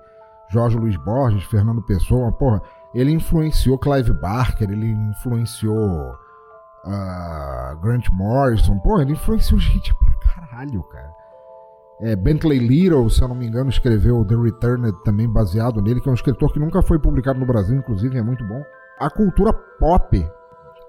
Jorge 0.49 0.77
Luiz 0.77 0.95
Borges, 0.97 1.43
Fernando 1.43 1.81
Pessoa, 1.81 2.31
porra, 2.31 2.61
ele 2.93 3.11
influenciou 3.11 3.77
Clive 3.77 4.13
Barker, 4.13 4.69
ele 4.69 4.87
influenciou 4.87 6.15
uh, 6.85 7.77
Grant 7.81 8.07
Morrison, 8.11 8.79
porra, 8.79 9.01
ele 9.01 9.13
influenciou 9.13 9.59
gente 9.59 9.93
pra 9.95 10.13
caralho, 10.13 10.83
cara. 10.83 11.24
É, 12.01 12.15
Bentley 12.15 12.59
Little, 12.59 13.09
se 13.09 13.21
eu 13.21 13.27
não 13.27 13.35
me 13.35 13.47
engano, 13.47 13.69
escreveu 13.69 14.25
The 14.25 14.35
Returned, 14.35 14.93
também 15.03 15.29
baseado 15.29 15.81
nele, 15.81 16.01
que 16.01 16.09
é 16.09 16.11
um 16.11 16.15
escritor 16.15 16.51
que 16.51 16.59
nunca 16.59 16.81
foi 16.81 16.99
publicado 16.99 17.39
no 17.39 17.45
Brasil, 17.45 17.77
inclusive, 17.77 18.17
é 18.17 18.21
muito 18.21 18.43
bom. 18.45 18.61
A 18.99 19.09
cultura 19.09 19.53
pop 19.53 20.29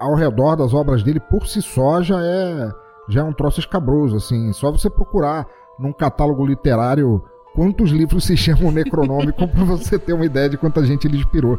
ao 0.00 0.14
redor 0.14 0.56
das 0.56 0.74
obras 0.74 1.02
dele, 1.02 1.20
por 1.20 1.46
si 1.46 1.62
só, 1.62 2.02
já 2.02 2.20
é, 2.20 2.70
já 3.08 3.20
é 3.20 3.24
um 3.24 3.32
troço 3.32 3.60
escabroso, 3.60 4.16
assim. 4.16 4.52
Só 4.52 4.70
você 4.70 4.90
procurar 4.90 5.46
num 5.78 5.92
catálogo 5.92 6.44
literário 6.44 7.22
quantos 7.54 7.90
livros 7.90 8.24
se 8.24 8.36
chamam 8.36 8.70
Necronômico 8.72 9.46
para 9.48 9.64
você 9.64 9.98
ter 9.98 10.12
uma 10.12 10.26
ideia 10.26 10.48
de 10.48 10.58
quanta 10.58 10.84
gente 10.84 11.06
ele 11.06 11.18
inspirou. 11.18 11.58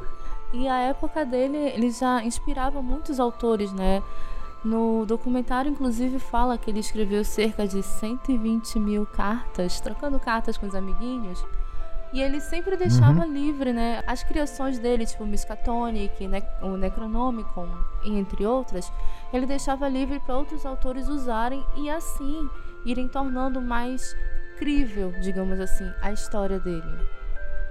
E 0.53 0.67
a 0.67 0.77
época 0.79 1.25
dele, 1.25 1.57
ele 1.57 1.91
já 1.91 2.23
inspirava 2.23 2.81
muitos 2.81 3.19
autores, 3.19 3.73
né? 3.73 4.01
No 4.67 5.05
documentário, 5.05 5.71
inclusive, 5.71 6.19
fala 6.19 6.57
que 6.57 6.69
ele 6.69 6.81
escreveu 6.81 7.23
cerca 7.23 7.65
de 7.65 7.81
120 7.81 8.77
mil 8.79 9.05
cartas, 9.05 9.79
trocando 9.79 10.19
cartas 10.19 10.57
com 10.57 10.67
os 10.67 10.75
amiguinhos. 10.75 11.41
E 12.11 12.21
ele 12.21 12.41
sempre 12.41 12.75
deixava 12.75 13.21
uhum. 13.21 13.31
livre, 13.31 13.71
né? 13.71 14.03
As 14.05 14.25
criações 14.25 14.77
dele, 14.77 15.05
tipo 15.05 15.23
o 15.23 15.27
Miskatonic, 15.27 16.27
ne 16.27 16.43
o 16.61 16.75
Necronomicon, 16.75 17.69
entre 18.03 18.45
outras, 18.45 18.91
ele 19.31 19.45
deixava 19.45 19.87
livre 19.87 20.19
para 20.19 20.35
outros 20.35 20.65
autores 20.65 21.07
usarem 21.07 21.65
e 21.77 21.89
assim 21.89 22.49
irem 22.85 23.07
tornando 23.07 23.61
mais 23.61 24.17
crível, 24.57 25.13
digamos 25.21 25.61
assim, 25.61 25.89
a 26.01 26.11
história 26.11 26.59
dele. 26.59 27.09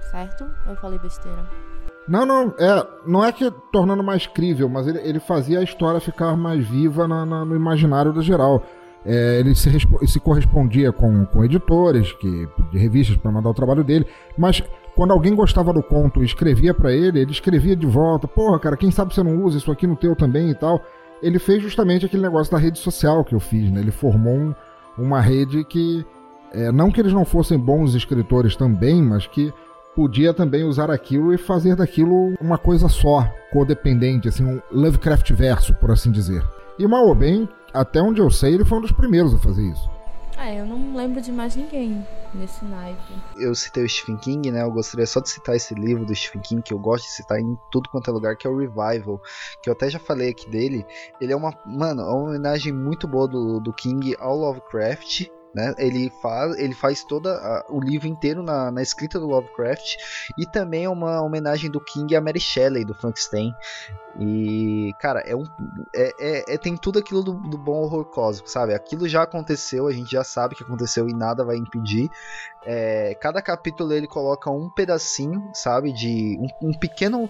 Certo? 0.09 0.49
Eu 0.65 0.75
falei 0.77 0.97
besteira? 0.97 1.66
Não, 2.07 2.25
não, 2.25 2.53
é, 2.57 2.87
não 3.05 3.25
é 3.25 3.31
que 3.31 3.51
tornando 3.71 4.01
mais 4.01 4.25
crível, 4.25 4.69
mas 4.69 4.87
ele, 4.87 4.99
ele 4.99 5.19
fazia 5.19 5.59
a 5.59 5.63
história 5.63 5.99
ficar 5.99 6.37
mais 6.37 6.65
viva 6.65 7.07
na, 7.07 7.25
na, 7.25 7.43
no 7.43 7.55
imaginário 7.55 8.13
do 8.13 8.21
geral. 8.21 8.63
É, 9.05 9.39
ele 9.39 9.53
se, 9.55 9.69
se, 10.05 10.19
correspondia 10.19 10.91
com, 10.91 11.25
com 11.25 11.43
editores 11.43 12.11
que, 12.13 12.47
de 12.71 12.77
revistas 12.77 13.15
para 13.17 13.31
mandar 13.31 13.49
o 13.49 13.53
trabalho 13.53 13.83
dele, 13.83 14.05
mas 14.37 14.61
quando 14.95 15.11
alguém 15.11 15.35
gostava 15.35 15.71
do 15.71 15.83
conto 15.83 16.21
e 16.21 16.25
escrevia 16.25 16.73
para 16.73 16.91
ele, 16.91 17.19
ele 17.19 17.31
escrevia 17.31 17.75
de 17.75 17.85
volta: 17.85 18.27
Porra, 18.27 18.59
cara, 18.59 18.75
quem 18.75 18.89
sabe 18.89 19.13
você 19.13 19.21
não 19.21 19.43
usa 19.43 19.57
isso 19.57 19.71
aqui 19.71 19.85
no 19.85 19.95
teu 19.95 20.15
também 20.15 20.49
e 20.49 20.55
tal. 20.55 20.81
ele 21.21 21.39
fez 21.39 21.61
justamente 21.61 22.05
aquele 22.05 22.23
negócio 22.23 22.51
da 22.51 22.57
rede 22.57 22.79
social 22.79 23.23
que 23.23 23.35
eu 23.35 23.39
fiz, 23.39 23.71
né? 23.71 23.79
Ele 23.79 23.91
formou 23.91 24.33
um, 24.33 24.55
uma 24.97 25.21
rede 25.21 25.63
que, 25.63 26.05
é, 26.51 26.71
não 26.71 26.91
que 26.91 26.99
eles 26.99 27.13
não 27.13 27.25
fossem 27.25 27.57
bons 27.57 27.93
escritores 27.93 28.55
também, 28.55 29.01
mas 29.01 29.27
que 29.27 29.53
podia 29.97 30.31
também 30.31 30.63
usar 30.63 30.91
aquilo 30.91 31.33
e 31.33 31.39
fazer 31.39 31.75
daquilo 31.75 32.35
uma 32.39 32.59
coisa 32.59 32.87
só, 32.87 33.27
codependente, 33.51 34.27
assim, 34.27 34.45
um 34.45 34.61
Lovecraft 34.71 35.31
verso, 35.31 35.73
por 35.73 35.89
assim 35.89 36.11
dizer. 36.11 36.45
E 36.77 36.85
mal 36.85 37.07
ou 37.07 37.15
bem, 37.15 37.49
até 37.73 37.99
onde 37.99 38.21
eu 38.21 38.29
sei, 38.29 38.53
ele 38.53 38.63
foi 38.63 38.77
um 38.77 38.81
dos 38.81 38.91
primeiros 38.91 39.33
a 39.33 39.39
fazer 39.39 39.63
isso. 39.63 39.89
É, 40.37 40.61
eu 40.61 40.67
não 40.67 40.95
lembro 40.95 41.19
de 41.19 41.31
mais 41.31 41.55
ninguém 41.55 42.05
nesse 42.31 42.63
naipe. 42.63 43.11
Eu 43.39 43.55
citei 43.55 43.83
o 43.83 43.89
Stephen 43.89 44.17
King, 44.17 44.51
né? 44.51 44.61
Eu 44.61 44.69
gostaria 44.69 45.07
só 45.07 45.19
de 45.19 45.31
citar 45.31 45.55
esse 45.55 45.73
livro 45.73 46.05
do 46.05 46.13
Stephen 46.13 46.41
King, 46.41 46.61
que 46.61 46.75
eu 46.75 46.77
gosto 46.77 47.05
de 47.05 47.13
citar 47.13 47.39
em 47.39 47.57
tudo 47.71 47.89
quanto 47.89 48.11
é 48.11 48.13
lugar, 48.13 48.37
que 48.37 48.45
é 48.45 48.49
o 48.51 48.55
Revival, 48.55 49.19
que 49.63 49.67
eu 49.67 49.73
até 49.73 49.89
já 49.89 49.97
falei 49.97 50.29
aqui 50.29 50.47
dele. 50.47 50.85
Ele 51.19 51.33
é 51.33 51.35
uma, 51.35 51.51
mano, 51.65 52.03
é 52.03 52.05
uma 52.05 52.29
homenagem 52.29 52.71
muito 52.71 53.07
boa 53.07 53.27
do, 53.27 53.59
do 53.59 53.73
King 53.73 54.15
ao 54.19 54.37
Lovecraft, 54.37 55.27
né? 55.57 55.73
Ele, 55.79 56.11
faz, 56.21 56.55
ele 56.59 56.75
faz 56.75 57.03
todo 57.03 57.27
o 57.67 57.79
livro 57.79 58.07
inteiro 58.07 58.43
na, 58.43 58.69
na, 58.69 58.79
escrita 58.79 59.19
do 59.19 59.25
Lovecraft 59.25 59.95
e 60.37 60.45
também 60.45 60.83
é 60.83 60.89
uma 60.89 61.19
homenagem 61.23 61.71
do 61.71 61.81
King 61.81 62.15
a 62.15 62.21
Mary 62.21 62.39
Shelley 62.39 62.85
do 62.85 62.93
Frankenstein. 62.93 63.51
E, 64.19 64.93
cara, 64.99 65.21
é 65.21 65.35
um, 65.35 65.45
é, 65.95 66.11
é, 66.19 66.53
é 66.53 66.57
tem 66.59 66.77
tudo 66.77 66.99
aquilo 66.99 67.23
do, 67.23 67.33
do, 67.33 67.57
bom 67.57 67.81
horror 67.81 68.05
cósmico, 68.05 68.49
sabe? 68.49 68.75
Aquilo 68.75 69.09
já 69.09 69.23
aconteceu, 69.23 69.87
a 69.87 69.91
gente 69.91 70.11
já 70.11 70.23
sabe 70.23 70.55
que 70.55 70.63
aconteceu 70.63 71.09
e 71.09 71.13
nada 71.13 71.43
vai 71.43 71.55
impedir. 71.55 72.07
É, 72.63 73.15
cada 73.15 73.41
capítulo 73.41 73.93
ele 73.93 74.07
coloca 74.07 74.51
um 74.51 74.69
pedacinho, 74.69 75.49
sabe? 75.53 75.91
De 75.91 76.37
um, 76.39 76.69
um 76.69 76.73
pequeno 76.73 77.27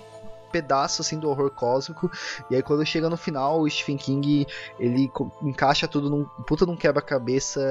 pedaço 0.58 1.02
assim 1.02 1.20
do 1.20 1.30
horror 1.30 1.52
cósmico. 1.52 2.10
E 2.50 2.56
aí 2.56 2.64
quando 2.64 2.86
chega 2.86 3.10
no 3.10 3.18
final, 3.18 3.62
o 3.62 3.70
Stephen 3.70 3.98
King 3.98 4.48
ele 4.80 5.12
encaixa 5.42 5.88
tudo 5.88 6.10
num 6.10 6.26
puta 6.46 6.66
num 6.66 6.76
quebra-cabeça 6.76 7.62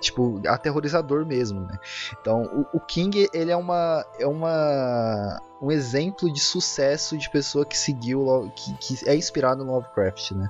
tipo 0.00 0.40
aterrorizador 0.46 1.24
mesmo, 1.24 1.60
né? 1.60 1.78
Então, 2.20 2.42
o, 2.72 2.78
o, 2.78 2.80
King 2.80 3.28
ele 3.32 3.50
é 3.50 3.56
uma 3.56 4.04
é 4.18 4.26
uma 4.26 5.40
um 5.60 5.72
exemplo 5.72 6.32
de 6.32 6.40
sucesso 6.40 7.18
de 7.18 7.28
pessoa 7.30 7.64
que 7.64 7.76
seguiu 7.76 8.50
que, 8.54 8.74
que 8.74 9.08
é 9.08 9.14
inspirado 9.16 9.64
no 9.64 9.72
Lovecraft, 9.72 10.32
né? 10.32 10.48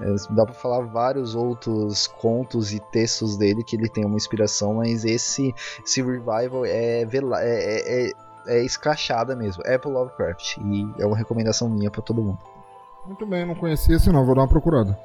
É, 0.00 0.14
dá 0.34 0.44
para 0.44 0.54
falar 0.54 0.80
vários 0.86 1.34
outros 1.34 2.06
contos 2.06 2.72
e 2.72 2.80
textos 2.92 3.36
dele 3.36 3.64
que 3.64 3.76
ele 3.76 3.88
tem 3.88 4.04
uma 4.04 4.16
inspiração, 4.16 4.74
mas 4.74 5.04
esse 5.04 5.54
esse 5.84 6.02
revival 6.02 6.64
é, 6.64 7.02
é, 7.02 7.04
é, 7.04 8.08
é 8.08 8.25
é 8.46 8.64
escrachada 8.64 9.34
mesmo. 9.34 9.62
É 9.66 9.78
pro 9.78 9.90
Lovecraft. 9.90 10.58
E 10.58 10.94
é 10.98 11.06
uma 11.06 11.16
recomendação 11.16 11.68
minha 11.68 11.90
para 11.90 12.02
todo 12.02 12.22
mundo. 12.22 12.38
Muito 13.06 13.24
bem, 13.24 13.46
não 13.46 13.54
conhecia 13.54 13.96
esse 13.96 14.10
não, 14.10 14.24
vou 14.24 14.34
dar 14.34 14.42
uma 14.42 14.48
procurada. 14.48 14.98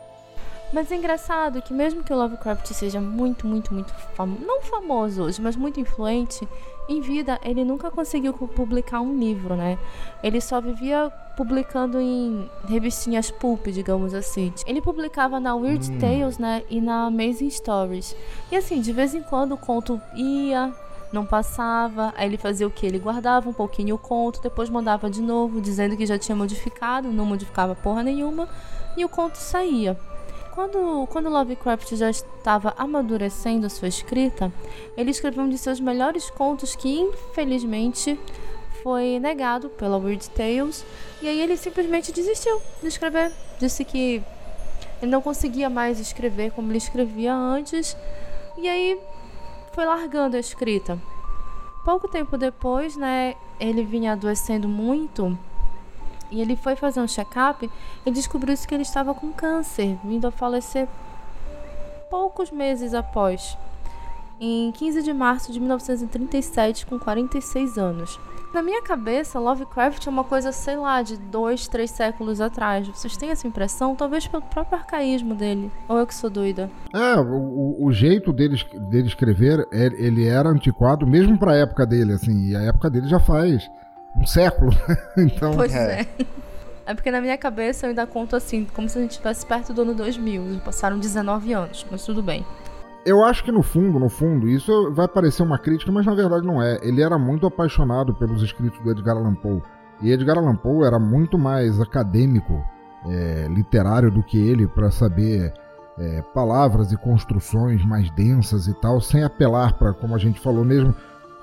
Mas 0.74 0.92
é 0.92 0.96
engraçado 0.96 1.62
que 1.62 1.74
mesmo 1.74 2.02
que 2.02 2.14
o 2.14 2.16
Lovecraft 2.16 2.66
seja 2.68 3.02
muito, 3.02 3.46
muito, 3.46 3.74
muito 3.74 3.94
famoso, 4.16 4.46
não 4.46 4.62
famoso 4.62 5.24
hoje, 5.24 5.42
mas 5.42 5.56
muito 5.56 5.82
influente, 5.82 6.48
em 6.88 7.02
vida 7.02 7.38
ele 7.44 7.66
nunca 7.66 7.92
conseguiu 7.92 8.34
publicar 8.34 9.02
um 9.02 9.18
livro, 9.20 9.56
né? 9.56 9.78
Ele 10.24 10.40
só 10.40 10.62
vivia 10.62 11.12
publicando 11.36 12.00
em 12.00 12.50
revistinhas 12.68 13.30
pulp, 13.30 13.68
digamos 13.68 14.14
assim. 14.14 14.54
Ele 14.66 14.82
publicava 14.82 15.40
na 15.40 15.56
Weird 15.56 15.92
hum. 15.92 16.00
Tales, 16.00 16.38
né, 16.38 16.64
e 16.70 16.80
na 16.80 17.06
Amazing 17.08 17.50
Stories. 17.50 18.16
E 18.50 18.56
assim, 18.56 18.80
de 18.80 18.94
vez 18.94 19.14
em 19.14 19.22
quando 19.22 19.54
o 19.54 19.58
conto 19.58 20.02
ia, 20.16 20.74
não 21.12 21.26
passava. 21.26 22.14
Aí 22.16 22.28
ele 22.28 22.38
fazia 22.38 22.68
o 22.68 22.72
que? 22.72 22.86
Ele 22.86 23.00
guardava 23.00 23.50
um 23.50 23.54
pouquinho 23.54 23.96
o 23.96 23.98
conto, 23.98 24.42
depois 24.42 24.70
mandava 24.70 25.10
de 25.10 25.22
novo, 25.22 25.62
dizendo 25.62 25.98
que 25.98 26.06
já 26.06 26.18
tinha 26.18 26.36
modificado, 26.36 27.12
não 27.12 27.26
modificava 27.26 27.76
porra 27.76 28.04
nenhuma, 28.04 28.48
e 28.96 29.04
o 29.06 29.10
conto 29.10 29.36
saía. 29.36 29.98
Quando, 30.52 31.08
quando 31.08 31.30
Lovecraft 31.30 31.96
já 31.96 32.10
estava 32.10 32.74
amadurecendo 32.78 33.66
a 33.66 33.70
sua 33.70 33.88
escrita, 33.88 34.52
ele 34.98 35.12
escreveu 35.12 35.44
um 35.46 35.50
de 35.50 35.58
seus 35.58 35.80
melhores 35.80 36.30
contos 36.30 36.76
que, 36.76 37.00
infelizmente, 37.00 38.20
foi 38.84 39.18
negado 39.20 39.70
pela 39.70 39.98
Weird 39.98 40.30
Tales, 40.32 40.86
e 41.22 41.28
aí 41.28 41.40
ele 41.40 41.56
simplesmente 41.56 42.12
desistiu 42.12 42.62
de 42.82 42.88
escrever. 42.88 43.32
Disse 43.60 43.86
que 43.86 44.22
ele 45.02 45.12
não 45.12 45.22
conseguia 45.22 45.70
mais 45.70 46.00
escrever 46.00 46.52
como 46.52 46.70
ele 46.70 46.80
escrevia 46.80 47.34
antes, 47.34 47.96
e 48.58 48.68
aí 48.68 49.00
foi 49.74 49.86
largando 49.86 50.38
a 50.38 50.40
escrita. 50.40 51.00
Pouco 51.84 52.08
tempo 52.08 52.38
depois, 52.38 52.96
né, 52.96 53.36
ele 53.60 53.84
vinha 53.84 54.14
adoecendo 54.14 54.68
muito 54.68 55.38
e 56.30 56.42
ele 56.42 56.56
foi 56.56 56.76
fazer 56.76 57.02
um 57.02 57.08
check-up 57.08 57.70
e 58.06 58.12
descobriu 58.12 58.56
que 58.56 58.74
ele 58.74 58.84
estava 58.84 59.14
com 59.14 59.32
câncer, 59.34 59.98
vindo 60.04 60.28
a 60.28 60.32
falecer 60.32 60.88
poucos 62.10 62.52
meses 62.52 62.94
após, 62.94 63.58
em 64.40 64.72
15 64.72 65.04
de 65.04 65.14
março 65.14 65.52
de 65.52 65.60
1937, 65.60 66.86
com 66.86 66.98
46 66.98 67.78
anos. 67.78 68.20
Na 68.54 68.62
minha 68.62 68.82
cabeça, 68.82 69.40
Lovecraft 69.40 70.06
é 70.06 70.10
uma 70.10 70.26
coisa, 70.26 70.52
sei 70.52 70.76
lá, 70.76 71.02
de 71.02 71.16
dois, 71.16 71.70
três 71.70 71.90
séculos 71.90 72.42
atrás. 72.42 72.86
Vocês 72.90 73.16
têm 73.16 73.30
essa 73.30 73.48
impressão? 73.48 73.96
Talvez 73.96 74.28
pelo 74.28 74.44
próprio 74.44 74.78
arcaísmo 74.78 75.34
dele. 75.34 75.72
Ou 75.88 75.98
eu 75.98 76.06
que 76.06 76.14
sou 76.14 76.30
doida? 76.30 76.70
É, 76.94 77.16
o, 77.16 77.78
o 77.86 77.92
jeito 77.94 78.34
dele, 78.34 78.62
dele 78.90 79.08
escrever, 79.08 79.66
é, 79.72 79.86
ele 79.86 80.28
era 80.28 80.50
antiquado 80.50 81.08
mesmo 81.08 81.40
pra 81.40 81.56
época 81.56 81.86
dele, 81.86 82.12
assim. 82.12 82.50
E 82.50 82.56
a 82.56 82.62
época 82.64 82.90
dele 82.90 83.08
já 83.08 83.20
faz 83.20 83.70
um 84.18 84.26
século. 84.26 84.72
então, 85.18 85.56
pois 85.56 85.74
é. 85.74 86.02
é. 86.02 86.26
É 86.86 86.94
porque 86.94 87.12
na 87.12 87.22
minha 87.22 87.38
cabeça 87.38 87.86
eu 87.86 87.90
ainda 87.90 88.06
conto 88.06 88.36
assim, 88.36 88.68
como 88.74 88.90
se 88.90 88.98
a 88.98 89.02
gente 89.02 89.12
estivesse 89.12 89.46
perto 89.46 89.72
do 89.72 89.84
ano 89.84 89.94
2000. 89.94 90.60
Passaram 90.66 91.00
19 91.00 91.54
anos, 91.54 91.86
mas 91.90 92.04
tudo 92.04 92.22
bem. 92.22 92.46
Eu 93.04 93.24
acho 93.24 93.44
que 93.44 93.52
no 93.52 93.64
fundo, 93.64 94.00
no 94.00 94.10
fundo, 94.10 94.48
isso 94.48 94.92
vai 94.92 95.08
parecer 95.08 95.42
uma 95.42 95.58
crítica, 95.58 95.92
mas 95.92 96.06
na 96.06 96.14
verdade 96.14 96.46
não 96.46 96.62
é. 96.62 96.80
Ele 96.84 97.02
era 97.02 97.18
muito 97.18 97.48
apaixonado 97.48 98.14
pelos 98.14 98.44
escritos 98.44 98.80
do 98.80 98.92
Edgar 98.92 99.18
Allan 99.18 99.34
Poe. 99.34 99.62
E 100.02 100.12
Edgar 100.12 100.38
Allan 100.38 100.56
Poe 100.56 100.86
era 100.86 101.00
muito 101.00 101.38
mais 101.38 101.82
acadêmico, 101.82 102.64
é, 103.08 103.48
literário 103.50 104.12
do 104.12 104.22
que 104.22 104.38
ele 104.38 104.68
para 104.68 104.92
saber 104.92 105.52
é, 105.98 106.22
palavras 106.34 106.92
e 106.92 106.98
construções 106.98 107.84
mais 107.84 108.12
densas 108.12 108.68
e 108.68 108.74
tal, 108.74 109.02
sem 109.02 109.24
apelar 109.24 109.74
para, 109.74 109.94
como 109.94 110.14
a 110.14 110.20
gente 110.20 110.40
falou 110.40 110.64
mesmo, 110.64 110.94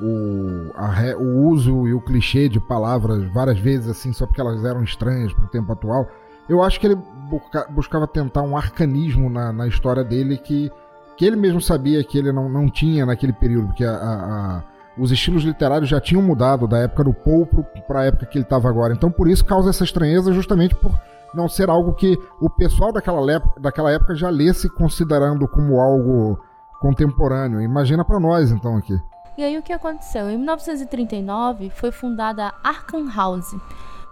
o, 0.00 0.70
a, 0.76 1.16
o 1.16 1.48
uso 1.48 1.88
e 1.88 1.92
o 1.92 2.00
clichê 2.00 2.48
de 2.48 2.60
palavras 2.60 3.24
várias 3.32 3.58
vezes 3.58 3.88
assim, 3.88 4.12
só 4.12 4.26
porque 4.26 4.40
elas 4.40 4.64
eram 4.64 4.82
estranhas 4.84 5.32
para 5.32 5.44
o 5.44 5.48
tempo 5.48 5.72
atual. 5.72 6.08
Eu 6.48 6.62
acho 6.62 6.78
que 6.78 6.86
ele 6.86 6.96
busca, 7.28 7.66
buscava 7.68 8.06
tentar 8.06 8.42
um 8.42 8.56
arcanismo 8.56 9.28
na, 9.28 9.52
na 9.52 9.66
história 9.66 10.04
dele 10.04 10.38
que 10.38 10.70
que 11.18 11.26
ele 11.26 11.34
mesmo 11.34 11.60
sabia 11.60 12.02
que 12.04 12.16
ele 12.16 12.30
não, 12.32 12.48
não 12.48 12.70
tinha 12.70 13.04
naquele 13.04 13.32
período, 13.32 13.66
porque 13.66 13.84
a, 13.84 13.90
a, 13.90 14.56
a, 14.56 14.62
os 14.96 15.10
estilos 15.10 15.42
literários 15.42 15.90
já 15.90 16.00
tinham 16.00 16.22
mudado 16.22 16.68
da 16.68 16.78
época 16.78 17.02
do 17.02 17.12
Poe 17.12 17.44
para 17.88 18.02
a 18.02 18.04
época 18.04 18.24
que 18.26 18.38
ele 18.38 18.44
estava 18.44 18.68
agora. 18.68 18.94
Então, 18.94 19.10
por 19.10 19.28
isso 19.28 19.44
causa 19.44 19.70
essa 19.70 19.82
estranheza, 19.82 20.32
justamente 20.32 20.76
por 20.76 20.92
não 21.34 21.48
ser 21.48 21.68
algo 21.68 21.92
que 21.92 22.16
o 22.40 22.48
pessoal 22.48 22.92
daquela, 22.92 23.20
daquela 23.58 23.90
época 23.90 24.14
já 24.14 24.30
lesse 24.30 24.68
considerando 24.68 25.48
como 25.48 25.80
algo 25.80 26.38
contemporâneo. 26.80 27.60
Imagina 27.60 28.04
para 28.04 28.20
nós, 28.20 28.52
então, 28.52 28.76
aqui. 28.76 28.96
E 29.36 29.42
aí 29.42 29.58
o 29.58 29.62
que 29.62 29.72
aconteceu? 29.72 30.30
Em 30.30 30.36
1939 30.36 31.70
foi 31.70 31.90
fundada 31.90 32.46
a 32.46 32.68
Arkham 32.68 33.10
House, 33.12 33.56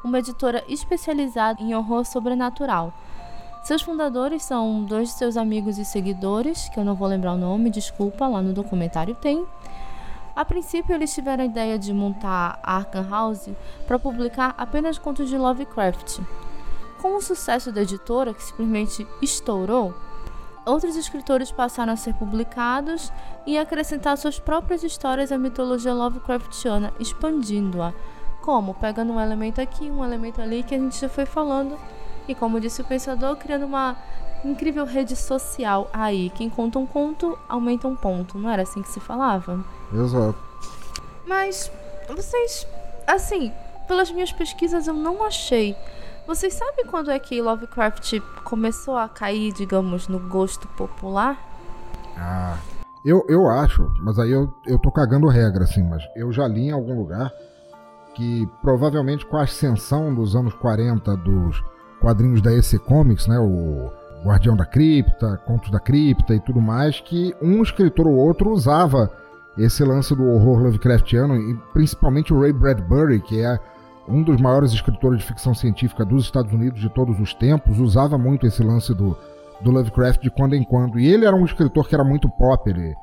uma 0.05 0.19
editora 0.19 0.65
especializada 0.69 1.63
em 1.63 1.73
horror 1.73 2.05
sobrenatural. 2.05 2.93
Seus 3.67 3.83
fundadores 3.83 4.45
são 4.45 4.85
dois 4.85 5.09
de 5.09 5.15
seus 5.15 5.37
amigos 5.37 5.77
e 5.77 5.85
seguidores, 5.85 6.69
que 6.69 6.79
eu 6.79 6.85
não 6.85 6.95
vou 6.95 7.09
lembrar 7.09 7.33
o 7.33 7.37
nome, 7.37 7.69
desculpa, 7.69 8.29
lá 8.29 8.41
no 8.41 8.53
documentário 8.53 9.13
tem. 9.17 9.45
A 10.37 10.45
princípio, 10.45 10.95
eles 10.95 11.13
tiveram 11.13 11.43
a 11.43 11.47
ideia 11.49 11.77
de 11.77 11.93
montar 11.93 12.61
a 12.63 12.77
Arkham 12.77 13.11
House 13.11 13.51
para 13.85 13.99
publicar 13.99 14.55
apenas 14.57 14.99
contos 14.99 15.29
de 15.29 15.37
Lovecraft. 15.37 16.21
Com 17.03 17.17
o 17.17 17.21
sucesso 17.21 17.73
da 17.73 17.83
editora, 17.83 18.33
que 18.33 18.45
simplesmente 18.45 19.05
estourou, 19.21 19.93
outros 20.65 20.95
escritores 20.95 21.51
passaram 21.51 21.93
a 21.93 21.97
ser 21.97 22.15
publicados 22.15 23.13
e 23.45 23.59
acrescentar 23.59 24.17
suas 24.17 24.39
próprias 24.39 24.85
histórias 24.85 25.33
à 25.33 25.39
mitologia 25.39 25.93
Lovecraftiana, 25.93 26.93
expandindo-a. 27.01 27.93
Como? 28.43 28.75
Pegando 28.75 29.13
um 29.13 29.21
elemento 29.21 29.61
aqui, 29.61 29.91
um 29.91 30.05
elemento 30.05 30.41
ali 30.41 30.63
que 30.63 30.73
a 30.73 30.79
gente 30.79 31.01
já 31.01 31.09
foi 31.09 31.27
falando 31.27 31.77
e 32.29 32.35
como 32.35 32.61
disse 32.61 32.81
o 32.81 32.85
pensador, 32.85 33.37
criando 33.37 33.67
uma 33.67 33.97
incrível 34.45 34.85
rede 34.85 35.17
social 35.17 35.89
aí. 35.93 36.31
Quem 36.31 36.49
conta 36.49 36.79
um 36.79 36.87
conto, 36.87 37.39
aumenta 37.49 37.89
um 37.89 37.97
ponto. 37.97 38.39
Não 38.39 38.51
era 38.51 38.63
assim 38.63 38.83
que 38.83 38.89
se 38.89 39.01
falava? 39.01 39.65
Exato. 39.93 40.39
Mas 41.27 41.71
vocês, 42.09 42.67
assim, 43.07 43.53
pelas 43.89 44.11
minhas 44.11 44.33
pesquisas 44.33 44.87
eu 44.87 44.95
não 44.95 45.25
achei. 45.25 45.77
Vocês 46.27 46.55
sabem 46.55 46.85
quando 46.87 47.11
é 47.11 47.19
que 47.19 47.41
Lovecraft 47.41 48.21
começou 48.43 48.97
a 48.97 49.09
cair, 49.09 49.53
digamos, 49.53 50.09
no 50.09 50.19
gosto 50.19 50.67
popular? 50.69 51.39
Ah, 52.17 52.59
eu, 53.05 53.25
eu 53.29 53.49
acho, 53.49 53.89
mas 54.01 54.19
aí 54.19 54.33
eu, 54.33 54.53
eu 54.67 54.79
tô 54.79 54.91
cagando 54.91 55.29
regra, 55.29 55.65
assim, 55.65 55.83
mas 55.83 56.03
eu 56.17 56.33
já 56.33 56.49
li 56.49 56.63
em 56.69 56.73
algum 56.73 56.99
lugar 56.99 57.31
que 58.15 58.49
provavelmente 58.63 59.27
com 59.27 59.37
a 59.37 59.43
ascensão 59.43 60.13
dos 60.13 60.35
anos 60.35 60.55
40 60.55 61.17
dos 61.19 61.63
quadrinhos 62.01 62.43
da 62.43 62.53
EC 62.53 62.79
Comics, 62.79 63.27
né? 63.27 63.39
O 63.39 63.91
Guardião 64.25 64.57
da 64.57 64.65
Cripta, 64.65 65.41
Contos 65.47 65.71
da 65.71 65.79
Cripta 65.79 66.35
e 66.35 66.41
tudo 66.41 66.61
mais, 66.61 67.01
que 67.01 67.35
um 67.41 67.63
escritor 67.63 68.07
ou 68.07 68.17
outro 68.17 68.51
usava 68.51 69.11
esse 69.57 69.83
lance 69.85 70.15
do 70.15 70.25
horror 70.25 70.63
Lovecraftiano, 70.63 71.37
e 71.37 71.55
principalmente 71.73 72.33
o 72.33 72.41
Ray 72.41 72.53
Bradbury, 72.53 73.21
que 73.21 73.41
é 73.41 73.59
um 74.09 74.23
dos 74.23 74.41
maiores 74.41 74.73
escritores 74.73 75.21
de 75.21 75.27
ficção 75.27 75.55
científica 75.55 76.05
dos 76.05 76.25
Estados 76.25 76.53
Unidos 76.53 76.81
de 76.81 76.89
todos 76.91 77.19
os 77.19 77.33
tempos, 77.35 77.79
usava 77.79 78.19
muito 78.19 78.47
esse 78.47 78.63
lance 78.63 78.95
do, 78.95 79.17
do 79.61 79.71
Lovecraft 79.71 80.21
de 80.23 80.31
quando 80.31 80.55
em 80.55 80.63
quando. 80.63 80.99
E 80.99 81.07
ele 81.07 81.25
era 81.25 81.35
um 81.35 81.45
escritor 81.45 81.89
que 81.89 81.95
era 81.95 82.05
muito 82.05 82.29
pop, 82.29 82.69
ele 82.69 82.95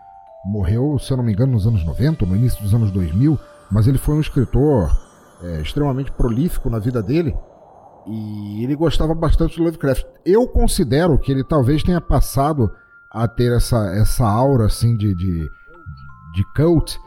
morreu, 0.46 0.98
se 1.00 1.12
eu 1.12 1.18
não 1.18 1.24
me 1.24 1.34
engano, 1.34 1.54
nos 1.54 1.66
anos 1.66 1.84
90, 1.84 2.26
no 2.26 2.36
início 2.36 2.62
dos 2.62 2.74
anos 2.74 2.92
2000, 2.92 3.40
mas 3.72 3.88
ele 3.88 3.98
foi 3.98 4.16
um 4.16 4.22
escritor 4.22 4.92
é, 5.42 5.62
extremamente 5.62 6.12
prolífico 6.12 6.70
na 6.70 6.80
vida 6.80 7.02
dele. 7.02 7.36
E 8.08 8.64
ele 8.64 8.76
gostava 8.76 9.14
bastante 9.14 9.58
do 9.58 9.64
Lovecraft. 9.64 10.06
Eu 10.26 10.48
considero 10.48 11.18
que 11.18 11.32
ele 11.32 11.44
talvez 11.44 11.84
tenha 11.84 12.02
passado 12.02 12.72
a 13.10 13.28
ter 13.28 13.56
essa, 13.56 13.94
essa 13.96 14.26
aura 14.26 14.66
assim 14.66 14.98
de, 14.98 15.14
de, 15.16 15.50
de 16.34 16.54
cult 16.56 16.98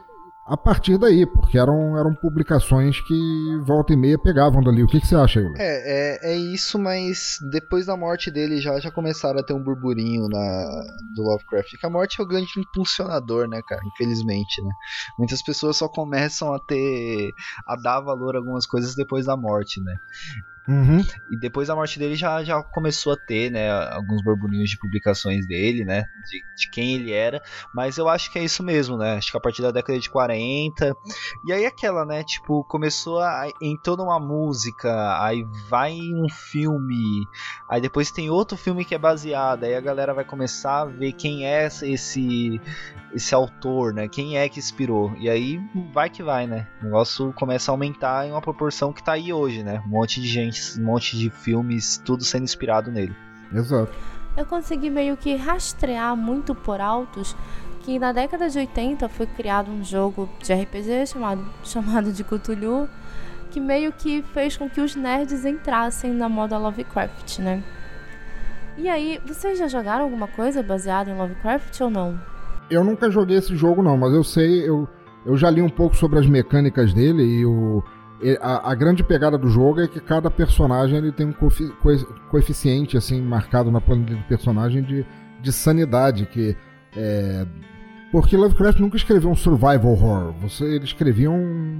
a 0.46 0.56
partir 0.56 0.96
daí, 0.96 1.26
porque 1.26 1.58
eram, 1.58 1.98
eram 1.98 2.14
publicações 2.14 3.00
que 3.00 3.60
volta 3.64 3.92
e 3.92 3.96
meia 3.96 4.16
pegavam 4.16 4.62
dali. 4.62 4.84
O 4.84 4.86
que, 4.86 5.00
que 5.00 5.06
você 5.06 5.16
acha, 5.16 5.40
Euler? 5.40 5.60
É, 5.60 6.28
é, 6.28 6.34
é 6.34 6.36
isso, 6.36 6.78
mas 6.78 7.36
depois 7.50 7.86
da 7.86 7.96
morte 7.96 8.30
dele 8.30 8.60
já, 8.60 8.78
já 8.78 8.90
começaram 8.92 9.40
a 9.40 9.42
ter 9.42 9.52
um 9.52 9.62
burburinho 9.62 10.28
na, 10.28 10.84
do 11.16 11.22
Lovecraft. 11.22 11.76
Que 11.80 11.86
a 11.86 11.90
morte 11.90 12.20
é 12.20 12.24
o 12.24 12.28
grande 12.28 12.48
impulsionador, 12.56 13.48
né, 13.48 13.60
cara? 13.66 13.80
Infelizmente, 13.92 14.62
né? 14.62 14.70
Muitas 15.18 15.42
pessoas 15.42 15.76
só 15.76 15.88
começam 15.88 16.54
a 16.54 16.60
ter. 16.60 17.32
a 17.66 17.74
dar 17.74 18.00
valor 18.00 18.36
a 18.36 18.38
algumas 18.38 18.66
coisas 18.66 18.94
depois 18.94 19.26
da 19.26 19.36
morte, 19.36 19.82
né? 19.82 19.96
Uhum. 20.68 21.04
E 21.30 21.38
depois 21.38 21.68
da 21.68 21.74
morte 21.76 21.98
dele 21.98 22.16
já, 22.16 22.42
já 22.42 22.62
começou 22.62 23.12
a 23.12 23.16
ter, 23.16 23.50
né, 23.50 23.70
alguns 23.70 24.22
burburinhos 24.22 24.70
de 24.70 24.78
publicações 24.78 25.46
dele, 25.46 25.84
né, 25.84 26.04
de, 26.28 26.42
de, 26.56 26.70
quem 26.70 26.94
ele 26.94 27.12
era. 27.12 27.40
Mas 27.74 27.98
eu 27.98 28.08
acho 28.08 28.32
que 28.32 28.38
é 28.38 28.44
isso 28.44 28.62
mesmo, 28.62 28.96
né, 28.96 29.16
acho 29.16 29.30
que 29.30 29.36
a 29.36 29.40
partir 29.40 29.62
da 29.62 29.70
década 29.70 29.98
de 29.98 30.10
40. 30.10 30.92
E 31.46 31.52
aí 31.52 31.64
aquela, 31.64 32.04
né, 32.04 32.24
tipo, 32.24 32.64
começou 32.64 33.20
a 33.20 33.48
entrou 33.62 33.96
numa 33.96 34.18
música, 34.18 35.22
aí 35.22 35.44
vai 35.68 35.92
em 35.92 36.14
um 36.14 36.28
filme, 36.28 37.24
aí 37.70 37.80
depois 37.80 38.10
tem 38.10 38.28
outro 38.28 38.56
filme 38.56 38.84
que 38.84 38.94
é 38.94 38.98
baseado, 38.98 39.64
aí 39.64 39.74
a 39.74 39.80
galera 39.80 40.12
vai 40.12 40.24
começar 40.24 40.80
a 40.80 40.84
ver 40.84 41.12
quem 41.12 41.46
é 41.46 41.66
esse 41.66 42.60
esse 43.16 43.34
autor, 43.34 43.94
né? 43.94 44.08
Quem 44.08 44.36
é 44.36 44.46
que 44.46 44.58
inspirou? 44.58 45.14
E 45.18 45.28
aí 45.28 45.58
vai 45.92 46.10
que 46.10 46.22
vai, 46.22 46.46
né? 46.46 46.66
O 46.80 46.84
negócio 46.84 47.32
começa 47.32 47.70
a 47.70 47.72
aumentar 47.72 48.26
em 48.26 48.30
uma 48.30 48.42
proporção 48.42 48.92
que 48.92 49.02
tá 49.02 49.12
aí 49.12 49.32
hoje, 49.32 49.62
né? 49.62 49.82
Um 49.86 49.90
monte 49.90 50.20
de 50.20 50.28
gente, 50.28 50.55
um 50.78 50.84
monte 50.84 51.16
de 51.16 51.30
filmes, 51.30 52.00
tudo 52.04 52.24
sendo 52.24 52.44
inspirado 52.44 52.90
nele. 52.90 53.14
Exato. 53.52 53.92
Eu 54.36 54.44
consegui 54.44 54.90
meio 54.90 55.16
que 55.16 55.34
rastrear 55.34 56.14
muito 56.16 56.54
por 56.54 56.80
altos 56.80 57.34
que 57.86 57.98
na 57.98 58.12
década 58.12 58.50
de 58.50 58.58
80 58.58 59.08
foi 59.08 59.26
criado 59.26 59.70
um 59.70 59.84
jogo 59.84 60.28
de 60.42 60.52
RPG 60.52 61.06
chamado, 61.06 61.44
chamado 61.62 62.12
de 62.12 62.24
Cthulhu, 62.24 62.88
que 63.50 63.60
meio 63.60 63.92
que 63.92 64.22
fez 64.34 64.56
com 64.56 64.68
que 64.68 64.80
os 64.80 64.96
nerds 64.96 65.44
entrassem 65.44 66.12
na 66.12 66.28
moda 66.28 66.58
Lovecraft, 66.58 67.38
né? 67.38 67.62
E 68.76 68.88
aí, 68.88 69.20
vocês 69.24 69.58
já 69.58 69.68
jogaram 69.68 70.04
alguma 70.04 70.26
coisa 70.26 70.62
baseada 70.62 71.10
em 71.10 71.16
Lovecraft 71.16 71.80
ou 71.80 71.88
não? 71.88 72.20
Eu 72.68 72.84
nunca 72.84 73.10
joguei 73.10 73.38
esse 73.38 73.56
jogo, 73.56 73.82
não, 73.82 73.96
mas 73.96 74.12
eu 74.12 74.24
sei, 74.24 74.68
eu, 74.68 74.86
eu 75.24 75.36
já 75.36 75.48
li 75.48 75.62
um 75.62 75.68
pouco 75.68 75.96
sobre 75.96 76.18
as 76.18 76.26
mecânicas 76.26 76.92
dele 76.92 77.22
e 77.22 77.46
o. 77.46 77.82
A, 78.40 78.70
a 78.70 78.74
grande 78.74 79.04
pegada 79.04 79.36
do 79.36 79.48
jogo 79.48 79.80
é 79.80 79.88
que 79.88 80.00
cada 80.00 80.30
personagem 80.30 80.96
ele 80.96 81.12
tem 81.12 81.26
um 81.26 81.34
coeficiente 82.30 82.96
assim 82.96 83.20
marcado 83.20 83.70
na 83.70 83.80
planilha 83.80 84.16
do 84.16 84.24
personagem 84.24 84.82
de, 84.82 85.06
de 85.42 85.52
sanidade 85.52 86.24
que 86.26 86.56
é, 86.96 87.46
porque 88.10 88.36
Lovecraft 88.36 88.80
nunca 88.80 88.96
escreveu 88.96 89.30
um 89.30 89.36
survival 89.36 89.92
horror. 89.92 90.32
Você 90.40 90.64
ele 90.64 90.84
escrevia 90.84 91.30
um 91.30 91.78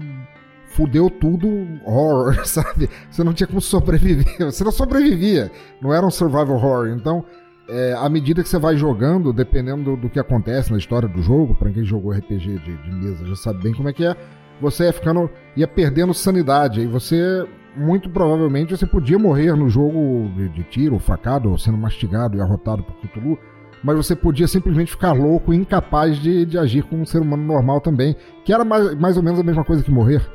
fudeu 0.67 1.09
tudo 1.09 1.49
horror, 1.85 2.35
sabe? 2.47 2.91
Você 3.11 3.25
não 3.25 3.33
tinha 3.33 3.47
como 3.47 3.61
sobreviver. 3.61 4.45
Você 4.45 4.63
não 4.63 4.73
sobrevivia. 4.73 5.51
Não 5.81 5.95
era 5.95 6.05
um 6.05 6.11
survival 6.11 6.57
horror. 6.57 6.89
Então, 6.89 7.25
é, 7.69 7.95
à 7.95 8.09
medida 8.09 8.43
que 8.43 8.49
você 8.49 8.59
vai 8.59 8.77
jogando, 8.77 9.33
dependendo 9.33 9.83
do, 9.83 9.97
do 9.97 10.11
que 10.11 10.21
acontece 10.21 10.71
na 10.71 10.79
história 10.79 11.09
do 11.09 11.23
jogo, 11.23 11.55
para 11.55 11.71
quem 11.71 11.85
jogou 11.85 12.13
RPG 12.13 12.59
de, 12.59 12.77
de, 12.77 12.93
mesa 12.93 13.25
já 13.27 13.37
sabe 13.37 13.63
bem 13.63 13.75
como 13.75 13.89
é 13.89 13.93
que 13.93 14.05
é, 14.05 14.15
você 14.61 14.85
ia 14.85 14.93
ficando, 14.93 15.31
ia 15.57 15.69
perdendo 15.69 16.15
sanidade, 16.15 16.81
e 16.81 16.87
você, 16.87 17.47
muito 17.77 18.09
provavelmente, 18.11 18.77
você 18.77 18.87
podia 18.87 19.19
morrer 19.19 19.55
no 19.55 19.69
jogo 19.69 20.31
de, 20.35 20.49
de 20.49 20.63
tiro, 20.65 20.99
facado, 20.99 21.51
ou 21.51 21.59
sendo 21.59 21.77
mastigado 21.77 22.37
e 22.37 22.41
arrotado 22.41 22.83
por 22.83 22.97
Cthulhu, 22.97 23.39
mas 23.83 23.97
você 23.97 24.17
podia 24.17 24.49
simplesmente 24.49 24.91
ficar 24.91 25.13
louco 25.13 25.53
e 25.53 25.57
incapaz 25.57 26.19
de, 26.19 26.47
de 26.47 26.59
agir 26.59 26.83
como 26.85 27.03
um 27.03 27.07
ser 27.07 27.21
humano 27.21 27.45
normal 27.45 27.81
também, 27.81 28.17
que 28.45 28.53
era 28.53 28.65
mais, 28.65 28.95
mais 28.95 29.17
ou 29.17 29.23
menos 29.23 29.39
a 29.39 29.45
mesma 29.45 29.65
coisa 29.65 29.83
que 29.83 29.91
morrer. 29.91 30.29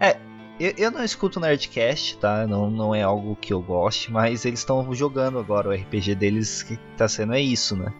É, 0.00 0.16
eu, 0.58 0.72
eu 0.76 0.90
não 0.90 1.02
escuto 1.02 1.40
Nerdcast, 1.40 2.18
tá? 2.18 2.46
Não, 2.46 2.70
não 2.70 2.94
é 2.94 3.02
algo 3.02 3.36
que 3.36 3.52
eu 3.52 3.60
goste, 3.60 4.12
mas 4.12 4.44
eles 4.44 4.60
estão 4.60 4.92
jogando 4.94 5.38
agora. 5.38 5.68
O 5.68 5.72
RPG 5.72 6.14
deles 6.14 6.62
que 6.62 6.76
tá 6.96 7.08
sendo 7.08 7.34
é 7.34 7.40
isso, 7.40 7.76
né? 7.76 7.92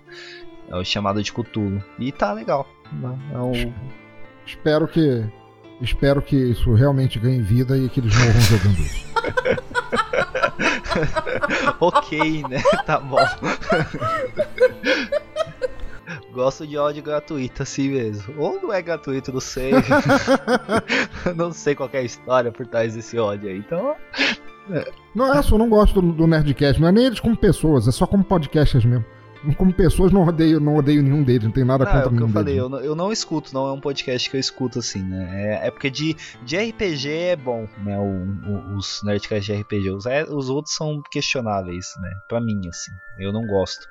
É 0.68 0.76
o 0.76 0.84
chamado 0.84 1.22
de 1.22 1.32
Cthulhu. 1.32 1.82
E 1.98 2.12
tá 2.12 2.32
legal. 2.32 2.66
É 3.32 3.38
um... 3.38 3.72
Espero 4.46 4.86
que. 4.86 5.24
Espero 5.84 6.22
que 6.22 6.34
isso 6.34 6.72
realmente 6.72 7.18
ganhe 7.18 7.42
vida 7.42 7.76
e 7.76 7.90
que 7.90 8.00
eles 8.00 8.14
morram 8.16 8.40
jogando 8.40 8.78
isso. 8.80 9.04
ok, 11.78 12.42
né? 12.48 12.62
Tá 12.86 12.98
bom. 12.98 13.18
Gosto 16.32 16.66
de 16.66 16.78
ódio 16.78 17.02
gratuito 17.02 17.62
assim 17.62 17.90
mesmo. 17.90 18.34
Ou 18.38 18.60
não 18.60 18.72
é 18.72 18.80
gratuito, 18.80 19.32
não 19.32 19.40
sei. 19.40 19.72
não 21.36 21.52
sei 21.52 21.74
qual 21.74 21.90
é 21.92 21.98
a 21.98 22.02
história 22.02 22.50
por 22.50 22.66
trás 22.66 22.94
desse 22.94 23.18
ódio 23.18 23.50
aí. 23.50 23.58
Então. 23.58 23.94
É. 24.70 24.90
Não, 25.14 25.34
é 25.34 25.42
só 25.42 25.58
não 25.58 25.68
gosto 25.68 26.00
do, 26.00 26.12
do 26.12 26.26
Nerdcast. 26.26 26.80
Não 26.80 26.88
é 26.88 26.92
nem 26.92 27.04
eles 27.04 27.20
como 27.20 27.36
pessoas, 27.36 27.86
é 27.86 27.92
só 27.92 28.06
como 28.06 28.24
podcasters 28.24 28.84
mesmo 28.84 29.04
como 29.52 29.72
pessoas, 29.72 30.12
não 30.12 30.24
odeio, 30.24 30.60
não 30.60 30.76
odeio 30.76 31.02
nenhum 31.02 31.22
deles, 31.22 31.44
não 31.44 31.52
tem 31.52 31.64
nada 31.64 31.84
não, 31.84 31.92
contra 31.92 32.08
é 32.08 32.12
o 32.12 32.16
que 32.16 32.22
eu 32.22 32.28
falei, 32.28 32.54
deles. 32.54 32.58
Eu 32.58 32.68
não, 32.68 32.78
eu 32.80 32.94
não 32.94 33.12
escuto, 33.12 33.52
não 33.52 33.68
é 33.68 33.72
um 33.72 33.80
podcast 33.80 34.30
que 34.30 34.36
eu 34.36 34.40
escuto 34.40 34.78
assim, 34.78 35.02
né? 35.02 35.28
É, 35.32 35.68
é 35.68 35.70
porque 35.70 35.90
de, 35.90 36.16
de 36.44 36.56
RPG 36.56 37.08
é 37.10 37.36
bom, 37.36 37.68
né? 37.84 37.98
O, 37.98 38.02
o, 38.02 38.76
os 38.76 39.02
Nerdcasts 39.02 39.44
de 39.44 39.60
RPG. 39.60 39.90
Os, 39.90 40.06
é, 40.06 40.24
os 40.24 40.48
outros 40.48 40.74
são 40.74 41.02
questionáveis, 41.10 41.92
né? 42.00 42.10
Pra 42.28 42.40
mim, 42.40 42.60
assim. 42.68 42.92
Eu 43.18 43.32
não 43.32 43.42
gosto. 43.46 43.86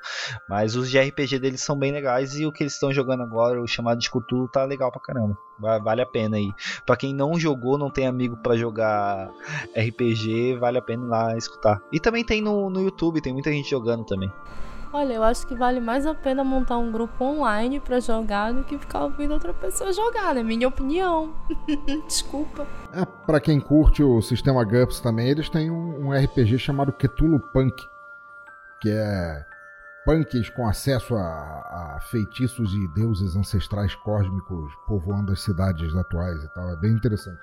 Mas 0.50 0.76
os 0.76 0.90
de 0.90 1.00
RPG 1.00 1.40
deles 1.40 1.62
são 1.62 1.78
bem 1.78 1.92
legais 1.92 2.38
e 2.38 2.46
o 2.46 2.52
que 2.52 2.64
eles 2.64 2.74
estão 2.74 2.92
jogando 2.92 3.24
agora, 3.24 3.62
o 3.62 3.68
chamado 3.68 4.00
de 4.00 4.10
Cthulhu, 4.10 4.50
tá 4.50 4.66
legal 4.66 4.92
pra 4.92 5.02
caramba. 5.02 5.38
Vale 5.60 6.02
a 6.02 6.06
pena 6.06 6.38
aí. 6.38 6.52
Pra 6.86 6.98
quem 6.98 7.14
não 7.14 7.40
jogou, 7.40 7.78
não 7.78 7.90
tem 7.90 8.08
amigo 8.08 8.36
para 8.38 8.58
jogar 8.58 9.30
RPG, 9.76 10.58
vale 10.60 10.78
a 10.78 10.82
pena 10.82 11.06
ir 11.06 11.08
lá 11.08 11.38
escutar. 11.38 11.82
E 11.92 12.00
também 12.00 12.24
tem 12.24 12.42
no, 12.42 12.70
no 12.70 12.82
YouTube, 12.82 13.22
tem 13.22 13.32
muita 13.34 13.52
gente 13.52 13.70
jogando 13.70 14.04
também. 14.04 14.32
Olha, 14.94 15.14
eu 15.14 15.24
acho 15.24 15.48
que 15.48 15.56
vale 15.56 15.80
mais 15.80 16.06
a 16.06 16.14
pena 16.14 16.44
montar 16.44 16.78
um 16.78 16.92
grupo 16.92 17.26
online 17.26 17.80
para 17.80 18.00
jogar 18.00 18.54
do 18.54 18.64
que 18.64 18.78
ficar 18.78 19.06
ouvindo 19.06 19.34
outra 19.34 19.52
pessoa 19.52 19.92
jogar, 19.92 20.36
né? 20.36 20.44
Minha 20.44 20.68
opinião. 20.68 21.34
Desculpa. 22.06 22.68
É, 22.94 23.04
para 23.26 23.40
quem 23.40 23.60
curte 23.60 24.04
o 24.04 24.22
sistema 24.22 24.64
GUPS 24.64 25.00
também, 25.00 25.30
eles 25.30 25.50
têm 25.50 25.72
um, 25.72 26.10
um 26.10 26.12
RPG 26.12 26.60
chamado 26.60 26.94
Cthulhu 26.94 27.40
Punk, 27.52 27.76
que 28.80 28.92
é 28.92 29.44
punks 30.06 30.52
com 30.52 30.68
acesso 30.68 31.16
a, 31.16 31.96
a, 31.96 32.00
feitiços 32.12 32.72
e 32.76 32.88
deuses 32.94 33.36
ancestrais 33.36 33.96
cósmicos 33.96 34.72
povoando 34.86 35.32
as 35.32 35.42
cidades 35.42 35.96
atuais 35.96 36.44
e 36.44 36.54
tal. 36.54 36.70
É 36.70 36.76
bem 36.76 36.92
interessante. 36.92 37.40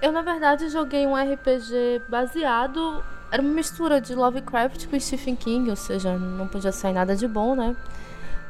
Eu, 0.00 0.12
na 0.12 0.22
verdade, 0.22 0.68
joguei 0.68 1.06
um 1.06 1.14
RPG 1.14 2.02
baseado. 2.08 3.02
Era 3.30 3.42
uma 3.42 3.52
mistura 3.52 4.00
de 4.00 4.14
Lovecraft 4.14 4.86
com 4.88 4.98
Stephen 4.98 5.36
King, 5.36 5.70
ou 5.70 5.76
seja, 5.76 6.16
não 6.16 6.48
podia 6.48 6.72
sair 6.72 6.92
nada 6.92 7.14
de 7.14 7.28
bom, 7.28 7.54
né? 7.54 7.76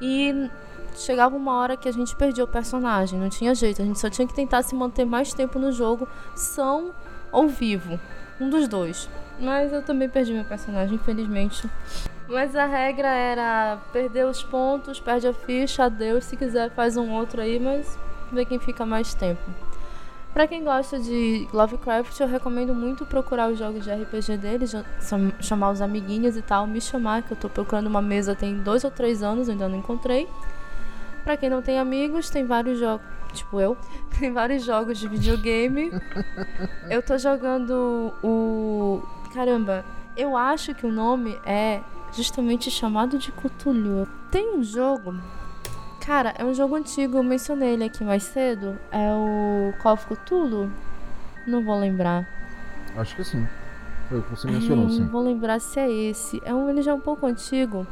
E 0.00 0.48
chegava 0.94 1.36
uma 1.36 1.56
hora 1.58 1.76
que 1.76 1.88
a 1.88 1.92
gente 1.92 2.14
perdia 2.16 2.44
o 2.44 2.46
personagem, 2.46 3.18
não 3.18 3.28
tinha 3.28 3.54
jeito, 3.54 3.82
a 3.82 3.84
gente 3.84 3.98
só 3.98 4.08
tinha 4.08 4.26
que 4.26 4.34
tentar 4.34 4.62
se 4.62 4.74
manter 4.74 5.04
mais 5.04 5.32
tempo 5.32 5.58
no 5.58 5.72
jogo, 5.72 6.08
são 6.34 6.92
ou 7.30 7.48
vivo, 7.48 7.98
um 8.40 8.48
dos 8.48 8.66
dois. 8.66 9.08
Mas 9.38 9.72
eu 9.72 9.82
também 9.82 10.08
perdi 10.08 10.32
meu 10.32 10.44
personagem, 10.44 10.96
infelizmente. 10.96 11.68
Mas 12.28 12.54
a 12.54 12.66
regra 12.66 13.08
era 13.08 13.78
perder 13.92 14.26
os 14.26 14.42
pontos, 14.42 15.00
perde 15.00 15.26
a 15.26 15.32
ficha, 15.32 15.84
adeus, 15.84 16.24
se 16.24 16.36
quiser 16.36 16.70
faz 16.70 16.96
um 16.96 17.10
outro 17.12 17.40
aí, 17.40 17.58
mas 17.58 17.98
vê 18.30 18.44
quem 18.44 18.58
fica 18.58 18.86
mais 18.86 19.14
tempo. 19.14 19.42
Para 20.32 20.46
quem 20.46 20.62
gosta 20.62 20.98
de 20.98 21.48
Lovecraft, 21.52 22.20
eu 22.20 22.28
recomendo 22.28 22.72
muito 22.72 23.04
procurar 23.04 23.50
os 23.50 23.58
jogos 23.58 23.82
de 23.82 23.90
RPG 23.90 24.36
deles, 24.36 24.72
chamar 25.40 25.70
os 25.70 25.80
amiguinhos 25.80 26.36
e 26.36 26.42
tal, 26.42 26.68
me 26.68 26.80
chamar, 26.80 27.22
que 27.22 27.32
eu 27.32 27.36
tô 27.36 27.48
procurando 27.48 27.88
uma 27.88 28.00
mesa 28.00 28.34
tem 28.34 28.58
dois 28.58 28.84
ou 28.84 28.90
três 28.92 29.24
anos, 29.24 29.48
ainda 29.48 29.68
não 29.68 29.78
encontrei. 29.78 30.28
Para 31.24 31.36
quem 31.36 31.50
não 31.50 31.60
tem 31.60 31.80
amigos, 31.80 32.30
tem 32.30 32.46
vários 32.46 32.78
jogos, 32.78 33.04
tipo 33.32 33.60
eu, 33.60 33.76
tem 34.20 34.32
vários 34.32 34.64
jogos 34.64 34.98
de 34.98 35.08
videogame. 35.08 35.90
eu 36.88 37.02
tô 37.02 37.18
jogando 37.18 38.14
o. 38.22 39.02
Caramba, 39.34 39.84
Eu 40.16 40.36
acho 40.36 40.74
que 40.74 40.86
o 40.86 40.92
nome 40.92 41.38
é 41.44 41.80
justamente 42.12 42.70
chamado 42.70 43.18
de 43.18 43.32
Cthulhu. 43.32 44.08
Tem 44.30 44.56
um 44.56 44.62
jogo. 44.62 45.14
Cara, 46.00 46.34
é 46.38 46.44
um 46.44 46.54
jogo 46.54 46.74
antigo, 46.74 47.18
eu 47.18 47.22
mencionei 47.22 47.74
ele 47.74 47.84
aqui 47.84 48.02
mais 48.02 48.22
cedo. 48.22 48.78
É 48.90 49.12
o 49.12 49.72
Call 49.82 49.92
of 49.92 50.06
Cthulhu? 50.06 50.72
Não 51.46 51.62
vou 51.62 51.78
lembrar. 51.78 52.26
Acho 52.96 53.14
que 53.16 53.22
sim. 53.22 53.46
Foi 54.08 54.18
o 54.18 54.22
que 54.22 54.30
você 54.30 54.50
mencionou, 54.50 54.86
Ai, 54.86 54.90
sim. 54.90 55.00
Não 55.02 55.08
vou 55.08 55.22
lembrar 55.22 55.60
se 55.60 55.78
é 55.78 55.90
esse. 55.90 56.40
É 56.44 56.54
um, 56.54 56.68
ele 56.68 56.82
já 56.82 56.92
é 56.92 56.94
um 56.94 57.00
pouco 57.00 57.26
antigo. 57.26 57.86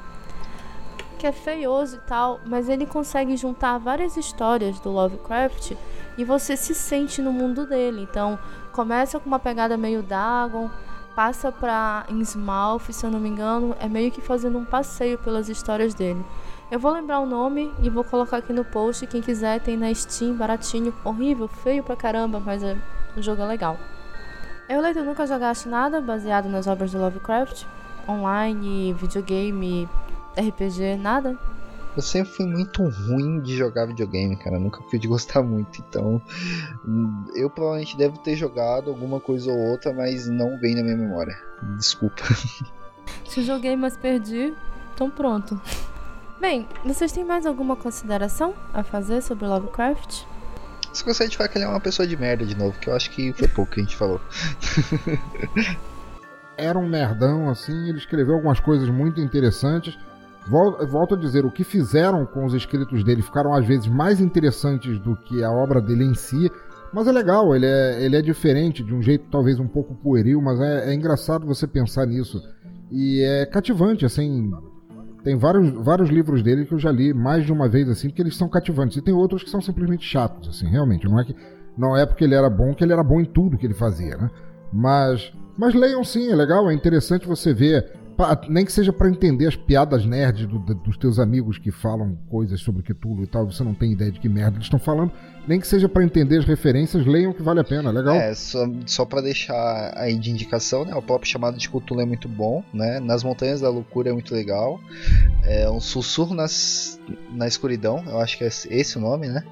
Que 1.18 1.26
é 1.26 1.32
feioso 1.32 1.96
e 1.96 2.00
tal, 2.00 2.40
mas 2.46 2.68
ele 2.68 2.86
consegue 2.86 3.36
juntar 3.36 3.76
várias 3.78 4.16
histórias 4.16 4.80
do 4.80 4.90
Lovecraft 4.90 5.72
e 6.16 6.24
você 6.24 6.56
se 6.56 6.74
sente 6.74 7.20
no 7.20 7.32
mundo 7.32 7.66
dele. 7.66 8.02
Então, 8.02 8.38
começa 8.72 9.20
com 9.20 9.26
uma 9.26 9.38
pegada 9.38 9.76
meio 9.76 10.02
Dagon, 10.02 10.70
passa 11.14 11.52
pra 11.52 12.06
Innsmouth, 12.08 12.92
se 12.92 13.04
eu 13.04 13.10
não 13.10 13.20
me 13.20 13.28
engano, 13.28 13.76
é 13.80 13.88
meio 13.88 14.10
que 14.10 14.20
fazendo 14.20 14.58
um 14.58 14.64
passeio 14.64 15.18
pelas 15.18 15.48
histórias 15.48 15.94
dele. 15.94 16.24
Eu 16.70 16.78
vou 16.78 16.92
lembrar 16.92 17.20
o 17.20 17.26
nome 17.26 17.72
e 17.82 17.88
vou 17.88 18.04
colocar 18.04 18.38
aqui 18.38 18.52
no 18.52 18.64
post. 18.64 19.06
Quem 19.06 19.22
quiser 19.22 19.58
tem 19.60 19.76
na 19.76 19.92
Steam, 19.94 20.34
baratinho, 20.36 20.94
horrível, 21.02 21.48
feio 21.48 21.82
pra 21.82 21.96
caramba, 21.96 22.38
mas 22.38 22.62
é, 22.62 22.76
o 23.16 23.22
jogo 23.22 23.40
é 23.40 23.46
legal. 23.46 23.78
Eu, 24.68 24.82
Leito, 24.82 25.02
nunca 25.02 25.26
jogaste 25.26 25.66
nada 25.66 25.98
baseado 25.98 26.46
nas 26.46 26.66
obras 26.66 26.92
do 26.92 26.98
Lovecraft? 26.98 27.64
Online, 28.06 28.92
videogame, 28.92 29.88
RPG, 30.36 30.96
nada? 30.98 31.38
Eu 31.96 32.02
sempre 32.02 32.32
fui 32.32 32.46
muito 32.46 32.82
ruim 32.86 33.40
de 33.40 33.56
jogar 33.56 33.86
videogame, 33.86 34.36
cara. 34.36 34.58
Nunca 34.58 34.82
fui 34.90 34.98
de 34.98 35.08
gostar 35.08 35.42
muito. 35.42 35.80
Então, 35.80 36.20
hum, 36.86 37.24
eu 37.34 37.48
provavelmente 37.48 37.96
devo 37.96 38.18
ter 38.18 38.36
jogado 38.36 38.90
alguma 38.90 39.18
coisa 39.20 39.50
ou 39.50 39.58
outra, 39.58 39.90
mas 39.92 40.28
não 40.28 40.58
vem 40.58 40.74
na 40.74 40.82
minha 40.82 40.96
memória. 40.98 41.34
Desculpa. 41.78 42.22
Se 43.26 43.42
joguei, 43.42 43.74
mas 43.74 43.96
perdi, 43.96 44.54
então 44.94 45.08
pronto. 45.08 45.58
Bem, 46.40 46.66
vocês 46.84 47.12
têm 47.12 47.24
mais 47.24 47.46
alguma 47.46 47.76
consideração 47.76 48.54
a 48.72 48.82
fazer 48.82 49.22
sobre 49.22 49.46
Lovecraft? 49.46 50.22
Só 50.92 51.04
gostaria 51.04 51.30
de 51.30 51.36
falar 51.36 51.48
que 51.48 51.58
ele 51.58 51.64
é 51.64 51.68
uma 51.68 51.80
pessoa 51.80 52.06
de 52.06 52.16
merda 52.16 52.44
de 52.46 52.56
novo, 52.56 52.78
que 52.78 52.88
eu 52.88 52.94
acho 52.94 53.10
que 53.10 53.32
foi 53.32 53.48
pouco 53.48 53.72
que 53.72 53.80
a 53.80 53.82
gente 53.82 53.96
falou. 53.96 54.20
Era 56.56 56.78
um 56.78 56.88
nerdão, 56.88 57.48
assim, 57.48 57.88
ele 57.88 57.98
escreveu 57.98 58.34
algumas 58.34 58.58
coisas 58.60 58.88
muito 58.88 59.20
interessantes. 59.20 59.96
Vol- 60.48 60.84
Volto 60.86 61.14
a 61.14 61.18
dizer, 61.18 61.44
o 61.44 61.50
que 61.50 61.62
fizeram 61.62 62.24
com 62.26 62.44
os 62.44 62.54
escritos 62.54 63.04
dele 63.04 63.22
ficaram 63.22 63.52
às 63.52 63.66
vezes 63.66 63.86
mais 63.86 64.20
interessantes 64.20 64.98
do 65.00 65.16
que 65.16 65.44
a 65.44 65.50
obra 65.50 65.80
dele 65.80 66.04
em 66.04 66.14
si. 66.14 66.50
Mas 66.92 67.06
é 67.06 67.12
legal, 67.12 67.54
ele 67.54 67.66
é, 67.66 68.02
ele 68.02 68.16
é 68.16 68.22
diferente, 68.22 68.82
de 68.82 68.94
um 68.94 69.02
jeito 69.02 69.26
talvez 69.30 69.60
um 69.60 69.68
pouco 69.68 69.94
pueril, 69.94 70.40
mas 70.40 70.58
é, 70.58 70.90
é 70.90 70.94
engraçado 70.94 71.46
você 71.46 71.66
pensar 71.66 72.06
nisso. 72.06 72.42
E 72.90 73.20
é 73.22 73.44
cativante, 73.44 74.06
assim. 74.06 74.50
Tem 75.22 75.36
vários, 75.36 75.70
vários 75.84 76.08
livros 76.08 76.42
dele 76.42 76.64
que 76.64 76.72
eu 76.72 76.78
já 76.78 76.90
li 76.90 77.12
mais 77.12 77.44
de 77.44 77.52
uma 77.52 77.68
vez, 77.68 77.88
assim, 77.88 78.08
porque 78.08 78.22
eles 78.22 78.36
são 78.36 78.48
cativantes. 78.48 78.96
E 78.96 79.02
tem 79.02 79.14
outros 79.14 79.42
que 79.42 79.50
são 79.50 79.60
simplesmente 79.60 80.04
chatos, 80.04 80.48
assim, 80.48 80.66
realmente. 80.68 81.08
Não 81.08 81.18
é, 81.18 81.24
que, 81.24 81.34
não 81.76 81.96
é 81.96 82.06
porque 82.06 82.24
ele 82.24 82.34
era 82.34 82.48
bom 82.48 82.74
que 82.74 82.84
ele 82.84 82.92
era 82.92 83.02
bom 83.02 83.20
em 83.20 83.24
tudo 83.24 83.58
que 83.58 83.66
ele 83.66 83.74
fazia, 83.74 84.16
né? 84.16 84.30
Mas, 84.72 85.32
mas 85.56 85.74
leiam 85.74 86.04
sim, 86.04 86.30
é 86.30 86.36
legal, 86.36 86.70
é 86.70 86.74
interessante 86.74 87.26
você 87.26 87.52
ver. 87.52 87.92
Nem 88.48 88.64
que 88.64 88.72
seja 88.72 88.92
para 88.92 89.08
entender 89.08 89.46
as 89.46 89.54
piadas 89.54 90.04
nerds 90.04 90.46
do- 90.46 90.58
do- 90.58 90.74
dos 90.74 90.96
teus 90.96 91.18
amigos 91.20 91.56
que 91.56 91.70
falam 91.70 92.18
coisas 92.28 92.60
sobre 92.60 92.82
Cthulhu 92.82 93.22
e 93.22 93.26
tal, 93.26 93.46
você 93.46 93.62
não 93.62 93.74
tem 93.74 93.92
ideia 93.92 94.10
de 94.10 94.18
que 94.18 94.28
merda 94.28 94.56
eles 94.56 94.66
estão 94.66 94.78
falando. 94.78 95.12
Nem 95.46 95.60
que 95.60 95.66
seja 95.66 95.88
para 95.88 96.02
entender 96.04 96.38
as 96.38 96.44
referências, 96.44 97.06
leiam 97.06 97.32
que 97.32 97.42
vale 97.42 97.60
a 97.60 97.64
pena, 97.64 97.90
é 97.90 97.92
legal? 97.92 98.14
É, 98.16 98.34
só, 98.34 98.68
só 98.86 99.04
pra 99.04 99.20
deixar 99.20 99.92
aí 99.96 100.18
de 100.18 100.30
indicação, 100.30 100.84
né? 100.84 100.94
O 100.94 101.00
próprio 101.00 101.30
chamado 101.30 101.56
de 101.56 101.68
Cthulhu 101.68 102.00
é 102.00 102.04
muito 102.04 102.28
bom, 102.28 102.62
né? 102.74 102.98
Nas 103.00 103.22
Montanhas 103.22 103.60
da 103.60 103.70
Loucura 103.70 104.10
é 104.10 104.12
muito 104.12 104.34
legal. 104.34 104.80
É 105.44 105.70
um 105.70 105.80
sussurro 105.80 106.34
nas, 106.34 107.00
na 107.32 107.46
escuridão, 107.46 108.02
eu 108.06 108.20
acho 108.20 108.36
que 108.36 108.44
é 108.44 108.48
esse 108.48 108.98
o 108.98 109.00
nome, 109.00 109.28
né? 109.28 109.44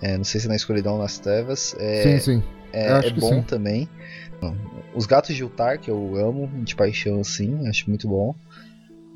É, 0.00 0.16
não 0.16 0.24
sei 0.24 0.40
se 0.40 0.46
é 0.46 0.48
na 0.48 0.56
escuridão 0.56 0.94
ou 0.94 0.98
nas 0.98 1.18
trevas. 1.18 1.74
É, 1.78 2.02
sim, 2.02 2.18
sim. 2.18 2.42
é, 2.72 3.06
é 3.06 3.10
bom 3.10 3.28
sim. 3.34 3.42
também. 3.42 3.88
Os 4.94 5.06
Gatos 5.06 5.34
de 5.36 5.44
Ultar, 5.44 5.78
que 5.80 5.90
eu 5.90 6.16
amo 6.16 6.48
de 6.64 6.74
paixão, 6.74 7.20
assim, 7.20 7.66
acho 7.68 7.88
muito 7.88 8.08
bom. 8.08 8.34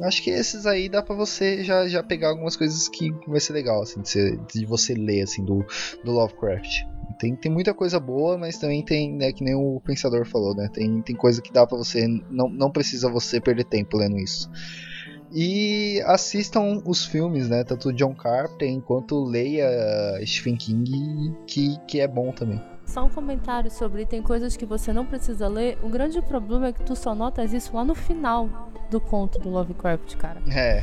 Acho 0.02 0.22
que 0.22 0.30
esses 0.30 0.66
aí 0.66 0.88
dá 0.88 1.02
pra 1.02 1.14
você 1.14 1.62
já, 1.62 1.86
já 1.88 2.02
pegar 2.02 2.28
algumas 2.30 2.56
coisas 2.56 2.88
que 2.88 3.12
vai 3.28 3.38
ser 3.40 3.52
legal, 3.52 3.82
assim, 3.82 4.00
de, 4.02 4.08
você- 4.08 4.38
de 4.52 4.66
você 4.66 4.94
ler, 4.94 5.22
assim, 5.22 5.44
do, 5.44 5.64
do 6.04 6.10
Lovecraft. 6.10 6.82
Tem, 7.18 7.36
tem 7.36 7.52
muita 7.52 7.72
coisa 7.72 8.00
boa, 8.00 8.36
mas 8.36 8.58
também 8.58 8.84
tem, 8.84 9.12
né, 9.12 9.32
que 9.32 9.44
nem 9.44 9.54
o 9.54 9.80
Pensador 9.84 10.26
falou, 10.26 10.54
né, 10.54 10.68
tem, 10.72 11.00
tem 11.02 11.14
coisa 11.14 11.40
que 11.40 11.52
dá 11.52 11.64
pra 11.66 11.76
você, 11.78 12.08
não, 12.28 12.48
não 12.48 12.70
precisa 12.72 13.08
você 13.08 13.40
perder 13.40 13.64
tempo 13.64 13.96
lendo 13.96 14.18
isso. 14.18 14.50
E 15.32 16.00
assistam 16.06 16.82
os 16.84 17.04
filmes, 17.04 17.48
né, 17.48 17.62
tanto 17.62 17.92
John 17.92 18.14
Carpenter 18.14 18.80
quanto 18.82 19.24
leia 19.24 19.66
Stephen 20.26 20.56
King, 20.56 20.90
que, 21.46 21.76
que 21.86 22.00
é 22.00 22.08
bom 22.08 22.32
também. 22.32 22.60
Só 22.86 23.04
um 23.04 23.08
comentário 23.08 23.70
sobre 23.70 24.06
tem 24.06 24.22
coisas 24.22 24.56
que 24.56 24.66
você 24.66 24.92
não 24.92 25.04
precisa 25.04 25.48
ler. 25.48 25.78
O 25.82 25.88
grande 25.88 26.20
problema 26.22 26.68
é 26.68 26.72
que 26.72 26.82
tu 26.82 26.94
só 26.94 27.14
notas 27.14 27.52
isso 27.52 27.74
lá 27.74 27.84
no 27.84 27.94
final 27.94 28.70
do 28.90 29.00
conto 29.00 29.38
do 29.38 29.48
Lovecraft, 29.48 30.16
cara. 30.16 30.40
É, 30.50 30.82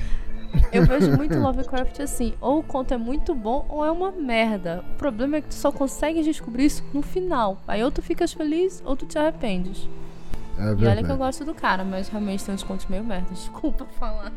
Eu 0.72 0.86
vejo 0.86 1.16
muito 1.16 1.38
Lovecraft 1.38 2.00
assim, 2.02 2.34
ou 2.42 2.60
o 2.60 2.64
conto 2.64 2.94
é 2.94 2.98
muito 2.98 3.34
bom 3.34 3.66
ou 3.70 3.86
é 3.86 3.92
uma 3.92 4.12
merda. 4.12 4.84
O 4.94 4.98
problema 4.98 5.38
é 5.38 5.42
que 5.42 5.50
tu 5.50 5.56
só 5.56 5.72
consegue 5.72 6.22
descobrir 6.24 6.66
isso 6.66 6.84
no 6.94 7.02
final. 7.02 7.58
Aí 7.68 7.84
ou 7.84 7.92
tu 7.92 8.02
ficas 8.02 8.34
feliz 8.34 8.82
ou 8.86 8.96
tu 8.96 9.06
te 9.06 9.18
arrependes. 9.18 9.88
É 10.58 10.74
E 10.74 10.88
olha 10.88 11.04
que 11.04 11.12
eu 11.12 11.18
gosto 11.18 11.46
do 11.46 11.54
cara, 11.54 11.84
mas 11.84 12.10
realmente 12.10 12.44
tem 12.44 12.54
uns 12.54 12.64
contos 12.64 12.86
meio 12.88 13.04
merda. 13.04 13.28
Desculpa 13.32 13.86
falar. 13.98 14.32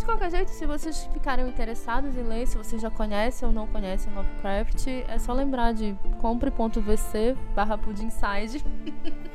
De 0.00 0.06
qualquer 0.06 0.30
jeito, 0.30 0.48
se 0.48 0.64
vocês 0.64 1.06
ficarem 1.12 1.46
interessados 1.46 2.16
em 2.16 2.22
ler, 2.22 2.46
se 2.46 2.56
vocês 2.56 2.80
já 2.80 2.90
conhecem 2.90 3.46
ou 3.46 3.52
não 3.52 3.66
conhecem 3.66 4.10
Lovecraft, 4.14 4.86
é 5.06 5.18
só 5.18 5.34
lembrar 5.34 5.74
de 5.74 5.94
compre.vc 6.22 7.36
barra 7.54 7.76
pudinside. 7.76 8.64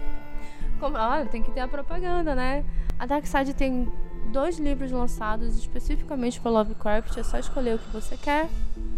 Olha, 0.81 1.27
tem 1.27 1.43
que 1.43 1.51
ter 1.51 1.59
a 1.59 1.67
propaganda, 1.67 2.33
né? 2.33 2.65
A 2.97 3.05
Darkside 3.05 3.53
tem 3.53 3.87
dois 4.33 4.57
livros 4.57 4.91
lançados 4.91 5.55
especificamente 5.55 6.41
para 6.41 6.49
Lovecraft. 6.49 7.15
É 7.15 7.23
só 7.23 7.37
escolher 7.37 7.75
o 7.75 7.79
que 7.79 7.91
você 7.91 8.17
quer, 8.17 8.49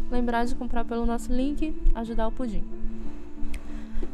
lembrar 0.09 0.45
de 0.45 0.55
comprar 0.55 0.85
pelo 0.85 1.05
nosso 1.05 1.33
link, 1.33 1.75
ajudar 1.93 2.29
o 2.29 2.31
pudim. 2.31 2.63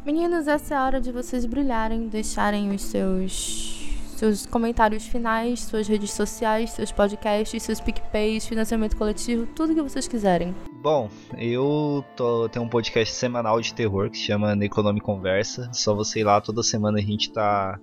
Meninos, 0.04 0.48
essa 0.48 0.74
é 0.74 0.76
a 0.76 0.84
hora 0.84 1.00
de 1.00 1.12
vocês 1.12 1.46
brilharem, 1.46 2.08
deixarem 2.08 2.74
os 2.74 2.82
seus 2.82 3.83
seus 4.24 4.46
comentários 4.46 5.04
finais, 5.06 5.60
suas 5.60 5.86
redes 5.86 6.10
sociais, 6.10 6.70
seus 6.70 6.90
podcasts, 6.90 7.62
seus 7.62 7.78
PicPays, 7.78 8.46
financiamento 8.46 8.96
coletivo, 8.96 9.46
tudo 9.54 9.74
que 9.74 9.82
vocês 9.82 10.08
quiserem. 10.08 10.54
Bom, 10.82 11.10
eu 11.36 12.02
tô, 12.16 12.48
tenho 12.48 12.64
um 12.64 12.68
podcast 12.68 13.14
semanal 13.14 13.60
de 13.60 13.74
terror 13.74 14.08
que 14.08 14.16
se 14.16 14.24
chama 14.24 14.56
Necronome 14.56 15.00
Conversa. 15.00 15.68
Só 15.74 15.94
você 15.94 16.20
ir 16.20 16.24
lá, 16.24 16.40
toda 16.40 16.62
semana 16.62 16.98
a 16.98 17.02
gente 17.02 17.30
tá, 17.32 17.78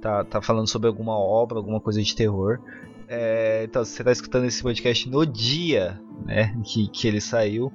tá, 0.00 0.24
tá 0.24 0.40
falando 0.40 0.68
sobre 0.68 0.86
alguma 0.86 1.18
obra, 1.18 1.58
alguma 1.58 1.80
coisa 1.80 2.00
de 2.00 2.14
terror. 2.14 2.60
É, 3.08 3.64
então, 3.64 3.84
você 3.84 4.04
tá 4.04 4.12
escutando 4.12 4.46
esse 4.46 4.62
podcast 4.62 5.08
no 5.08 5.26
dia 5.26 6.00
né, 6.24 6.54
que, 6.64 6.88
que 6.88 7.08
ele 7.08 7.20
saiu, 7.20 7.72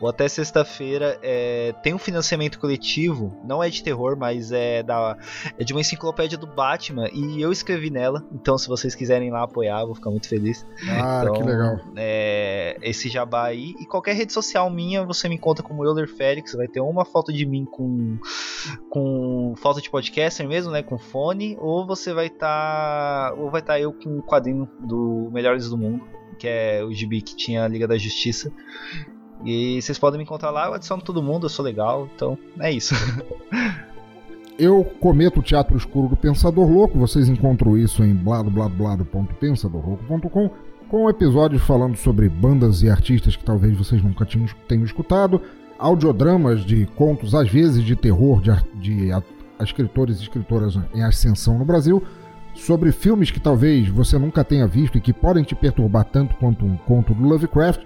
ou 0.00 0.08
até 0.08 0.28
sexta-feira, 0.28 1.18
é, 1.22 1.72
tem 1.82 1.94
um 1.94 1.98
financiamento 1.98 2.58
coletivo, 2.58 3.40
não 3.44 3.62
é 3.62 3.68
de 3.68 3.82
terror, 3.82 4.16
mas 4.16 4.52
é, 4.52 4.82
da, 4.82 5.16
é 5.58 5.64
de 5.64 5.72
uma 5.72 5.80
enciclopédia 5.80 6.38
do 6.38 6.46
Batman, 6.46 7.08
e 7.12 7.40
eu 7.40 7.52
escrevi 7.52 7.90
nela. 7.90 8.24
Então, 8.32 8.56
se 8.58 8.68
vocês 8.68 8.94
quiserem 8.94 9.30
lá 9.30 9.42
apoiar, 9.42 9.84
vou 9.84 9.94
ficar 9.94 10.10
muito 10.10 10.28
feliz. 10.28 10.66
Ah, 10.88 11.20
Então, 11.22 11.34
que 11.34 11.42
legal. 11.42 11.78
é, 11.96 12.76
esse 12.82 13.08
jabá 13.08 13.44
aí. 13.46 13.74
E 13.80 13.86
qualquer 13.86 14.14
rede 14.14 14.32
social 14.32 14.68
minha, 14.70 15.04
você 15.04 15.28
me 15.28 15.34
encontra 15.36 15.64
como 15.64 15.84
Euler 15.84 16.08
Félix. 16.08 16.52
Vai 16.54 16.68
ter 16.68 16.80
uma 16.80 17.04
foto 17.04 17.32
de 17.32 17.44
mim 17.46 17.64
com, 17.64 18.18
com 18.90 19.54
foto 19.56 19.80
de 19.80 19.90
podcaster 19.90 20.46
mesmo, 20.46 20.72
né? 20.72 20.82
Com 20.82 20.98
fone. 20.98 21.56
Ou 21.60 21.86
você 21.86 22.12
vai 22.12 22.26
estar. 22.26 23.34
ou 23.36 23.50
vai 23.50 23.60
estar 23.60 23.80
eu 23.80 23.92
com 23.92 24.18
um 24.18 24.22
quadrinho 24.22 24.68
do 24.80 25.30
Melhores 25.32 25.68
do 25.68 25.76
Mundo. 25.78 26.04
Que 26.34 26.46
é 26.48 26.84
o 26.84 26.92
gibi 26.92 27.22
que 27.22 27.34
tinha 27.36 27.64
a 27.64 27.68
Liga 27.68 27.86
da 27.88 27.96
Justiça. 27.96 28.50
E 29.44 29.80
vocês 29.82 29.98
podem 29.98 30.18
me 30.18 30.24
encontrar 30.24 30.50
lá, 30.50 30.66
eu 30.66 30.74
adiciono 30.74 31.02
todo 31.02 31.22
mundo, 31.22 31.46
eu 31.46 31.50
sou 31.50 31.64
legal, 31.64 32.08
então 32.14 32.36
é 32.60 32.70
isso. 32.72 32.94
Eu 34.56 34.84
cometo 35.00 35.40
o 35.40 35.42
teatro 35.42 35.76
escuro 35.76 36.06
do 36.06 36.14
Pensador 36.16 36.70
Louco, 36.70 36.96
vocês 36.96 37.28
encontram 37.28 37.76
isso 37.76 38.04
em 38.04 38.14
bladobladoblado.pensadorlouco.com 38.14 40.48
com 40.88 41.10
episódios 41.10 41.60
falando 41.64 41.96
sobre 41.96 42.28
bandas 42.28 42.80
e 42.82 42.88
artistas 42.88 43.34
que 43.34 43.42
talvez 43.44 43.76
vocês 43.76 44.00
nunca 44.02 44.24
tenham 44.68 44.84
escutado, 44.84 45.42
audiodramas 45.76 46.64
de 46.64 46.86
contos, 46.94 47.34
às 47.34 47.50
vezes 47.50 47.82
de 47.82 47.96
terror, 47.96 48.40
de, 48.40 48.52
de 48.78 49.10
a- 49.10 49.20
escritores 49.60 50.20
e 50.20 50.22
escritoras 50.22 50.78
em 50.94 51.02
ascensão 51.02 51.58
no 51.58 51.64
Brasil, 51.64 52.00
sobre 52.54 52.92
filmes 52.92 53.30
que 53.30 53.40
talvez 53.40 53.88
você 53.88 54.18
nunca 54.18 54.44
tenha 54.44 54.66
visto 54.66 54.96
e 54.96 55.00
que 55.00 55.12
podem 55.12 55.44
te 55.44 55.54
perturbar 55.54 56.04
tanto 56.04 56.36
quanto 56.36 56.64
um 56.64 56.76
conto 56.76 57.12
do 57.14 57.24
Lovecraft, 57.24 57.82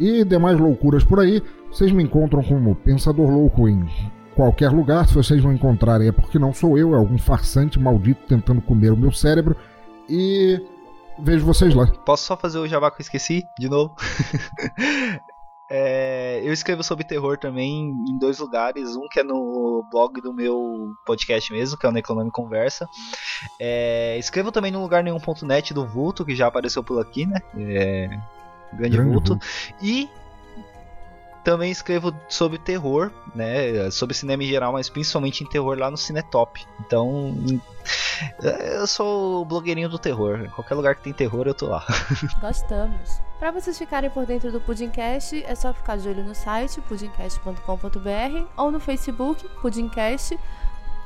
e 0.00 0.24
demais 0.24 0.58
loucuras 0.58 1.04
por 1.04 1.20
aí. 1.20 1.42
Vocês 1.70 1.92
me 1.92 2.02
encontram 2.02 2.42
como 2.42 2.74
Pensador 2.74 3.28
Louco 3.30 3.68
em 3.68 3.86
qualquer 4.34 4.70
lugar. 4.70 5.06
Se 5.06 5.14
vocês 5.14 5.44
não 5.44 5.52
encontrarem, 5.52 6.08
é 6.08 6.12
porque 6.12 6.38
não 6.38 6.54
sou 6.54 6.78
eu, 6.78 6.94
é 6.94 6.96
algum 6.96 7.18
farsante 7.18 7.78
maldito 7.78 8.26
tentando 8.26 8.62
comer 8.62 8.92
o 8.92 8.96
meu 8.96 9.12
cérebro. 9.12 9.54
E 10.08 10.58
vejo 11.18 11.44
vocês 11.44 11.74
lá. 11.74 11.86
Posso 11.86 12.24
só 12.24 12.36
fazer 12.36 12.58
o 12.58 12.66
jabá 12.66 12.90
que 12.90 13.02
eu 13.02 13.04
esqueci 13.04 13.44
de 13.58 13.68
novo? 13.68 13.94
É, 15.72 16.40
eu 16.42 16.52
escrevo 16.52 16.82
sobre 16.82 17.04
terror 17.04 17.38
também 17.38 17.90
em 18.08 18.18
dois 18.18 18.40
lugares. 18.40 18.96
Um 18.96 19.06
que 19.08 19.20
é 19.20 19.22
no 19.22 19.86
blog 19.88 20.20
do 20.20 20.34
meu 20.34 20.92
podcast 21.06 21.52
mesmo, 21.52 21.78
que 21.78 21.86
é 21.86 21.88
o 21.88 21.92
Necronome 21.92 22.30
Conversa. 22.32 22.88
É, 23.58 24.18
escrevo 24.18 24.50
também 24.50 24.72
no 24.72 24.82
lugar 24.82 25.04
nenhum.net 25.04 25.72
do 25.72 25.86
Vulto, 25.86 26.24
que 26.24 26.34
já 26.34 26.48
apareceu 26.48 26.82
por 26.82 27.00
aqui, 27.00 27.24
né? 27.24 27.40
É, 27.56 28.08
grande, 28.72 28.96
grande 28.96 29.12
Vulto. 29.12 29.32
Vulto. 29.34 29.46
E 29.80 30.08
também 31.44 31.70
escrevo 31.70 32.14
sobre 32.28 32.58
terror, 32.58 33.10
né? 33.34 33.90
Sobre 33.90 34.14
cinema 34.14 34.42
em 34.42 34.48
geral, 34.48 34.72
mas 34.72 34.88
principalmente 34.88 35.42
em 35.42 35.46
terror 35.46 35.78
lá 35.78 35.90
no 35.90 35.96
Cinetop. 35.96 36.64
Então, 36.80 37.34
eu 38.42 38.86
sou 38.86 39.42
o 39.42 39.44
blogueirinho 39.44 39.88
do 39.88 39.98
terror. 39.98 40.40
Em 40.40 40.50
qualquer 40.50 40.74
lugar 40.74 40.94
que 40.94 41.02
tem 41.02 41.12
terror, 41.12 41.46
eu 41.46 41.54
tô 41.54 41.66
lá. 41.66 41.84
Gostamos. 42.40 43.20
Para 43.38 43.50
vocês 43.50 43.78
ficarem 43.78 44.10
por 44.10 44.26
dentro 44.26 44.52
do 44.52 44.60
Pudimcast, 44.60 45.42
é 45.46 45.54
só 45.54 45.72
ficar 45.72 45.96
de 45.96 46.08
olho 46.08 46.22
no 46.22 46.34
site 46.34 46.80
pudimcast.com.br 46.82 48.46
ou 48.56 48.70
no 48.70 48.78
Facebook 48.78 49.48
Pudimcast 49.62 50.38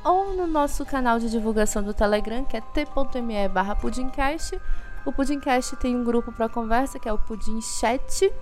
ou 0.05 0.35
no 0.35 0.47
nosso 0.47 0.85
canal 0.85 1.19
de 1.19 1.31
divulgação 1.31 1.83
do 1.83 1.95
Telegram, 1.95 2.45
que 2.45 2.57
é 2.57 2.61
t.me 2.61 3.49
barra 3.49 3.75
pudimcast. 3.75 4.61
O 5.05 5.13
Pudimcast 5.13 5.77
tem 5.77 5.95
um 5.95 6.03
grupo 6.03 6.33
para 6.33 6.49
conversa, 6.49 6.99
que 6.99 7.09
é 7.09 7.13
o 7.13 7.19
Pudim 7.19 7.61
Chat, 7.61 8.33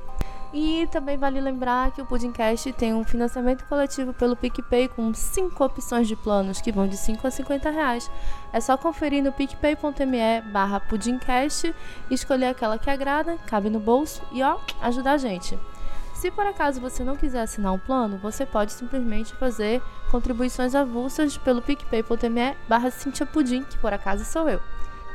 e 0.52 0.86
também 0.88 1.16
vale 1.16 1.40
lembrar 1.40 1.92
que 1.92 2.02
o 2.02 2.06
Pudimcast 2.06 2.72
tem 2.74 2.92
um 2.92 3.04
financiamento 3.04 3.64
coletivo 3.64 4.12
pelo 4.12 4.36
PicPay 4.36 4.88
com 4.88 5.12
5 5.14 5.64
opções 5.64 6.06
de 6.06 6.14
planos 6.14 6.60
que 6.60 6.70
vão 6.70 6.86
de 6.86 6.96
5 6.96 7.26
a 7.26 7.30
50 7.30 7.70
reais. 7.70 8.10
É 8.52 8.60
só 8.60 8.76
conferir 8.76 9.22
no 9.22 9.32
picpay.me 9.32 10.42
barra 10.52 10.78
pudimcast 10.78 11.74
escolher 12.10 12.46
aquela 12.46 12.78
que 12.78 12.90
agrada, 12.90 13.38
cabe 13.46 13.70
no 13.70 13.80
bolso 13.80 14.22
e 14.30 14.42
ó, 14.42 14.58
ajudar 14.82 15.12
a 15.12 15.18
gente. 15.18 15.58
Se 16.12 16.30
por 16.30 16.46
acaso 16.46 16.80
você 16.80 17.02
não 17.02 17.16
quiser 17.16 17.40
assinar 17.40 17.72
um 17.72 17.78
plano, 17.78 18.18
você 18.18 18.44
pode 18.44 18.72
simplesmente 18.72 19.34
fazer 19.34 19.82
contribuições 20.10 20.74
avulsas 20.74 21.36
pelo 21.38 21.62
picpay.me 21.62 22.56
barra 22.68 22.90
Pudim, 23.32 23.64
que 23.64 23.78
por 23.78 23.92
acaso 23.92 24.24
sou 24.24 24.48
eu. 24.48 24.60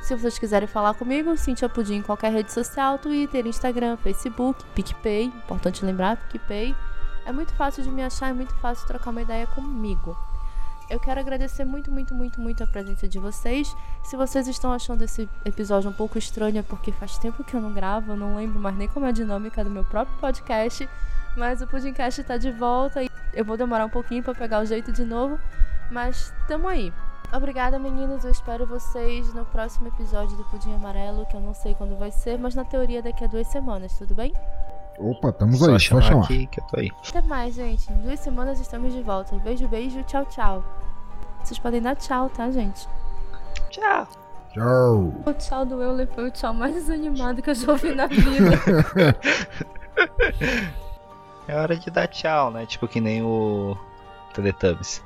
Se 0.07 0.15
vocês 0.15 0.39
quiserem 0.39 0.69
falar 0.69 0.93
comigo, 0.93 1.35
Cintia 1.35 1.67
Pudim 1.67 1.95
em 1.95 2.01
qualquer 2.01 2.31
rede 2.31 2.49
social, 2.49 2.97
Twitter, 2.97 3.45
Instagram, 3.45 3.97
Facebook, 3.97 4.63
PicPay, 4.73 5.25
importante 5.25 5.83
lembrar, 5.83 6.15
PicPay. 6.15 6.73
É 7.25 7.31
muito 7.33 7.53
fácil 7.55 7.83
de 7.83 7.89
me 7.89 8.01
achar, 8.01 8.29
é 8.29 8.33
muito 8.33 8.55
fácil 8.55 8.87
trocar 8.87 9.09
uma 9.09 9.21
ideia 9.21 9.45
comigo. 9.47 10.17
Eu 10.89 10.97
quero 10.97 11.19
agradecer 11.19 11.65
muito, 11.65 11.91
muito, 11.91 12.13
muito, 12.13 12.39
muito 12.39 12.63
a 12.63 12.67
presença 12.67 13.05
de 13.05 13.19
vocês. 13.19 13.75
Se 14.01 14.15
vocês 14.15 14.47
estão 14.47 14.71
achando 14.71 15.03
esse 15.03 15.27
episódio 15.43 15.89
um 15.89 15.93
pouco 15.93 16.17
estranho, 16.17 16.59
é 16.59 16.63
porque 16.63 16.93
faz 16.93 17.17
tempo 17.17 17.43
que 17.43 17.53
eu 17.53 17.59
não 17.59 17.73
gravo, 17.73 18.13
eu 18.13 18.15
não 18.15 18.37
lembro 18.37 18.61
mais 18.61 18.77
nem 18.77 18.87
como 18.87 19.05
é 19.05 19.09
a 19.09 19.11
dinâmica 19.11 19.61
do 19.61 19.69
meu 19.69 19.83
próprio 19.83 20.17
podcast. 20.19 20.87
Mas 21.35 21.61
o 21.61 21.67
Pudimcast 21.67 22.21
está 22.21 22.37
de 22.37 22.49
volta 22.49 23.03
e 23.03 23.09
eu 23.33 23.43
vou 23.43 23.57
demorar 23.57 23.85
um 23.85 23.89
pouquinho 23.89 24.23
para 24.23 24.33
pegar 24.33 24.61
o 24.61 24.65
jeito 24.65 24.89
de 24.89 25.03
novo. 25.03 25.37
Mas 25.91 26.33
tamo 26.47 26.65
aí. 26.65 26.93
Obrigada, 27.31 27.77
meninos. 27.77 28.23
Eu 28.23 28.31
espero 28.31 28.65
vocês 28.65 29.33
no 29.33 29.45
próximo 29.45 29.87
episódio 29.87 30.37
do 30.37 30.43
Pudim 30.45 30.73
Amarelo, 30.73 31.25
que 31.25 31.35
eu 31.35 31.41
não 31.41 31.53
sei 31.53 31.75
quando 31.75 31.97
vai 31.97 32.11
ser, 32.11 32.39
mas 32.39 32.55
na 32.55 32.63
teoria 32.63 33.01
daqui 33.01 33.23
a 33.23 33.27
duas 33.27 33.47
semanas, 33.47 33.97
tudo 33.97 34.15
bem? 34.15 34.33
Opa, 34.97 35.29
estamos 35.29 35.61
aí, 35.61 35.79
só 35.79 36.01
chamar. 36.01 36.23
Aqui 36.23 36.47
que 36.47 36.59
eu 36.59 36.63
tô 36.65 36.79
aí. 36.79 36.89
Até 37.07 37.21
mais, 37.21 37.53
gente. 37.53 37.91
Em 37.91 38.01
duas 38.01 38.19
semanas 38.19 38.59
estamos 38.59 38.93
de 38.93 39.03
volta. 39.03 39.35
Beijo, 39.37 39.67
beijo, 39.67 40.01
tchau, 40.03 40.25
tchau. 40.25 40.63
Vocês 41.43 41.59
podem 41.59 41.81
dar 41.81 41.95
tchau, 41.95 42.29
tá, 42.29 42.49
gente? 42.49 42.87
Tchau. 43.69 44.07
Tchau. 44.53 45.13
O 45.25 45.33
tchau 45.33 45.65
do 45.65 45.81
Euler 45.81 46.07
foi 46.07 46.29
o 46.29 46.31
tchau 46.31 46.53
mais 46.53 46.73
desanimado 46.73 47.41
que 47.41 47.49
eu 47.49 47.55
já 47.55 47.71
ouvi 47.71 47.93
na 47.93 48.07
vida. 48.07 48.51
é 51.47 51.55
hora 51.55 51.75
de 51.75 51.91
dar 51.91 52.07
tchau, 52.07 52.49
né? 52.49 52.65
Tipo 52.65 52.87
que 52.87 52.99
nem 52.99 53.21
o 53.21 53.77
Teletubbies. 54.33 55.03